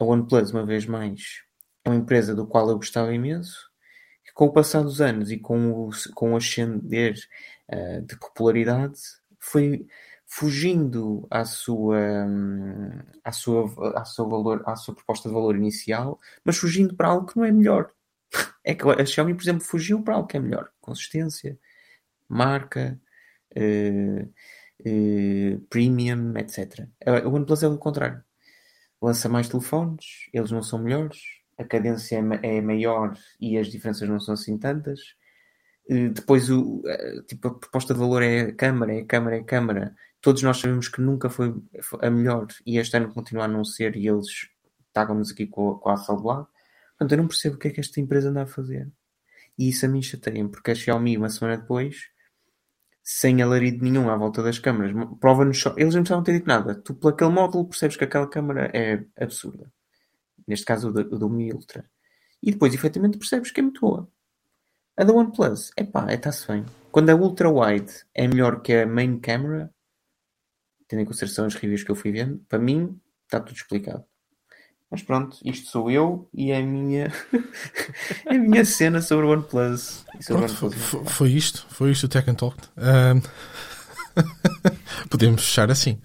a 0.00 0.04
OnePlus, 0.04 0.52
uma 0.52 0.64
vez 0.64 0.86
mais, 0.86 1.42
é 1.84 1.90
uma 1.90 1.96
empresa 1.96 2.34
do 2.34 2.46
qual 2.46 2.68
eu 2.70 2.76
gostava 2.76 3.14
imenso, 3.14 3.70
que 4.24 4.32
com 4.32 4.46
o 4.46 4.52
passar 4.52 4.82
dos 4.82 5.00
anos 5.00 5.30
e 5.30 5.38
com 5.38 5.72
o, 5.72 5.90
com 6.14 6.32
o 6.32 6.36
ascender 6.36 7.16
uh, 7.72 8.02
de 8.02 8.16
popularidade, 8.18 8.98
foi 9.38 9.86
fugindo 10.30 11.26
à 11.28 11.44
sua, 11.44 11.98
hum, 12.24 12.90
à 13.24 13.32
sua, 13.32 13.64
à 14.00 14.04
sua, 14.04 14.28
valor, 14.28 14.62
à 14.64 14.76
sua 14.76 14.94
proposta 14.94 15.28
de 15.28 15.34
valor 15.34 15.56
inicial, 15.56 16.20
mas 16.44 16.56
fugindo 16.56 16.94
para 16.94 17.08
algo 17.08 17.26
que 17.26 17.36
não 17.36 17.44
é 17.44 17.52
melhor. 17.52 17.90
É 18.64 18.74
que 18.74 18.84
a 18.88 19.04
Xiaomi, 19.06 19.34
por 19.34 19.42
exemplo, 19.42 19.64
fugiu 19.64 20.02
para 20.02 20.14
algo 20.14 20.28
que 20.28 20.36
é 20.36 20.40
melhor. 20.40 20.70
Consistência, 20.80 21.58
marca, 22.28 23.00
eh, 23.56 24.28
eh, 24.84 25.58
premium, 25.70 26.36
etc. 26.36 26.88
A 27.06 27.28
OnePlus 27.28 27.62
é 27.62 27.68
o 27.68 27.78
contrário. 27.78 28.22
Lança 29.02 29.28
mais 29.28 29.48
telefones, 29.48 30.28
eles 30.32 30.50
não 30.52 30.62
são 30.62 30.78
melhores, 30.78 31.20
a 31.58 31.64
cadência 31.64 32.16
é, 32.42 32.58
é 32.58 32.60
maior 32.60 33.16
e 33.40 33.58
as 33.58 33.68
diferenças 33.68 34.08
não 34.08 34.20
são 34.20 34.34
assim 34.34 34.58
tantas. 34.58 35.00
Eh, 35.88 36.08
Depois, 36.08 36.50
o, 36.50 36.82
eh, 36.86 37.22
tipo, 37.26 37.48
a 37.48 37.54
proposta 37.54 37.94
de 37.94 38.00
valor 38.00 38.22
é 38.22 38.40
a 38.42 38.54
câmara, 38.54 38.94
é 38.94 39.00
a 39.00 39.06
câmara, 39.06 39.36
é 39.36 39.40
a 39.40 39.44
câmara. 39.44 39.96
Todos 40.20 40.42
nós 40.42 40.58
sabemos 40.58 40.88
que 40.88 41.00
nunca 41.00 41.30
foi 41.30 41.54
a 42.00 42.10
melhor 42.10 42.46
e 42.66 42.78
este 42.78 42.96
ano 42.96 43.12
continua 43.12 43.44
a 43.44 43.48
não 43.48 43.64
ser 43.64 43.96
e 43.96 44.06
eles 44.06 44.50
tagam-nos 44.92 45.30
aqui 45.32 45.46
com, 45.46 45.74
com 45.76 45.88
a 45.88 45.94
Hasselblad. 45.94 46.46
Portanto, 46.90 47.12
eu 47.12 47.18
não 47.18 47.26
percebo 47.28 47.56
o 47.56 47.58
que 47.58 47.68
é 47.68 47.70
que 47.70 47.80
esta 47.80 48.00
empresa 48.00 48.28
anda 48.28 48.42
a 48.42 48.46
fazer. 48.46 48.90
E 49.58 49.68
isso 49.70 49.86
a 49.86 49.88
mim 49.88 50.02
chateia 50.02 50.46
porque 50.48 50.70
a 50.72 50.74
Xiaomi, 50.74 51.16
uma 51.16 51.30
semana 51.30 51.56
depois, 51.56 52.10
sem 53.02 53.42
alarido 53.42 53.82
nenhum 53.82 54.10
à 54.10 54.16
volta 54.16 54.42
das 54.42 54.58
câmaras, 54.58 54.92
prova-nos 55.18 55.58
só. 55.60 55.70
Eles 55.76 55.94
não 55.94 56.02
precisavam 56.02 56.24
ter 56.24 56.34
dito 56.34 56.46
nada. 56.46 56.74
Tu, 56.74 56.94
por 56.94 57.12
aquele 57.12 57.30
módulo, 57.30 57.68
percebes 57.68 57.96
que 57.96 58.04
aquela 58.04 58.28
câmara 58.28 58.70
é 58.74 59.04
absurda. 59.18 59.72
Neste 60.46 60.66
caso, 60.66 60.88
o 60.88 60.92
da, 60.92 61.00
o 61.02 61.18
da 61.18 61.28
Mi 61.28 61.52
Ultra. 61.52 61.88
E 62.42 62.52
depois, 62.52 62.74
efetivamente, 62.74 63.18
percebes 63.18 63.50
que 63.50 63.60
é 63.60 63.62
muito 63.62 63.80
boa. 63.80 64.08
A 65.00 65.04
da 65.04 65.12
OnePlus, 65.14 65.70
epá, 65.78 66.12
está-se 66.12 66.46
bem. 66.46 66.64
Quando 66.92 67.08
a 67.08 67.14
Ultra 67.14 67.48
Wide 67.50 67.90
é 68.14 68.28
melhor 68.28 68.60
que 68.60 68.72
a 68.74 68.86
main 68.86 69.18
camera, 69.18 69.70
tendo 70.86 71.00
em 71.00 71.04
consideração 71.06 71.46
as 71.46 71.54
reviews 71.54 71.82
que 71.82 71.90
eu 71.90 71.96
fui 71.96 72.12
vendo, 72.12 72.38
para 72.48 72.58
mim 72.58 73.00
está 73.24 73.40
tudo 73.40 73.56
explicado. 73.56 74.04
Mas 74.90 75.02
pronto, 75.02 75.38
isto 75.44 75.70
sou 75.70 75.90
eu 75.90 76.28
e 76.34 76.50
é 76.50 76.58
a 76.58 76.62
minha, 76.62 77.10
é 78.26 78.34
a 78.34 78.38
minha 78.38 78.62
cena 78.64 79.00
sobre 79.00 79.24
o 79.24 79.30
OnePlus. 79.30 80.04
Sobre 80.20 80.46
Pronto, 80.46 80.54
foi, 80.56 80.68
OnePlus. 80.68 80.84
foi- 80.90 81.04
foi 81.06 81.30
isto. 81.30 81.66
Foi 81.70 81.90
isto 81.92 82.04
o 82.04 82.08
Tech 82.08 82.28
and 82.28 82.34
Talk. 82.34 82.56
Ahm, 82.76 83.20
Podemos 85.08 85.44
fechar 85.46 85.70
assim. 85.70 85.98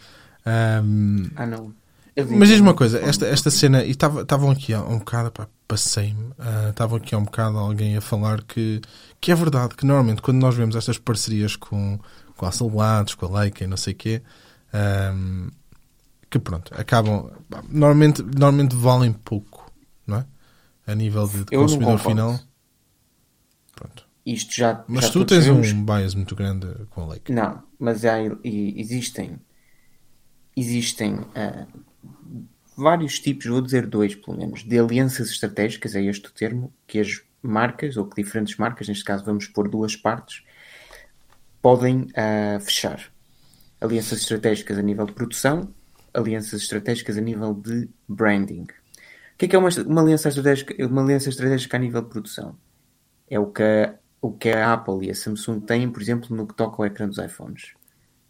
Ahm, 0.46 1.32
Ah, 1.36 1.46
não. 1.46 1.74
Mas 2.16 2.48
diz 2.48 2.62
uma 2.62 2.74
coisa, 2.74 3.00
esta, 3.00 3.26
esta 3.26 3.52
cena, 3.52 3.84
e 3.84 3.92
estavam 3.92 4.50
aqui 4.50 4.74
há 4.74 4.82
um 4.82 5.00
bocado, 5.00 5.32
pá, 5.32 5.50
passei-me, 5.68 6.32
ah, 6.40 6.70
estavam 6.70 6.98
aqui 6.98 7.14
há 7.14 7.18
um 7.18 7.26
bocado 7.26 7.58
alguém 7.58 7.98
a 7.98 8.02
falar 8.02 8.42
que, 8.44 8.80
que 9.20 9.34
é 9.34 9.36
verdade, 9.36 9.76
que 9.76 9.86
normalmente 9.86 10.22
quando 10.22 10.38
nós 10.38 10.56
vemos 10.56 10.78
estas 10.78 10.98
parcerias 10.98 11.58
com, 11.58 12.00
com 12.38 12.46
a 12.46 12.50
Hasselblad, 12.50 13.14
com 13.18 13.26
a 13.26 13.40
Leica 13.42 13.66
e 13.66 13.68
não 13.68 13.76
sei 13.76 13.92
o 13.92 13.96
quê, 13.98 14.22
ahm, 14.74 15.50
que 16.30 16.40
pronto, 16.40 16.74
acabam, 16.74 17.32
normalmente, 17.68 18.24
normalmente 18.24 18.76
valem 18.78 19.12
pouco, 19.12 19.70
não 20.08 20.20
é? 20.20 20.26
A 20.88 20.96
nível 20.96 21.28
de, 21.28 21.44
de 21.44 21.58
consumidor 21.58 22.00
final. 22.00 22.40
Pronto. 23.76 24.08
Isto 24.26 24.54
já. 24.56 24.86
Mas 24.88 25.06
já 25.06 25.12
tu 25.12 25.26
tens 25.26 25.44
sabemos 25.44 25.72
um 25.72 25.86
bias 25.86 26.16
muito 26.16 26.34
grande 26.34 26.68
com 26.92 27.02
a 27.02 27.08
Leica. 27.08 27.34
Não, 27.34 27.62
mas 27.78 28.06
há, 28.06 28.20
existem 28.44 29.38
existem 30.56 31.20
ah, 31.36 31.66
vários 32.76 33.20
tipos, 33.20 33.46
vou 33.46 33.62
dizer 33.62 33.88
dois 33.88 34.16
pelo 34.16 34.38
menos, 34.38 34.64
de 34.64 34.78
alianças 34.78 35.30
estratégicas, 35.30 35.96
é 35.96 36.04
este 36.04 36.28
o 36.28 36.32
termo, 36.32 36.74
que 36.86 37.00
as 37.00 37.22
marcas, 37.42 37.98
ou 37.98 38.06
que 38.06 38.22
diferentes 38.22 38.58
marcas, 38.58 38.88
neste 38.88 39.04
caso 39.04 39.24
vamos 39.24 39.48
pôr 39.48 39.70
duas 39.70 39.96
partes, 39.96 40.44
podem 41.62 42.08
ah, 42.16 42.60
fechar. 42.60 43.12
Alianças 43.80 44.20
estratégicas 44.20 44.78
a 44.78 44.82
nível 44.82 45.06
de 45.06 45.14
produção, 45.14 45.74
alianças 46.14 46.62
estratégicas 46.62 47.18
a 47.18 47.22
nível 47.22 47.54
de 47.54 47.90
branding. 48.08 48.64
O 48.64 49.38
que 49.38 49.46
é, 49.46 49.48
que 49.50 49.56
é 49.56 49.60
uma, 49.60 49.70
uma, 49.86 50.02
aliança 50.02 50.30
estratégica, 50.30 50.86
uma 50.86 51.04
aliança 51.04 51.30
estratégica 51.30 51.76
a 51.76 51.80
nível 51.80 52.02
de 52.02 52.10
produção? 52.10 52.58
É 53.30 53.40
o 53.40 53.48
que, 53.48 53.64
a, 53.64 53.96
o 54.22 54.32
que 54.32 54.50
a 54.50 54.74
Apple 54.74 55.08
e 55.08 55.12
a 55.12 55.16
Samsung 55.16 55.60
têm, 55.60 55.90
por 55.92 56.02
exemplo, 56.02 56.36
no 56.36 56.48
que 56.48 56.54
toca 56.54 56.82
ao 56.82 56.86
ecrã 56.86 57.08
dos 57.08 57.18
iPhones. 57.18 57.74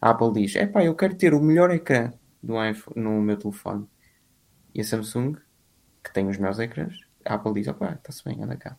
A 0.00 0.10
Apple 0.10 0.32
diz: 0.32 0.56
é 0.56 0.66
pá, 0.66 0.84
eu 0.84 0.94
quero 0.94 1.14
ter 1.14 1.32
o 1.32 1.40
melhor 1.40 1.70
ecrã 1.70 2.12
do 2.42 2.62
iPhone, 2.62 3.02
no 3.02 3.22
meu 3.22 3.36
telefone. 3.36 3.86
E 4.76 4.80
a 4.82 4.84
Samsung, 4.84 5.36
que 6.04 6.12
tem 6.12 6.28
os 6.28 6.36
melhores 6.36 6.58
ecrãs, 6.58 7.00
a 7.24 7.34
Apple 7.34 7.54
diz: 7.54 7.66
opá, 7.66 7.92
está-se 7.92 8.22
bem, 8.22 8.42
anda 8.42 8.56
cá. 8.56 8.76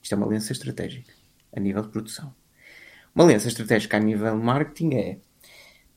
Isto 0.00 0.12
é 0.12 0.16
uma 0.16 0.26
aliança 0.26 0.52
estratégica 0.52 1.12
a 1.52 1.58
nível 1.58 1.82
de 1.82 1.88
produção. 1.88 2.32
Uma 3.12 3.24
aliança 3.24 3.48
estratégica 3.48 3.96
a 3.96 4.00
nível 4.00 4.38
de 4.38 4.44
marketing 4.44 4.94
é 4.94 5.18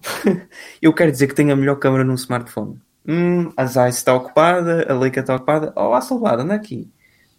eu 0.81 0.91
quero 0.91 1.11
dizer 1.11 1.27
que 1.27 1.35
tenho 1.35 1.53
a 1.53 1.55
melhor 1.55 1.75
câmera 1.75 2.03
num 2.03 2.15
smartphone. 2.15 2.81
Hum, 3.07 3.51
a 3.55 3.65
Zeiss 3.67 3.97
está 3.97 4.13
ocupada, 4.15 4.91
a 4.91 4.97
Leica 4.97 5.19
está 5.19 5.35
ocupada. 5.35 5.71
Oh, 5.75 5.93
a 5.93 6.01
salvada, 6.01 6.41
anda 6.41 6.55
aqui. 6.55 6.91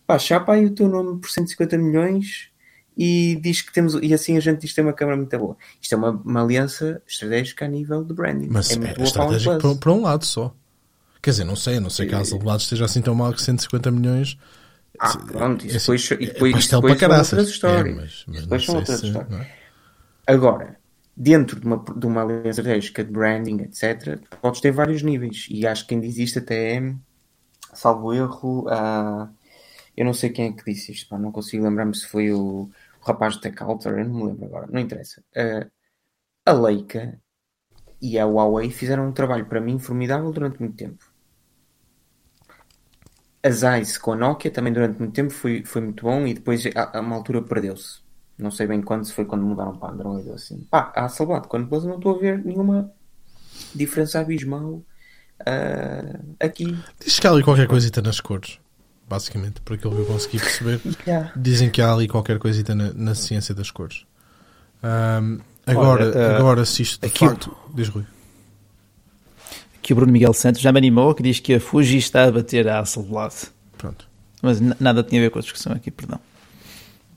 Pá, 0.07 0.21
chapa 0.21 0.53
aí 0.53 0.67
o 0.67 0.75
teu 0.75 0.89
nome 0.89 1.21
por 1.21 1.29
150 1.29 1.77
milhões 1.79 2.51
e 2.97 3.41
diz 3.43 3.61
que 3.61 3.73
temos. 3.73 3.95
E 3.95 4.15
assim 4.15 4.37
a 4.37 4.41
gente 4.41 4.61
diz 4.61 4.71
que 4.71 4.77
tem 4.77 4.85
uma 4.85 4.93
câmera 4.93 5.17
muito 5.17 5.37
boa. 5.37 5.57
Isto 5.83 5.95
é 5.97 5.99
uma, 5.99 6.11
uma 6.11 6.43
aliança 6.45 7.03
estratégica 7.09 7.65
a 7.65 7.69
nível 7.69 8.05
de 8.05 8.15
branding. 8.15 8.49
Mas 8.51 8.71
é 8.71 8.75
é, 8.75 9.03
estratégico 9.03 9.59
para, 9.59 9.75
para 9.75 9.93
um 9.93 10.03
lado 10.03 10.25
só. 10.25 10.55
Quer 11.23 11.31
dizer, 11.31 11.45
não 11.45 11.57
sei, 11.57 11.81
não 11.81 11.91
sei 11.91 12.07
que 12.07 12.15
a 12.15 12.19
Alvalade 12.19 12.63
esteja 12.63 12.85
assim 12.85 13.03
tão 13.03 13.15
mal 13.15 13.33
que 13.33 13.43
150 13.43 13.91
milhões. 13.91 14.39
Ah, 15.01 15.17
pronto, 15.33 15.65
É 15.69 15.77
isso 15.77 15.77
assim, 15.77 15.93
depois, 15.93 16.11
e 16.19 16.27
é 16.27 16.27
depois, 16.27 16.55
pastel 16.55 16.83
depois 16.83 16.97
para 16.99 16.99
são 16.99 17.15
outras 17.17 17.49
histórias. 17.49 17.73
É, 17.73 17.85
mas- 17.85 18.25
mas 18.27 18.43
depois 18.43 18.65
são 18.65 18.77
outras 18.77 19.01
se- 19.01 19.05
histórias. 19.05 19.31
não 19.31 19.39
é? 19.41 19.47
Agora, 20.27 20.79
dentro 21.17 21.59
de 21.61 21.67
uma, 21.67 21.79
de 21.85 22.07
uma 22.07 22.23
aliança 22.23 22.61
estratégica 22.61 23.05
de 23.05 23.11
branding, 23.13 23.63
etc., 23.63 24.21
podes 24.41 24.61
ter 24.61 24.73
vários 24.73 25.03
níveis. 25.03 25.47
E 25.51 25.67
acho 25.67 25.87
que 25.87 25.95
ainda 25.95 26.07
existe 26.07 26.39
até, 26.39 26.81
salvo 27.75 28.15
erro, 28.15 28.69
a... 28.71 29.31
eu 29.97 30.05
não 30.07 30.15
sei 30.15 30.31
quem 30.31 30.47
é 30.49 30.53
que 30.53 30.65
disse 30.65 30.93
isto, 30.93 31.09
pá, 31.11 31.19
não 31.19 31.33
consigo 31.33 31.65
lembrar-me 31.65 31.97
se 31.97 32.07
foi 32.09 32.33
o, 32.33 32.65
o 33.03 33.07
rapaz 33.07 33.37
do 33.37 33.43
Tech 33.43 33.63
Alter, 33.63 33.99
eu 33.99 34.07
não 34.09 34.15
me 34.17 34.25
lembro 34.27 34.47
agora, 34.47 34.67
não 34.69 34.81
interessa. 34.81 35.25
A- 35.37 35.69
a 36.47 36.53
Leica 36.55 37.21
e 38.03 38.19
a 38.19 38.27
Huawei 38.27 38.71
fizeram 38.71 39.09
um 39.09 39.13
trabalho 39.13 39.47
para 39.49 39.61
mim 39.61 39.79
formidável 39.79 40.33
durante 40.33 40.61
muito 40.61 40.77
tempo. 40.77 41.08
A 43.43 43.51
Zeiss 43.51 43.97
com 43.99 44.13
a 44.13 44.17
Nokia 44.17 44.51
também 44.51 44.73
durante 44.73 44.99
muito 44.99 45.13
tempo 45.15 45.31
foi, 45.31 45.65
foi 45.65 45.81
muito 45.83 46.03
bom 46.05 46.27
e 46.27 46.35
depois 46.35 46.65
a, 46.75 46.99
a 46.99 47.01
uma 47.01 47.17
altura 47.17 47.43
perdeu-se. 47.43 48.01
Não 48.37 48.51
sei 48.51 48.67
bem 48.67 48.81
quando, 48.83 49.05
se 49.05 49.13
foi 49.13 49.25
quando 49.25 49.43
mudaram 49.45 49.77
para 49.77 49.93
Android 49.93 50.29
ou 50.29 50.35
assim. 50.35 50.67
Pá, 50.71 50.93
há 50.95 51.09
salvado. 51.09 51.49
Quando 51.49 51.65
depois 51.65 51.83
eu 51.83 51.89
não 51.91 51.97
estou 51.97 52.17
a 52.17 52.19
ver 52.19 52.39
nenhuma 52.45 52.91
diferença 53.75 54.21
abismal 54.21 54.83
ah, 55.47 56.19
aqui. 56.41 56.77
Diz 57.05 57.19
que 57.19 57.27
há 57.27 57.31
ali 57.31 57.43
qualquer 57.43 57.67
coisita 57.67 58.03
nas 58.03 58.21
cores, 58.21 58.59
basicamente, 59.09 59.61
por 59.61 59.75
aquilo 59.75 59.95
que 59.95 60.01
eu 60.03 60.07
consegui 60.07 60.39
perceber. 60.39 60.81
Yeah. 61.07 61.33
Dizem 61.37 61.71
que 61.71 61.81
há 61.81 61.93
ali 61.93 62.07
qualquer 62.07 62.39
coisita 62.39 62.75
na, 62.75 62.93
na 62.93 63.15
ciência 63.15 63.55
das 63.55 63.71
cores. 63.71 64.05
Ahm, 64.83 65.39
agora, 65.67 66.11
Olha, 66.11 66.19
eh, 66.19 66.37
agora, 66.37 66.65
se 66.65 66.83
isto 66.83 67.01
de 67.01 67.07
aqui 67.07 67.25
o- 67.25 67.29
facto. 67.31 67.57
Diz 67.75 67.89
Rui. 67.89 68.05
Que 69.89 69.95
o 69.95 69.97
Bruno 69.97 70.13
Miguel 70.13 70.35
Santos 70.35 70.61
já 70.61 70.71
me 70.71 70.77
animou, 70.77 71.15
que 71.15 71.23
diz 71.23 71.41
que 71.41 71.55
a 71.55 71.59
Fuji 71.59 71.97
está 71.97 72.25
a 72.25 72.31
bater 72.31 72.69
a 72.69 72.81
Hasselblad. 72.81 73.33
Pronto. 73.79 74.07
Mas 74.43 74.61
nada 74.61 75.03
tinha 75.03 75.19
a 75.19 75.25
ver 75.25 75.31
com 75.31 75.39
a 75.39 75.41
discussão 75.41 75.73
aqui, 75.73 75.91
perdão. 75.91 76.21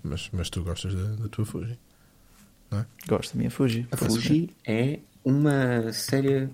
Mas, 0.02 0.30
mas 0.31 0.49
tu 0.49 0.64
gostas 0.64 0.95
da, 0.95 1.03
da 1.15 1.27
tua 1.27 1.43
Fuji. 1.43 1.77
Gosto 3.10 3.34
da 3.34 3.38
minha 3.38 3.52
Fuji. 3.52 3.85
A 3.91 3.98
Fuji 3.98 4.52
é 4.65 4.99
uma 5.26 5.91
séria 5.91 6.49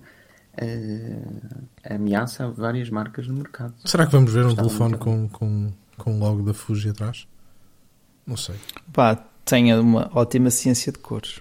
ah, 0.60 1.94
ameaça 1.94 2.46
a 2.46 2.48
várias 2.48 2.90
marcas 2.90 3.28
no 3.28 3.34
mercado. 3.34 3.74
Será 3.84 4.04
que 4.04 4.10
vamos 4.10 4.32
ver 4.32 4.44
um 4.44 4.48
Está 4.48 4.62
telefone 4.62 4.90
muito 4.90 5.04
com, 5.04 5.28
com, 5.28 5.72
com 5.96 6.16
o 6.16 6.18
logo 6.18 6.42
da 6.42 6.52
Fuji 6.52 6.88
atrás? 6.88 7.28
Não 8.26 8.36
sei. 8.36 8.56
Pá, 8.92 9.24
tenha 9.44 9.80
uma 9.80 10.10
ótima 10.12 10.50
ciência 10.50 10.90
de 10.90 10.98
cores. 10.98 11.40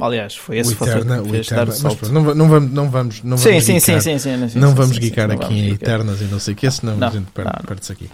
Aliás, 0.00 0.34
foi 0.34 0.58
esse 0.58 0.70
o 0.70 0.72
o 0.72 0.76
fator 0.76 0.96
Eterna, 0.98 1.22
que 1.22 1.28
o 1.28 1.32
dar 1.32 1.38
Eterna. 1.38 1.72
salto. 1.72 2.12
não, 2.12 2.34
não 2.34 2.48
vamos, 2.48 2.70
não 2.72 2.90
vamos, 2.90 3.22
não 3.22 3.38
Sim, 3.38 3.50
vamos 3.50 3.64
sim, 3.64 3.78
sim, 3.78 3.92
geekar. 3.92 4.02
sim, 4.02 4.18
sim, 4.18 4.48
sim, 4.48 4.58
não 4.58 4.74
vamos 4.74 4.98
não 4.98 5.34
aqui 5.46 5.54
em. 5.54 5.70
Eternas 5.72 6.20
e 6.20 6.24
não 6.24 6.40
sei 6.40 6.54
o 6.54 6.56
que, 6.56 6.68
senão 6.70 6.96
Não, 6.96 7.06
a 7.06 7.10
gente 7.12 7.30
perde, 7.30 7.50
não, 7.52 7.58
não. 7.60 7.66
perde-se 7.66 7.92
aqui. 7.92 8.10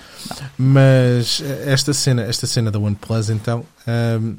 Mas 0.58 1.42
eh, 1.42 1.72
esta 1.72 1.92
cena, 1.94 2.22
esta 2.22 2.46
cena 2.46 2.70
da 2.70 2.78
OnePlus, 2.78 3.30
então. 3.30 3.64
ahm, 3.86 4.34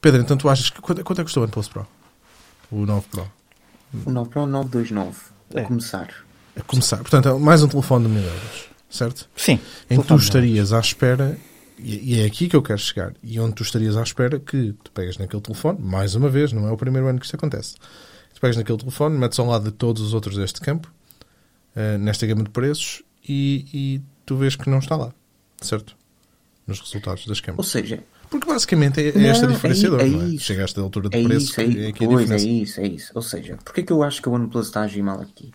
Pedro, 0.00 0.20
então 0.20 0.36
tu 0.36 0.48
achas 0.48 0.68
que. 0.70 0.80
Quanto, 0.80 1.04
quanto 1.04 1.18
é 1.20 1.22
que 1.22 1.26
custou 1.26 1.42
o 1.42 1.44
OnePlus 1.44 1.68
Pro? 1.68 1.86
O 2.72 2.84
9 2.86 3.06
Pro? 3.10 3.30
O 4.06 4.10
9 4.10 4.30
Pro 4.30 4.46
929. 4.46 5.16
A 5.54 5.60
É. 5.60 5.62
começar. 5.62 6.08
A 6.56 6.62
começar. 6.62 6.96
Portanto, 6.98 7.28
é 7.28 7.38
mais 7.38 7.62
um 7.62 7.68
telefone 7.68 8.06
de 8.08 8.12
mil 8.14 8.22
euros, 8.22 8.64
certo? 8.90 9.28
Sim. 9.36 9.60
Em 9.88 10.00
que 10.00 10.06
tu 10.06 10.16
estarias 10.16 10.72
à 10.72 10.80
espera, 10.80 11.36
e 11.82 12.14
e 12.14 12.20
é 12.20 12.24
aqui 12.24 12.48
que 12.48 12.56
eu 12.56 12.62
quero 12.62 12.78
chegar, 12.78 13.14
e 13.22 13.38
onde 13.40 13.54
tu 13.54 13.62
estarias 13.62 13.96
à 13.96 14.02
espera 14.02 14.38
que 14.38 14.74
tu 14.84 14.90
pegas 14.92 15.18
naquele 15.18 15.42
telefone, 15.42 15.78
mais 15.80 16.14
uma 16.14 16.28
vez, 16.28 16.52
não 16.52 16.66
é 16.68 16.72
o 16.72 16.76
primeiro 16.76 17.06
ano 17.08 17.18
que 17.18 17.24
isto 17.24 17.34
acontece. 17.36 17.74
Tu 18.34 18.40
pegas 18.40 18.56
naquele 18.56 18.78
telefone, 18.78 19.18
metes 19.18 19.38
ao 19.38 19.46
lado 19.46 19.64
de 19.64 19.72
todos 19.72 20.02
os 20.02 20.14
outros 20.14 20.36
deste 20.36 20.60
campo, 20.60 20.92
eh, 21.76 21.98
nesta 21.98 22.26
gama 22.26 22.44
de 22.44 22.50
preços, 22.50 23.02
e, 23.28 23.66
e 23.72 24.00
tu 24.26 24.36
vês 24.36 24.56
que 24.56 24.68
não 24.70 24.78
está 24.78 24.96
lá, 24.96 25.12
certo? 25.60 25.96
Nos 26.66 26.80
resultados 26.80 27.26
das 27.26 27.38
Ou 27.38 27.44
câmaras. 27.44 27.66
seja, 27.68 28.02
Porque 28.30 28.46
basicamente 28.46 29.00
é, 29.00 29.08
é 29.08 29.12
Não, 29.18 29.28
esta 29.28 29.46
é 29.46 29.48
diferenciador, 29.48 30.00
i- 30.00 30.04
é 30.04 30.08
não 30.08 30.22
é? 30.22 30.28
isso. 30.28 30.44
Chegaste 30.44 30.78
à 30.78 30.82
altura 30.82 31.08
de 31.08 31.18
É 31.18 31.22
preço, 31.24 31.46
isso, 31.46 31.60
é, 31.60 31.64
é 31.64 31.88
aqui 31.88 32.04
a 32.04 32.08
pois, 32.08 32.30
é 32.30 32.36
diferença. 32.36 32.46
isso, 32.46 32.80
é 32.80 32.86
isso. 32.86 33.12
Ou 33.14 33.22
seja, 33.22 33.58
porque 33.64 33.80
é 33.80 33.84
que 33.84 33.92
eu 33.92 34.02
acho 34.04 34.22
que 34.22 34.28
a 34.28 34.32
OnePlus 34.32 34.66
está 34.68 34.80
a 34.82 34.84
agir 34.84 35.02
mal 35.02 35.20
aqui? 35.20 35.50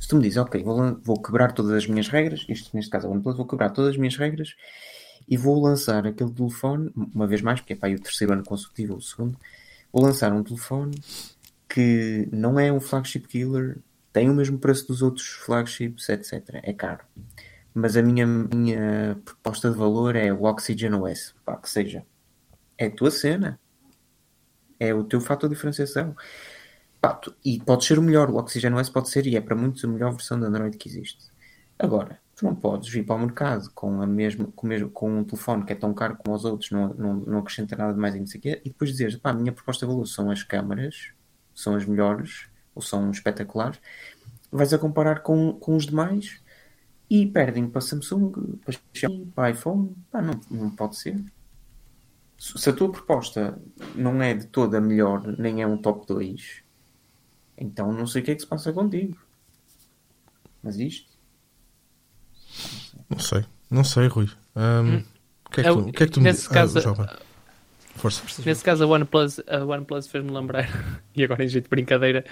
Se 0.00 0.08
tu 0.08 0.16
me 0.16 0.22
dizes, 0.22 0.36
ok, 0.38 0.62
vou, 0.62 0.98
vou 1.04 1.22
quebrar 1.22 1.52
todas 1.52 1.70
as 1.72 1.86
minhas 1.86 2.08
regras, 2.08 2.44
isto 2.48 2.70
neste 2.76 2.90
caso 2.90 3.06
a 3.06 3.10
OnePlus, 3.10 3.36
vou 3.36 3.46
quebrar 3.46 3.70
todas 3.70 3.92
as 3.92 3.96
minhas 3.96 4.16
regras 4.16 4.50
e 5.28 5.36
vou 5.36 5.60
lançar 5.60 6.06
aquele 6.06 6.30
telefone, 6.30 6.90
uma 6.94 7.26
vez 7.26 7.42
mais, 7.42 7.60
porque 7.60 7.72
é 7.72 7.76
para 7.76 7.88
aí 7.88 7.94
o 7.94 8.00
terceiro 8.00 8.32
ano 8.32 8.44
consecutivo 8.44 8.92
ou 8.92 8.98
o 8.98 9.02
segundo, 9.02 9.36
vou 9.92 10.02
lançar 10.02 10.32
um 10.32 10.42
telefone 10.42 11.00
que 11.68 12.28
não 12.32 12.58
é 12.58 12.72
um 12.72 12.80
flagship 12.80 13.26
killer, 13.26 13.78
tem 14.12 14.30
o 14.30 14.34
mesmo 14.34 14.58
preço 14.58 14.86
dos 14.86 15.02
outros 15.02 15.26
flagships, 15.26 16.08
etc. 16.08 16.60
É 16.62 16.72
caro. 16.72 17.04
Mas 17.74 17.96
a 17.96 18.02
minha, 18.02 18.26
minha 18.26 19.20
proposta 19.24 19.70
de 19.70 19.76
valor 19.76 20.16
é 20.16 20.32
o 20.32 20.44
Oxygen 20.44 20.94
OS, 20.94 21.34
pá, 21.44 21.56
que 21.56 21.68
seja. 21.68 22.06
É 22.78 22.86
a 22.86 22.90
tua 22.90 23.10
cena. 23.10 23.60
É 24.78 24.94
o 24.94 25.04
teu 25.04 25.20
fator 25.20 25.48
de 25.48 25.54
diferenciação. 25.54 26.16
Pá, 27.00 27.14
tu- 27.14 27.34
e 27.44 27.60
pode 27.60 27.84
ser 27.84 27.98
o 27.98 28.02
melhor. 28.02 28.30
O 28.30 28.36
Oxygen 28.36 28.72
OS 28.74 28.88
pode 28.88 29.10
ser, 29.10 29.26
e 29.26 29.36
é 29.36 29.40
para 29.40 29.54
muitos, 29.54 29.84
a 29.84 29.88
melhor 29.88 30.12
versão 30.12 30.40
de 30.40 30.46
Android 30.46 30.76
que 30.78 30.88
existe. 30.88 31.26
Agora, 31.78 32.18
tu 32.36 32.44
não 32.44 32.54
podes 32.54 32.90
vir 32.90 33.04
para 33.04 33.16
o 33.16 33.18
mercado 33.18 33.70
com, 33.74 34.02
a 34.02 34.06
mesma, 34.06 34.46
com, 34.54 34.66
mesmo, 34.66 34.90
com 34.90 35.20
um 35.20 35.24
telefone 35.24 35.64
que 35.64 35.72
é 35.72 35.76
tão 35.76 35.94
caro 35.94 36.18
como 36.18 36.36
os 36.36 36.44
outros, 36.44 36.70
não, 36.70 36.92
não, 36.94 37.14
não 37.14 37.38
acrescenta 37.38 37.74
nada 37.74 37.94
de 37.94 37.98
mais 37.98 38.14
e 38.14 38.20
não 38.20 38.26
sei 38.26 38.38
o 38.38 38.42
quê, 38.42 38.60
e 38.62 38.68
depois 38.68 38.90
dizeres, 38.90 39.16
pá, 39.16 39.30
a 39.30 39.34
minha 39.34 39.52
proposta 39.52 39.86
de 39.86 39.90
valor 39.90 40.06
são 40.06 40.30
as 40.30 40.42
câmaras, 40.42 41.12
são 41.54 41.74
as 41.74 41.86
melhores, 41.86 42.48
ou 42.74 42.82
são 42.82 43.10
espetaculares, 43.10 43.80
vais 44.52 44.72
a 44.74 44.78
comparar 44.78 45.22
com, 45.22 45.54
com 45.54 45.76
os 45.76 45.86
demais 45.86 46.42
e 47.08 47.26
perdem 47.26 47.66
para 47.68 47.80
Samsung, 47.80 48.58
para 48.62 48.78
Xiaomi, 48.92 49.26
para 49.34 49.50
iPhone, 49.50 49.96
pá, 50.10 50.20
não, 50.20 50.38
não 50.50 50.70
pode 50.70 50.96
ser. 50.96 51.18
Se 52.38 52.68
a 52.68 52.72
tua 52.74 52.92
proposta 52.92 53.58
não 53.94 54.22
é 54.22 54.34
de 54.34 54.46
toda 54.48 54.78
melhor, 54.78 55.26
nem 55.38 55.62
é 55.62 55.66
um 55.66 55.78
top 55.78 56.06
2, 56.06 56.62
então 57.56 57.90
não 57.94 58.06
sei 58.06 58.20
o 58.20 58.24
que 58.26 58.32
é 58.32 58.34
que 58.34 58.42
se 58.42 58.46
passa 58.46 58.74
contigo. 58.74 59.16
Mas 60.62 60.78
isto? 60.78 61.15
Não 63.10 63.18
sei, 63.18 63.44
não 63.70 63.84
sei, 63.84 64.06
Rui. 64.08 64.28
Ahm, 64.54 65.02
o, 65.46 65.50
que 65.50 65.60
é 65.60 65.64
que 65.64 65.70
tu, 65.70 65.78
o 65.78 65.92
que 65.92 66.02
é 66.02 66.06
que 66.06 66.12
tu 66.12 66.20
me 66.20 66.30
dizes? 66.30 66.48
caso- 66.48 66.80
jovem. 66.80 67.06
Força. 67.96 68.22
Nesse 68.44 68.62
caso, 68.62 68.84
a 68.84 68.86
OnePlus, 68.86 69.40
a 69.48 69.64
OnePlus 69.64 70.06
fez-me 70.06 70.30
lembrar, 70.30 70.68
e 71.16 71.24
agora 71.24 71.44
em 71.44 71.48
jeito 71.48 71.64
de 71.64 71.70
brincadeira, 71.70 72.24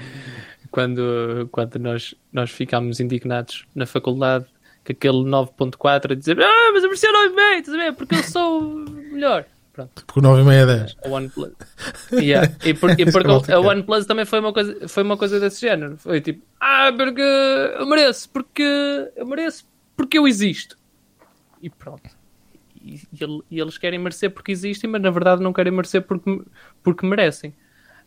quando, 0.71 1.49
quando 1.51 1.79
nós, 1.79 2.15
nós 2.33 2.51
ficámos 2.51 3.01
indignados 3.01 3.65
na 3.75 3.87
faculdade 3.87 4.45
com 4.85 4.93
aquele 4.93 5.19
9.4 5.25 6.13
a 6.13 6.15
dizer 6.15 6.39
ah, 6.43 6.71
mas 6.75 6.83
eu 6.83 6.91
merecia 6.91 7.11
9,5, 7.11 7.59
estás 7.61 7.75
a 7.75 7.79
ver? 7.79 7.93
Porque 7.95 8.15
eu 8.17 8.23
sou 8.25 8.63
melhor. 9.13 9.47
Pronto, 9.73 10.05
Porque 10.07 10.21
o 10.21 10.23
9 10.23 10.43
e 10.43 10.45
meia 10.45 10.61
é 10.61 10.67
10. 10.67 10.97
a 11.05 11.09
OnePlus. 11.09 11.53
Yeah. 12.13 12.53
E, 12.65 12.75
por- 12.75 12.91
e 13.01 13.05
porque 13.11 13.27
malta 13.27 13.57
a. 13.57 13.61
OnePlus 13.61 14.07
também 14.07 14.25
foi 14.27 14.39
uma, 14.41 14.53
coisa, 14.53 14.87
foi 14.87 15.03
uma 15.03 15.17
coisa 15.17 15.41
desse 15.41 15.63
género. 15.63 15.97
Foi 15.97 16.21
tipo, 16.21 16.45
ah, 16.61 16.93
porque 16.97 17.23
eu 17.23 17.87
mereço, 17.87 18.29
porque 18.29 18.63
eu 19.17 19.27
mereço, 19.27 19.65
porque 19.97 20.19
eu 20.19 20.27
existo. 20.29 20.77
E 21.63 21.71
pronto. 21.71 22.09
E, 22.83 23.01
e 23.13 23.25
ele- 23.25 23.43
eles 23.51 23.79
querem 23.79 23.99
merecer 23.99 24.31
porque 24.31 24.53
existem, 24.53 24.89
mas 24.91 25.01
na 25.01 25.11
verdade 25.11 25.43
não 25.43 25.53
querem 25.53 25.73
merecer 25.73 26.03
porque, 26.03 26.43
porque 26.83 27.07
merecem. 27.07 27.55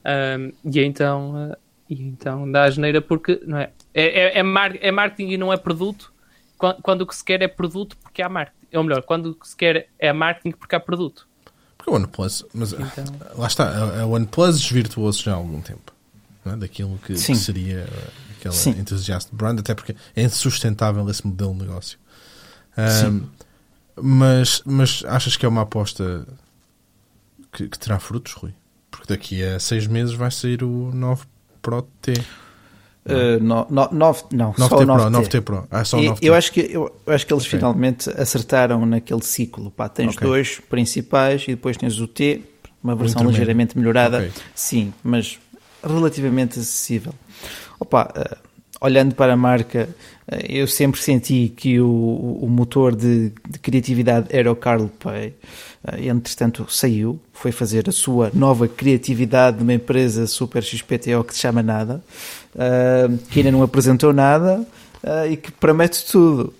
Ahm, 0.05 0.51
e 0.63 0.79
então, 0.83 1.33
ah, 1.35 1.57
e 1.89 2.01
então 2.03 2.49
dá 2.51 2.63
a 2.63 2.69
geneira 2.69 3.01
porque 3.01 3.41
não 3.45 3.57
é? 3.57 3.71
É, 3.93 4.03
é, 4.37 4.39
é, 4.39 4.43
mar- 4.43 4.77
é 4.79 4.91
marketing 4.91 5.31
e 5.31 5.37
não 5.37 5.51
é 5.51 5.57
produto. 5.57 6.13
Quando, 6.57 6.81
quando 6.81 7.01
o 7.01 7.07
que 7.07 7.15
se 7.15 7.23
quer 7.23 7.41
é 7.41 7.47
produto 7.47 7.97
porque 7.97 8.21
há 8.21 8.29
marketing. 8.29 8.57
Ou 8.75 8.83
melhor, 8.83 9.01
quando 9.03 9.27
o 9.31 9.35
que 9.35 9.47
se 9.47 9.55
quer 9.55 9.89
é 9.97 10.11
marketing 10.13 10.51
porque 10.51 10.75
há 10.75 10.79
produto. 10.79 11.27
Porque 11.77 11.89
o 11.91 11.93
OnePlus, 11.95 12.45
mas 12.53 12.73
Então- 12.73 13.05
lá 13.35 13.47
está, 13.47 13.69
a 13.69 14.01
a 14.01 14.05
OnePlus 14.05 14.59
desvirtuou-se 14.61 15.23
já 15.23 15.31
há 15.33 15.35
algum 15.35 15.61
tempo 15.61 15.93
não 16.43 16.53
é? 16.53 16.57
daquilo 16.57 16.97
que, 16.99 17.13
que 17.13 17.17
Sim. 17.19 17.35
seria, 17.35 17.87
aquela 18.39 18.53
Sim. 18.53 18.71
enthusiast 18.71 19.33
brand, 19.33 19.59
até 19.59 19.73
porque 19.75 19.95
é 20.15 20.23
insustentável 20.23 21.07
esse 21.09 21.25
modelo 21.25 21.53
de 21.53 21.59
negócio. 21.61 21.97
Sim. 22.77 23.07
Um, 23.07 23.27
mas, 24.01 24.61
mas 24.65 25.03
achas 25.07 25.35
que 25.35 25.45
é 25.45 25.49
uma 25.49 25.61
aposta 25.61 26.27
que, 27.51 27.67
que 27.67 27.79
terá 27.79 27.99
frutos, 27.99 28.33
Rui? 28.33 28.53
Porque 28.91 29.07
daqui 29.13 29.43
a 29.43 29.59
seis 29.59 29.87
meses 29.87 30.13
vai 30.13 30.29
sair 30.31 30.63
o 30.63 30.91
9 30.93 31.23
Pro 31.61 31.81
T. 32.01 32.13
Uh, 33.05 33.41
no, 33.41 33.65
no, 33.69 33.89
nove, 33.91 34.23
não, 34.33 34.51
9T 34.53 34.57
só 34.57 34.65
o 34.65 34.85
Pro, 34.85 34.85
9T. 34.85 35.11
9T 35.11 35.41
Pro. 35.41 35.67
Ah, 35.71 35.83
só 35.85 35.97
o 35.97 36.03
E 36.03 36.07
9T. 36.09 36.17
eu, 36.21 36.33
acho 36.35 36.51
que, 36.51 36.59
eu, 36.59 36.95
eu 37.05 37.13
acho 37.13 37.25
que 37.25 37.33
eles 37.33 37.45
Ok. 37.45 37.57
finalmente 37.57 38.09
acertaram 38.09 38.85
naquele 38.85 39.23
ciclo. 39.23 39.71
Pá, 39.71 39.87
tens 39.89 40.15
Ok. 40.15 40.27
dois 40.27 40.59
principais 40.69 41.43
e 41.43 41.51
depois 41.51 41.77
tens 41.77 41.99
o 41.99 42.07
T, 42.07 42.41
uma 42.83 42.95
versão 42.95 43.23
ligeiramente 43.25 43.77
melhorada, 43.77 44.17
Ok. 44.19 44.31
sim, 44.53 44.93
mas 45.03 45.39
relativamente 45.87 46.59
acessível. 46.59 47.13
Opa, 47.79 48.11
eh, 48.15 48.37
olhando 48.81 49.15
para 49.15 49.33
a 49.33 49.37
marca, 49.37 49.89
eh, 50.27 50.45
eu 50.49 50.67
sempre 50.67 51.01
senti 51.01 51.53
que 51.55 51.79
o, 51.79 52.39
o 52.41 52.47
motor 52.49 52.95
de, 52.95 53.31
de 53.47 53.59
criatividade 53.59 54.27
era 54.29 54.51
o 54.51 54.55
Carl 54.55 54.87
Pay. 54.99 55.33
Eh, 55.87 56.07
Entretanto, 56.07 56.65
saiu, 56.69 57.19
foi 57.33 57.51
fazer 57.51 57.87
a 57.87 57.91
sua 57.91 58.31
nova 58.33 58.67
criatividade 58.67 59.59
numa 59.59 59.73
empresa 59.73 60.27
super 60.27 60.63
XPTO 60.63 61.23
que 61.23 61.33
se 61.33 61.41
chama 61.41 61.61
Nada, 61.61 62.03
que 63.29 63.39
ainda 63.39 63.51
não 63.51 63.61
apresentou 63.61 64.11
nada 64.11 64.67
e 65.29 65.37
que 65.37 65.51
promete 65.51 66.03
tudo. 66.05 66.51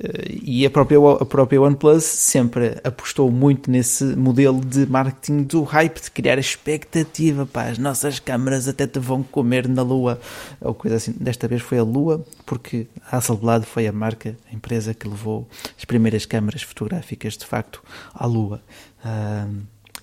Eh, 0.00 0.38
E 0.42 0.66
a 0.66 0.70
própria, 0.70 0.98
a 1.20 1.24
própria 1.24 1.60
OnePlus 1.60 2.04
sempre 2.04 2.80
apostou 2.84 3.30
muito 3.30 3.70
nesse 3.70 4.04
modelo 4.04 4.60
de 4.64 4.86
marketing 4.86 5.42
do 5.42 5.62
hype, 5.62 6.00
de 6.00 6.10
criar 6.10 6.38
expectativa. 6.38 7.46
Pá, 7.46 7.64
as 7.64 7.78
nossas 7.78 8.18
câmaras 8.18 8.68
até 8.68 8.86
te 8.86 8.98
vão 8.98 9.22
comer 9.22 9.68
na 9.68 9.82
Lua. 9.82 10.20
Ou 10.60 10.74
coisa 10.74 10.96
assim. 10.96 11.12
Desta 11.18 11.46
vez 11.48 11.62
foi 11.62 11.78
a 11.78 11.82
Lua, 11.82 12.24
porque 12.46 12.86
a 13.10 13.16
Hasselblad 13.18 13.64
foi 13.66 13.86
a 13.86 13.92
marca, 13.92 14.36
a 14.50 14.54
empresa 14.54 14.94
que 14.94 15.06
levou 15.08 15.48
as 15.76 15.84
primeiras 15.84 16.24
câmaras 16.26 16.62
fotográficas 16.62 17.36
de 17.36 17.44
facto 17.46 17.82
à 18.14 18.26
Lua. 18.26 18.60
Ah, 19.04 19.46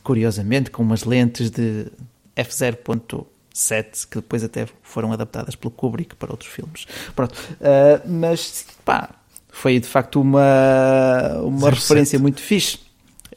curiosamente, 0.04 0.70
com 0.72 0.84
umas 0.84 1.04
lentes 1.04 1.50
de 1.50 1.88
f0.7 2.36 4.08
que 4.10 4.18
depois 4.18 4.44
até 4.44 4.68
foram 4.84 5.12
adaptadas 5.12 5.56
pelo 5.56 5.72
Kubrick 5.72 6.16
para 6.16 6.32
outros 6.32 6.52
filmes. 6.52 6.86
Pronto. 7.16 7.34
Ah, 7.62 8.02
mas 8.06 8.66
pá, 8.84 9.10
foi 9.58 9.80
de 9.80 9.88
facto 9.88 10.20
uma, 10.22 11.40
uma 11.42 11.70
07. 11.70 11.76
referência 11.80 12.20
muito 12.20 12.42
fixe. 12.42 12.78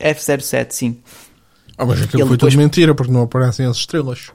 F07, 0.01 0.71
sim. 0.73 0.99
Ah, 1.77 1.87
mas 1.87 2.03
aquilo 2.03 2.23
Ele 2.23 2.29
foi 2.29 2.37
depois- 2.37 2.53
tudo 2.55 2.61
mentira, 2.63 2.95
porque 2.95 3.13
não 3.13 3.23
aparecem 3.23 3.67
as 3.67 3.77
estrelas. 3.77 4.31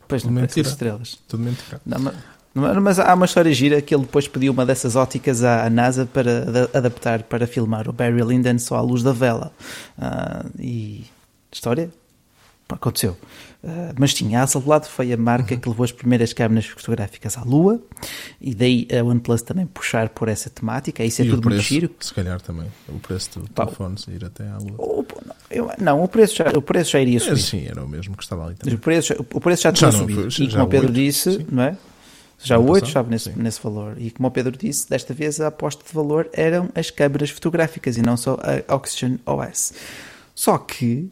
Depois 0.00 0.24
não 0.24 0.30
Mentira. 0.32 0.44
aparecem 0.46 0.60
as 0.62 0.68
estrelas. 0.68 1.18
Tudo 1.28 1.42
mentira. 1.44 1.80
Não, 1.86 2.12
mas, 2.54 2.76
mas 2.82 2.98
há 2.98 3.14
uma 3.14 3.26
história 3.26 3.52
gira 3.52 3.80
que 3.80 3.94
ele 3.94 4.02
depois 4.02 4.26
pediu 4.28 4.52
uma 4.52 4.64
dessas 4.66 4.96
óticas 4.96 5.42
à, 5.44 5.68
NASA 5.70 6.06
para 6.06 6.42
ada- 6.42 6.70
adaptar 6.74 7.22
para 7.24 7.46
filmar 7.46 7.88
o 7.88 7.92
Barry 7.92 8.22
Lyndon 8.22 8.58
só 8.58 8.76
à 8.76 8.80
luz 8.80 9.02
da 9.02 9.12
vela. 9.12 9.52
Ah, 9.98 10.44
e 10.58 11.04
história? 11.52 11.90
Aconteceu. 12.68 13.16
Ah, 13.62 13.92
mas 13.96 14.12
sim, 14.12 14.34
a 14.34 14.42
Hasselblad 14.42 14.86
foi 14.86 15.12
a 15.12 15.16
marca 15.16 15.54
Uhum. 15.54 15.60
que 15.60 15.68
levou 15.68 15.84
as 15.84 15.92
primeiras 15.92 16.32
câmeras 16.32 16.66
fotográficas 16.66 17.38
à 17.38 17.42
Lua 17.42 17.80
e 18.40 18.54
daí 18.54 18.88
a 18.98 19.04
OnePlus 19.04 19.42
também 19.42 19.66
puxar 19.66 20.08
por 20.08 20.28
essa 20.28 20.50
temática. 20.50 21.04
Isso 21.04 21.22
é 21.22 21.26
e 21.26 21.30
tudo 21.30 21.48
muito 21.48 21.60
giro. 21.62 21.90
se 22.00 22.12
calhar 22.12 22.40
também. 22.40 22.66
O 22.88 22.98
preço 22.98 23.38
do 23.38 23.48
Pá, 23.50 23.64
telefone 23.66 23.94
ir 24.08 24.24
até 24.24 24.48
à 24.48 24.58
lua. 24.58 24.74
O- 24.78 25.06
não, 25.24 25.34
eu- 25.48 25.70
não, 25.78 26.02
o 26.02 26.08
preço 26.08 26.34
já, 26.36 26.48
o 26.56 26.60
preço 26.62 26.90
já 26.90 27.00
iria 27.00 27.18
É, 27.18 27.20
subir. 27.20 27.40
sim, 27.40 27.66
era 27.66 27.84
o 27.84 27.88
mesmo 27.88 28.16
que 28.16 28.22
estava 28.24 28.46
ali 28.46 28.56
também. 28.56 28.74
O 28.74 28.78
preço, 28.78 29.14
o 29.32 29.40
preço 29.40 29.62
já 29.62 29.68
Já 29.70 29.72
tinha 29.72 29.92
não 29.92 29.98
subido. 29.98 30.26
e 30.28 30.30
já 30.30 30.50
como 30.50 30.64
o 30.64 30.68
Pedro 30.68 30.88
oito, 30.88 30.94
disse, 30.94 31.32
sim. 31.36 31.46
não 31.50 31.62
é? 31.62 31.76
Já 32.42 32.58
o 32.58 32.62
8 32.68 32.72
passado, 32.72 32.86
estava 32.88 33.10
nesse, 33.10 33.30
nesse 33.38 33.62
valor. 33.62 33.94
E 33.96 34.10
como 34.10 34.28
o 34.28 34.30
Pedro 34.30 34.56
disse, 34.58 34.90
desta 34.90 35.14
vez 35.14 35.40
a 35.40 35.46
aposta 35.46 35.82
de 35.86 35.92
valor 35.94 36.28
eram 36.34 36.68
as 36.74 36.90
câmaras 36.90 37.30
fotográficas 37.30 37.96
e 37.96 38.02
não 38.02 38.16
só 38.16 38.36
a 38.68 38.74
Oxygen 38.74 39.18
OS. 39.24 39.72
Só 40.34 40.58
que, 40.58 41.08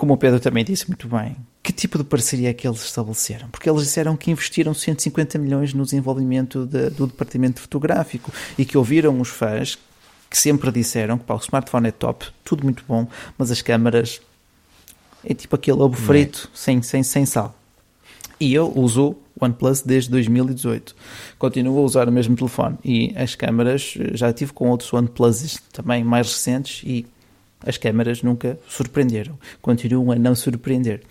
como 0.00 0.14
o 0.14 0.16
Pedro 0.16 0.40
também 0.40 0.64
disse 0.64 0.88
muito 0.88 1.06
bem, 1.06 1.36
que 1.62 1.74
tipo 1.74 1.98
de 1.98 2.04
parceria 2.04 2.48
é 2.48 2.54
que 2.54 2.66
eles 2.66 2.82
estabeleceram? 2.82 3.50
Porque 3.50 3.68
eles 3.68 3.82
disseram 3.82 4.16
que 4.16 4.30
investiram 4.30 4.72
150 4.72 5.36
milhões 5.38 5.74
no 5.74 5.84
desenvolvimento 5.84 6.64
de- 6.64 6.88
do 6.88 7.06
departamento 7.06 7.60
fotográfico 7.60 8.32
e 8.56 8.64
que 8.64 8.78
ouviram 8.78 9.20
os 9.20 9.28
fãs 9.28 9.78
que 10.30 10.38
sempre 10.38 10.72
disseram 10.72 11.18
que 11.18 11.24
pá, 11.24 11.34
o 11.34 11.38
smartphone 11.38 11.88
é 11.88 11.90
top, 11.90 12.24
tudo 12.42 12.64
muito 12.64 12.82
bom, 12.88 13.06
mas 13.36 13.50
as 13.50 13.60
câmaras 13.60 14.22
é 15.22 15.34
tipo 15.34 15.54
aquele 15.54 15.78
ovo 15.82 15.96
frito 15.96 16.50
sem, 16.54 16.80
sem, 16.80 17.02
sem 17.02 17.26
sal. 17.26 17.54
E 18.40 18.54
eu 18.54 18.72
uso 18.74 19.16
o 19.38 19.44
OnePlus 19.44 19.82
desde 19.82 20.08
2018. 20.08 20.96
Continuo 21.38 21.78
a 21.78 21.82
usar 21.82 22.08
o 22.08 22.12
mesmo 22.12 22.34
telefone. 22.34 22.78
E 22.82 23.12
as 23.14 23.34
câmaras, 23.34 23.94
eh, 24.00 24.16
já 24.16 24.32
tive 24.32 24.54
com 24.54 24.70
outros 24.70 24.90
OnePluses 24.94 25.60
também 25.70 26.02
mais 26.02 26.28
recentes 26.32 26.82
e 26.86 27.04
as 27.66 27.76
câmaras 27.76 28.22
nunca 28.22 28.58
surpreenderam. 28.68 29.38
Continuam 29.60 30.12
a 30.12 30.16
não 30.16 30.34
surpreender. 30.34 31.02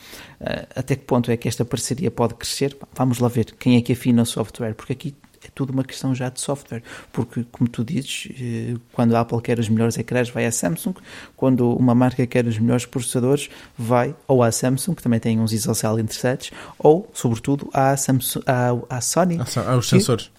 Ah, 0.41 0.65
até 0.75 0.95
que 0.95 1.03
ponto 1.05 1.29
é 1.31 1.37
que 1.37 1.47
esta 1.47 1.63
parceria 1.65 2.09
pode 2.11 2.33
crescer? 2.35 2.75
Vamos 2.95 3.19
lá 3.19 3.27
ver 3.27 3.45
quem 3.59 3.77
é 3.77 3.81
que 3.81 3.93
afina 3.93 4.21
o 4.21 4.25
software, 4.25 4.73
porque 4.73 4.93
aqui 4.93 5.15
é 5.41 5.47
tudo 5.55 5.71
uma 5.71 5.85
questão 5.85 6.13
já 6.13 6.27
de 6.29 6.41
software. 6.41 6.83
Porque, 7.13 7.45
como 7.49 7.69
tu 7.69 7.81
dizes, 7.83 8.27
eh, 8.39 8.75
quando 8.91 9.15
a 9.15 9.21
Apple 9.21 9.41
quer 9.41 9.57
os 9.57 9.69
melhores 9.69 9.97
ecrãs, 9.97 10.29
vai 10.29 10.45
à 10.45 10.51
Samsung. 10.51 10.95
Quando 11.37 11.73
uma 11.77 11.95
marca 11.95 12.27
quer 12.27 12.45
os 12.45 12.59
melhores 12.59 12.85
processadores, 12.85 13.49
vai 13.77 14.13
ou 14.27 14.43
à 14.43 14.51
Samsung, 14.51 14.95
que 14.95 15.01
também 15.01 15.17
tem 15.19 15.39
uns 15.39 15.53
isocell 15.53 15.97
interessantes, 15.97 16.51
ou, 16.77 17.09
sobretudo, 17.13 17.69
à, 17.73 17.95
Samsung, 17.95 18.41
à, 18.45 18.71
à 18.97 18.99
Sony. 18.99 19.39
São- 19.47 19.77
os 19.77 19.85
Que- 19.85 19.91
sensores. 19.91 20.29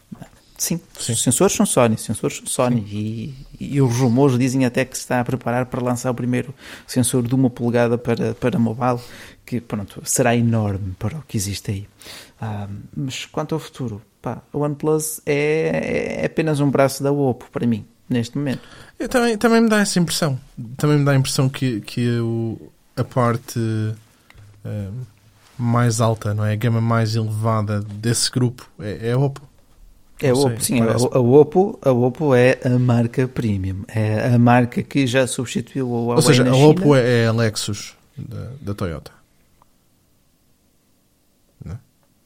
Sim, 0.61 0.79
Sim. 0.99 1.13
os 1.15 1.23
sensores 1.23 1.57
são 1.57 1.65
Sony, 1.65 1.97
sensores 1.97 2.37
são 2.37 2.47
Sony 2.47 2.85
e, 2.87 3.35
e 3.59 3.81
os 3.81 3.97
rumores 3.97 4.39
dizem 4.39 4.67
até 4.67 4.85
que 4.85 4.95
se 4.95 5.01
está 5.01 5.19
a 5.19 5.25
preparar 5.25 5.65
para 5.65 5.83
lançar 5.83 6.11
o 6.11 6.15
primeiro 6.15 6.55
sensor 6.87 7.27
de 7.27 7.35
uma 7.35 7.49
polegada 7.49 7.97
para, 7.97 8.35
para 8.35 8.59
mobile, 8.59 9.01
que 9.47 9.59
pronto, 9.59 10.03
será 10.05 10.37
enorme 10.37 10.95
para 10.99 11.17
o 11.17 11.23
que 11.23 11.39
existe 11.39 11.71
aí. 11.71 11.89
Ah, 12.39 12.69
mas 12.95 13.25
quanto 13.25 13.55
ao 13.55 13.59
futuro, 13.59 14.03
pá, 14.21 14.43
o 14.53 14.59
OnePlus 14.59 15.23
é, 15.25 16.19
é 16.21 16.27
apenas 16.27 16.61
um 16.61 16.71
braço 16.71 17.03
da 17.03 17.11
Oppo 17.11 17.47
para 17.51 17.67
mim, 17.67 17.87
neste 18.07 18.37
momento. 18.37 18.61
Eu 18.99 19.09
também, 19.09 19.39
também 19.39 19.63
me 19.63 19.69
dá 19.71 19.81
essa 19.81 19.99
impressão. 19.99 20.39
Também 20.77 20.99
me 20.99 21.07
dá 21.07 21.13
a 21.13 21.17
impressão 21.17 21.49
que, 21.49 21.81
que 21.81 22.19
o, 22.19 22.71
a 22.95 23.03
parte 23.03 23.59
eh, 24.63 24.89
mais 25.57 26.03
alta, 26.03 26.35
não 26.35 26.45
é? 26.45 26.53
A 26.53 26.57
gama 26.57 26.83
mais 26.83 27.17
elevada 27.17 27.81
desse 27.81 28.31
grupo 28.31 28.69
é, 28.79 29.09
é 29.09 29.13
a 29.13 29.19
Oppo. 29.19 29.49
É 30.23 30.29
Não 30.29 30.37
sei, 30.37 30.45
Oppo, 30.45 30.65
sim, 30.65 30.81
a, 30.83 30.87
parece. 30.87 31.09
a 31.13 31.19
Oppo, 31.19 31.79
a 31.83 31.91
Oppo 31.91 32.35
é 32.35 32.59
a 32.65 32.79
marca 32.79 33.27
premium, 33.27 33.85
é 33.89 34.35
a 34.35 34.39
marca 34.39 34.83
que 34.83 35.07
já 35.07 35.27
substituiu 35.27 35.87
a 35.87 35.91
Huawei 35.91 36.17
Ou 36.17 36.23
seja, 36.23 36.49
a. 36.49 36.55
Oppo 36.55 36.95
é, 36.95 37.23
é 37.23 37.27
a 37.27 37.33
Lexus 37.33 37.95
da, 38.17 38.51
da 38.61 38.75
Toyota. 38.75 39.13
Não? 41.65 41.73
é? 41.73 41.79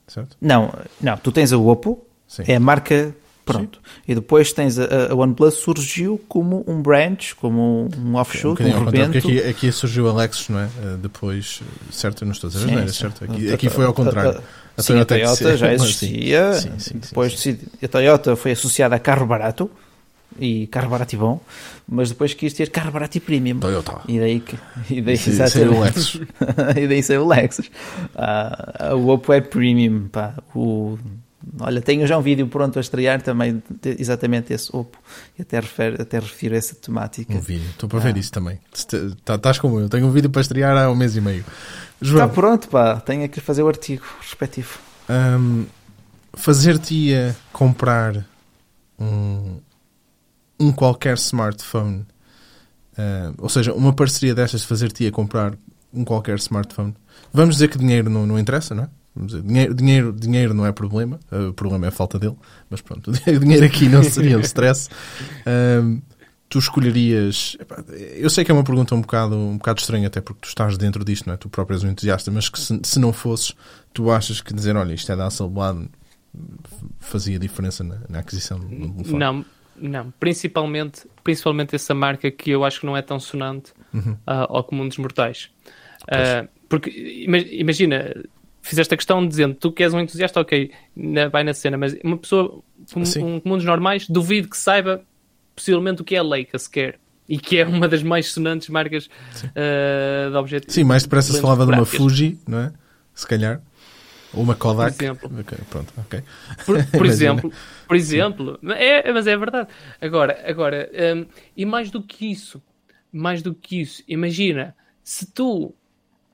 Certo? 0.09 0.37
Não, 0.41 0.73
não, 1.01 1.17
tu 1.17 1.31
tens 1.31 1.53
a 1.53 1.59
Oppo, 1.59 2.05
Sim. 2.27 2.43
É 2.49 2.57
a 2.57 2.61
marca, 2.61 3.15
pronto. 3.45 3.81
E 4.09 4.15
depois 4.15 4.53
tens 4.53 4.77
a, 4.79 5.13
a 5.13 5.15
OnePlus 5.15 5.55
surgiu 5.55 6.21
como 6.29 6.65
um 6.67 6.83
branch, 6.83 7.35
como 7.37 7.89
um 7.95 8.09
um 8.09 8.17
offshoot, 8.17 8.61
um, 8.61 8.73
contrário, 8.73 8.85
rebento. 8.87 9.19
aqui, 9.19 9.39
aqui 9.41 9.71
surgiu 9.73 10.09
a 10.09 10.13
Lexus, 10.13 10.49
não 10.49 10.59
é? 10.59 10.65
Eh, 10.65 10.97
Depois, 11.01 11.61
certo, 11.93 12.23
eu 12.23 12.27
não 12.27 12.33
estou 12.33 12.49
a 12.49 12.53
dizer 12.53 12.69
Sim, 12.69 12.89
sim. 12.89 12.93
certo? 12.93 13.25
Aqui, 13.25 13.53
aqui 13.53 13.71
foi 13.71 13.85
ao 13.85 13.95
contrário. 13.95 14.43
A- 14.77 14.83
sim, 14.83 14.99
a 15.01 15.05
que 15.05 15.15
se- 15.15 15.21
Toyota 15.45 15.57
já 15.57 15.73
existia. 15.75 16.53
Sim, 16.55 16.73
sim, 16.79 16.99
depois 16.99 17.47
a 17.83 17.89
Toyota 17.89 18.37
foi 18.37 18.53
associada 18.53 18.97
a 18.97 18.99
carro 18.99 19.27
barato 19.27 19.71
e 20.39 20.67
carro 20.67 20.89
barato 20.91 21.15
e 21.15 21.19
bom, 21.19 21.41
mas 21.89 22.09
depois 22.09 22.35
quis 22.35 22.53
ter 22.53 22.69
carro 22.71 22.91
barato 22.91 23.17
e 23.17 23.21
premium. 23.21 23.61
Toyota. 23.61 24.01
E 24.09 24.19
daí 24.19 24.43
e 24.91 25.01
daí, 25.01 25.17
Sim, 25.17 25.33
saiu 25.37 25.73
o 25.73 25.81
Lexus. 25.81 26.21
e 26.77 26.89
daí 26.89 27.03
saiu 27.03 27.23
o 27.25 27.29
Lexus. 27.29 27.71
Ah, 28.17 28.89
a 28.91 28.95
Oppo 28.97 29.33
é 29.33 29.41
premium, 29.41 30.09
pá. 30.09 30.35
O, 30.55 30.99
olha, 31.61 31.81
tenho 31.81 32.07
já 32.07 32.17
um 32.19 32.23
vídeo 32.23 32.47
pronto 32.49 32.79
a 32.79 32.81
estrear 32.81 33.21
também, 33.23 33.63
de- 33.83 33.97
exatamente 34.01 34.53
esse 34.53 34.75
Oppo. 34.75 34.99
E 35.39 35.43
até, 35.43 35.61
refere, 35.61 36.01
até 36.01 36.19
refiro 36.19 36.55
a 36.55 36.59
essa 36.59 36.75
temática. 36.75 37.33
Um 37.35 37.41
vídeo, 37.41 37.69
estou 37.71 37.89
para 37.89 37.99
Ah. 37.99 38.03
ver 38.03 38.17
isso 38.17 38.33
também. 38.33 38.59
Tá- 39.25 39.35
Estás 39.37 39.59
como 39.59 39.79
eu, 39.81 39.89
tenho 39.89 40.07
um 40.07 40.11
vídeo 40.11 40.31
para 40.31 40.41
estrear 40.43 40.77
há 40.77 40.91
um 40.91 40.95
mês 40.97 41.17
e 41.17 41.21
meio. 41.21 41.45
Está 42.03 42.29
pronto, 42.29 42.69
pá. 42.69 43.01
Tenho 43.01 43.29
que 43.29 43.41
fazer 43.41 43.63
o 43.63 43.69
artigo 43.69 44.05
respectivo. 44.21 44.79
hum, 45.09 45.65
fazer-te-ia 46.35 47.37
comprar 47.53 48.25
um, 48.99 49.61
um 50.59 50.73
qualquer 50.73 51.17
smartphone, 51.17 52.05
hum, 52.99 53.35
ou 53.39 53.49
seja, 53.49 53.73
uma 53.73 53.93
parceria 53.93 54.35
destas 54.35 54.63
de 54.63 54.67
fazer-te-ia 54.67 55.11
comprar 55.11 55.55
um 55.93 56.05
qualquer 56.05 56.37
smartphone. 56.39 56.95
Vamos 57.33 57.57
dizer 57.57 57.69
que 57.69 57.79
dinheiro 57.79 58.11
não, 58.11 58.27
não 58.27 58.39
interessa, 58.39 58.75
não 58.75 58.85
é? 58.85 58.89
Vamos 59.15 59.33
dizer, 59.33 59.45
dinheiro, 59.47 59.75
dinheiro, 59.75 60.13
dinheiro 60.13 60.55
não 60.55 60.67
é 60.67 60.73
problema, 60.73 61.21
uh, 61.31 61.51
o 61.51 61.53
problema 61.55 61.87
é 61.87 61.89
a 61.89 61.93
falta 61.93 62.19
dele, 62.19 62.37
mas 62.69 62.81
pronto, 62.81 63.11
o 63.15 63.39
dinheiro 63.39 63.65
aqui 63.65 63.89
não 63.89 64.03
seria 64.03 64.37
um 64.37 64.41
stress. 64.41 64.89
Tu 66.49 66.59
escolherias. 66.59 67.57
Eu 68.17 68.31
sei 68.31 68.45
que 68.45 68.51
é 68.51 68.55
uma 68.55 68.63
pergunta 68.63 68.95
um 68.95 69.01
bocado, 69.01 69.35
um 69.37 69.57
bocado 69.57 69.81
estranha, 69.81 70.07
até 70.07 70.21
porque 70.21 70.41
tu 70.43 70.49
estás 70.49 70.77
dentro 70.79 71.05
disto, 71.05 71.27
não 71.27 71.35
é? 71.35 71.37
Tu 71.37 71.49
próprio 71.49 71.75
és 71.75 71.83
um 71.83 71.89
entusiasta, 71.89 72.31
mas 72.31 72.49
que 72.49 72.61
se, 72.61 72.79
se 72.85 72.99
não 73.01 73.13
fosses, 73.13 73.55
tu 73.93 74.11
achas 74.11 74.41
que 74.41 74.55
dizer, 74.55 74.77
olha, 74.77 74.93
isto 74.95 75.11
é 75.11 75.17
da 75.17 75.27
Hasselblad, 75.27 75.89
fazia 77.01 77.39
diferença 77.39 77.83
na, 77.83 77.99
na 78.09 78.19
aquisição 78.21 78.59
do 78.61 78.69
telefone. 78.69 79.19
Não, 79.19 79.45
não. 79.77 80.13
Principalmente, 80.21 81.03
principalmente 81.25 81.75
essa 81.75 81.95
marca 81.95 82.31
que 82.31 82.51
eu 82.51 82.65
acho 82.65 82.81
que 82.81 82.87
não 82.87 82.97
é 82.97 83.03
tão 83.03 83.19
sonante 83.19 83.73
Uhum. 83.93 84.13
uh, 84.13 84.19
ao 84.27 84.65
comum 84.65 84.87
dos 84.87 84.99
mortais. 84.99 85.51
Uh, 86.03 86.49
porque 86.69 86.91
ima- 86.91 87.39
imagina, 87.39 88.13
fizeste 88.65 88.95
a 88.95 88.97
questão 88.97 89.27
dizendo 89.27 89.55
tu 89.55 89.71
que 89.71 89.83
és 89.83 89.93
um 89.95 90.01
entusiasta, 90.01 90.41
ok, 90.41 90.71
na- 90.97 91.29
vai 91.29 91.45
na 91.45 91.53
cena, 91.55 91.77
mas 91.77 91.97
uma 92.03 92.17
pessoa, 92.17 92.63
um, 92.97 93.05
Sim. 93.05 93.23
um 93.23 93.41
comum 93.41 93.57
dos 93.57 93.65
normais, 93.65 94.09
duvido 94.09 94.49
que 94.49 94.57
saiba 94.57 95.03
possivelmente 95.55 96.03
o 96.03 96.05
que 96.05 96.15
é 96.17 96.19
a 96.19 96.23
Leica 96.23 96.59
sequer. 96.59 96.99
E 97.27 97.39
que 97.39 97.57
é 97.57 97.67
uma 97.67 97.89
das 97.89 98.03
mais 98.03 98.31
sonantes 98.33 98.69
marcas 98.69 99.07
uh, 99.07 100.31
de 100.31 100.37
objetivos. 100.37 100.75
Sim, 100.75 100.85
mais 100.85 101.05
depressa 101.05 101.33
se 101.33 101.41
falava 101.41 101.65
de 101.65 101.73
uma. 101.73 101.87
Fuji, 101.87 102.39
não 102.47 102.59
é? 102.59 102.73
Se 103.15 103.27
calhar. 103.27 103.63
Ou 104.35 104.43
uma 104.43 104.55
Kodak. 104.55 104.95
Por 104.97 105.05
exemplo. 105.05 105.31
Ok, 105.41 105.59
pronto, 105.71 105.93
ok. 105.97 106.23
Por, 106.67 106.85
por 106.85 107.07
exemplo, 107.07 107.53
por 107.89 107.97
exemplo, 107.97 108.59
é, 108.77 109.11
mas 109.11 109.27
é 109.27 109.37
verdade. 109.39 109.69
Agora, 110.03 110.43
agora, 110.47 110.91
hum, 111.17 111.25
e 111.57 111.65
mais 111.65 111.91
do 111.91 112.03
que 112.03 112.31
isso, 112.31 112.63
mais 113.11 113.41
do 113.41 113.55
que 113.55 113.81
isso, 113.81 114.03
imagina, 114.07 114.75
se 115.03 115.25
tu 115.25 115.75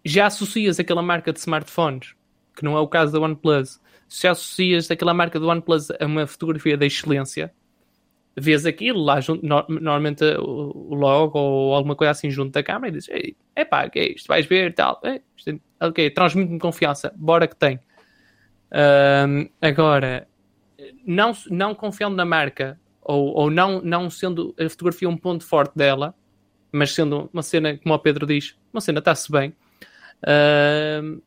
já 0.05 0.27
associas 0.27 0.81
aquela 0.81 1.02
marca 1.02 1.32
de 1.32 1.39
smartphones, 1.39 2.15
que 2.61 2.65
não 2.65 2.77
é 2.77 2.81
o 2.81 2.87
caso 2.87 3.11
da 3.12 3.19
OnePlus, 3.20 3.81
se 4.07 4.28
associas 4.28 4.91
aquela 4.91 5.15
marca 5.15 5.41
do 5.41 5.49
OnePlus 5.49 5.91
a 5.91 6.05
uma 6.05 6.27
fotografia 6.27 6.77
da 6.77 6.85
excelência, 6.85 7.51
vês 8.37 8.66
aquilo 8.66 9.03
lá 9.03 9.19
junto, 9.20 9.45
no- 9.45 9.65
normalmente 9.69 10.23
o, 10.39 10.73
o 10.91 10.95
logo 10.95 11.39
ou 11.39 11.74
alguma 11.74 11.97
coisa 11.97 12.11
assim 12.11 12.31
junto 12.31 12.53
da 12.53 12.62
câmera 12.62 12.89
e 12.89 12.99
dizes, 12.99 13.09
Ei, 13.09 13.35
epá, 13.57 13.87
o 13.87 13.91
que 13.91 13.99
é 13.99 14.12
isto? 14.12 14.27
Vais 14.28 14.45
ver 14.45 14.74
tal, 14.74 15.01
isto 15.37 15.51
é- 15.81 15.87
ok, 15.87 16.11
transmite-me 16.11 16.59
confiança, 16.59 17.12
bora 17.16 17.49
que 17.49 17.57
tem. 17.57 17.81
Ahm, 18.70 19.49
agora, 19.61 20.28
não, 21.05 21.32
não 21.51 21.74
confiando 21.74 22.15
na 22.16 22.24
marca 22.27 22.78
ou, 23.01 23.35
ou 23.35 23.51
não, 23.51 23.81
não 23.81 24.11
sendo 24.11 24.55
a 24.61 24.69
fotografia 24.69 25.09
um 25.09 25.16
ponto 25.16 25.45
forte 25.47 25.73
dela, 25.77 26.15
mas 26.70 26.93
sendo 26.93 27.31
uma 27.32 27.43
cena, 27.43 27.77
como 27.78 27.95
o 27.95 27.99
Pedro 27.99 28.27
diz, 28.27 28.55
uma 28.73 28.81
cena 28.82 28.99
está-se 28.99 29.32
bem. 29.32 29.55
ahm, 30.27 31.20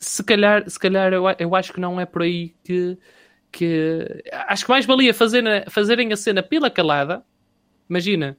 se 0.00 0.24
calhar, 0.24 0.68
se 0.68 0.78
calhar 0.78 1.12
eu, 1.12 1.24
eu 1.38 1.54
acho 1.54 1.72
que 1.74 1.80
não 1.80 2.00
é 2.00 2.06
por 2.06 2.22
aí 2.22 2.54
que, 2.64 2.96
que 3.52 4.22
acho 4.48 4.64
que 4.64 4.70
mais 4.70 4.86
valia 4.86 5.12
fazer, 5.12 5.70
fazerem 5.70 6.12
a 6.12 6.16
cena 6.16 6.42
pela 6.42 6.70
calada. 6.70 7.22
Imagina, 7.88 8.36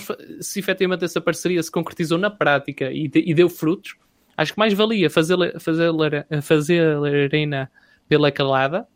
fa- 0.00 0.16
se 0.40 0.58
efetivamente 0.58 1.04
essa 1.04 1.20
parceria 1.20 1.62
se 1.62 1.70
concretizou 1.70 2.16
na 2.16 2.30
prática 2.30 2.90
e, 2.90 3.06
de- 3.06 3.22
e 3.26 3.34
deu 3.34 3.48
frutos, 3.50 3.96
acho 4.36 4.54
que 4.54 4.58
mais 4.58 4.72
valia 4.72 5.10
fazê-la 5.10 5.52
fazê-la- 5.60 6.26
pela 8.08 8.32
calada 8.32 8.86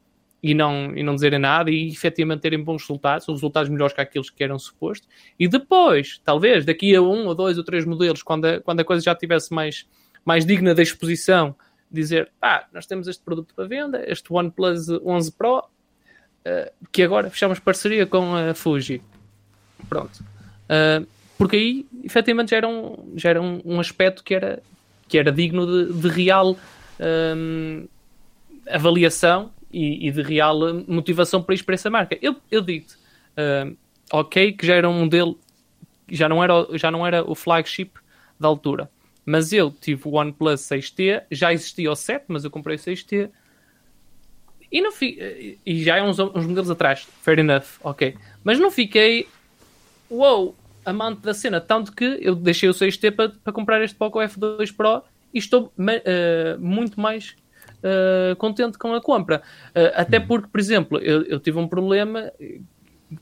e 0.42 0.54
não, 0.54 0.96
e 0.96 1.02
não 1.02 1.14
dizerem 1.14 1.38
nada 1.38 1.70
e 1.70 1.88
efetivamente 1.88 2.40
terem 2.40 2.62
bons 2.62 2.82
resultados, 2.82 3.28
os 3.28 3.34
resultados 3.34 3.68
melhores 3.70 3.94
que 3.94 4.00
aqueles 4.00 4.30
que 4.30 4.42
eram 4.42 4.58
supostos. 4.58 5.08
E 5.38 5.48
depois, 5.48 6.20
talvez, 6.24 6.64
daqui 6.64 6.94
a 6.94 7.02
um 7.02 7.26
ou 7.26 7.34
dois 7.34 7.58
ou 7.58 7.64
três 7.64 7.84
modelos, 7.84 8.22
quando 8.22 8.44
a, 8.46 8.60
quando 8.60 8.80
a 8.80 8.84
coisa 8.84 9.02
já 9.04 9.12
estivesse 9.12 9.52
mais, 9.52 9.86
mais 10.24 10.46
digna 10.46 10.74
da 10.74 10.82
exposição, 10.82 11.54
dizer, 11.90 12.30
ah, 12.40 12.64
nós 12.72 12.86
temos 12.86 13.08
este 13.08 13.22
produto 13.22 13.54
para 13.54 13.66
venda, 13.66 14.02
este 14.06 14.32
OnePlus 14.32 14.88
11 14.88 15.32
Pro, 15.32 15.64
eh, 16.48 16.72
que 16.92 17.02
agora 17.02 17.28
fechamos 17.28 17.58
parceria 17.58 18.06
com 18.06 18.36
a 18.36 18.54
Fuji. 18.54 19.02
Pronto. 19.88 20.24
Uh, 20.70 21.04
porque 21.36 21.56
aí, 21.56 21.86
efetivamente, 22.04 22.50
já 22.50 22.58
era 22.58 22.68
um, 22.68 23.12
já 23.16 23.30
era 23.30 23.42
um, 23.42 23.60
um 23.64 23.80
aspecto 23.80 24.22
que 24.22 24.32
era, 24.32 24.62
que 25.08 25.18
era 25.18 25.32
digno 25.32 25.66
de, 25.66 25.92
de 25.92 26.08
real 26.08 26.56
hum, 27.36 27.88
avaliação 28.70 29.50
e, 29.72 30.06
e 30.06 30.12
de 30.12 30.22
real 30.22 30.56
motivação 30.86 31.42
para 31.42 31.56
ir 31.56 31.64
para 31.64 31.74
essa 31.74 31.90
marca. 31.90 32.16
Eu, 32.22 32.36
eu 32.48 32.62
digo-te, 32.62 32.96
hum, 33.66 33.76
ok, 34.12 34.52
que 34.52 34.64
já 34.64 34.76
era 34.76 34.88
um 34.88 35.00
modelo, 35.00 35.36
já 36.08 36.28
não 36.28 36.42
era, 36.44 36.54
já 36.74 36.92
não 36.92 37.04
era 37.04 37.28
o 37.28 37.34
flagship 37.34 37.90
da 38.38 38.46
altura, 38.46 38.88
mas 39.26 39.52
eu 39.52 39.70
tive 39.70 40.08
o 40.08 40.14
OnePlus 40.14 40.62
6T, 40.62 41.24
já 41.30 41.52
existia 41.52 41.90
o 41.90 41.96
7, 41.96 42.24
mas 42.28 42.44
eu 42.44 42.50
comprei 42.50 42.76
o 42.76 42.78
6T 42.78 43.28
e 44.72 44.80
não 44.80 44.90
fi, 44.90 45.58
e 45.64 45.84
já 45.84 45.96
é 45.96 46.02
uns, 46.02 46.18
uns 46.18 46.46
modelos 46.46 46.70
atrás, 46.70 47.06
fair 47.22 47.38
enough, 47.38 47.66
ok, 47.82 48.16
mas 48.42 48.58
não 48.58 48.70
fiquei 48.70 49.28
uou, 50.10 50.56
amante 50.84 51.20
da 51.20 51.34
cena, 51.34 51.60
tanto 51.60 51.92
que 51.92 52.18
eu 52.20 52.34
deixei 52.34 52.68
o 52.68 52.72
6T 52.72 53.10
para, 53.12 53.28
para 53.28 53.52
comprar 53.52 53.82
este 53.82 53.96
Poco 53.96 54.18
F2 54.20 54.74
Pro 54.74 55.02
e 55.34 55.38
estou 55.38 55.72
eh, 55.78 56.56
muito 56.58 57.00
mais 57.00 57.36
eh, 57.82 58.34
contente 58.38 58.78
com 58.78 58.94
a 58.94 59.00
compra. 59.00 59.42
Eh, 59.74 59.92
até 59.94 60.18
porque, 60.20 60.48
por 60.48 60.60
exemplo, 60.60 60.98
eu, 60.98 61.22
eu 61.24 61.40
tive 61.40 61.58
um 61.58 61.68
problema 61.68 62.32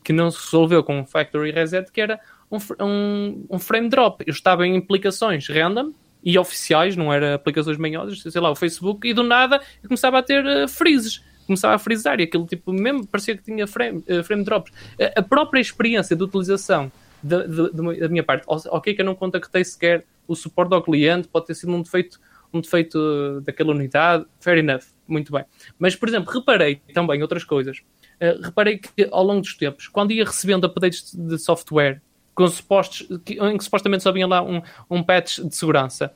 que 0.02 0.12
não 0.12 0.30
se 0.30 0.42
resolveu 0.44 0.84
com 0.84 1.00
o 1.00 1.06
Factory 1.06 1.50
Reset, 1.50 1.90
que 1.90 2.00
era 2.00 2.20
um, 2.56 2.84
um, 2.86 3.46
um 3.50 3.58
frame 3.58 3.88
drop. 3.88 4.22
Eu 4.26 4.32
estava 4.32 4.66
em 4.66 4.76
implicações 4.76 5.48
random 5.48 5.92
e 6.22 6.38
oficiais, 6.38 6.96
não 6.96 7.12
era 7.12 7.34
aplicações 7.34 7.76
manhosas, 7.76 8.20
sei 8.22 8.40
lá, 8.40 8.50
o 8.50 8.54
Facebook, 8.56 9.06
e 9.06 9.12
do 9.12 9.22
nada 9.22 9.60
começava 9.86 10.18
a 10.18 10.22
ter 10.22 10.44
eh, 10.46 10.66
freezes. 10.68 11.22
Começava 11.46 11.74
a 11.74 11.78
frisar 11.78 12.18
e 12.20 12.22
aquilo 12.22 12.46
tipo 12.46 12.72
mesmo 12.72 13.06
parecia 13.06 13.36
que 13.36 13.42
tinha 13.44 13.66
frame, 13.66 14.02
eh, 14.06 14.22
frame 14.22 14.42
drops. 14.44 14.72
Eh, 14.98 15.12
a 15.16 15.22
própria 15.22 15.60
experiência 15.60 16.16
de 16.16 16.22
utilização 16.22 16.90
da, 17.22 17.42
da- 17.46 17.68
da- 17.68 17.92
da 17.92 18.08
minha 18.08 18.22
parte, 18.22 18.44
ok 18.46 18.94
que 18.94 19.00
eu 19.02 19.04
não 19.04 19.14
contactei 19.14 19.62
sequer 19.64 20.04
o 20.26 20.34
suporte 20.34 20.72
ao 20.74 20.82
cliente, 20.82 21.28
pode 21.28 21.46
ter 21.46 21.54
sido 21.54 21.72
um 21.72 21.82
defeito, 21.82 22.18
um 22.52 22.60
defeito 22.62 22.98
eh, 22.98 23.40
daquela 23.44 23.72
unidade, 23.72 24.24
fair 24.40 24.56
enough, 24.58 24.84
muito 25.06 25.30
bem. 25.30 25.44
Mas, 25.78 25.94
por 25.94 26.08
exemplo, 26.08 26.32
reparei 26.32 26.76
também 26.94 27.20
outras 27.20 27.44
coisas. 27.44 27.82
Eh, 28.18 28.38
reparei 28.42 28.78
que 28.78 29.06
ao 29.12 29.22
longo 29.24 29.42
dos 29.42 29.54
tempos, 29.54 29.88
quando 29.88 30.12
ia 30.12 30.24
recebendo 30.24 30.64
updates 30.64 31.14
de 31.14 31.36
software 31.36 32.00
com 32.34 32.46
supostos, 32.48 33.06
que, 33.24 33.34
em 33.34 33.56
que 33.56 33.64
supostamente 33.64 34.02
só 34.02 34.12
vinha 34.12 34.26
lá 34.26 34.42
um, 34.42 34.60
um 34.90 35.02
patch 35.02 35.38
de 35.40 35.54
segurança, 35.54 36.12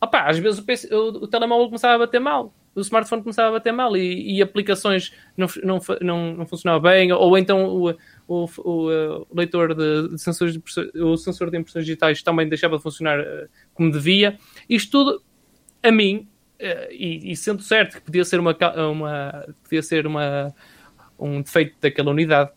opá, 0.00 0.28
às 0.28 0.38
vezes 0.38 0.58
o, 0.58 0.64
PC 0.64 0.94
o, 0.94 1.08
o 1.24 1.26
telemóvel 1.26 1.66
começava 1.66 1.94
a 1.94 1.98
bater 1.98 2.20
mal, 2.20 2.52
o 2.74 2.80
smartphone 2.80 3.22
começava 3.22 3.48
a 3.48 3.52
bater 3.52 3.72
mal 3.72 3.96
e, 3.96 4.36
e 4.36 4.42
aplicações 4.42 5.12
não, 5.36 5.46
não, 5.62 5.80
não, 6.00 6.34
não 6.34 6.46
funcionavam 6.46 6.90
bem, 6.90 7.12
ou 7.12 7.36
então 7.36 7.66
o, 7.68 7.90
o, 8.26 8.48
o, 8.58 9.26
leitor 9.34 9.74
de, 9.74 10.08
de 10.10 10.18
sensores 10.18 10.54
de 10.54 10.62
o 11.02 11.16
sensor 11.16 11.50
de 11.50 11.58
impressões 11.58 11.84
digitais 11.84 12.22
também 12.22 12.48
deixava 12.48 12.76
de 12.76 12.82
funcionar 12.82 13.18
eh, 13.18 13.48
como 13.74 13.90
devia. 13.90 14.38
Isto 14.68 14.90
tudo, 14.92 15.22
a 15.82 15.90
mim, 15.90 16.28
eh, 16.58 16.88
e, 16.92 17.32
e 17.32 17.36
sendo 17.36 17.62
certo 17.62 17.96
que 17.96 18.02
podia 18.02 18.24
ser 18.24 18.38
uma, 18.38 18.56
uma 18.90 19.46
podia 19.62 19.82
ser 19.82 20.06
uma 20.06 20.54
um 21.18 21.42
defeito 21.42 21.74
daquela 21.80 22.12
unidade 22.12 22.52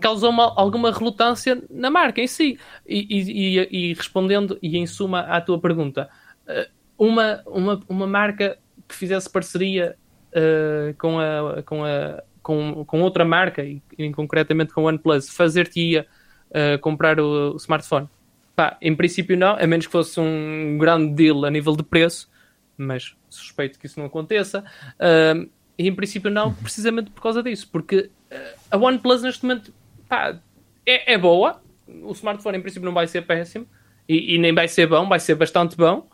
causou 0.00 0.30
uma, 0.30 0.52
alguma 0.56 0.90
relutância 0.92 1.62
na 1.70 1.90
marca 1.90 2.20
em 2.20 2.26
si. 2.26 2.58
E, 2.86 3.06
e- 3.08 3.58
e- 3.60 3.90
e 3.90 3.94
respondendo, 3.94 4.58
e 4.62 4.76
em 4.76 4.86
suma, 4.86 5.20
à 5.20 5.40
tua 5.40 5.58
pergunta, 5.60 6.08
eh, 6.46 6.68
uma, 6.98 7.42
uma, 7.46 7.80
uma 7.88 8.06
marca 8.06 8.58
que 8.88 8.94
fizesse 8.94 9.28
parceria 9.30 9.96
eh, 10.32 10.94
com, 10.98 11.18
a, 11.18 11.62
com, 11.62 11.84
a, 11.84 12.22
com, 12.42 12.84
com 12.84 13.00
outra 13.02 13.24
marca, 13.24 13.62
e, 13.64 13.82
e 13.98 14.10
concretamente 14.12 14.72
com 14.72 14.82
o 14.82 14.86
OnePlus, 14.86 15.28
fazer-te-ia 15.30 16.06
eh, 16.50 16.78
comprar 16.78 17.18
o, 17.20 17.52
o 17.52 17.56
smartphone? 17.56 18.08
Pá, 18.54 18.76
em 18.80 18.94
princípio 18.94 19.36
não, 19.36 19.56
a 19.56 19.66
menos 19.66 19.86
que 19.86 19.92
fosse 19.92 20.18
um 20.18 20.78
grande 20.78 21.12
deal 21.14 21.44
a 21.44 21.50
nível 21.50 21.76
de 21.76 21.82
preço, 21.82 22.30
mas 22.78 23.14
suspeito 23.28 23.78
que 23.78 23.86
isso 23.86 23.98
não 24.00 24.06
aconteça. 24.06 24.64
Ahm, 24.98 25.48
e 25.78 25.86
em 25.88 25.94
princípio 25.94 26.30
não, 26.30 26.54
precisamente 26.54 27.10
por 27.10 27.20
causa 27.22 27.42
disso, 27.42 27.68
porque 27.70 28.10
a 28.70 28.76
OnePlus 28.78 29.22
neste 29.22 29.44
momento 29.44 29.72
pá, 30.08 30.38
é, 30.84 31.14
é 31.14 31.18
boa, 31.18 31.60
o 32.02 32.12
smartphone 32.12 32.58
em 32.58 32.60
princípio 32.60 32.86
não 32.86 32.94
vai 32.94 33.06
ser 33.06 33.22
péssimo 33.22 33.66
e, 34.08 34.34
e 34.34 34.38
nem 34.38 34.54
vai 34.54 34.68
ser 34.68 34.86
bom, 34.86 35.08
vai 35.08 35.20
ser 35.20 35.34
bastante 35.34 35.76
bom, 35.76 36.08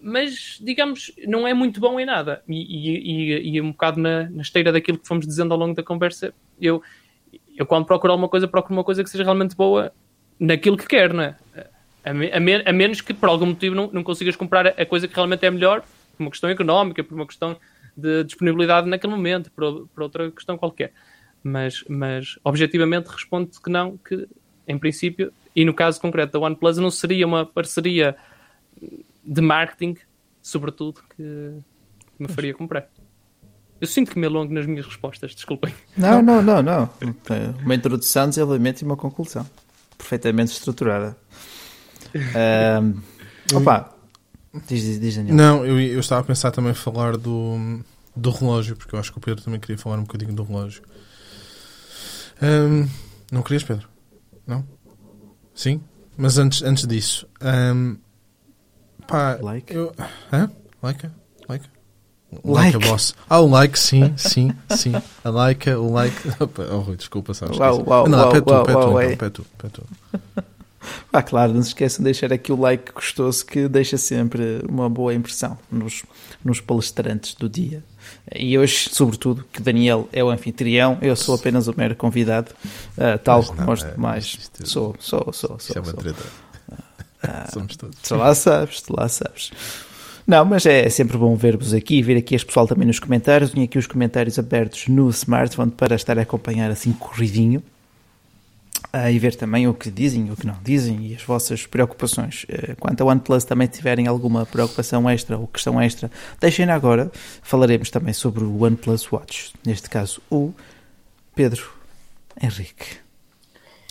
mas 0.00 0.58
digamos, 0.62 1.12
não 1.26 1.46
é 1.46 1.54
muito 1.54 1.80
bom 1.80 1.98
em 1.98 2.04
nada. 2.04 2.42
E, 2.48 3.40
e, 3.42 3.56
e, 3.56 3.60
um 3.60 3.72
bocado 3.72 4.00
na, 4.00 4.28
na 4.30 4.42
esteira 4.42 4.72
daquilo 4.72 4.98
que 4.98 5.08
fomos 5.08 5.26
dizendo 5.26 5.52
ao 5.52 5.58
longo 5.58 5.74
da 5.74 5.82
conversa, 5.82 6.32
eu, 6.60 6.82
eu 7.56 7.66
quando 7.66 7.86
procuro 7.86 8.12
alguma 8.12 8.28
coisa, 8.28 8.46
procuro 8.46 8.74
uma 8.74 8.84
coisa 8.84 9.02
que 9.02 9.10
seja 9.10 9.24
realmente 9.24 9.56
boa 9.56 9.92
naquilo 10.38 10.76
que 10.76 10.86
quero, 10.86 11.14
não 11.14 11.22
é? 11.24 11.36
A, 12.04 12.14
me- 12.14 12.30
a 12.30 12.38
men- 12.38 12.62
a 12.64 12.72
menos 12.72 13.00
que 13.00 13.12
por 13.12 13.28
algum 13.28 13.46
motivo 13.46 13.74
não, 13.74 13.90
não 13.92 14.02
consigas 14.04 14.36
comprar 14.36 14.66
a 14.68 14.86
coisa 14.86 15.08
que 15.08 15.14
realmente 15.14 15.44
é 15.44 15.50
melhor, 15.50 15.80
por 15.80 16.22
uma 16.22 16.30
questão 16.30 16.48
económica, 16.48 17.02
por 17.02 17.14
uma 17.14 17.26
questão 17.26 17.56
de 17.96 18.22
disponibilidade 18.24 18.88
naquele 18.88 19.12
momento, 19.12 19.50
por, 19.50 19.88
por 19.88 20.02
outra 20.02 20.30
questão 20.30 20.56
qualquer. 20.56 20.92
Mas, 21.46 21.84
mas 21.88 22.38
objetivamente 22.42 23.08
respondo 23.08 23.48
que 23.62 23.70
não, 23.70 23.96
que 23.98 24.28
em 24.66 24.76
princípio, 24.76 25.32
e 25.54 25.64
no 25.64 25.72
caso 25.72 26.00
concreto 26.00 26.32
da 26.32 26.44
OnePlus, 26.44 26.76
não 26.78 26.90
seria 26.90 27.24
uma 27.24 27.46
parceria 27.46 28.16
de 29.24 29.40
marketing, 29.40 29.96
sobretudo, 30.42 31.02
que 31.14 31.22
me 32.18 32.26
faria 32.26 32.52
comprar. 32.52 32.88
Eu 33.80 33.86
sinto 33.86 34.10
que 34.10 34.18
me 34.18 34.26
alongo 34.26 34.52
nas 34.52 34.66
minhas 34.66 34.86
respostas, 34.86 35.36
desculpem. 35.36 35.72
Não, 35.96 36.20
não, 36.20 36.42
não, 36.42 36.60
não. 36.60 36.90
Uma 37.62 37.74
introdução, 37.76 38.28
desenvolvimento 38.28 38.80
e 38.80 38.84
uma 38.84 38.96
conclusão. 38.96 39.48
Perfeitamente 39.96 40.50
estruturada. 40.50 41.16
Ahm, 42.34 42.94
opa, 43.54 43.94
diz, 44.66 44.82
diz, 44.82 44.98
diz 44.98 45.16
Daniel. 45.16 45.36
Não, 45.36 45.64
eu, 45.64 45.80
eu 45.80 46.00
estava 46.00 46.22
a 46.22 46.24
pensar 46.24 46.50
também 46.50 46.74
falar 46.74 47.16
do, 47.16 47.80
do 48.16 48.30
relógio, 48.30 48.74
porque 48.74 48.96
eu 48.96 48.98
acho 48.98 49.12
que 49.12 49.18
o 49.18 49.20
Pedro 49.20 49.44
também 49.44 49.60
queria 49.60 49.78
falar 49.78 49.96
um 49.98 50.02
bocadinho 50.02 50.32
do 50.32 50.42
relógio. 50.42 50.82
Ahm, 52.40 52.86
não 53.32 53.42
querias, 53.42 53.62
Pedro? 53.64 53.88
Não? 54.46 54.64
Sim? 55.54 55.80
Mas 56.16 56.38
antes, 56.38 56.62
antes 56.62 56.86
disso, 56.86 57.26
ahm, 57.40 57.96
pá, 59.06 59.38
Like? 59.40 59.74
eu, 59.74 59.92
hã? 60.32 60.50
Like? 60.82 61.10
Like? 61.48 61.68
Like. 62.44 62.76
a 62.76 62.78
boss. 62.80 63.14
Ah, 63.30 63.40
o 63.40 63.46
like, 63.46 63.78
sim, 63.78 64.12
sim, 64.16 64.50
sim. 64.70 64.92
A 65.24 65.30
like, 65.30 65.68
o 65.70 65.90
like. 65.90 66.16
Oh, 66.70 66.80
Rui, 66.80 66.96
desculpa, 66.96 67.32
sabes? 67.34 67.56
Uau, 67.58 67.70
esqueci. 67.72 67.88
uau, 67.88 68.08
não, 68.08 68.18
uau, 68.18 68.32
pé 68.32 68.40
tu, 68.40 68.50
uau, 68.50 68.64
pé 68.64 68.72
tu, 68.72 68.78
uau, 68.78 69.02
então, 69.02 69.16
pé 69.16 69.30
tu, 69.30 69.46
pé 69.58 69.68
tu. 69.68 69.82
Ah, 71.12 71.20
claro, 71.20 71.52
não 71.52 71.62
se 71.62 71.68
esqueçam 71.68 71.98
de 71.98 72.04
deixar 72.04 72.32
aqui 72.32 72.52
o 72.52 72.60
like 72.60 72.92
gostoso 72.92 73.44
que 73.44 73.66
deixa 73.66 73.98
sempre 73.98 74.62
uma 74.68 74.88
boa 74.88 75.12
impressão 75.12 75.58
nos, 75.68 76.04
nos 76.44 76.60
palestrantes 76.60 77.34
do 77.34 77.48
dia. 77.48 77.82
E 78.34 78.58
hoje, 78.58 78.88
sobretudo, 78.90 79.44
que 79.52 79.62
Daniel 79.62 80.08
é 80.12 80.22
o 80.22 80.28
anfitrião, 80.30 80.98
eu 81.00 81.14
sou 81.14 81.34
apenas 81.36 81.68
o 81.68 81.74
mero 81.76 81.94
convidado, 81.94 82.50
ah, 82.98 83.16
tal 83.18 83.38
Mas 83.40 83.50
como 83.50 83.72
os 83.72 83.82
é- 83.84 83.90
demais. 83.92 84.24
isto- 84.24 84.66
Sou, 84.68 84.96
sou, 84.98 85.32
sou, 85.32 85.56
Isso 85.58 85.72
sou. 85.72 85.76
é 85.76 85.80
uma 85.80 85.90
sou. 85.92 86.00
treta. 86.00 86.22
Somos 87.52 87.76
todos. 87.76 87.98
Tu 88.02 88.14
lá 88.16 88.34
sabes, 88.34 88.80
tu 88.82 88.94
lá 88.96 89.08
sabes. 89.08 89.50
Não, 90.26 90.44
mas 90.44 90.66
é 90.66 90.88
sempre 90.90 91.16
bom 91.16 91.34
ver-vos 91.36 91.72
aqui, 91.72 92.02
ver 92.02 92.16
aqui 92.16 92.34
este 92.34 92.46
pessoal 92.46 92.66
também 92.66 92.86
nos 92.86 92.98
comentários. 92.98 93.50
Tenho 93.52 93.64
aqui 93.64 93.78
os 93.78 93.86
comentários 93.86 94.38
abertos 94.38 94.88
no 94.88 95.08
smartphone 95.10 95.70
para 95.70 95.94
estar 95.94 96.18
a 96.18 96.22
acompanhar 96.22 96.70
assim 96.70 96.92
corridinho. 96.92 97.62
Ah, 98.98 99.12
e 99.12 99.18
ver 99.18 99.34
também 99.34 99.68
o 99.68 99.74
que 99.74 99.90
dizem, 99.90 100.30
o 100.32 100.36
que 100.36 100.46
não 100.46 100.56
dizem 100.64 101.08
e 101.08 101.14
as 101.14 101.22
vossas 101.22 101.66
preocupações. 101.66 102.46
Eh, 102.48 102.74
Quanto 102.80 103.02
ao 103.02 103.08
OnePlus 103.08 103.44
também 103.44 103.68
tiverem 103.68 104.06
alguma 104.06 104.46
preocupação 104.46 105.08
extra 105.10 105.36
ou 105.36 105.46
questão 105.46 105.78
extra, 105.78 106.10
deixem 106.40 106.70
agora. 106.70 107.12
Falaremos 107.42 107.90
também 107.90 108.14
sobre 108.14 108.42
o 108.42 108.62
OnePlus 108.64 109.12
Watch. 109.12 109.52
Neste 109.66 109.90
caso, 109.90 110.22
o 110.30 110.54
Pedro 111.34 111.70
Henrique. 112.42 112.96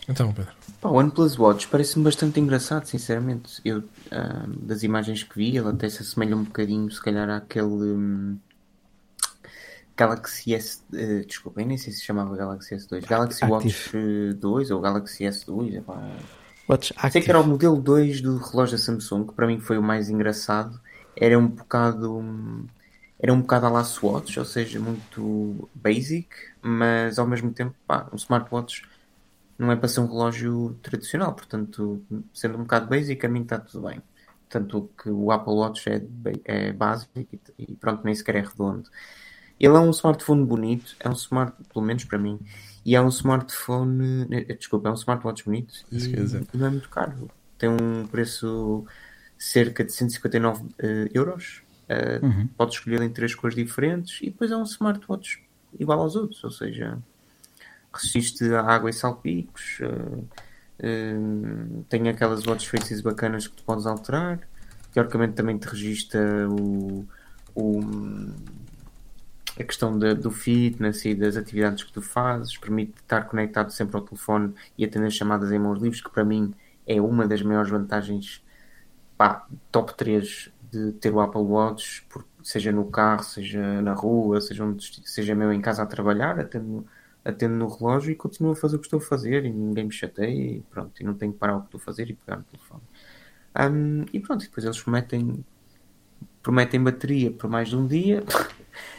Então, 0.09 0.33
Pedro. 0.33 0.51
Pá, 0.81 0.89
o 0.89 0.95
OnePlus 0.95 1.37
Watch 1.37 1.67
parece-me 1.67 2.03
bastante 2.03 2.39
engraçado, 2.39 2.87
sinceramente. 2.87 3.61
Eu, 3.63 3.83
ah, 4.09 4.45
das 4.47 4.81
imagens 4.81 5.21
que 5.21 5.35
vi, 5.37 5.55
ele 5.55 5.69
até 5.69 5.87
se 5.87 6.01
assemelha 6.01 6.35
um 6.35 6.45
bocadinho, 6.45 6.89
se 6.89 6.99
calhar, 6.99 7.29
àquele 7.29 7.67
hum, 7.67 8.37
Galaxy 9.97 10.53
S. 10.53 10.83
eh, 10.93 11.23
desculpa, 11.25 11.61
eu 11.61 11.65
nem 11.65 11.77
sei 11.77 11.93
se 11.93 12.03
chamava 12.03 12.35
Galaxy 12.35 12.75
S2. 12.75 13.05
Galaxy 13.07 13.43
Active. 13.43 13.51
Watch 13.51 13.97
eh, 13.97 14.33
2 14.33 14.71
ou 14.71 14.81
Galaxy 14.81 15.23
S2. 15.23 15.75
epá. 15.75 16.01
Watch 16.67 16.93
Sei 17.11 17.21
que 17.21 17.29
era 17.29 17.39
o 17.39 17.47
modelo 17.47 17.79
2 17.79 18.21
do 18.21 18.37
relógio 18.37 18.77
da 18.77 18.83
Samsung, 18.83 19.27
que 19.27 19.33
para 19.33 19.47
mim 19.47 19.59
foi 19.59 19.77
o 19.77 19.83
mais 19.83 20.09
engraçado. 20.09 20.79
Era 21.15 21.37
um 21.37 21.47
bocado. 21.47 22.67
Era 23.17 23.33
um 23.33 23.41
bocado 23.41 23.67
à 23.67 23.69
la 23.69 23.83
Swatch, 23.83 24.37
ou 24.37 24.45
seja, 24.45 24.79
muito 24.79 25.69
basic, 25.73 26.29
mas 26.61 27.17
ao 27.17 27.25
mesmo 27.25 27.51
tempo, 27.53 27.73
pá, 27.87 28.07
um 28.11 28.17
smartwatch 28.17 28.83
não 29.57 29.71
é 29.71 29.75
para 29.75 29.87
ser 29.87 30.01
um 30.01 30.07
relógio 30.07 30.77
tradicional, 30.81 31.33
portanto, 31.33 32.03
sendo 32.33 32.55
um 32.57 32.63
bocado 32.63 32.87
basic, 32.87 33.25
a 33.25 33.29
mim 33.29 33.43
está 33.43 33.57
tudo 33.57 33.87
bem. 33.87 34.01
Tanto 34.49 34.89
que 35.01 35.09
o 35.09 35.31
Apple 35.31 35.53
Watch 35.53 35.89
é, 35.89 36.01
é 36.43 36.73
básico 36.73 37.11
e, 37.17 37.27
e 37.57 37.75
pronto, 37.75 38.03
nem 38.03 38.13
sequer 38.13 38.35
é 38.35 38.41
redondo. 38.41 38.89
Ele 39.59 39.75
é 39.75 39.79
um 39.79 39.89
smartphone 39.91 40.45
bonito, 40.45 40.95
é 40.99 41.09
um 41.09 41.13
smart, 41.13 41.55
pelo 41.73 41.85
menos 41.85 42.03
para 42.05 42.17
mim, 42.19 42.39
e 42.85 42.95
é 42.95 43.01
um 43.01 43.07
smartphone, 43.09 44.27
eh, 44.31 44.53
desculpa, 44.55 44.89
é 44.89 44.91
um 44.91 44.95
smartwatch 44.95 45.45
bonito 45.45 45.73
e, 45.91 46.45
e 46.53 46.57
não 46.57 46.67
é 46.67 46.69
muito 46.71 46.89
caro. 46.89 47.31
Tem 47.57 47.69
um 47.69 48.07
preço 48.07 48.85
cerca 49.37 49.83
de 49.83 49.91
159 49.93 50.65
eh, 50.79 51.09
euros. 51.13 51.63
Eh, 51.89 52.23
Uhum. 52.23 52.49
Pode 52.57 52.73
escolher 52.73 53.01
em 53.01 53.11
três 53.13 53.35
cores 53.35 53.55
diferentes 53.55 54.19
e 54.21 54.27
depois 54.31 54.51
é 54.51 54.57
um 54.57 54.63
smartwatch 54.63 55.43
igual 55.79 55.99
aos 56.01 56.15
outros, 56.15 56.43
ou 56.43 56.51
seja, 56.51 57.03
resiste 57.93 58.43
a 58.53 58.61
água 58.61 58.89
e 58.89 58.93
salpicos. 58.93 59.79
eh, 59.81 60.23
eh, 60.79 61.15
tem 61.89 62.09
aquelas 62.09 62.45
watch 62.45 62.69
faces 62.69 63.01
bacanas 63.01 63.47
que 63.47 63.55
tu 63.55 63.63
podes 63.63 63.85
alterar. 63.85 64.39
Teoricamente 64.91 65.35
também 65.35 65.57
te 65.57 65.67
registra 65.67 66.49
o, 66.49 67.07
o- 67.55 67.81
a 69.59 69.63
questão 69.63 69.97
da- 69.97 70.13
do 70.13 70.31
fitness 70.31 71.05
e 71.05 71.15
das 71.15 71.37
atividades 71.37 71.83
que 71.83 71.91
tu 71.93 72.01
fazes. 72.01 72.57
Permite 72.57 72.93
estar 73.01 73.23
conectado 73.23 73.71
sempre 73.71 73.97
ao 73.97 74.03
telefone 74.03 74.53
e 74.77 74.85
atender 74.85 75.11
chamadas 75.11 75.51
em 75.51 75.59
mãos 75.59 75.81
livres, 75.81 76.01
que 76.01 76.09
para 76.09 76.23
mim 76.25 76.53
é 76.87 77.01
uma 77.01 77.27
das 77.27 77.41
maiores 77.41 77.69
vantagens 77.71 78.43
pá, 79.17 79.47
top 79.71 79.95
3 79.95 80.51
de 80.71 80.91
ter 80.93 81.13
o 81.13 81.19
Apple 81.21 81.41
Watch, 81.41 82.05
seja 82.43 82.71
no 82.71 82.85
carro, 82.89 83.23
seja 83.23 83.81
na 83.81 83.93
rua, 83.93 84.41
seja, 84.41 84.63
onde, 84.65 85.01
seja 85.07 85.33
mesmo 85.35 85.53
em 85.53 85.61
casa 85.61 85.83
a 85.83 85.85
trabalhar, 85.85 86.39
atendo, 86.39 86.85
atendo 87.23 87.55
no 87.55 87.67
relógio 87.67 88.11
e 88.11 88.15
continuo 88.15 88.51
a 88.51 88.55
fazer 88.55 88.75
o 88.75 88.79
que 88.79 88.87
estou 88.87 88.99
a 88.99 89.01
fazer 89.01 89.45
e 89.45 89.51
ninguém 89.51 89.85
me 89.85 89.91
chateia 89.91 90.57
e 90.57 90.61
pronto, 90.69 90.99
e 91.01 91.03
não 91.05 91.13
tenho 91.15 91.33
que 91.33 91.39
parar 91.39 91.57
o 91.57 91.61
que 91.61 91.67
estou 91.67 91.79
a 91.79 91.83
fazer 91.83 92.09
e 92.09 92.13
pegar 92.13 92.37
no 92.37 92.43
telefone. 92.43 92.81
Ahm, 93.53 94.05
e 94.13 94.19
pronto, 94.19 94.41
depois 94.43 94.65
eles 94.65 94.81
prometem, 94.81 95.45
prometem 96.45 96.81
bateria 96.81 97.31
por 97.31 97.49
mais 97.49 97.69
de 97.69 97.75
um 97.75 97.87
dia. 97.87 98.23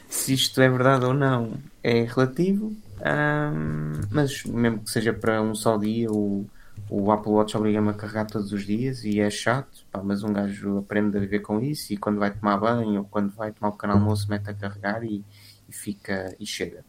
Se 0.08 0.32
isto 0.34 0.60
é 0.60 0.68
verdade 0.68 1.04
ou 1.04 1.14
não 1.14 1.54
é 1.82 2.02
relativo, 2.02 2.74
ahm, 3.00 4.00
mas 4.10 4.44
mesmo 4.44 4.80
que 4.80 4.90
seja 4.90 5.12
para 5.12 5.40
um 5.40 5.54
só 5.54 5.76
dia, 5.76 6.10
o, 6.10 6.44
o 6.90 7.12
Apple 7.12 7.30
Watch 7.30 7.56
obriga-me 7.56 7.90
a 7.90 7.94
carregar 7.94 8.26
todos 8.26 8.52
os 8.52 8.66
dias 8.66 9.04
e 9.04 9.20
é 9.20 9.30
chato, 9.30 9.86
pá, 9.92 10.02
mas 10.02 10.24
um 10.24 10.32
gajo 10.32 10.78
aprende 10.78 11.16
a 11.16 11.20
viver 11.20 11.40
com 11.40 11.60
isso 11.60 11.92
e 11.92 11.96
quando 11.96 12.18
vai 12.18 12.32
tomar 12.32 12.56
banho 12.58 13.00
ou 13.00 13.04
quando 13.04 13.30
vai 13.32 13.52
tomar 13.52 13.68
o 13.70 13.72
pequeno 13.72 13.92
almoço 13.94 14.28
mete 14.28 14.50
a 14.50 14.54
carregar 14.54 15.04
e, 15.04 15.24
e 15.68 15.72
fica 15.72 16.34
e 16.40 16.46
chega. 16.46 16.84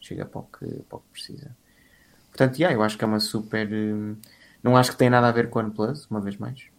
Chega 0.00 0.26
para 0.26 0.40
o 0.40 0.44
que, 0.44 0.66
para 0.88 0.98
o 0.98 1.00
que 1.00 1.08
precisa. 1.12 1.56
Portanto, 2.30 2.58
yeah, 2.58 2.76
eu 2.76 2.82
acho 2.82 2.98
que 2.98 3.04
é 3.04 3.06
uma 3.06 3.20
super. 3.20 3.68
hum, 3.72 4.16
Não 4.62 4.76
acho 4.76 4.92
que 4.92 4.98
tenha 4.98 5.10
nada 5.10 5.28
a 5.28 5.32
ver 5.32 5.50
com 5.50 5.60
o 5.60 5.62
OnePlus, 5.62 6.06
uma 6.10 6.20
vez 6.20 6.36
mais. 6.38 6.71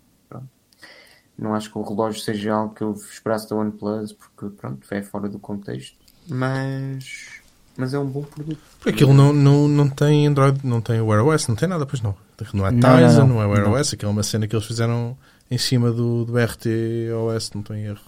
Não 1.37 1.55
acho 1.55 1.71
que 1.71 1.77
o 1.77 1.81
relógio 1.81 2.21
seja 2.21 2.53
algo 2.53 2.73
que 2.75 2.83
eu 2.83 2.93
esperasse 2.93 3.49
da 3.49 3.55
OnePlus, 3.55 4.13
porque 4.13 4.55
pronto, 4.55 4.85
é 4.91 5.01
fora 5.01 5.27
do 5.27 5.39
contexto. 5.39 5.97
Mas. 6.27 7.41
Mas 7.75 7.93
é 7.93 7.97
um 7.99 8.05
bom 8.05 8.21
produto. 8.21 8.59
Porque 8.77 8.91
aquilo 8.91 9.13
não, 9.13 9.33
não, 9.33 9.67
não 9.67 9.89
tem 9.89 10.27
Android, 10.27 10.59
não 10.63 10.79
tem 10.79 11.01
Wear 11.01 11.25
OS, 11.25 11.47
não 11.47 11.55
tem 11.55 11.67
nada, 11.67 11.85
pois 11.85 12.01
não. 12.01 12.15
Não 12.53 12.67
é 12.67 12.71
Não, 12.71 12.79
Tizen, 12.79 13.19
não, 13.19 13.27
não, 13.27 13.35
não. 13.35 13.41
é 13.41 13.47
Wear 13.47 13.63
Não. 13.63 13.73
OS, 13.73 13.93
aquilo 13.93 14.09
é 14.11 14.13
uma 14.13 14.21
cena 14.23 14.47
que 14.47 14.55
eles 14.55 14.65
fizeram 14.65 15.17
em 15.49 15.57
cima 15.57 15.91
do, 15.91 16.25
do 16.25 16.37
RT 16.37 16.67
OS, 17.15 17.51
não 17.55 17.63
tem 17.63 17.85
erro. 17.85 18.01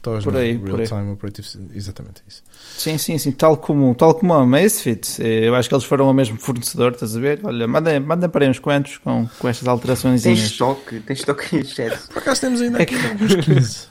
Por 0.00 0.36
aí, 0.36 0.54
no 0.54 0.60
por 0.60 0.66
Real 0.70 0.80
aí. 0.80 0.86
Time 0.86 1.12
Operative. 1.12 1.48
Exatamente 1.74 2.22
isso. 2.28 2.42
Sim, 2.76 2.98
sim, 2.98 3.18
sim, 3.18 3.30
tal 3.32 3.56
como, 3.56 3.94
tal 3.94 4.14
como 4.14 4.34
a 4.34 4.42
Amazfit, 4.42 5.22
eh, 5.22 5.48
eu 5.48 5.54
acho 5.54 5.68
que 5.68 5.74
eles 5.74 5.84
foram 5.84 6.08
o 6.08 6.12
mesmo 6.14 6.38
fornecedor, 6.38 6.92
estás 6.92 7.16
a 7.16 7.20
ver? 7.20 7.40
Olha, 7.44 7.66
mandem, 7.68 8.00
mandem 8.00 8.28
para 8.28 8.44
aí 8.44 8.50
uns 8.50 8.58
quantos 8.58 8.98
com, 8.98 9.28
com 9.38 9.48
estas 9.48 9.68
alterações. 9.68 10.22
Tem 10.22 10.32
estoque, 10.34 11.00
tem 11.00 11.14
estoque 11.14 11.56
em 11.56 11.60
excesso. 11.60 12.08
Por 12.08 12.18
acaso 12.18 12.40
temos 12.40 12.60
ainda 12.60 12.78
É 12.78 12.82
aqui 12.82 12.98
que- 12.98 13.06
alguns 13.06 13.34
15. 13.36 13.86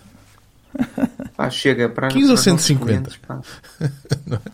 Pá, 1.37 1.49
chega 1.49 1.89
para 1.89 2.07
15 2.07 2.31
ou 2.31 2.35
para 2.35 2.39
os 2.39 2.45
nossos 2.47 2.65
150? 2.65 2.85
clientes, 3.09 3.17
pá. 3.27 3.41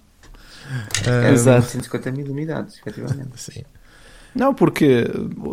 Ah, 1.07 1.28
É, 1.30 1.32
Exato. 1.32 1.68
150 1.68 2.11
mil 2.11 2.26
unidades, 2.30 2.78
efetivamente. 2.78 3.30
Sim. 3.38 3.64
Não, 4.38 4.54
porque 4.54 5.06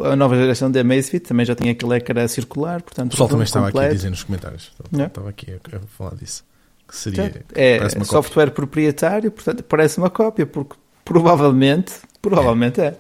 a 0.05 0.15
nova 0.15 0.37
geração 0.37 0.71
da 0.71 0.81
Amazfit 0.81 1.21
também 1.27 1.45
já 1.47 1.55
tinha 1.55 1.73
aquele 1.73 1.95
ecrã 1.97 2.27
circular, 2.29 2.83
portanto, 2.83 3.07
O 3.09 3.11
pessoal 3.11 3.29
também 3.29 3.45
estava 3.45 3.69
aqui 3.69 3.77
a 3.77 3.81
completo. 3.81 3.95
dizer 3.97 4.11
nos 4.11 4.23
comentários. 4.25 4.73
Não. 4.93 5.07
Estava 5.07 5.29
aqui 5.31 5.53
a, 5.53 5.77
a 5.77 5.81
falar 5.81 6.15
disso. 6.17 6.45
Que 6.87 6.97
seria. 6.97 7.23
Portanto, 7.31 7.53
é 7.57 8.05
software 8.05 8.51
proprietário, 8.51 9.31
portanto, 9.31 9.63
parece 9.65 9.99
uma 9.99 10.11
cópia, 10.11 10.47
porque 10.47 10.77
provavelmente, 11.05 11.95
provavelmente 12.21 12.81
é. 12.81 12.97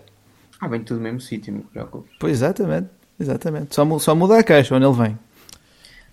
Ah, 0.60 0.68
vem 0.68 0.82
tudo 0.82 0.96
no 0.98 1.02
mesmo 1.02 1.20
sítio, 1.20 1.52
não 1.52 1.60
te 1.60 1.66
preocupes. 1.68 2.12
Pois 2.18 2.32
exatamente, 2.32 2.88
exatamente. 3.20 3.74
Só, 3.74 3.98
só 3.98 4.14
muda 4.14 4.38
a 4.38 4.42
caixa 4.42 4.74
onde 4.74 4.86
ele 4.86 4.94
vem. 4.96 5.18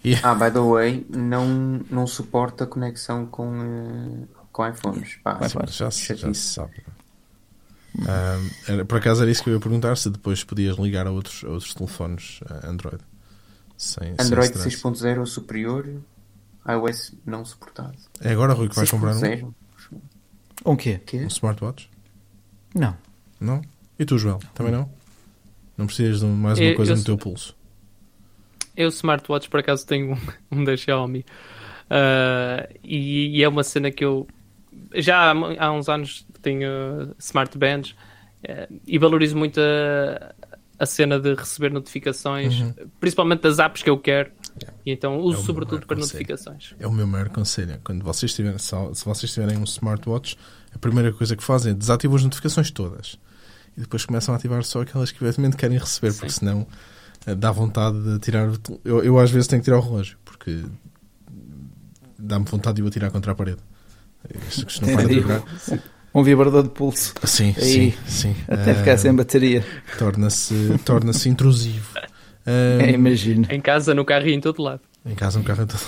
E- 0.04 0.16
Ah, 0.24 0.34
by 0.36 0.52
the 0.52 0.60
way, 0.60 1.06
não, 1.10 1.80
não 1.90 2.06
suporta 2.06 2.66
conexão 2.66 3.26
com, 3.26 3.54
eh, 3.62 4.28
com 4.52 4.68
iPhones. 4.68 5.18
Pá, 5.24 5.40
Sim, 5.48 5.60
já, 5.68 5.90
se- 5.92 6.16
já 6.16 6.34
se 6.34 6.42
sabe. 6.42 6.72
Ah, 8.08 8.40
era- 8.68 8.86
por 8.86 8.98
acaso 8.98 9.22
era 9.22 9.30
isso 9.32 9.44
que 9.44 9.50
eu 9.50 9.54
ia 9.56 9.60
perguntar: 9.60 9.96
se 9.98 10.10
depois 10.10 10.44
podias 10.44 10.78
ligar 10.78 11.08
a 11.08 11.12
outros, 11.12 11.44
a 11.44 11.50
outros 11.50 11.74
telefones 11.74 12.40
ah, 12.50 12.68
Android. 12.68 13.00
Sem, 13.78 14.12
Android 14.20 14.56
stress. 14.56 14.78
6.0 14.82 15.20
ou 15.20 15.26
superior, 15.26 15.88
iOS 16.70 17.14
não 17.26 17.44
suportado. 17.44 17.98
É 18.22 18.32
agora, 18.32 18.54
Rui, 18.54 18.70
que 18.70 18.76
vais 18.76 18.90
comprar 18.92 19.16
um, 19.16 19.20
6.0? 19.20 19.54
Um 20.66 20.76
quê? 20.76 21.00
Quê? 21.06 21.18
um 21.18 21.28
smartwatch? 21.28 21.90
Não. 22.76 22.96
Não? 23.40 23.62
E 23.98 24.06
tu, 24.06 24.18
Joel? 24.20 24.40
Também 24.54 24.72
não? 24.72 24.88
Não 25.76 25.88
precisas 25.88 26.20
de 26.20 26.26
mais 26.28 26.60
uma 26.60 26.66
Eu- 26.68 26.76
coisa 26.76 26.92
eu 26.92 26.98
no 26.98 27.04
teu 27.04 27.18
pulso? 27.18 27.56
Eu, 28.78 28.88
smartwatch, 28.90 29.50
por 29.50 29.60
acaso, 29.60 29.86
tenho 29.86 30.14
um, 30.14 30.18
um 30.60 30.64
da 30.64 30.78
Xiaomi. 30.78 31.26
Ah, 31.90 32.70
e, 32.84 33.38
e 33.40 33.44
é 33.44 33.50
uma 33.50 33.64
cena 33.64 33.90
que 33.92 34.06
eu 34.06 34.28
já 34.96 35.32
há, 35.32 35.66
há 35.66 35.72
uns 35.72 35.90
anos 35.90 36.26
tenho 36.42 37.14
smart 37.20 37.58
bands 37.58 37.96
eh, 38.44 38.68
e 38.88 38.98
valorizo 38.98 39.38
muito 39.38 39.60
a, 39.60 40.34
a 40.80 40.86
cena 40.86 41.20
de 41.20 41.36
receber 41.36 41.72
notificações, 41.72 42.64
principalmente 43.00 43.42
das 43.42 43.60
apps 43.60 43.84
que 43.84 43.90
eu 43.90 43.98
quero. 44.00 44.32
Yeah. 44.62 44.78
E 44.86 44.92
então 44.92 45.20
uso 45.20 45.42
É 45.42 45.46
sobretudo 45.46 45.86
para 45.86 45.96
conselho. 45.96 46.14
notificações. 46.20 46.76
É 46.80 46.88
o 46.88 46.92
meu 46.92 47.08
maior 47.08 47.30
conselho. 47.30 47.80
Quando 47.84 48.04
vocês 48.04 48.34
tiverem, 48.34 48.58
se 48.58 49.06
vocês 49.06 49.32
tiverem 49.32 49.58
um 49.58 49.64
smartwatch, 49.64 50.38
a 50.74 50.78
primeira 50.78 51.14
coisa 51.14 51.36
que 51.36 51.44
fazem 51.44 51.72
é 51.72 51.76
desativam 51.76 52.16
as 52.18 52.24
notificações 52.24 52.70
todas. 52.72 53.18
E 53.78 53.82
depois 53.82 54.04
começam 54.06 54.34
a 54.34 54.38
ativar 54.38 54.64
só 54.64 54.82
aquelas 54.82 55.12
que 55.12 55.24
evidentemente 55.24 55.56
querem 55.56 55.78
receber, 55.78 56.14
porque 56.14 56.32
senão 56.32 56.68
eh, 57.26 57.34
dá 57.36 57.52
vontade 57.52 58.02
de 58.04 58.20
tirar. 58.20 58.52
Eu, 58.84 59.02
eu 59.04 59.18
às 59.20 59.32
vezes 59.32 59.48
tenho 59.48 59.62
que 59.62 59.66
tirar 59.66 59.78
o 59.78 59.82
relógio, 59.82 60.18
porque 60.26 60.66
dá-me 62.20 62.46
vontade 62.46 62.78
de 62.78 62.84
o 62.84 62.88
atirar 62.88 63.12
contra 63.12 63.32
a 63.32 63.36
parede. 63.36 63.62
Isto 64.50 64.86
não 64.86 64.98
vibrar. 65.08 65.44
Um 66.14 66.24
vibrador 66.24 66.64
de 66.64 66.70
pulso. 66.70 67.14
Sim, 67.24 67.54
Aí, 67.58 67.64
sim, 67.64 67.94
sim. 68.08 68.36
Até 68.48 68.74
ficar 68.76 68.98
sem 68.98 69.14
bateria. 69.16 69.66
Torna-se 69.98 70.78
torna 70.84 71.12
intrusivo. 71.26 71.88
Eh, 72.46 72.80
É, 72.82 72.92
imagino. 72.92 73.48
Em 73.50 73.62
casa, 73.62 73.94
no 73.96 74.04
carro 74.04 74.28
e 74.28 74.34
em 74.34 74.40
todo 74.42 74.62
lado. 74.62 74.82
Em 75.06 75.16
casa 75.16 75.40
um 75.40 75.44
carro 75.44 75.64
é 75.64 75.66
todo... 75.66 75.82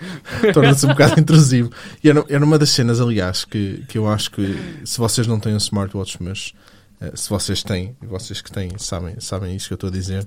torna-se 0.54 0.86
um 0.86 0.88
bocado 0.90 1.20
intrusivo. 1.20 1.70
E 2.02 2.08
era, 2.08 2.24
era 2.28 2.42
uma 2.44 2.58
das 2.58 2.70
cenas, 2.70 3.00
aliás, 3.00 3.44
que, 3.44 3.84
que 3.86 3.98
eu 3.98 4.08
acho 4.08 4.30
que 4.30 4.56
se 4.84 4.96
vocês 4.98 5.26
não 5.26 5.38
têm 5.38 5.52
um 5.52 5.58
smartwatch, 5.58 6.16
mas 6.22 6.54
eh, 7.00 7.12
se 7.14 7.28
vocês 7.28 7.62
têm, 7.62 7.94
e 8.02 8.06
vocês 8.06 8.40
que 8.40 8.50
têm 8.50 8.70
sabem, 8.78 9.20
sabem 9.20 9.54
isso 9.54 9.66
que 9.68 9.74
eu 9.74 9.76
estou 9.76 9.88
a 9.88 9.92
dizer, 9.92 10.26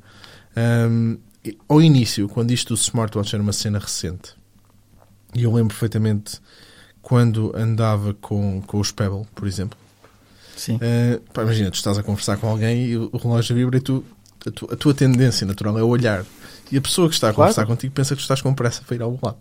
e- 1.43 1.57
ao 1.67 1.81
início, 1.81 2.27
quando 2.29 2.51
isto 2.51 2.75
do 2.75 2.79
smartwatch 2.79 3.33
era 3.33 3.41
uma 3.41 3.51
cena 3.53 3.79
recente, 3.79 4.33
e 5.35 5.43
eu 5.43 5.51
lembro 5.51 5.69
perfeitamente 5.73 6.39
quando 7.03 7.51
andava 7.55 8.15
com, 8.15 8.61
com 8.65 8.79
os 8.79 8.91
Pebble, 8.91 9.27
por 9.35 9.47
exemplo, 9.47 9.77
Sim. 10.55 10.75
Uh, 10.77 11.19
pá, 11.33 11.41
imagina, 11.43 11.69
tu 11.69 11.75
estás 11.75 11.97
a 11.97 12.03
conversar 12.03 12.37
com 12.37 12.47
alguém 12.47 12.85
e 12.85 12.97
o, 12.97 13.09
relógio 13.17 13.55
vibra 13.55 13.77
e 13.77 13.81
tu, 13.81 14.03
a, 14.47 14.51
tu- 14.51 14.69
a 14.71 14.75
tua 14.75 14.93
tendência 14.93 15.45
natural 15.45 15.77
é 15.77 15.83
olhar. 15.83 16.23
E 16.71 16.77
a 16.77 16.81
pessoa 16.81 17.07
que 17.09 17.13
está 17.15 17.29
a 17.29 17.33
Claro. 17.33 17.51
conversar 17.51 17.65
contigo 17.67 17.93
pensa 17.93 18.15
que 18.15 18.21
tu 18.21 18.23
estás 18.23 18.41
com 18.41 18.53
pressa 18.53 18.81
para 18.85 18.95
ir 18.95 19.01
ao 19.01 19.11
lado. 19.21 19.37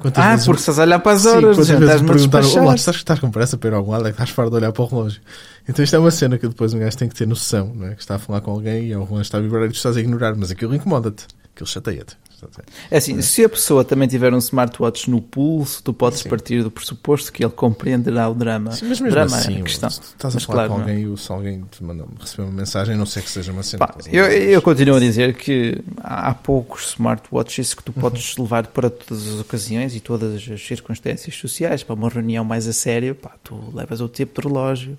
Quantas 0.00 0.22
Ah, 0.22 0.36
porque 0.44 0.60
estás 0.60 0.78
a 0.78 0.82
olhar 0.82 0.98
para 1.00 1.12
as 1.12 1.22
Sim, 1.22 1.28
horas, 1.28 1.42
quantas 1.56 1.66
já 1.66 1.76
vezes 1.78 2.00
me 2.02 2.06
perguntaram, 2.08 2.62
olá, 2.62 2.74
estás, 2.74 2.96
estás 2.96 3.18
com 3.18 3.30
pressa 3.30 3.56
para 3.58 3.70
ir 3.70 3.74
ao 3.74 3.84
lado, 3.86 4.02
é 4.06 4.10
que 4.10 4.14
estás 4.14 4.30
fora 4.30 4.48
de 4.50 4.56
olhar 4.56 4.72
para 4.72 4.82
o 4.82 4.86
relógio. 4.86 5.20
Então 5.68 5.82
isto 5.84 5.96
é 5.96 5.98
uma 5.98 6.10
cena 6.10 6.38
que 6.38 6.46
depois 6.46 6.72
um 6.74 6.78
gajo 6.78 6.96
tem 6.96 7.08
que 7.08 7.14
ter 7.14 7.26
noção, 7.26 7.72
não 7.74 7.88
é? 7.88 7.94
Que 7.94 8.00
está 8.02 8.14
a 8.14 8.18
falar 8.18 8.40
com 8.42 8.52
alguém 8.52 8.86
e 8.88 8.94
o 8.94 9.02
relógio 9.04 9.22
está 9.22 9.38
a 9.38 9.40
vibrar 9.40 9.64
e 9.64 9.68
tu 9.70 9.74
estás 9.74 9.96
a 9.96 10.00
ignorar, 10.00 10.34
mas 10.36 10.50
aquilo 10.50 10.74
incomoda-te, 10.74 11.26
aquilo 11.54 11.66
chateia-te. 11.66 12.16
Ver? 12.48 12.64
É 12.90 12.96
assim, 12.98 13.20
se 13.22 13.44
a 13.44 13.48
pessoa 13.48 13.84
também 13.84 14.08
tiver 14.08 14.32
um 14.32 14.38
smartwatch 14.38 15.10
no 15.10 15.20
pulso, 15.20 15.82
tu 15.82 15.92
podes 15.92 16.20
Sim. 16.20 16.28
partir 16.28 16.62
do 16.62 16.70
pressuposto 16.70 17.32
que 17.32 17.44
ele 17.44 17.52
compreenderá 17.52 18.28
o 18.28 18.34
drama. 18.34 18.72
Sim, 18.72 18.86
mas 18.88 19.00
mesmo 19.00 19.10
drama 19.10 19.36
é 19.36 19.40
assim, 19.40 19.60
a 19.60 19.62
questão. 19.64 19.90
se 19.90 20.00
estás 20.00 20.34
a 20.34 20.36
Mas 20.36 20.44
falar 20.44 20.66
claro, 20.66 20.70
com 20.72 20.78
não 20.78 20.88
é? 20.88 20.92
alguém 20.92 21.12
e 21.14 21.18
se 21.18 21.32
alguém 21.32 21.64
te 21.70 21.84
manda 21.84 22.04
receber 22.18 22.42
uma 22.44 22.52
mensagem, 22.52 22.96
não 22.96 23.06
sei 23.06 23.22
que 23.22 23.30
seja 23.30 23.52
uma 23.52 23.62
cena. 23.62 23.86
Pá, 23.86 23.94
eu, 24.10 24.24
eu 24.26 24.62
continuo 24.62 24.96
a 24.96 25.00
dizer 25.00 25.34
que 25.34 25.82
há 26.02 26.28
há 26.30 26.34
poucos 26.34 26.90
smartwatches 26.90 27.74
que 27.74 27.82
tu 27.82 27.92
Uhum. 27.94 28.00
podes 28.02 28.36
levar 28.36 28.66
para 28.68 28.88
todas 28.88 29.26
as 29.26 29.40
ocasiões 29.40 29.94
e 29.94 30.00
todas 30.00 30.34
as 30.50 30.60
circunstâncias 30.66 31.34
sociais. 31.36 31.82
Para 31.82 31.94
uma 31.94 32.08
reunião 32.08 32.44
mais 32.44 32.66
a 32.68 32.72
sério, 32.72 33.14
pá, 33.14 33.32
tu 33.42 33.58
levas 33.74 34.00
o 34.00 34.08
tipo 34.08 34.40
de 34.40 34.48
relógio. 34.48 34.98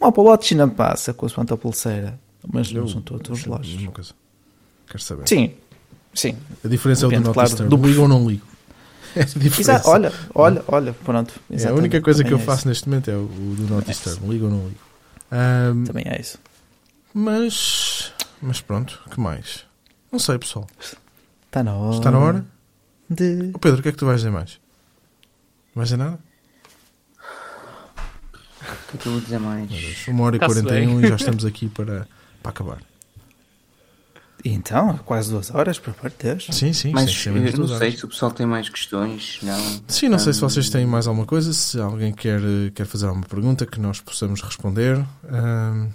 Um 0.00 0.06
Apple 0.06 0.22
Watch 0.22 0.54
ainda 0.54 0.66
passa 0.68 1.12
com 1.12 1.26
a 1.26 1.28
sua 1.28 1.44
pulseira, 1.44 2.18
mas 2.50 2.72
não 2.72 2.82
Eu- 2.82 2.88
são 2.88 3.00
todos 3.02 3.30
os 3.30 3.42
relógios. 3.44 4.14
Quero 4.88 5.02
saber. 5.02 5.28
Sim, 5.28 5.52
sim. 6.14 6.36
A 6.64 6.68
diferença 6.68 7.04
é 7.04 7.08
o 7.08 7.10
do 7.10 7.16
Depende, 7.16 7.38
Not 7.38 7.56
claro, 7.56 7.68
do 7.68 7.86
Ligo 7.86 8.02
ou 8.02 8.08
não 8.08 8.28
ligo? 8.28 8.46
É 9.16 9.22
a 9.22 9.24
diferença. 9.24 9.60
Exato, 9.60 9.88
olha, 9.88 10.12
olha, 10.32 10.64
olha, 10.68 10.92
pronto. 10.92 11.34
É, 11.50 11.66
a 11.66 11.74
única 11.74 12.00
coisa 12.00 12.22
que 12.22 12.32
eu 12.32 12.38
também 12.38 12.44
é 12.44 12.46
faço 12.46 12.68
neste 12.68 12.88
momento 12.88 13.10
é 13.10 13.14
o, 13.16 13.24
o 13.24 13.54
do 13.56 13.66
Not 13.66 13.90
É 13.90 13.92
Disturb. 13.92 14.24
Ligo 14.28 14.44
ou 14.44 14.50
não 14.52 14.68
ligo? 14.68 14.80
Isso. 15.32 15.86
Também 15.86 16.04
é 16.06 16.20
isso. 16.20 16.38
mas, 17.12 18.12
mas 18.40 18.60
pronto, 18.60 19.00
que 19.10 19.18
mais? 19.18 19.64
Não 20.12 20.20
sei, 20.20 20.38
pessoal. 20.38 20.66
Está 21.46 21.64
na 21.64 21.74
hora. 21.74 21.96
Está 21.96 22.10
na 22.12 22.18
hora? 22.20 22.44
De... 23.08 23.50
Ô 23.52 23.58
Pedro, 23.58 23.80
o 23.80 23.82
que 23.82 23.88
é 23.88 23.92
que 23.92 23.98
tu 23.98 24.06
vais 24.06 24.20
dizer 24.20 24.30
mais? 24.30 24.60
Vais 25.74 25.88
dizer 25.88 25.96
nada? 25.96 26.18
O 28.60 28.90
que 28.90 28.96
é 28.96 29.00
que 29.00 29.06
eu 29.06 29.12
vou 29.12 29.20
dizer 29.20 29.40
mais? 29.40 29.70
Uma 30.06 30.24
hora 30.24 30.36
e 30.36 30.38
Tá-se 30.38 30.54
41 30.54 31.00
e 31.00 31.08
já 31.08 31.16
estamos 31.16 31.44
aqui 31.44 31.68
para, 31.68 32.06
para 32.42 32.50
acabar. 32.50 32.78
Então, 34.44 34.96
quase 34.98 35.30
duas 35.30 35.54
horas, 35.54 35.78
por 35.78 35.92
parte 35.94 36.16
de 36.18 36.24
Deus. 36.34 36.46
Sim, 36.50 36.72
sim. 36.72 36.92
Mas 36.92 37.10
sim, 37.10 37.30
menos 37.30 37.58
não 37.58 37.66
sei 37.68 37.76
horas. 37.76 37.98
se 37.98 38.04
o 38.04 38.08
pessoal 38.08 38.30
tem 38.32 38.46
mais 38.46 38.68
questões. 38.68 39.38
Não. 39.42 39.82
Sim, 39.88 40.08
não 40.08 40.18
sei 40.18 40.32
se 40.32 40.38
Hum, 40.44 40.48
vocês 40.48 40.70
têm 40.70 40.86
mais 40.86 41.06
alguma 41.06 41.26
coisa, 41.26 41.52
se 41.52 41.78
alguém 41.80 42.12
quer, 42.12 42.40
quer 42.74 42.86
fazer 42.86 43.06
alguma 43.06 43.26
pergunta 43.26 43.66
que 43.66 43.78
nós 43.80 44.00
possamos 44.00 44.40
responder. 44.40 44.98
Ahm, 45.28 45.88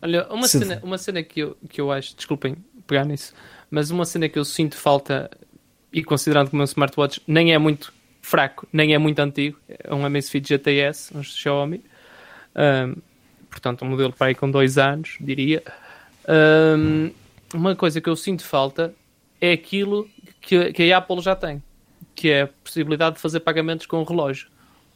Olha, 0.00 0.26
uma 0.30 0.46
Se- 0.46 0.60
cena, 0.60 0.80
uma 0.84 0.96
cena 0.96 1.22
que, 1.24 1.40
eu, 1.40 1.56
que 1.68 1.80
eu 1.80 1.90
acho, 1.90 2.14
desculpem 2.14 2.56
pegar 2.86 3.04
nisso, 3.04 3.34
mas 3.70 3.90
uma 3.90 4.04
cena 4.04 4.28
que 4.28 4.38
eu 4.38 4.44
sinto 4.44 4.76
falta, 4.76 5.28
e 5.92 6.04
considerando 6.04 6.48
que 6.50 6.54
o 6.54 6.56
meu 6.56 6.64
smartwatch 6.66 7.20
nem 7.26 7.52
é 7.52 7.58
muito 7.58 7.92
fraco, 8.22 8.68
nem 8.72 8.94
é 8.94 8.98
muito 8.98 9.18
antigo, 9.18 9.58
é 9.68 9.92
um 9.92 10.06
Amazfit 10.06 10.46
GTS, 10.48 11.16
um 11.16 11.22
Xiaomi, 11.22 11.82
Ahm, 12.54 12.94
portanto, 13.50 13.84
um 13.84 13.88
modelo 13.88 14.12
para 14.12 14.28
aí 14.28 14.34
com 14.36 14.48
dois 14.50 14.78
anos, 14.78 15.16
diria. 15.20 15.62
Ahm, 16.28 17.10
uma 17.54 17.74
coisa 17.74 18.00
que 18.00 18.08
eu 18.08 18.16
sinto 18.16 18.44
falta 18.44 18.94
é 19.40 19.52
aquilo 19.52 20.08
que, 20.40 20.72
que 20.72 20.92
a 20.92 20.98
Apple 20.98 21.20
já 21.20 21.34
tem, 21.34 21.62
que 22.14 22.28
é 22.28 22.42
a 22.42 22.46
possibilidade 22.46 23.16
de 23.16 23.22
fazer 23.22 23.40
pagamentos 23.40 23.86
com 23.86 24.00
o 24.00 24.04
relógio. 24.04 24.48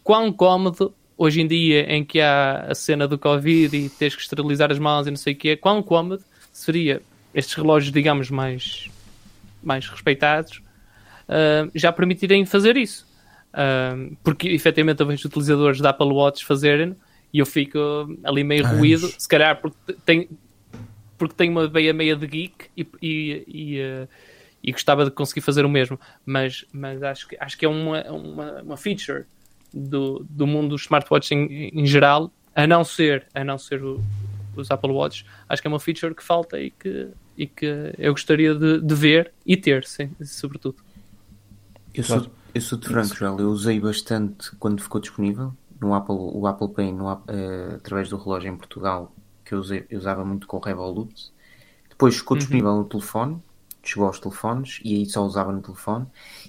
Quão 0.02 0.32
cómodo, 0.32 0.92
hoje 1.16 1.40
em 1.40 1.46
dia, 1.46 1.92
em 1.92 2.04
que 2.04 2.20
há 2.20 2.66
a 2.68 2.74
cena 2.74 3.06
do 3.06 3.18
Covid 3.18 3.76
e 3.76 3.88
tens 3.88 4.14
que 4.14 4.22
esterilizar 4.22 4.70
as 4.70 4.78
mãos 4.78 5.06
e 5.06 5.10
não 5.10 5.16
sei 5.16 5.32
o 5.32 5.36
quê, 5.36 5.56
quão 5.56 5.82
cómodo 5.82 6.22
seria 6.52 7.00
estes 7.34 7.54
relógios, 7.54 7.92
digamos, 7.92 8.30
mais, 8.30 8.90
mais 9.62 9.88
respeitados, 9.88 10.60
ah, 11.28 11.68
já 11.74 11.92
permitirem 11.92 12.44
fazer 12.44 12.76
isso. 12.76 13.06
Ah, 13.52 13.94
porque, 14.22 14.48
efetivamente, 14.48 15.00
eu 15.00 15.06
vejo 15.06 15.28
utilizadores 15.28 15.80
da 15.80 15.90
Apple 15.90 16.12
Watch 16.12 16.44
fazerem 16.44 16.96
e 17.32 17.38
eu 17.38 17.46
fico 17.46 17.78
ali 18.24 18.44
meio 18.44 18.66
ruído, 18.66 19.08
se 19.08 19.26
calhar 19.26 19.58
porque 19.60 19.94
tem, 20.04 20.28
porque 21.22 21.36
tenho 21.36 21.52
uma 21.52 21.68
veia 21.68 21.92
meia 21.92 22.16
de 22.16 22.26
geek 22.26 22.66
e, 22.76 22.84
e, 23.00 23.44
e, 23.46 23.78
eh, 23.78 24.08
e 24.60 24.72
gostava 24.72 25.04
de 25.04 25.12
conseguir 25.12 25.40
fazer 25.40 25.64
o 25.64 25.68
mesmo, 25.68 25.96
mas, 26.26 26.64
mas 26.72 27.00
acho, 27.00 27.28
que, 27.28 27.36
acho 27.38 27.56
que 27.56 27.64
é 27.64 27.68
uma, 27.68 28.02
uma, 28.10 28.62
uma 28.62 28.76
feature 28.76 29.24
do, 29.72 30.26
do 30.28 30.48
mundo 30.48 30.70
dos 30.70 30.82
smartwatches 30.82 31.30
em, 31.30 31.68
em 31.68 31.86
geral, 31.86 32.32
a 32.56 32.66
não 32.66 32.82
ser, 32.82 33.24
a 33.32 33.44
não 33.44 33.56
ser 33.56 33.84
o- 33.84 34.02
os 34.56 34.68
Apple 34.68 34.90
Watch, 34.90 35.24
acho 35.48 35.62
que 35.62 35.68
é 35.68 35.70
uma 35.70 35.78
feature 35.78 36.12
que 36.12 36.24
falta 36.24 36.60
e 36.60 36.72
que, 36.72 37.06
e 37.38 37.46
que 37.46 37.94
eu 37.96 38.10
gostaria 38.12 38.52
de, 38.52 38.80
de 38.80 38.94
ver 38.96 39.30
e 39.46 39.56
ter, 39.56 39.84
sim, 39.84 40.10
sobretudo. 40.24 40.74
Eu 41.94 42.02
sou, 42.02 42.26
eu 42.52 42.60
sou 42.60 42.78
de 42.78 42.88
franco, 42.88 43.14
Joel. 43.14 43.38
Eu 43.38 43.50
usei 43.50 43.78
bastante 43.78 44.50
quando 44.56 44.82
ficou 44.82 45.00
disponível 45.00 45.54
no 45.80 45.94
Apple, 45.94 46.16
o 46.16 46.48
Apple 46.48 46.68
Pay 46.72 46.90
no, 46.92 47.12
eh, 47.28 47.74
através 47.76 48.08
do 48.08 48.16
relógio 48.16 48.52
em 48.52 48.56
Portugal, 48.56 49.12
que 49.52 49.56
eu, 49.56 49.60
usei- 49.60 49.86
eu 49.90 49.98
usava 49.98 50.24
muito 50.24 50.46
com 50.46 50.56
o 50.56 50.60
Revolut. 50.60 51.32
Depois 51.90 52.16
ficou 52.16 52.36
disponível 52.36 52.74
no 52.76 52.84
telefone, 52.84 53.42
chegou 53.82 54.06
aos 54.06 54.20
telefones 54.20 54.80
e 54.84 54.96
aí 54.96 55.06
só 55.06 55.24
usava 55.24 55.52
no 55.52 55.62
telefone. 55.62 56.06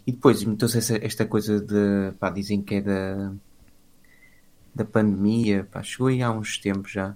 E 0.08 0.12
depois 0.12 0.44
meteu-se 0.44 0.80
esta 1.04 1.26
coisa 1.26 1.60
de, 1.62 2.14
pá, 2.20 2.30
dizem 2.30 2.62
que 2.62 2.76
é 2.76 2.82
da, 2.82 3.34
da 4.74 4.86
pandemia, 4.86 5.68
pá, 5.72 5.84
chegou 5.84 6.08
aí 6.08 6.22
há 6.22 6.32
uns 6.32 6.58
tempos 6.58 6.92
já. 6.92 7.16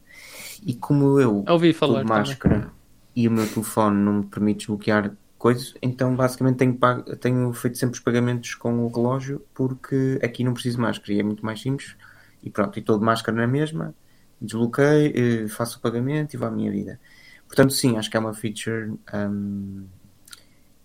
E 0.66 0.76
como 0.76 1.20
eu 1.20 1.50
Ouvi 1.50 1.74
estou 1.82 1.98
falar 1.98 2.04
de 2.04 2.08
também. 2.08 2.32
máscara 2.32 2.72
e 3.16 3.28
o 3.28 3.32
meu 3.32 3.48
telefone 3.52 3.98
não 3.98 4.14
me 4.20 4.26
permite 4.28 4.60
desbloquear 4.60 5.16
coisas, 5.38 5.74
então 5.82 6.16
basicamente 6.16 6.58
tenho, 6.58 6.76
pago- 6.78 7.16
tenho 7.18 7.52
feito 7.54 7.78
sempre 7.78 7.96
os 7.98 8.04
pagamentos 8.04 8.56
com 8.56 8.86
o 8.86 8.90
relógio 8.90 9.46
porque 9.54 10.20
aqui 10.24 10.44
não 10.44 10.54
preciso 10.54 10.78
de 10.78 10.82
máscara 10.82 11.14
e 11.14 11.20
é 11.20 11.24
muito 11.24 11.46
mais 11.46 11.62
simples. 11.62 11.96
E 12.44 12.50
pronto, 12.50 12.78
e 12.78 12.80
estou 12.82 12.98
de 13.00 13.06
máscara 13.06 13.38
na 13.38 13.48
mesma, 13.48 13.94
desbloqueio, 14.42 15.14
eh, 15.16 15.48
faço 15.48 15.78
o 15.78 15.82
pagamento 15.82 16.34
e 16.34 16.38
vou 16.38 16.48
à 16.48 16.52
minha 16.52 16.72
vida. 16.72 17.00
Portanto, 17.48 17.74
sim, 17.74 17.98
acho 17.98 18.10
que 18.10 18.18
é 18.18 18.20
uma 18.20 18.34
feature 18.34 18.94
hum, 19.14 19.86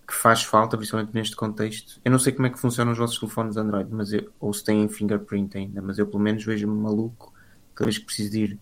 que 0.07 0.15
faz 0.15 0.43
falta, 0.43 0.77
principalmente 0.77 1.13
neste 1.13 1.35
contexto. 1.35 2.01
Eu 2.05 2.11
não 2.11 2.19
sei 2.19 2.33
como 2.33 2.47
é 2.47 2.51
que 2.51 2.59
funcionam 2.59 2.93
os 2.93 2.99
vossos 2.99 3.19
telefones 3.19 3.57
Android, 3.57 3.89
mas 3.93 4.13
eu, 4.13 4.31
ou 4.39 4.53
se 4.53 4.63
têm 4.65 4.89
fingerprint 4.89 5.57
ainda, 5.57 5.83
mas 5.83 5.99
eu 5.99 6.07
pelo 6.07 6.23
menos 6.23 6.45
vejo-me 6.45 6.81
maluco 6.81 7.33
cada 7.75 7.87
vez 7.87 7.99
que 7.99 8.05
preciso 8.05 8.31
de 8.31 8.39
ir 8.39 8.59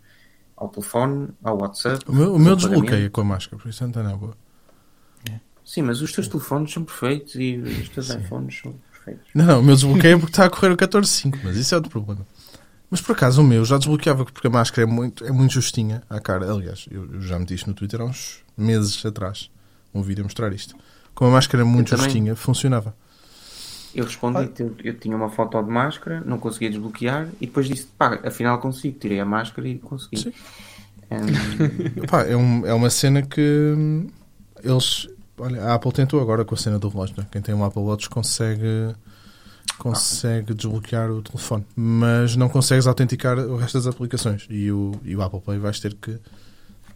ao 0.56 0.68
telefone, 0.68 1.28
ao 1.42 1.58
WhatsApp. 1.58 2.04
o 2.06 2.12
meu, 2.12 2.34
o 2.34 2.38
meu 2.38 2.56
desbloqueia 2.56 3.08
com 3.10 3.20
a 3.20 3.24
máscara, 3.24 3.60
por 3.60 3.68
isso 3.68 3.82
não 3.82 3.90
está 3.90 4.02
na 4.02 4.16
boa. 4.16 4.36
Sim, 5.70 5.82
mas 5.82 6.02
os 6.02 6.12
teus 6.12 6.26
telefones 6.26 6.72
são 6.72 6.84
perfeitos 6.84 7.36
e 7.36 7.56
os 7.56 7.88
teus 7.90 8.10
iPhones 8.10 8.58
são 8.60 8.74
perfeitos. 8.90 9.28
Não, 9.32 9.46
não, 9.46 9.60
o 9.60 9.62
meu 9.62 9.76
desbloqueia 9.76 10.18
porque 10.18 10.32
está 10.32 10.46
a 10.46 10.50
correr 10.50 10.72
o 10.72 10.76
14.5, 10.76 11.38
mas 11.44 11.56
isso 11.56 11.72
é 11.72 11.76
outro 11.76 11.92
problema. 11.92 12.26
Mas 12.90 13.00
por 13.00 13.12
acaso 13.12 13.40
o 13.40 13.44
meu 13.44 13.64
já 13.64 13.78
desbloqueava 13.78 14.24
porque 14.24 14.46
a 14.46 14.50
máscara 14.50 14.82
é 14.82 14.90
muito, 14.90 15.24
é 15.24 15.30
muito 15.30 15.52
justinha 15.52 16.02
à 16.10 16.18
cara. 16.18 16.50
Aliás, 16.50 16.86
eu, 16.90 17.08
eu 17.14 17.20
já 17.22 17.38
meti 17.38 17.54
isto 17.54 17.68
no 17.68 17.74
Twitter 17.74 18.00
há 18.00 18.04
uns 18.04 18.38
meses 18.56 19.04
atrás. 19.06 19.48
Um 19.94 20.02
vídeo 20.02 20.22
a 20.22 20.24
mostrar 20.24 20.52
isto. 20.52 20.74
Como 21.14 21.30
a 21.30 21.34
máscara 21.34 21.62
é 21.62 21.64
muito 21.64 21.96
justinha, 21.96 22.34
funcionava. 22.34 22.94
Eu 23.94 24.04
respondi, 24.04 24.50
eu, 24.60 24.74
eu 24.84 24.94
tinha 24.98 25.16
uma 25.16 25.28
foto 25.28 25.60
de 25.62 25.68
máscara, 25.70 26.22
não 26.24 26.38
conseguia 26.38 26.70
desbloquear 26.70 27.28
e 27.40 27.46
depois 27.46 27.66
disse, 27.66 27.86
pá, 27.98 28.20
afinal 28.24 28.58
consigo. 28.58 28.98
Tirei 28.98 29.18
a 29.20 29.24
máscara 29.24 29.66
e 29.68 29.78
consegui. 29.78 30.16
Sim. 30.18 30.32
Hum, 31.10 32.06
Pá, 32.08 32.22
é, 32.22 32.36
um- 32.36 32.64
é 32.66 32.72
uma 32.72 32.88
cena 32.88 33.20
que 33.22 33.40
hum, 33.76 34.08
eles. 34.62 35.08
olha, 35.38 35.62
a 35.64 35.74
Apple 35.74 35.92
tentou 35.92 36.20
agora 36.20 36.44
com 36.44 36.54
a 36.54 36.58
cena 36.58 36.78
do 36.78 36.88
relógio. 36.88 37.16
Né? 37.18 37.26
Quem 37.32 37.42
tem 37.42 37.52
um 37.54 37.64
Apple 37.64 37.82
Watch 37.82 38.08
consegue 38.08 38.94
consegue 39.80 40.52
desbloquear 40.54 41.10
o 41.10 41.22
telefone, 41.22 41.64
mas 41.74 42.36
não 42.36 42.48
consegues 42.48 42.86
autenticar 42.86 43.38
o 43.38 43.56
resto 43.56 43.78
das 43.78 43.86
aplicações. 43.86 44.46
E 44.50 44.70
o, 44.70 44.92
e 45.02 45.16
o 45.16 45.22
Apple 45.22 45.40
Pay 45.40 45.58
vais 45.58 45.80
ter 45.80 45.94
que, 45.94 46.12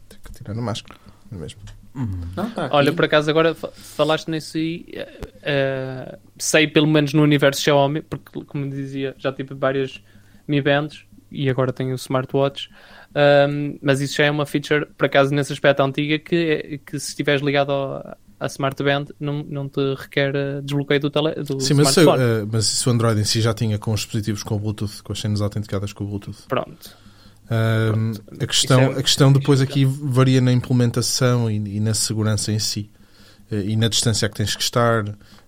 ter 0.08 0.18
que 0.22 0.32
tirar 0.32 0.52
a 0.52 0.60
máscara, 0.62 0.98
não 1.30 1.38
é 1.38 1.40
mesmo? 1.42 1.60
Não, 2.36 2.50
tá. 2.50 2.68
Olha, 2.72 2.92
por 2.92 3.04
acaso 3.04 3.30
agora 3.30 3.54
fa- 3.54 3.70
falaste 3.74 4.28
nisso 4.28 4.56
aí, 4.58 4.84
eh, 4.92 5.20
eh, 5.42 6.18
sei 6.36 6.66
pelo 6.66 6.86
menos 6.88 7.12
no 7.14 7.22
universo 7.22 7.62
Xiaomi, 7.62 8.02
porque 8.02 8.44
como 8.44 8.68
dizia, 8.68 9.14
já 9.16 9.32
tive 9.32 9.54
várias 9.54 10.02
Mi 10.46 10.60
Bands 10.60 11.04
e 11.30 11.48
agora 11.48 11.72
tenho 11.72 11.92
o 11.92 11.94
smartwatch, 11.96 12.68
Ahm, 13.16 13.78
mas 13.80 14.00
isso 14.00 14.16
já 14.16 14.24
é 14.24 14.30
uma 14.30 14.44
feature, 14.44 14.86
por 14.98 15.04
acaso 15.06 15.32
nesse 15.32 15.52
aspecto 15.52 15.80
antiga, 15.84 16.18
que, 16.18 16.34
é- 16.34 16.78
que 16.78 16.98
se 16.98 17.10
estiveres 17.10 17.40
ligado 17.42 17.70
ao, 17.70 18.16
à 18.40 18.46
Smart 18.46 18.82
Band 18.82 19.06
não, 19.18 19.42
não 19.42 19.68
te 19.68 19.80
requer 19.96 20.34
eh, 20.34 20.60
desbloqueio 20.62 21.00
do, 21.00 21.10
tele, 21.10 21.34
do 21.42 21.60
Sim, 21.60 21.74
mas, 21.74 21.90
isso, 21.90 22.00
smartphone. 22.00 22.22
eh, 22.42 22.46
mas 22.50 22.64
isso 22.66 22.90
o 22.90 22.92
Android 22.92 23.20
em 23.20 23.24
si 23.24 23.40
já 23.40 23.54
tinha 23.54 23.78
com 23.78 23.92
os 23.92 24.00
dispositivos 24.00 24.42
com 24.42 24.56
o 24.56 24.58
Bluetooth, 24.58 25.02
com 25.02 25.12
as 25.12 25.20
cenas 25.20 25.40
autenticadas 25.40 25.92
com 25.92 26.04
o 26.04 26.06
Bluetooth. 26.06 26.42
Pronto. 26.48 26.96
Ahm, 27.50 28.12
a, 28.40 28.46
questão, 28.46 28.80
é- 28.80 28.98
a 28.98 29.02
questão 29.02 29.32
depois 29.32 29.60
aqui 29.60 29.84
varia 29.84 30.40
na 30.40 30.52
implementação 30.52 31.50
e, 31.50 31.56
e 31.76 31.80
na 31.80 31.94
segurança 31.94 32.50
em 32.52 32.58
si 32.58 32.90
Eh, 33.50 33.60
e 33.72 33.76
na 33.76 33.88
distância 33.88 34.26
que 34.30 34.36
tens 34.36 34.56
que 34.56 34.62
estar. 34.62 35.04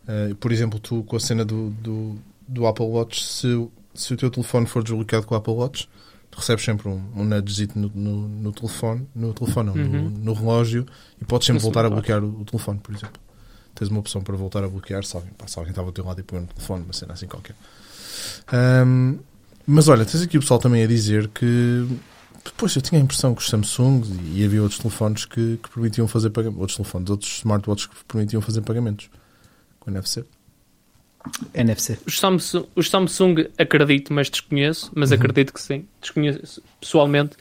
Eh, 0.06 0.34
por 0.38 0.52
exemplo, 0.52 0.78
tu 0.78 1.02
com 1.04 1.16
a 1.16 1.20
cena 1.20 1.46
do, 1.46 1.70
do, 1.80 2.18
do 2.46 2.66
Apple 2.66 2.84
Watch, 2.84 3.24
se, 3.24 3.46
o- 3.46 3.72
se 3.94 4.12
o 4.12 4.16
teu 4.18 4.28
telefone 4.30 4.66
for 4.66 4.82
desbloqueado 4.82 5.26
com 5.26 5.34
o 5.34 5.38
Apple 5.38 5.54
Watch, 5.54 5.88
recebes 6.36 6.64
sempre 6.64 6.88
um, 6.88 7.02
um 7.14 7.24
nudgezito 7.24 7.78
no, 7.78 7.90
no, 7.94 8.28
no 8.28 8.52
telefone, 8.52 9.08
no 9.14 9.32
telefone, 9.32 9.70
não, 9.70 9.76
no, 9.76 9.98
Uhum. 9.98 10.10
no 10.10 10.32
relógio 10.34 10.86
e 11.20 11.24
podes 11.24 11.46
sempre 11.46 11.62
voltar 11.62 11.84
a 11.86 11.90
bloquear 11.90 12.22
o, 12.22 12.40
o 12.40 12.44
telefone, 12.44 12.78
por 12.80 12.94
exemplo. 12.94 13.20
Tens 13.74 13.88
uma 13.88 14.00
opção 14.00 14.22
para 14.22 14.36
voltar 14.36 14.64
a 14.64 14.68
bloquear 14.68 15.04
se 15.04 15.16
alguém, 15.16 15.32
pá, 15.34 15.46
se 15.46 15.58
alguém 15.58 15.70
estava 15.70 15.88
ao 15.88 15.92
teu 15.92 16.04
lado 16.04 16.20
e 16.20 16.22
pôr 16.22 16.40
no 16.40 16.46
telefone, 16.46 16.84
uma 16.84 16.92
cena 16.92 17.12
assim 17.14 17.26
qualquer. 17.26 17.54
Ahm, 18.52 19.18
mas 19.66 19.88
olha, 19.88 20.04
tens 20.04 20.22
aqui 20.22 20.38
o 20.38 20.40
pessoal 20.40 20.60
também 20.60 20.82
a 20.82 20.86
dizer 20.86 21.28
que 21.28 21.86
Pois, 22.56 22.76
eu 22.76 22.80
tinha 22.82 23.00
a 23.00 23.04
impressão 23.04 23.34
que 23.34 23.42
os 23.42 23.48
Samsung 23.48 24.02
e 24.32 24.44
havia 24.44 24.62
outros 24.62 24.78
telefones 24.78 25.24
que, 25.24 25.58
que 25.60 25.68
permitiam 25.68 26.06
fazer 26.06 26.30
pagamentos, 26.30 26.60
outros 26.60 26.76
telefones, 26.76 27.10
outros 27.10 27.38
smartwatches 27.38 27.86
que 27.86 28.04
permitiam 28.04 28.40
fazer 28.40 28.60
pagamentos 28.60 29.10
com 29.80 29.90
NFC. 29.90 30.24
NFC. 31.54 31.98
Os 32.06 32.18
Samsung, 32.18 32.66
os 32.74 32.88
Samsung 32.90 33.48
acredito, 33.58 34.12
mas 34.12 34.28
desconheço, 34.30 34.90
mas 34.94 35.10
Uhum. 35.10 35.16
acredito 35.16 35.52
que 35.52 35.60
sim, 35.60 35.86
desconheço 36.00 36.62
pessoalmente. 36.80 37.36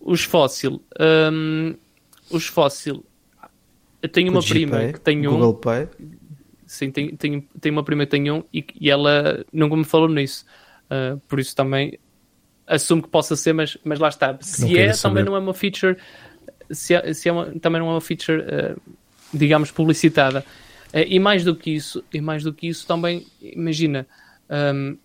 Os 0.00 0.22
Fóssil, 0.22 0.82
hum, 1.32 1.74
os 2.30 2.46
Fóssil, 2.46 3.04
eu 4.02 4.08
tenho 4.08 4.30
uma 4.30 4.42
prima 4.42 4.92
que 4.92 5.00
tem 5.00 5.26
um, 5.26 5.32
Google 5.32 5.54
Pay. 5.54 5.88
sim, 6.66 6.90
tenho, 6.90 7.16
tenho, 7.16 7.44
tenho 7.60 7.74
uma 7.74 7.82
prima 7.82 8.04
que 8.04 8.10
tem 8.10 8.30
um 8.30 8.44
e, 8.52 8.64
e 8.80 8.90
ela 8.90 9.44
nunca 9.52 9.76
me 9.76 9.84
falou 9.84 10.08
nisso, 10.08 10.44
Uh, 10.88 11.18
por 11.26 11.40
isso 11.40 11.52
também 11.56 11.98
assumo 12.64 13.02
que 13.02 13.08
possa 13.08 13.34
ser, 13.34 13.52
mas, 13.52 13.76
mas 13.82 13.98
lá 13.98 14.08
está. 14.08 14.38
Se 14.40 14.78
é, 14.78 14.92
saber. 14.92 15.02
também 15.02 15.24
não 15.24 15.34
é 15.34 15.38
uma 15.40 15.52
feature, 15.52 15.96
se 16.70 16.94
é, 16.94 17.12
se 17.12 17.28
é 17.28 17.32
uma- 17.32 17.46
também 17.58 17.80
não 17.80 17.88
é 17.88 17.94
uma 17.94 18.00
feature, 18.00 18.38
uh, 18.42 18.80
digamos, 19.34 19.72
publicitada. 19.72 20.44
Uh, 20.94 21.06
e 21.06 21.18
mais 21.18 21.44
do 21.44 21.54
que 21.54 21.70
isso, 21.70 22.02
e 22.12 22.20
mais 22.20 22.42
do 22.42 22.52
que 22.52 22.68
isso 22.68 22.86
também, 22.86 23.26
imagina, 23.40 24.06
um, 24.74 24.96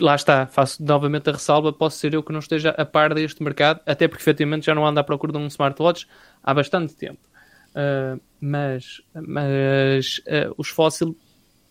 lá 0.00 0.14
está, 0.14 0.46
faço 0.46 0.82
novamente 0.82 1.28
a 1.28 1.32
ressalva, 1.32 1.72
posso 1.72 1.98
ser 1.98 2.14
eu 2.14 2.22
que 2.22 2.32
não 2.32 2.40
esteja 2.40 2.70
a 2.70 2.84
par 2.84 3.14
deste 3.14 3.42
mercado, 3.42 3.80
até 3.86 4.06
porque 4.06 4.22
efetivamente 4.22 4.66
já 4.66 4.74
não 4.74 4.86
ando 4.86 5.00
à 5.00 5.04
procura 5.04 5.32
de 5.32 5.38
um 5.38 5.46
smartwatch 5.46 6.06
há 6.42 6.54
bastante 6.54 6.94
tempo. 6.94 7.20
Uh, 7.70 8.20
mas 8.40 9.02
mas 9.14 10.18
uh, 10.18 10.54
os 10.56 10.68
fóssil 10.68 11.16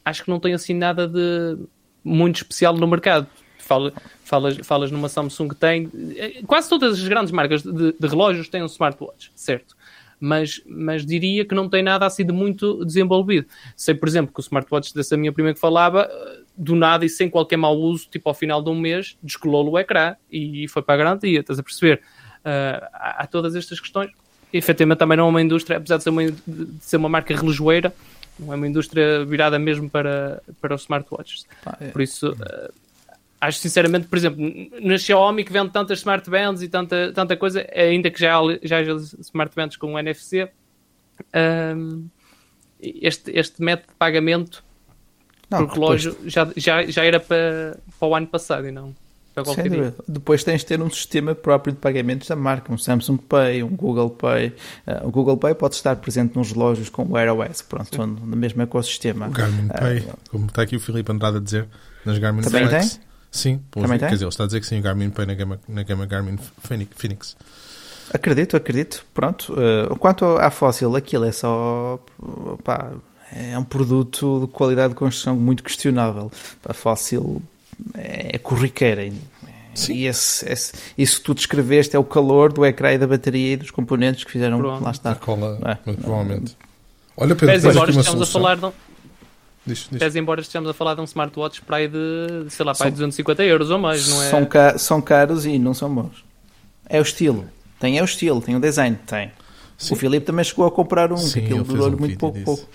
acho 0.06 0.24
que 0.24 0.30
não 0.30 0.40
tem 0.40 0.54
assim 0.54 0.74
nada 0.74 1.08
de 1.08 1.58
muito 2.04 2.38
especial 2.38 2.76
no 2.76 2.88
mercado. 2.88 3.28
Fala, 3.60 3.92
falas, 4.24 4.58
falas 4.64 4.92
numa 4.92 5.10
Samsung 5.10 5.50
que 5.50 5.56
tem. 5.56 5.92
eh, 6.16 6.42
Quase 6.48 6.70
todas 6.70 6.94
as 6.94 7.08
grandes 7.08 7.32
marcas 7.32 7.64
de, 7.64 7.92
de 7.92 8.08
relógios 8.08 8.48
têm 8.48 8.64
um 8.64 8.68
smartwatch, 8.68 9.32
certo? 9.36 9.76
Mas, 10.20 10.62
mas 10.66 11.06
diria 11.06 11.46
que 11.46 11.54
não 11.54 11.70
tem 11.70 11.84
nada 11.84 12.06
assim 12.06 12.26
de 12.26 12.34
muito 12.34 12.84
desenvolvido. 12.84 13.48
Sei, 13.76 13.94
por 13.94 14.08
exemplo, 14.08 14.34
que 14.34 14.40
o 14.40 14.42
smartwatch 14.42 14.94
dessa 14.94 15.16
minha 15.16 15.32
prima 15.32 15.54
que 15.54 15.60
falava, 15.60 16.10
eh, 16.12 16.40
do 16.58 16.76
nada 16.76 17.06
e 17.06 17.10
sem 17.10 17.30
qualquer 17.30 17.58
mau 17.58 17.78
uso, 17.78 18.08
tipo 18.10 18.28
ao 18.28 18.34
final 18.34 18.62
de 18.64 18.70
um 18.70 18.80
mês, 18.80 19.16
descolou 19.22 19.70
o 19.70 19.78
ecrã 19.78 20.16
e 20.32 20.68
foi 20.70 20.82
para 20.82 20.96
a 20.96 20.98
garantia. 20.98 21.40
Estás 21.40 21.60
a 21.60 21.64
perceber? 21.64 22.02
Ah, 22.44 22.90
há, 22.94 23.24
há 23.24 23.28
todas 23.28 23.56
estas 23.56 23.80
questões. 23.80 24.10
E, 24.54 24.58
efetivamente 24.58 25.00
também 25.00 25.18
não 25.18 25.26
é 25.26 25.30
uma 25.30 25.42
indústria, 25.42 25.78
apesar 25.78 25.98
de 25.98 26.04
ser 26.04 26.10
uma, 26.10 26.24
de 26.26 26.68
ser 26.80 26.98
uma 26.98 27.10
marca 27.10 27.36
relojoeira, 27.36 27.94
não 28.40 28.54
é 28.54 28.56
uma 28.56 28.68
indústria 28.68 29.26
virada 29.26 29.60
mesmo 29.60 29.90
para, 29.90 30.42
para 30.62 30.76
os 30.76 30.82
smartwatches. 30.84 31.46
É. 31.80 31.90
Por 31.90 32.02
isso, 32.02 32.36
eh, 32.40 32.72
acho 33.40 33.60
sinceramente, 33.60 34.08
por 34.08 34.18
exemplo, 34.18 34.44
na 34.82 34.98
Xiaomi 34.98 35.44
que 35.44 35.54
vende 35.54 35.72
tantas 35.72 36.00
smartbands 36.00 36.62
e 36.62 36.68
tanta, 36.68 37.12
tanta 37.14 37.38
coisa, 37.38 37.66
ainda 37.74 38.10
que 38.10 38.20
já, 38.20 38.40
já 38.64 38.78
haja 38.80 38.96
smartbands 39.20 39.78
com 39.78 39.98
NFC, 39.98 40.50
ehm, 41.34 42.06
este, 42.82 43.32
este 43.38 43.62
método 43.62 43.90
de 43.90 43.96
pagamento 43.96 44.64
Não, 45.50 45.66
por 45.68 45.74
relógio 45.76 46.18
já, 46.26 46.48
já, 46.56 46.86
já 46.86 47.04
era 47.04 47.20
para, 47.20 47.78
para 48.00 48.08
o 48.08 48.16
ano 48.16 48.28
passado 48.28 48.68
e 48.68 48.72
não 48.72 48.94
para 49.34 49.46
Sem 49.46 49.54
qualquer 49.54 49.70
dia. 49.70 49.96
Depois 50.08 50.44
tens 50.44 50.62
de 50.62 50.66
ter 50.66 50.82
um 50.82 50.90
sistema 50.90 51.36
próprio 51.36 51.72
de 51.72 51.80
pagamentos 51.80 52.28
da 52.28 52.36
marca, 52.36 52.74
um 52.74 52.78
Samsung 52.78 53.18
Pay, 53.18 53.62
um 53.62 53.70
Google 53.70 54.10
Pay. 54.10 54.52
Ah, 54.86 55.02
o 55.06 55.12
Google 55.12 55.38
Pay 55.38 55.54
pode 55.54 55.76
estar 55.76 55.96
presente 55.98 56.36
nos 56.36 56.52
relógios 56.52 56.90
com 56.90 57.04
o 57.04 57.12
Wear 57.14 57.32
OS, 57.38 57.62
pronto, 57.62 58.08
no 58.08 58.36
mesmo 58.36 58.64
ecossistema. 58.64 59.28
O 59.28 59.32
Garmin 59.32 59.68
Ah, 59.70 59.78
Pay, 59.80 60.08
como 60.32 60.48
está 60.48 60.64
aqui 60.64 60.76
o 60.76 60.80
Filipe 60.80 61.12
Andrade 61.12 61.38
a 61.38 61.40
dizer, 61.40 61.68
nas 62.04 62.18
Garmin 62.18 62.42
Também 62.42 62.68
Flex. 62.68 62.96
tem? 62.96 63.07
Sim, 63.38 63.62
pois, 63.70 63.84
Também 63.84 64.00
quer 64.00 64.06
tem? 64.06 64.14
dizer, 64.16 64.26
ele 64.26 64.30
está 64.30 64.44
a 64.44 64.48
dizer 64.48 64.60
que 64.62 64.66
sim, 64.66 64.80
o 64.80 64.82
Garmin 64.82 65.10
Pay 65.12 65.26
na 65.28 65.34
gama, 65.36 65.60
na 65.70 65.84
gama 65.84 66.06
Garmin 66.06 66.38
Phoenix-. 66.96 67.36
Acredito, 68.14 68.56
acredito. 68.58 69.06
Pronto. 69.14 69.54
Ah, 69.58 69.96
quanto 69.98 70.26
à 70.26 70.50
Fossil, 70.50 70.96
aquilo 70.96 71.26
é 71.26 71.32
só. 71.32 72.00
pá, 72.64 72.92
é 73.32 73.58
um 73.60 73.64
produto 73.64 74.42
de 74.46 74.48
qualidade 74.54 74.90
de 74.94 74.96
construção 74.96 75.36
muito 75.36 75.62
questionável. 75.62 76.32
A 76.66 76.74
Fossil 76.74 77.42
é 77.94 78.38
corriqueira. 78.38 79.12
Sim. 79.76 79.94
E 79.94 80.08
esse, 80.08 80.52
esse- 80.52 80.74
isso 80.98 81.18
que 81.20 81.26
tu 81.26 81.36
descreveste 81.36 81.96
é 81.96 82.00
o 82.00 82.04
calor 82.04 82.52
do 82.52 82.66
ecrã 82.66 82.94
e 82.94 82.98
da 82.98 83.06
bateria 83.06 83.54
e 83.54 83.58
dos 83.58 83.70
componentes 83.70 84.24
que 84.24 84.32
fizeram 84.32 84.58
Pronto. 84.58 84.82
lá 84.84 84.90
A 84.90 84.92
está. 84.92 85.14
cola, 85.14 85.60
É. 85.86 85.92
provavelmente. 85.94 86.58
Olha, 87.16 87.36
Pedro, 87.36 87.56
embora 87.70 87.70
aqui 87.70 87.78
uma 87.78 88.02
estejamos 88.02 88.06
a 88.08 88.26
solução. 88.26 88.42
falar 88.42 88.56
de 88.56 88.66
um, 88.66 88.72
Diz, 89.68 89.88
diz. 89.92 90.00
pese 90.00 90.18
embora 90.18 90.42
estejamos 90.42 90.70
a 90.70 90.74
falar 90.74 90.96
de 90.96 91.02
um 91.02 91.04
smartwatch 91.04 91.62
para 91.62 91.78
aí 91.78 91.88
de, 91.88 92.46
sei 92.50 92.66
lá, 92.66 92.72
para 92.72 92.78
São- 92.86 92.88
de 92.88 92.94
250 92.94 93.44
euros 93.44 93.70
ou 93.70 93.78
mais, 93.78 94.08
não 94.08 94.24
é? 94.24 94.30
são, 94.30 94.46
ca- 94.46 94.78
são 94.78 95.02
caros 95.02 95.46
e 95.46 95.60
não 95.60 95.74
são 95.74 95.94
bons. 95.94 96.24
É 96.90 97.00
o 97.00 97.02
estilo. 97.04 97.46
Tem 97.80 97.98
é 97.98 98.02
o 98.02 98.06
estilo, 98.06 98.42
tem 98.42 98.56
o 98.56 98.60
design, 98.60 98.98
tem. 99.06 99.32
Sim. 99.78 99.94
O 99.94 99.98
Filipe 99.98 100.26
também 100.26 100.44
chegou 100.44 100.66
a 100.66 100.72
comprar 100.72 101.12
um, 101.12 101.18
Sim, 101.18 101.34
que 101.42 101.46
aquilo 101.46 101.64
durou 101.64 101.88
um 101.88 101.90
muito 101.92 102.02
vídeo 102.04 102.18
pouco, 102.18 102.40
pouco. 102.44 102.68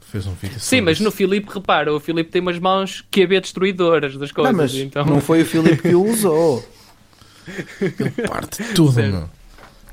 Fez 0.00 0.26
um 0.26 0.34
vídeo 0.34 0.60
Sim, 0.60 0.82
mas 0.82 1.00
no 1.00 1.08
isso. 1.08 1.16
Filipe, 1.16 1.50
repara, 1.52 1.92
o 1.92 1.98
Filipe 1.98 2.30
tem 2.30 2.40
umas 2.42 2.58
mãos 2.58 3.02
QB 3.10 3.40
destruidoras 3.40 4.16
das 4.16 4.30
coisas. 4.30 4.52
Não, 4.52 4.62
mas 4.62 4.74
então... 4.74 5.04
não 5.06 5.20
foi 5.20 5.42
o 5.42 5.46
Filipe 5.46 5.82
que 5.82 5.94
o 5.94 6.04
usou. 6.04 6.62
Ele 7.80 8.10
parte 8.28 8.62
tudo, 8.74 8.92
meu. 9.02 9.28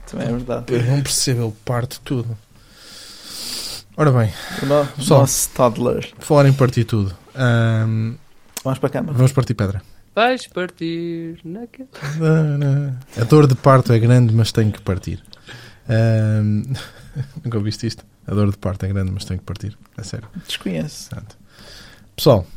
Também 0.06 0.28
é 0.28 0.32
verdade. 0.32 0.74
Eu 0.74 0.84
não 0.84 1.02
percebo, 1.02 1.44
ele 1.46 1.54
parte 1.64 2.00
tudo. 2.02 2.38
Ora 4.00 4.12
bem, 4.14 4.32
O 4.64 4.66
no- 4.66 4.86
Pessoal. 4.86 5.20
nosso 5.22 5.50
toddler. 5.50 6.10
falar 6.20 6.48
em 6.48 6.54
partir 6.54 6.86
tudo, 6.86 7.14
ahm, 7.36 8.14
Vamos 8.64 8.80
para 8.80 8.88
a 8.88 8.92
cama. 8.92 9.12
vamos 9.12 9.34
partir 9.34 9.54
pedra. 9.56 9.82
Vais 10.16 10.48
partir 10.48 11.38
naquele... 11.44 11.90
A 13.20 13.24
dor 13.26 13.46
de 13.46 13.56
parto 13.56 13.92
é 13.92 14.00
grande, 14.00 14.34
mas 14.34 14.54
tenho 14.54 14.72
que 14.72 14.82
partir. 14.82 15.22
Ahm, 15.90 16.64
Nunca 17.44 17.58
ouviste 17.58 17.88
isto? 17.88 18.06
A 18.26 18.34
dor 18.34 18.50
de 18.52 18.58
parto 18.58 18.86
é 18.86 18.90
grande, 18.90 19.12
mas 19.12 19.26
tenho 19.26 19.40
que 19.40 19.46
partir. 19.46 19.78
É 19.98 20.04
sério. 20.04 20.28
Desconheço. 20.48 21.10
Pessoal, 22.16 22.48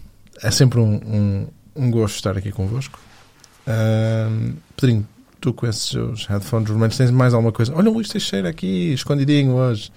é 0.43 0.51
sempre 0.51 0.79
um, 0.79 0.95
um, 0.95 1.49
um 1.75 1.91
gosto 1.91 2.15
estar 2.17 2.37
aqui 2.39 2.53
convosco. 2.53 3.01
Ahm, 3.67 4.55
Pedrinho, 4.77 5.09
tu 5.41 5.53
com 5.53 5.67
esses 5.67 5.93
headphones 6.29 6.69
vermelhos 6.69 6.97
tens 6.97 7.11
mais 7.11 7.35
alguma 7.35 7.51
coisa? 7.53 7.75
Olha 7.75 7.91
o 7.91 7.95
Luís 7.95 8.09
Teixeira 8.09 8.49
aqui, 8.49 8.93
escondidinho 8.93 9.53
hoje. 9.55 9.91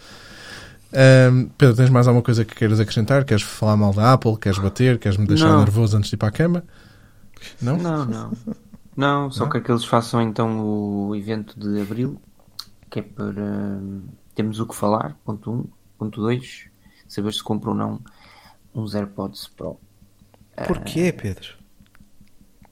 Ahm, 0.95 1.49
Pedro, 1.57 1.76
tens 1.76 1.89
mais 1.89 2.07
alguma 2.07 2.23
coisa 2.23 2.45
que 2.45 2.55
queiras 2.55 2.80
acrescentar? 2.80 3.26
Queres 3.26 3.43
falar 3.43 3.76
mal 3.76 3.93
da 3.93 4.13
Apple? 4.13 4.38
Queres 4.38 4.57
bater? 4.57 4.97
Queres 4.97 5.17
me 5.17 5.27
deixar 5.27 5.49
Não. 5.49 5.59
nervoso 5.59 5.97
antes 5.97 6.09
de 6.09 6.15
ir 6.15 6.17
para 6.17 6.30
a 6.30 6.31
cama? 6.31 6.63
Não? 7.61 7.77
Não, 7.77 8.05
não. 8.05 8.31
Não, 8.95 9.30
só 9.30 9.43
Não? 9.43 9.51
que 9.51 9.57
aqueles 9.57 9.84
façam 9.84 10.22
então 10.22 10.59
o 10.61 11.15
evento 11.15 11.59
de 11.59 11.81
Abril, 11.81 12.19
que 12.89 12.99
é 12.99 13.01
para 13.01 13.43
hum, 13.43 14.03
temos 14.34 14.59
o 14.59 14.65
que 14.65 14.73
falar, 14.73 15.17
ponto 15.26 15.51
1, 15.51 15.53
um, 15.53 15.65
ponto 15.97 16.22
2, 16.22 16.69
saber 17.07 17.34
se 17.34 17.43
compra 17.43 17.72
ou 17.72 17.76
não 17.76 17.99
uns 18.73 18.95
AirPods 18.95 19.47
Pro. 19.49 19.77
Porquê, 20.65 21.11
Pedro? 21.11 21.55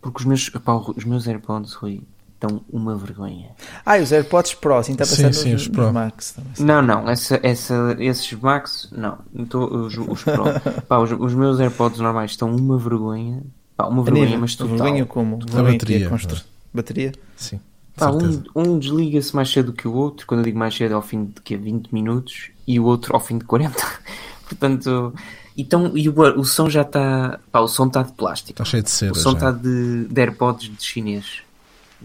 Porque 0.02 0.20
os 0.20 0.26
meus, 0.26 0.48
epá, 0.54 0.76
os 0.76 1.04
meus 1.04 1.28
AirPods, 1.28 1.74
Rui, 1.74 2.04
estão 2.44 2.62
uma 2.72 2.96
vergonha. 2.96 3.50
Ah, 3.86 3.98
e 3.98 4.04
os 4.04 4.12
AirPods 4.12 4.54
Pro, 4.56 4.76
assim 4.76 4.92
está 4.94 5.06
Sim, 5.06 5.12
passando 5.24 5.34
sim, 5.34 5.52
nos, 5.54 5.62
os 5.62 5.68
nos 5.68 5.76
Pro. 5.78 5.94
Max. 5.94 6.32
também. 6.34 6.52
Não, 6.60 6.82
não, 6.82 7.10
essa, 7.10 7.40
essa, 7.42 7.96
esses 8.00 8.32
Max, 8.34 8.90
não. 8.92 9.18
Tô- 9.50 9.66
os, 9.86 9.98
os, 9.98 10.24
Pro. 10.24 10.44
Pá, 10.88 10.98
os, 11.00 11.12
os 11.12 11.34
meus 11.34 11.60
AirPods 11.60 12.00
normais 12.00 12.32
estão 12.32 12.54
uma 12.56 12.78
vergonha. 12.78 13.42
Pá, 13.78 13.88
uma 13.88 14.02
A 14.02 14.06
vergonha, 14.06 14.26
nível- 14.26 14.40
mas 14.42 14.56
total. 14.56 14.76
vergonha 14.78 15.06
como? 15.06 15.40
Vergonha 15.40 15.70
é 15.70 15.72
bateria, 15.74 16.10
constru- 16.10 16.42
Bateria? 16.74 17.12
Sim. 17.36 17.60
Pá, 17.96 18.10
um, 18.12 18.44
um 18.56 18.80
desliga-se 18.80 19.36
mais 19.36 19.52
cedo 19.52 19.72
que 19.72 19.88
o 19.88 19.94
outro, 19.94 20.26
quando 20.26 20.40
eu 20.40 20.46
digo 20.46 20.58
mais 20.58 20.76
cedo 20.76 20.92
é 20.92 20.96
ao 20.96 21.02
fim 21.02 21.26
de 21.26 21.42
que 21.42 21.56
20 21.56 21.92
minutos, 21.94 22.50
e 22.68 22.80
o 22.80 22.86
outro 22.86 23.14
ao 23.14 23.20
fim 23.20 23.38
de 23.38 23.46
40. 23.46 23.76
Portanto, 24.50 25.14
então, 25.56 25.92
e 25.96 26.10
o, 26.10 26.40
o 26.40 26.44
som 26.44 26.70
já 26.70 26.82
está. 26.82 27.40
O 27.54 27.68
som 27.68 27.86
está 27.88 28.02
de 28.04 28.12
plástico. 28.14 28.52
Está 28.54 28.66
cheio 28.66 28.84
de 28.84 28.90
cera. 28.90 29.12
O 29.12 29.16
som 29.16 29.34
está 29.34 29.52
de, 29.52 30.06
de 30.06 30.22
AirPods 30.22 30.70
de 30.76 30.84
chinês. 30.84 31.42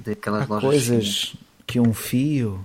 Daquelas 0.05 0.43
Há 0.43 0.47
lojas 0.55 0.63
coisas 0.89 1.37
que 1.67 1.79
um 1.81 1.93
fio. 1.93 2.65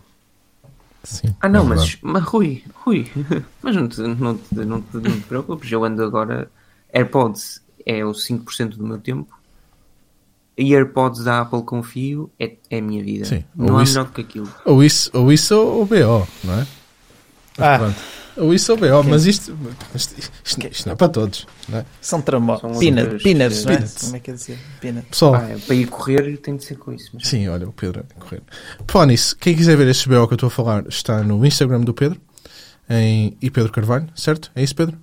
Sim, 1.03 1.35
Ah, 1.41 1.49
não, 1.49 1.63
é 1.65 1.69
mas, 1.69 1.97
mas 2.01 2.23
Rui, 2.23 2.63
Rui, 2.75 3.11
mas 3.61 3.75
não 3.75 3.87
te, 3.89 3.99
não, 4.01 4.37
te, 4.37 4.55
não, 4.55 4.81
te, 4.81 4.95
não 4.97 5.01
te 5.19 5.21
preocupes, 5.27 5.71
eu 5.71 5.83
ando 5.83 6.03
agora. 6.03 6.49
AirPods 6.93 7.61
é 7.85 8.05
o 8.05 8.11
5% 8.11 8.77
do 8.77 8.85
meu 8.85 8.99
tempo 8.99 9.35
e 10.57 10.73
AirPods 10.75 11.23
da 11.23 11.41
Apple 11.41 11.63
com 11.63 11.81
fio 11.81 12.31
é, 12.39 12.55
é 12.69 12.77
a 12.77 12.81
minha 12.81 13.03
vida. 13.03 13.25
Sim, 13.25 13.43
Não 13.55 13.77
há 13.77 13.83
isso- 13.83 13.93
melhor 13.93 14.05
do 14.05 14.13
que 14.13 14.21
aquilo. 14.21 14.47
Ou 14.63 14.83
isso, 14.83 15.09
ou 15.13 15.31
isso 15.33 15.55
ou 15.57 15.85
BO, 15.85 16.27
não 16.43 16.53
é? 16.53 16.67
Mas 17.57 17.81
Ah. 17.81 17.93
Ou 18.35 18.53
isso 18.53 18.71
ou 18.71 18.77
BO, 18.77 19.03
mas 19.03 19.25
isto, 19.27 19.55
isto, 19.93 20.15
isto- 20.43 20.67
isto 20.67 20.85
não 20.87 20.93
é 20.93 20.95
para 20.95 21.09
todos, 21.09 21.45
não 21.69 21.79
é? 21.79 21.85
São 22.01 22.19
tramó. 22.21 22.57
Peanut, 22.57 23.03
outras- 23.03 23.21
peanuts, 23.23 23.63
não 23.65 23.73
é? 23.73 23.77
Como 24.01 24.15
é 24.15 24.19
que 24.19 24.31
é 24.31 24.33
dizer? 24.33 24.57
Peanut. 24.81 25.07
Pessoal, 25.07 25.35
Ah, 25.35 25.49
é, 25.49 25.57
para 25.57 25.75
ir 25.75 25.85
correr 25.87 26.37
tem 26.37 26.55
de 26.57 26.63
ser 26.63 26.77
com 26.77 26.91
isso. 26.91 27.09
Mas... 27.13 27.27
sim, 27.27 27.47
olha, 27.47 27.67
o 27.67 27.71
Pedro 27.73 28.03
a 28.17 28.19
correr. 28.19 28.41
Falar 28.87 29.05
nisso, 29.05 29.35
quem 29.37 29.55
quiser 29.55 29.77
ver 29.77 29.87
este 29.87 30.09
BO 30.09 30.27
que 30.27 30.33
eu 30.33 30.35
estou 30.35 30.47
a 30.47 30.51
falar 30.51 30.83
está 30.87 31.21
no 31.23 31.45
Instagram 31.45 31.81
do 31.81 31.93
Pedro, 31.93 32.19
em 32.89 33.37
e 33.41 33.51
Pedro 33.51 33.71
Carvalho, 33.71 34.07
certo? 34.15 34.51
É 34.55 34.63
isso, 34.63 34.75
Pedro? 34.75 34.97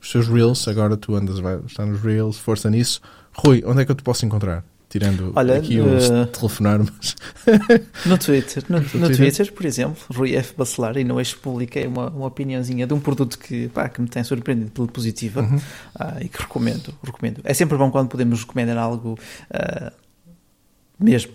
Os 0.00 0.10
seus 0.10 0.26
Reels, 0.28 0.66
agora 0.68 0.96
tu 0.96 1.14
andas, 1.14 1.38
vai, 1.38 1.58
está 1.66 1.84
nos 1.84 2.00
Reels, 2.00 2.38
força 2.38 2.70
nisso. 2.70 3.00
Rui, 3.34 3.62
onde 3.66 3.82
é 3.82 3.84
que 3.84 3.90
eu 3.90 3.96
te 3.96 4.02
posso 4.02 4.24
encontrar? 4.24 4.64
Tirando 4.88 5.32
Olha, 5.34 5.56
aqui 5.58 5.80
o 5.80 5.88
eh, 5.98 6.26
telefonar, 6.26 6.78
mas 6.78 7.16
No 8.06 8.16
Twitter, 8.16 8.62
no, 8.68 8.78
no 8.78 9.16
Twitter? 9.16 9.52
Por 9.52 9.66
exemplo, 9.66 9.96
Rui 10.14 10.34
F. 10.36 10.54
Bacelar, 10.56 10.96
e 10.96 11.02
no 11.02 11.18
eixo 11.18 11.38
publiquei 11.40 11.86
uma, 11.88 12.08
uma 12.08 12.26
opiniãozinha 12.26 12.86
de 12.86 12.94
um 12.94 13.00
produto 13.00 13.36
que, 13.36 13.68
pá, 13.68 13.88
que 13.88 14.00
me 14.00 14.08
tem 14.08 14.22
surpreendido 14.22 14.70
pela 14.70 14.86
positiva 14.86 15.42
Uhum. 15.42 15.60
ah, 15.98 16.18
e 16.20 16.28
que 16.28 16.40
recomendo, 16.40 16.94
recomendo. 17.02 17.40
É 17.42 17.52
sempre 17.52 17.76
bom 17.76 17.90
quando 17.90 18.08
podemos 18.08 18.40
recomendar 18.42 18.78
algo 18.78 19.18
ah, 19.52 19.92
mesmo. 20.98 21.32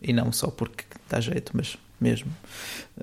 E 0.00 0.12
não 0.12 0.32
só 0.32 0.48
porque 0.48 0.84
dá 1.10 1.20
jeito, 1.20 1.52
mas 1.54 1.76
mesmo. 2.00 2.32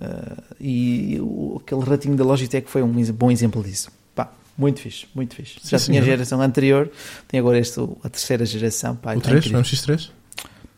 Ah, 0.02 0.42
e 0.60 1.18
o- 1.22 1.62
aquele 1.64 1.82
ratinho 1.84 2.16
da 2.16 2.24
Logitech 2.26 2.68
foi 2.70 2.82
um 2.82 2.98
ex- 3.00 3.12
bom 3.12 3.30
exemplo 3.30 3.64
disso. 3.64 3.92
Muito 4.60 4.82
fixe, 4.82 5.06
muito 5.16 5.34
fixe. 5.36 5.54
Sim, 5.62 5.70
Já 5.70 5.80
tinha 5.80 6.02
a 6.02 6.04
geração 6.04 6.42
anterior, 6.42 6.92
tem 7.28 7.40
agora 7.40 7.58
este, 7.58 7.80
a 8.04 8.10
terceira 8.10 8.46
geração. 8.46 8.96
Pá, 8.96 9.14
o 9.16 9.18
está 9.18 9.30
3, 9.30 9.46
incrível. 9.46 9.60
o 9.62 9.64
MX3? 9.64 10.10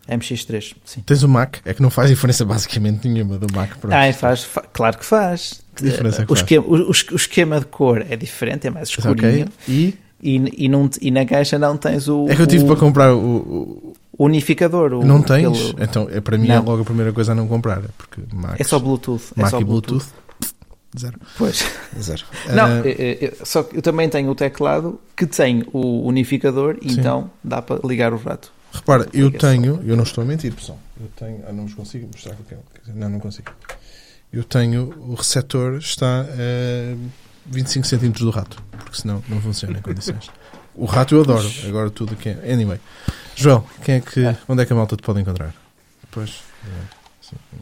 MX3, 0.10 0.76
sim. 0.86 1.02
Tens 1.06 1.24
o 1.24 1.28
Mac, 1.30 1.58
é 1.66 1.74
que 1.74 1.82
não 1.82 1.90
faz 1.90 2.10
diferença 2.10 2.44
basicamente 2.46 3.08
nenhuma 3.08 3.38
do 3.38 3.48
Mac 3.54 3.78
para 3.78 3.90
o 3.90 3.94
Ah, 3.94 4.14
faz, 4.14 4.44
fa- 4.44 4.64
claro 4.74 4.98
que 4.98 5.06
faz. 5.06 5.62
Que 5.76 5.84
diferença 5.84 6.24
é 6.24 6.26
que 6.26 6.32
o, 6.32 6.36
faz? 6.36 6.40
esquema, 6.42 6.66
o, 6.68 6.90
o- 6.90 7.16
esquema 7.16 7.60
de 7.60 7.66
cor 7.68 8.06
é 8.10 8.16
diferente, 8.16 8.68
é 8.68 8.70
mais 8.70 8.90
Ok, 8.98 9.12
escurinho. 9.12 9.48
e 9.68 9.94
E, 10.24 10.66
e, 10.66 10.70
não, 10.70 10.88
e 11.02 11.10
na 11.10 11.26
caixa 11.26 11.58
não 11.58 11.76
tens 11.78 12.08
o, 12.08 12.28
é 12.30 12.36
que 12.36 12.42
eu 12.44 12.46
tive 12.48 12.64
o 12.64 12.68
para 12.68 12.76
comprar 12.76 13.12
o, 13.14 13.18
o- 13.20 13.94
o 14.18 14.26
unificador. 14.26 14.94
o- 14.94 15.04
não 15.04 15.22
tens? 15.22 15.48
aquele- 15.48 15.84
Então, 15.84 16.08
é 16.12 16.20
para 16.22 16.38
mim 16.38 16.48
é 16.50 16.56
Não. 16.58 16.64
logo 16.66 16.82
a 16.84 16.86
primeira 16.86 17.12
coisa 17.14 17.32
a 17.32 17.36
não 17.36 17.48
comprar, 17.48 17.80
é 17.80 17.88
porque 17.98 18.22
Mac, 18.32 18.60
é 18.60 18.64
só 18.64 18.78
Bluetooth. 18.78 19.24
É 19.36 19.42
Mac 19.42 19.50
só 19.50 19.60
e 19.62 19.64
Bluetooth, 19.64 20.06
zero. 21.00 21.20
Pois. 21.38 21.64
zero. 22.00 22.24
Não, 22.50 22.66
Ah, 22.66 22.82
é- 22.86 22.90
é- 22.92 23.26
é- 23.26 23.34
só 23.46 23.64
que 23.64 23.78
eu 23.78 23.82
também 23.82 24.10
tenho 24.10 24.30
o 24.30 24.36
teclado 24.36 25.00
que 25.16 25.26
tem 25.26 25.64
o 25.74 26.06
unificador, 26.08 26.78
e 26.82 26.92
então 26.94 27.30
dá 27.44 27.62
para 27.62 27.80
ligar 27.88 28.14
o 28.14 28.18
rato. 28.18 28.52
repara, 28.74 29.08
eu 29.14 29.30
tenho, 29.32 29.82
eu 29.86 29.96
não 29.96 30.04
estou 30.04 30.24
a 30.24 30.26
mentir, 30.28 30.54
pessoal. 30.54 30.80
Eu 31.00 31.08
tenho, 31.16 31.44
ah, 31.48 31.52
não 31.52 31.66
vos 31.66 31.74
consigo 31.74 32.08
mostrar 32.12 32.36
quer 32.48 32.58
dizer, 32.86 32.94
não, 33.00 33.10
não 33.10 33.20
consigo. 33.20 33.52
Eu 34.32 34.44
tenho, 34.46 34.94
o 35.00 35.14
receptor 35.16 35.78
está 35.78 36.22
a 36.22 36.96
25 37.46 37.86
centímetros 37.86 38.24
do 38.24 38.32
rato, 38.32 38.62
porque 38.72 38.96
senão 39.02 39.22
não 39.28 39.42
funciona 39.42 39.78
em 39.78 39.82
condições. 39.82 40.30
O 40.74 40.86
rato 40.86 41.16
eu 41.16 41.22
adoro, 41.22 41.50
agora 41.68 41.90
tudo 41.90 42.16
que 42.16 42.30
é. 42.30 42.54
Anyway, 42.54 42.80
Joel, 43.36 43.66
quem 43.84 43.96
é 43.96 44.00
que, 44.00 44.22
onde 44.48 44.62
é 44.62 44.66
que 44.66 44.72
a 44.72 44.76
malta 44.76 44.96
te 44.96 45.02
pode 45.04 45.20
encontrar? 45.20 45.54
Depois, 46.02 46.42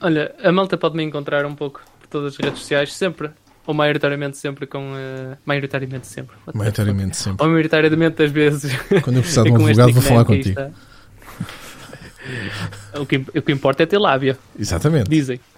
Olha, 0.01 0.33
a 0.43 0.51
malta 0.51 0.77
pode 0.77 0.95
me 0.95 1.03
encontrar 1.03 1.45
um 1.45 1.55
pouco 1.55 1.81
todas 2.09 2.33
as 2.33 2.37
redes 2.39 2.59
sociais, 2.59 2.93
sempre, 2.93 3.29
ou 3.65 3.73
maioritariamente 3.73 4.37
sempre 4.37 4.65
com. 4.67 4.93
eh, 4.95 5.37
maioritariamente 5.45 6.07
sempre. 6.07 6.35
Maioritariamente 6.53 7.17
sempre. 7.17 7.43
Ou 7.45 7.49
maioritariamente 7.51 8.15
das 8.17 8.31
vezes. 8.31 8.75
Quando 9.01 9.17
eu 9.17 9.21
precisar 9.21 9.43
de 9.43 9.49
é 9.49 9.51
um 9.53 9.55
este 9.69 9.81
advogado, 9.81 9.93
vou 9.93 10.01
falar 10.01 10.25
contigo. 10.25 10.59
está. 10.59 10.71
o, 12.99 13.05
que, 13.05 13.17
o 13.17 13.41
que 13.41 13.51
importa 13.51 13.83
é 13.83 13.85
ter 13.85 13.97
lábia, 13.97 14.37
Exatamente. 14.57 15.09
dizem. 15.09 15.39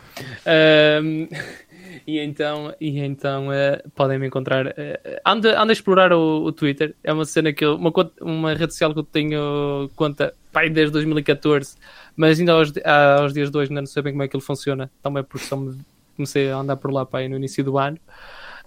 E 2.08 2.20
então, 2.20 2.74
e 2.82 3.00
então 3.00 3.54
eh, 3.54 3.82
podem 3.96 4.18
me 4.18 4.26
encontrar. 4.28 4.74
eh, 4.76 5.22
anda, 5.26 5.62
anda 5.62 5.72
a 5.72 5.74
explorar 5.74 6.12
o, 6.12 6.44
o 6.46 6.52
Twitter. 6.52 6.96
É 7.04 7.14
uma 7.14 7.26
cena 7.26 7.54
que 7.54 7.64
eu, 7.64 7.76
uma, 7.76 7.92
uma 8.20 8.54
rede 8.54 8.74
social 8.74 8.92
que 8.92 9.00
eu 9.00 9.04
tenho 9.04 9.90
conta 9.96 10.34
pai, 10.52 10.70
desde 10.70 10.92
2014, 10.94 11.76
mas 12.16 12.40
ainda 12.40 12.54
aos, 12.54 12.74
aos 13.20 13.34
dias 13.34 13.52
de 13.52 13.58
hoje 13.58 13.70
ainda 13.70 13.82
não 13.82 13.86
sei 13.88 14.02
bem 14.02 14.14
como 14.14 14.24
é 14.24 14.28
que 14.28 14.36
ele 14.36 14.44
funciona. 14.44 14.90
Também 15.02 15.24
porque 15.24 15.56
me- 15.56 15.78
comecei 16.16 16.52
a 16.52 16.58
andar 16.58 16.76
por 16.78 16.92
lá 16.92 17.06
pai, 17.06 17.28
no 17.28 17.36
início 17.38 17.64
do 17.64 17.78
ano. 17.78 17.98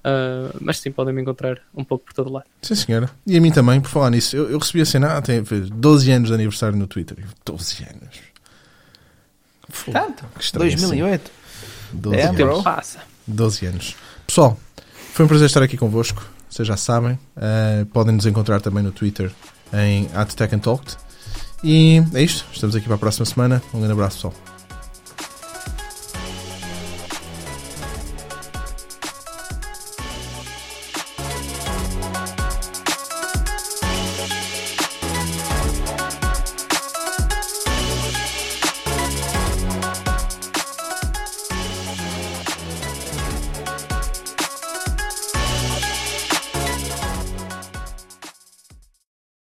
Ah, 0.03 0.51
mas 0.61 0.79
sim, 0.81 0.91
podem 0.93 1.15
me 1.15 1.23
encontrar 1.23 1.59
um 1.75 1.83
pouco 1.83 2.05
por 2.05 2.13
todo 2.13 2.31
lado. 2.31 2.45
Sim, 2.61 2.75
senhora. 2.75 3.11
E 3.27 3.37
a 3.37 3.41
mim 3.41 3.51
também, 3.51 3.81
por 3.81 3.89
falar 3.89 4.11
nisso. 4.11 4.37
Eu, 4.37 4.51
eu 4.51 4.59
recebi 4.59 4.83
a 4.83 4.87
cena, 4.87 5.17
ah, 5.17 5.23
tem 5.23 5.45
fez 5.45 5.71
12 5.71 6.11
anos 6.11 6.29
de 6.29 6.35
aniversário 6.35 6.77
no 6.77 6.87
Twitter. 6.87 7.17
Eu, 7.21 7.29
12 7.45 7.85
anos. 7.85 8.21
Fogo, 9.71 9.99
Tanto? 9.99 10.25
que 10.37 10.45
estranho 10.45 10.71
2008. 10.73 11.23
assim. 11.23 11.99
12 11.99 12.17
É, 12.17 12.23
anos. 12.25 12.37
bro. 12.37 12.63
Passa. 12.63 12.99
12 13.27 13.67
anos. 13.67 13.97
Pessoal, 14.27 14.59
foi 15.15 15.25
um 15.25 15.29
prazer 15.29 15.47
estar 15.47 15.63
aqui 15.63 15.77
convosco. 15.79 16.23
Vocês 16.51 16.69
já 16.69 16.77
sabem. 16.77 17.19
Eh, 17.37 17.87
podem 17.93 18.15
nos 18.15 18.27
encontrar 18.27 18.61
também 18.61 18.83
no 18.83 18.93
Twitter 18.93 19.33
em 19.73 20.05
@techandtalked. 20.37 20.97
E 21.65 22.03
é 22.13 22.23
isto. 22.23 22.45
Estamos 22.53 22.77
aqui 22.77 22.85
para 22.87 22.97
a 22.97 22.99
próxima 22.99 23.25
semana. 23.25 23.63
Um 23.73 23.79
grande 23.79 23.93
abraço, 23.93 24.17
pessoal. 24.29 24.54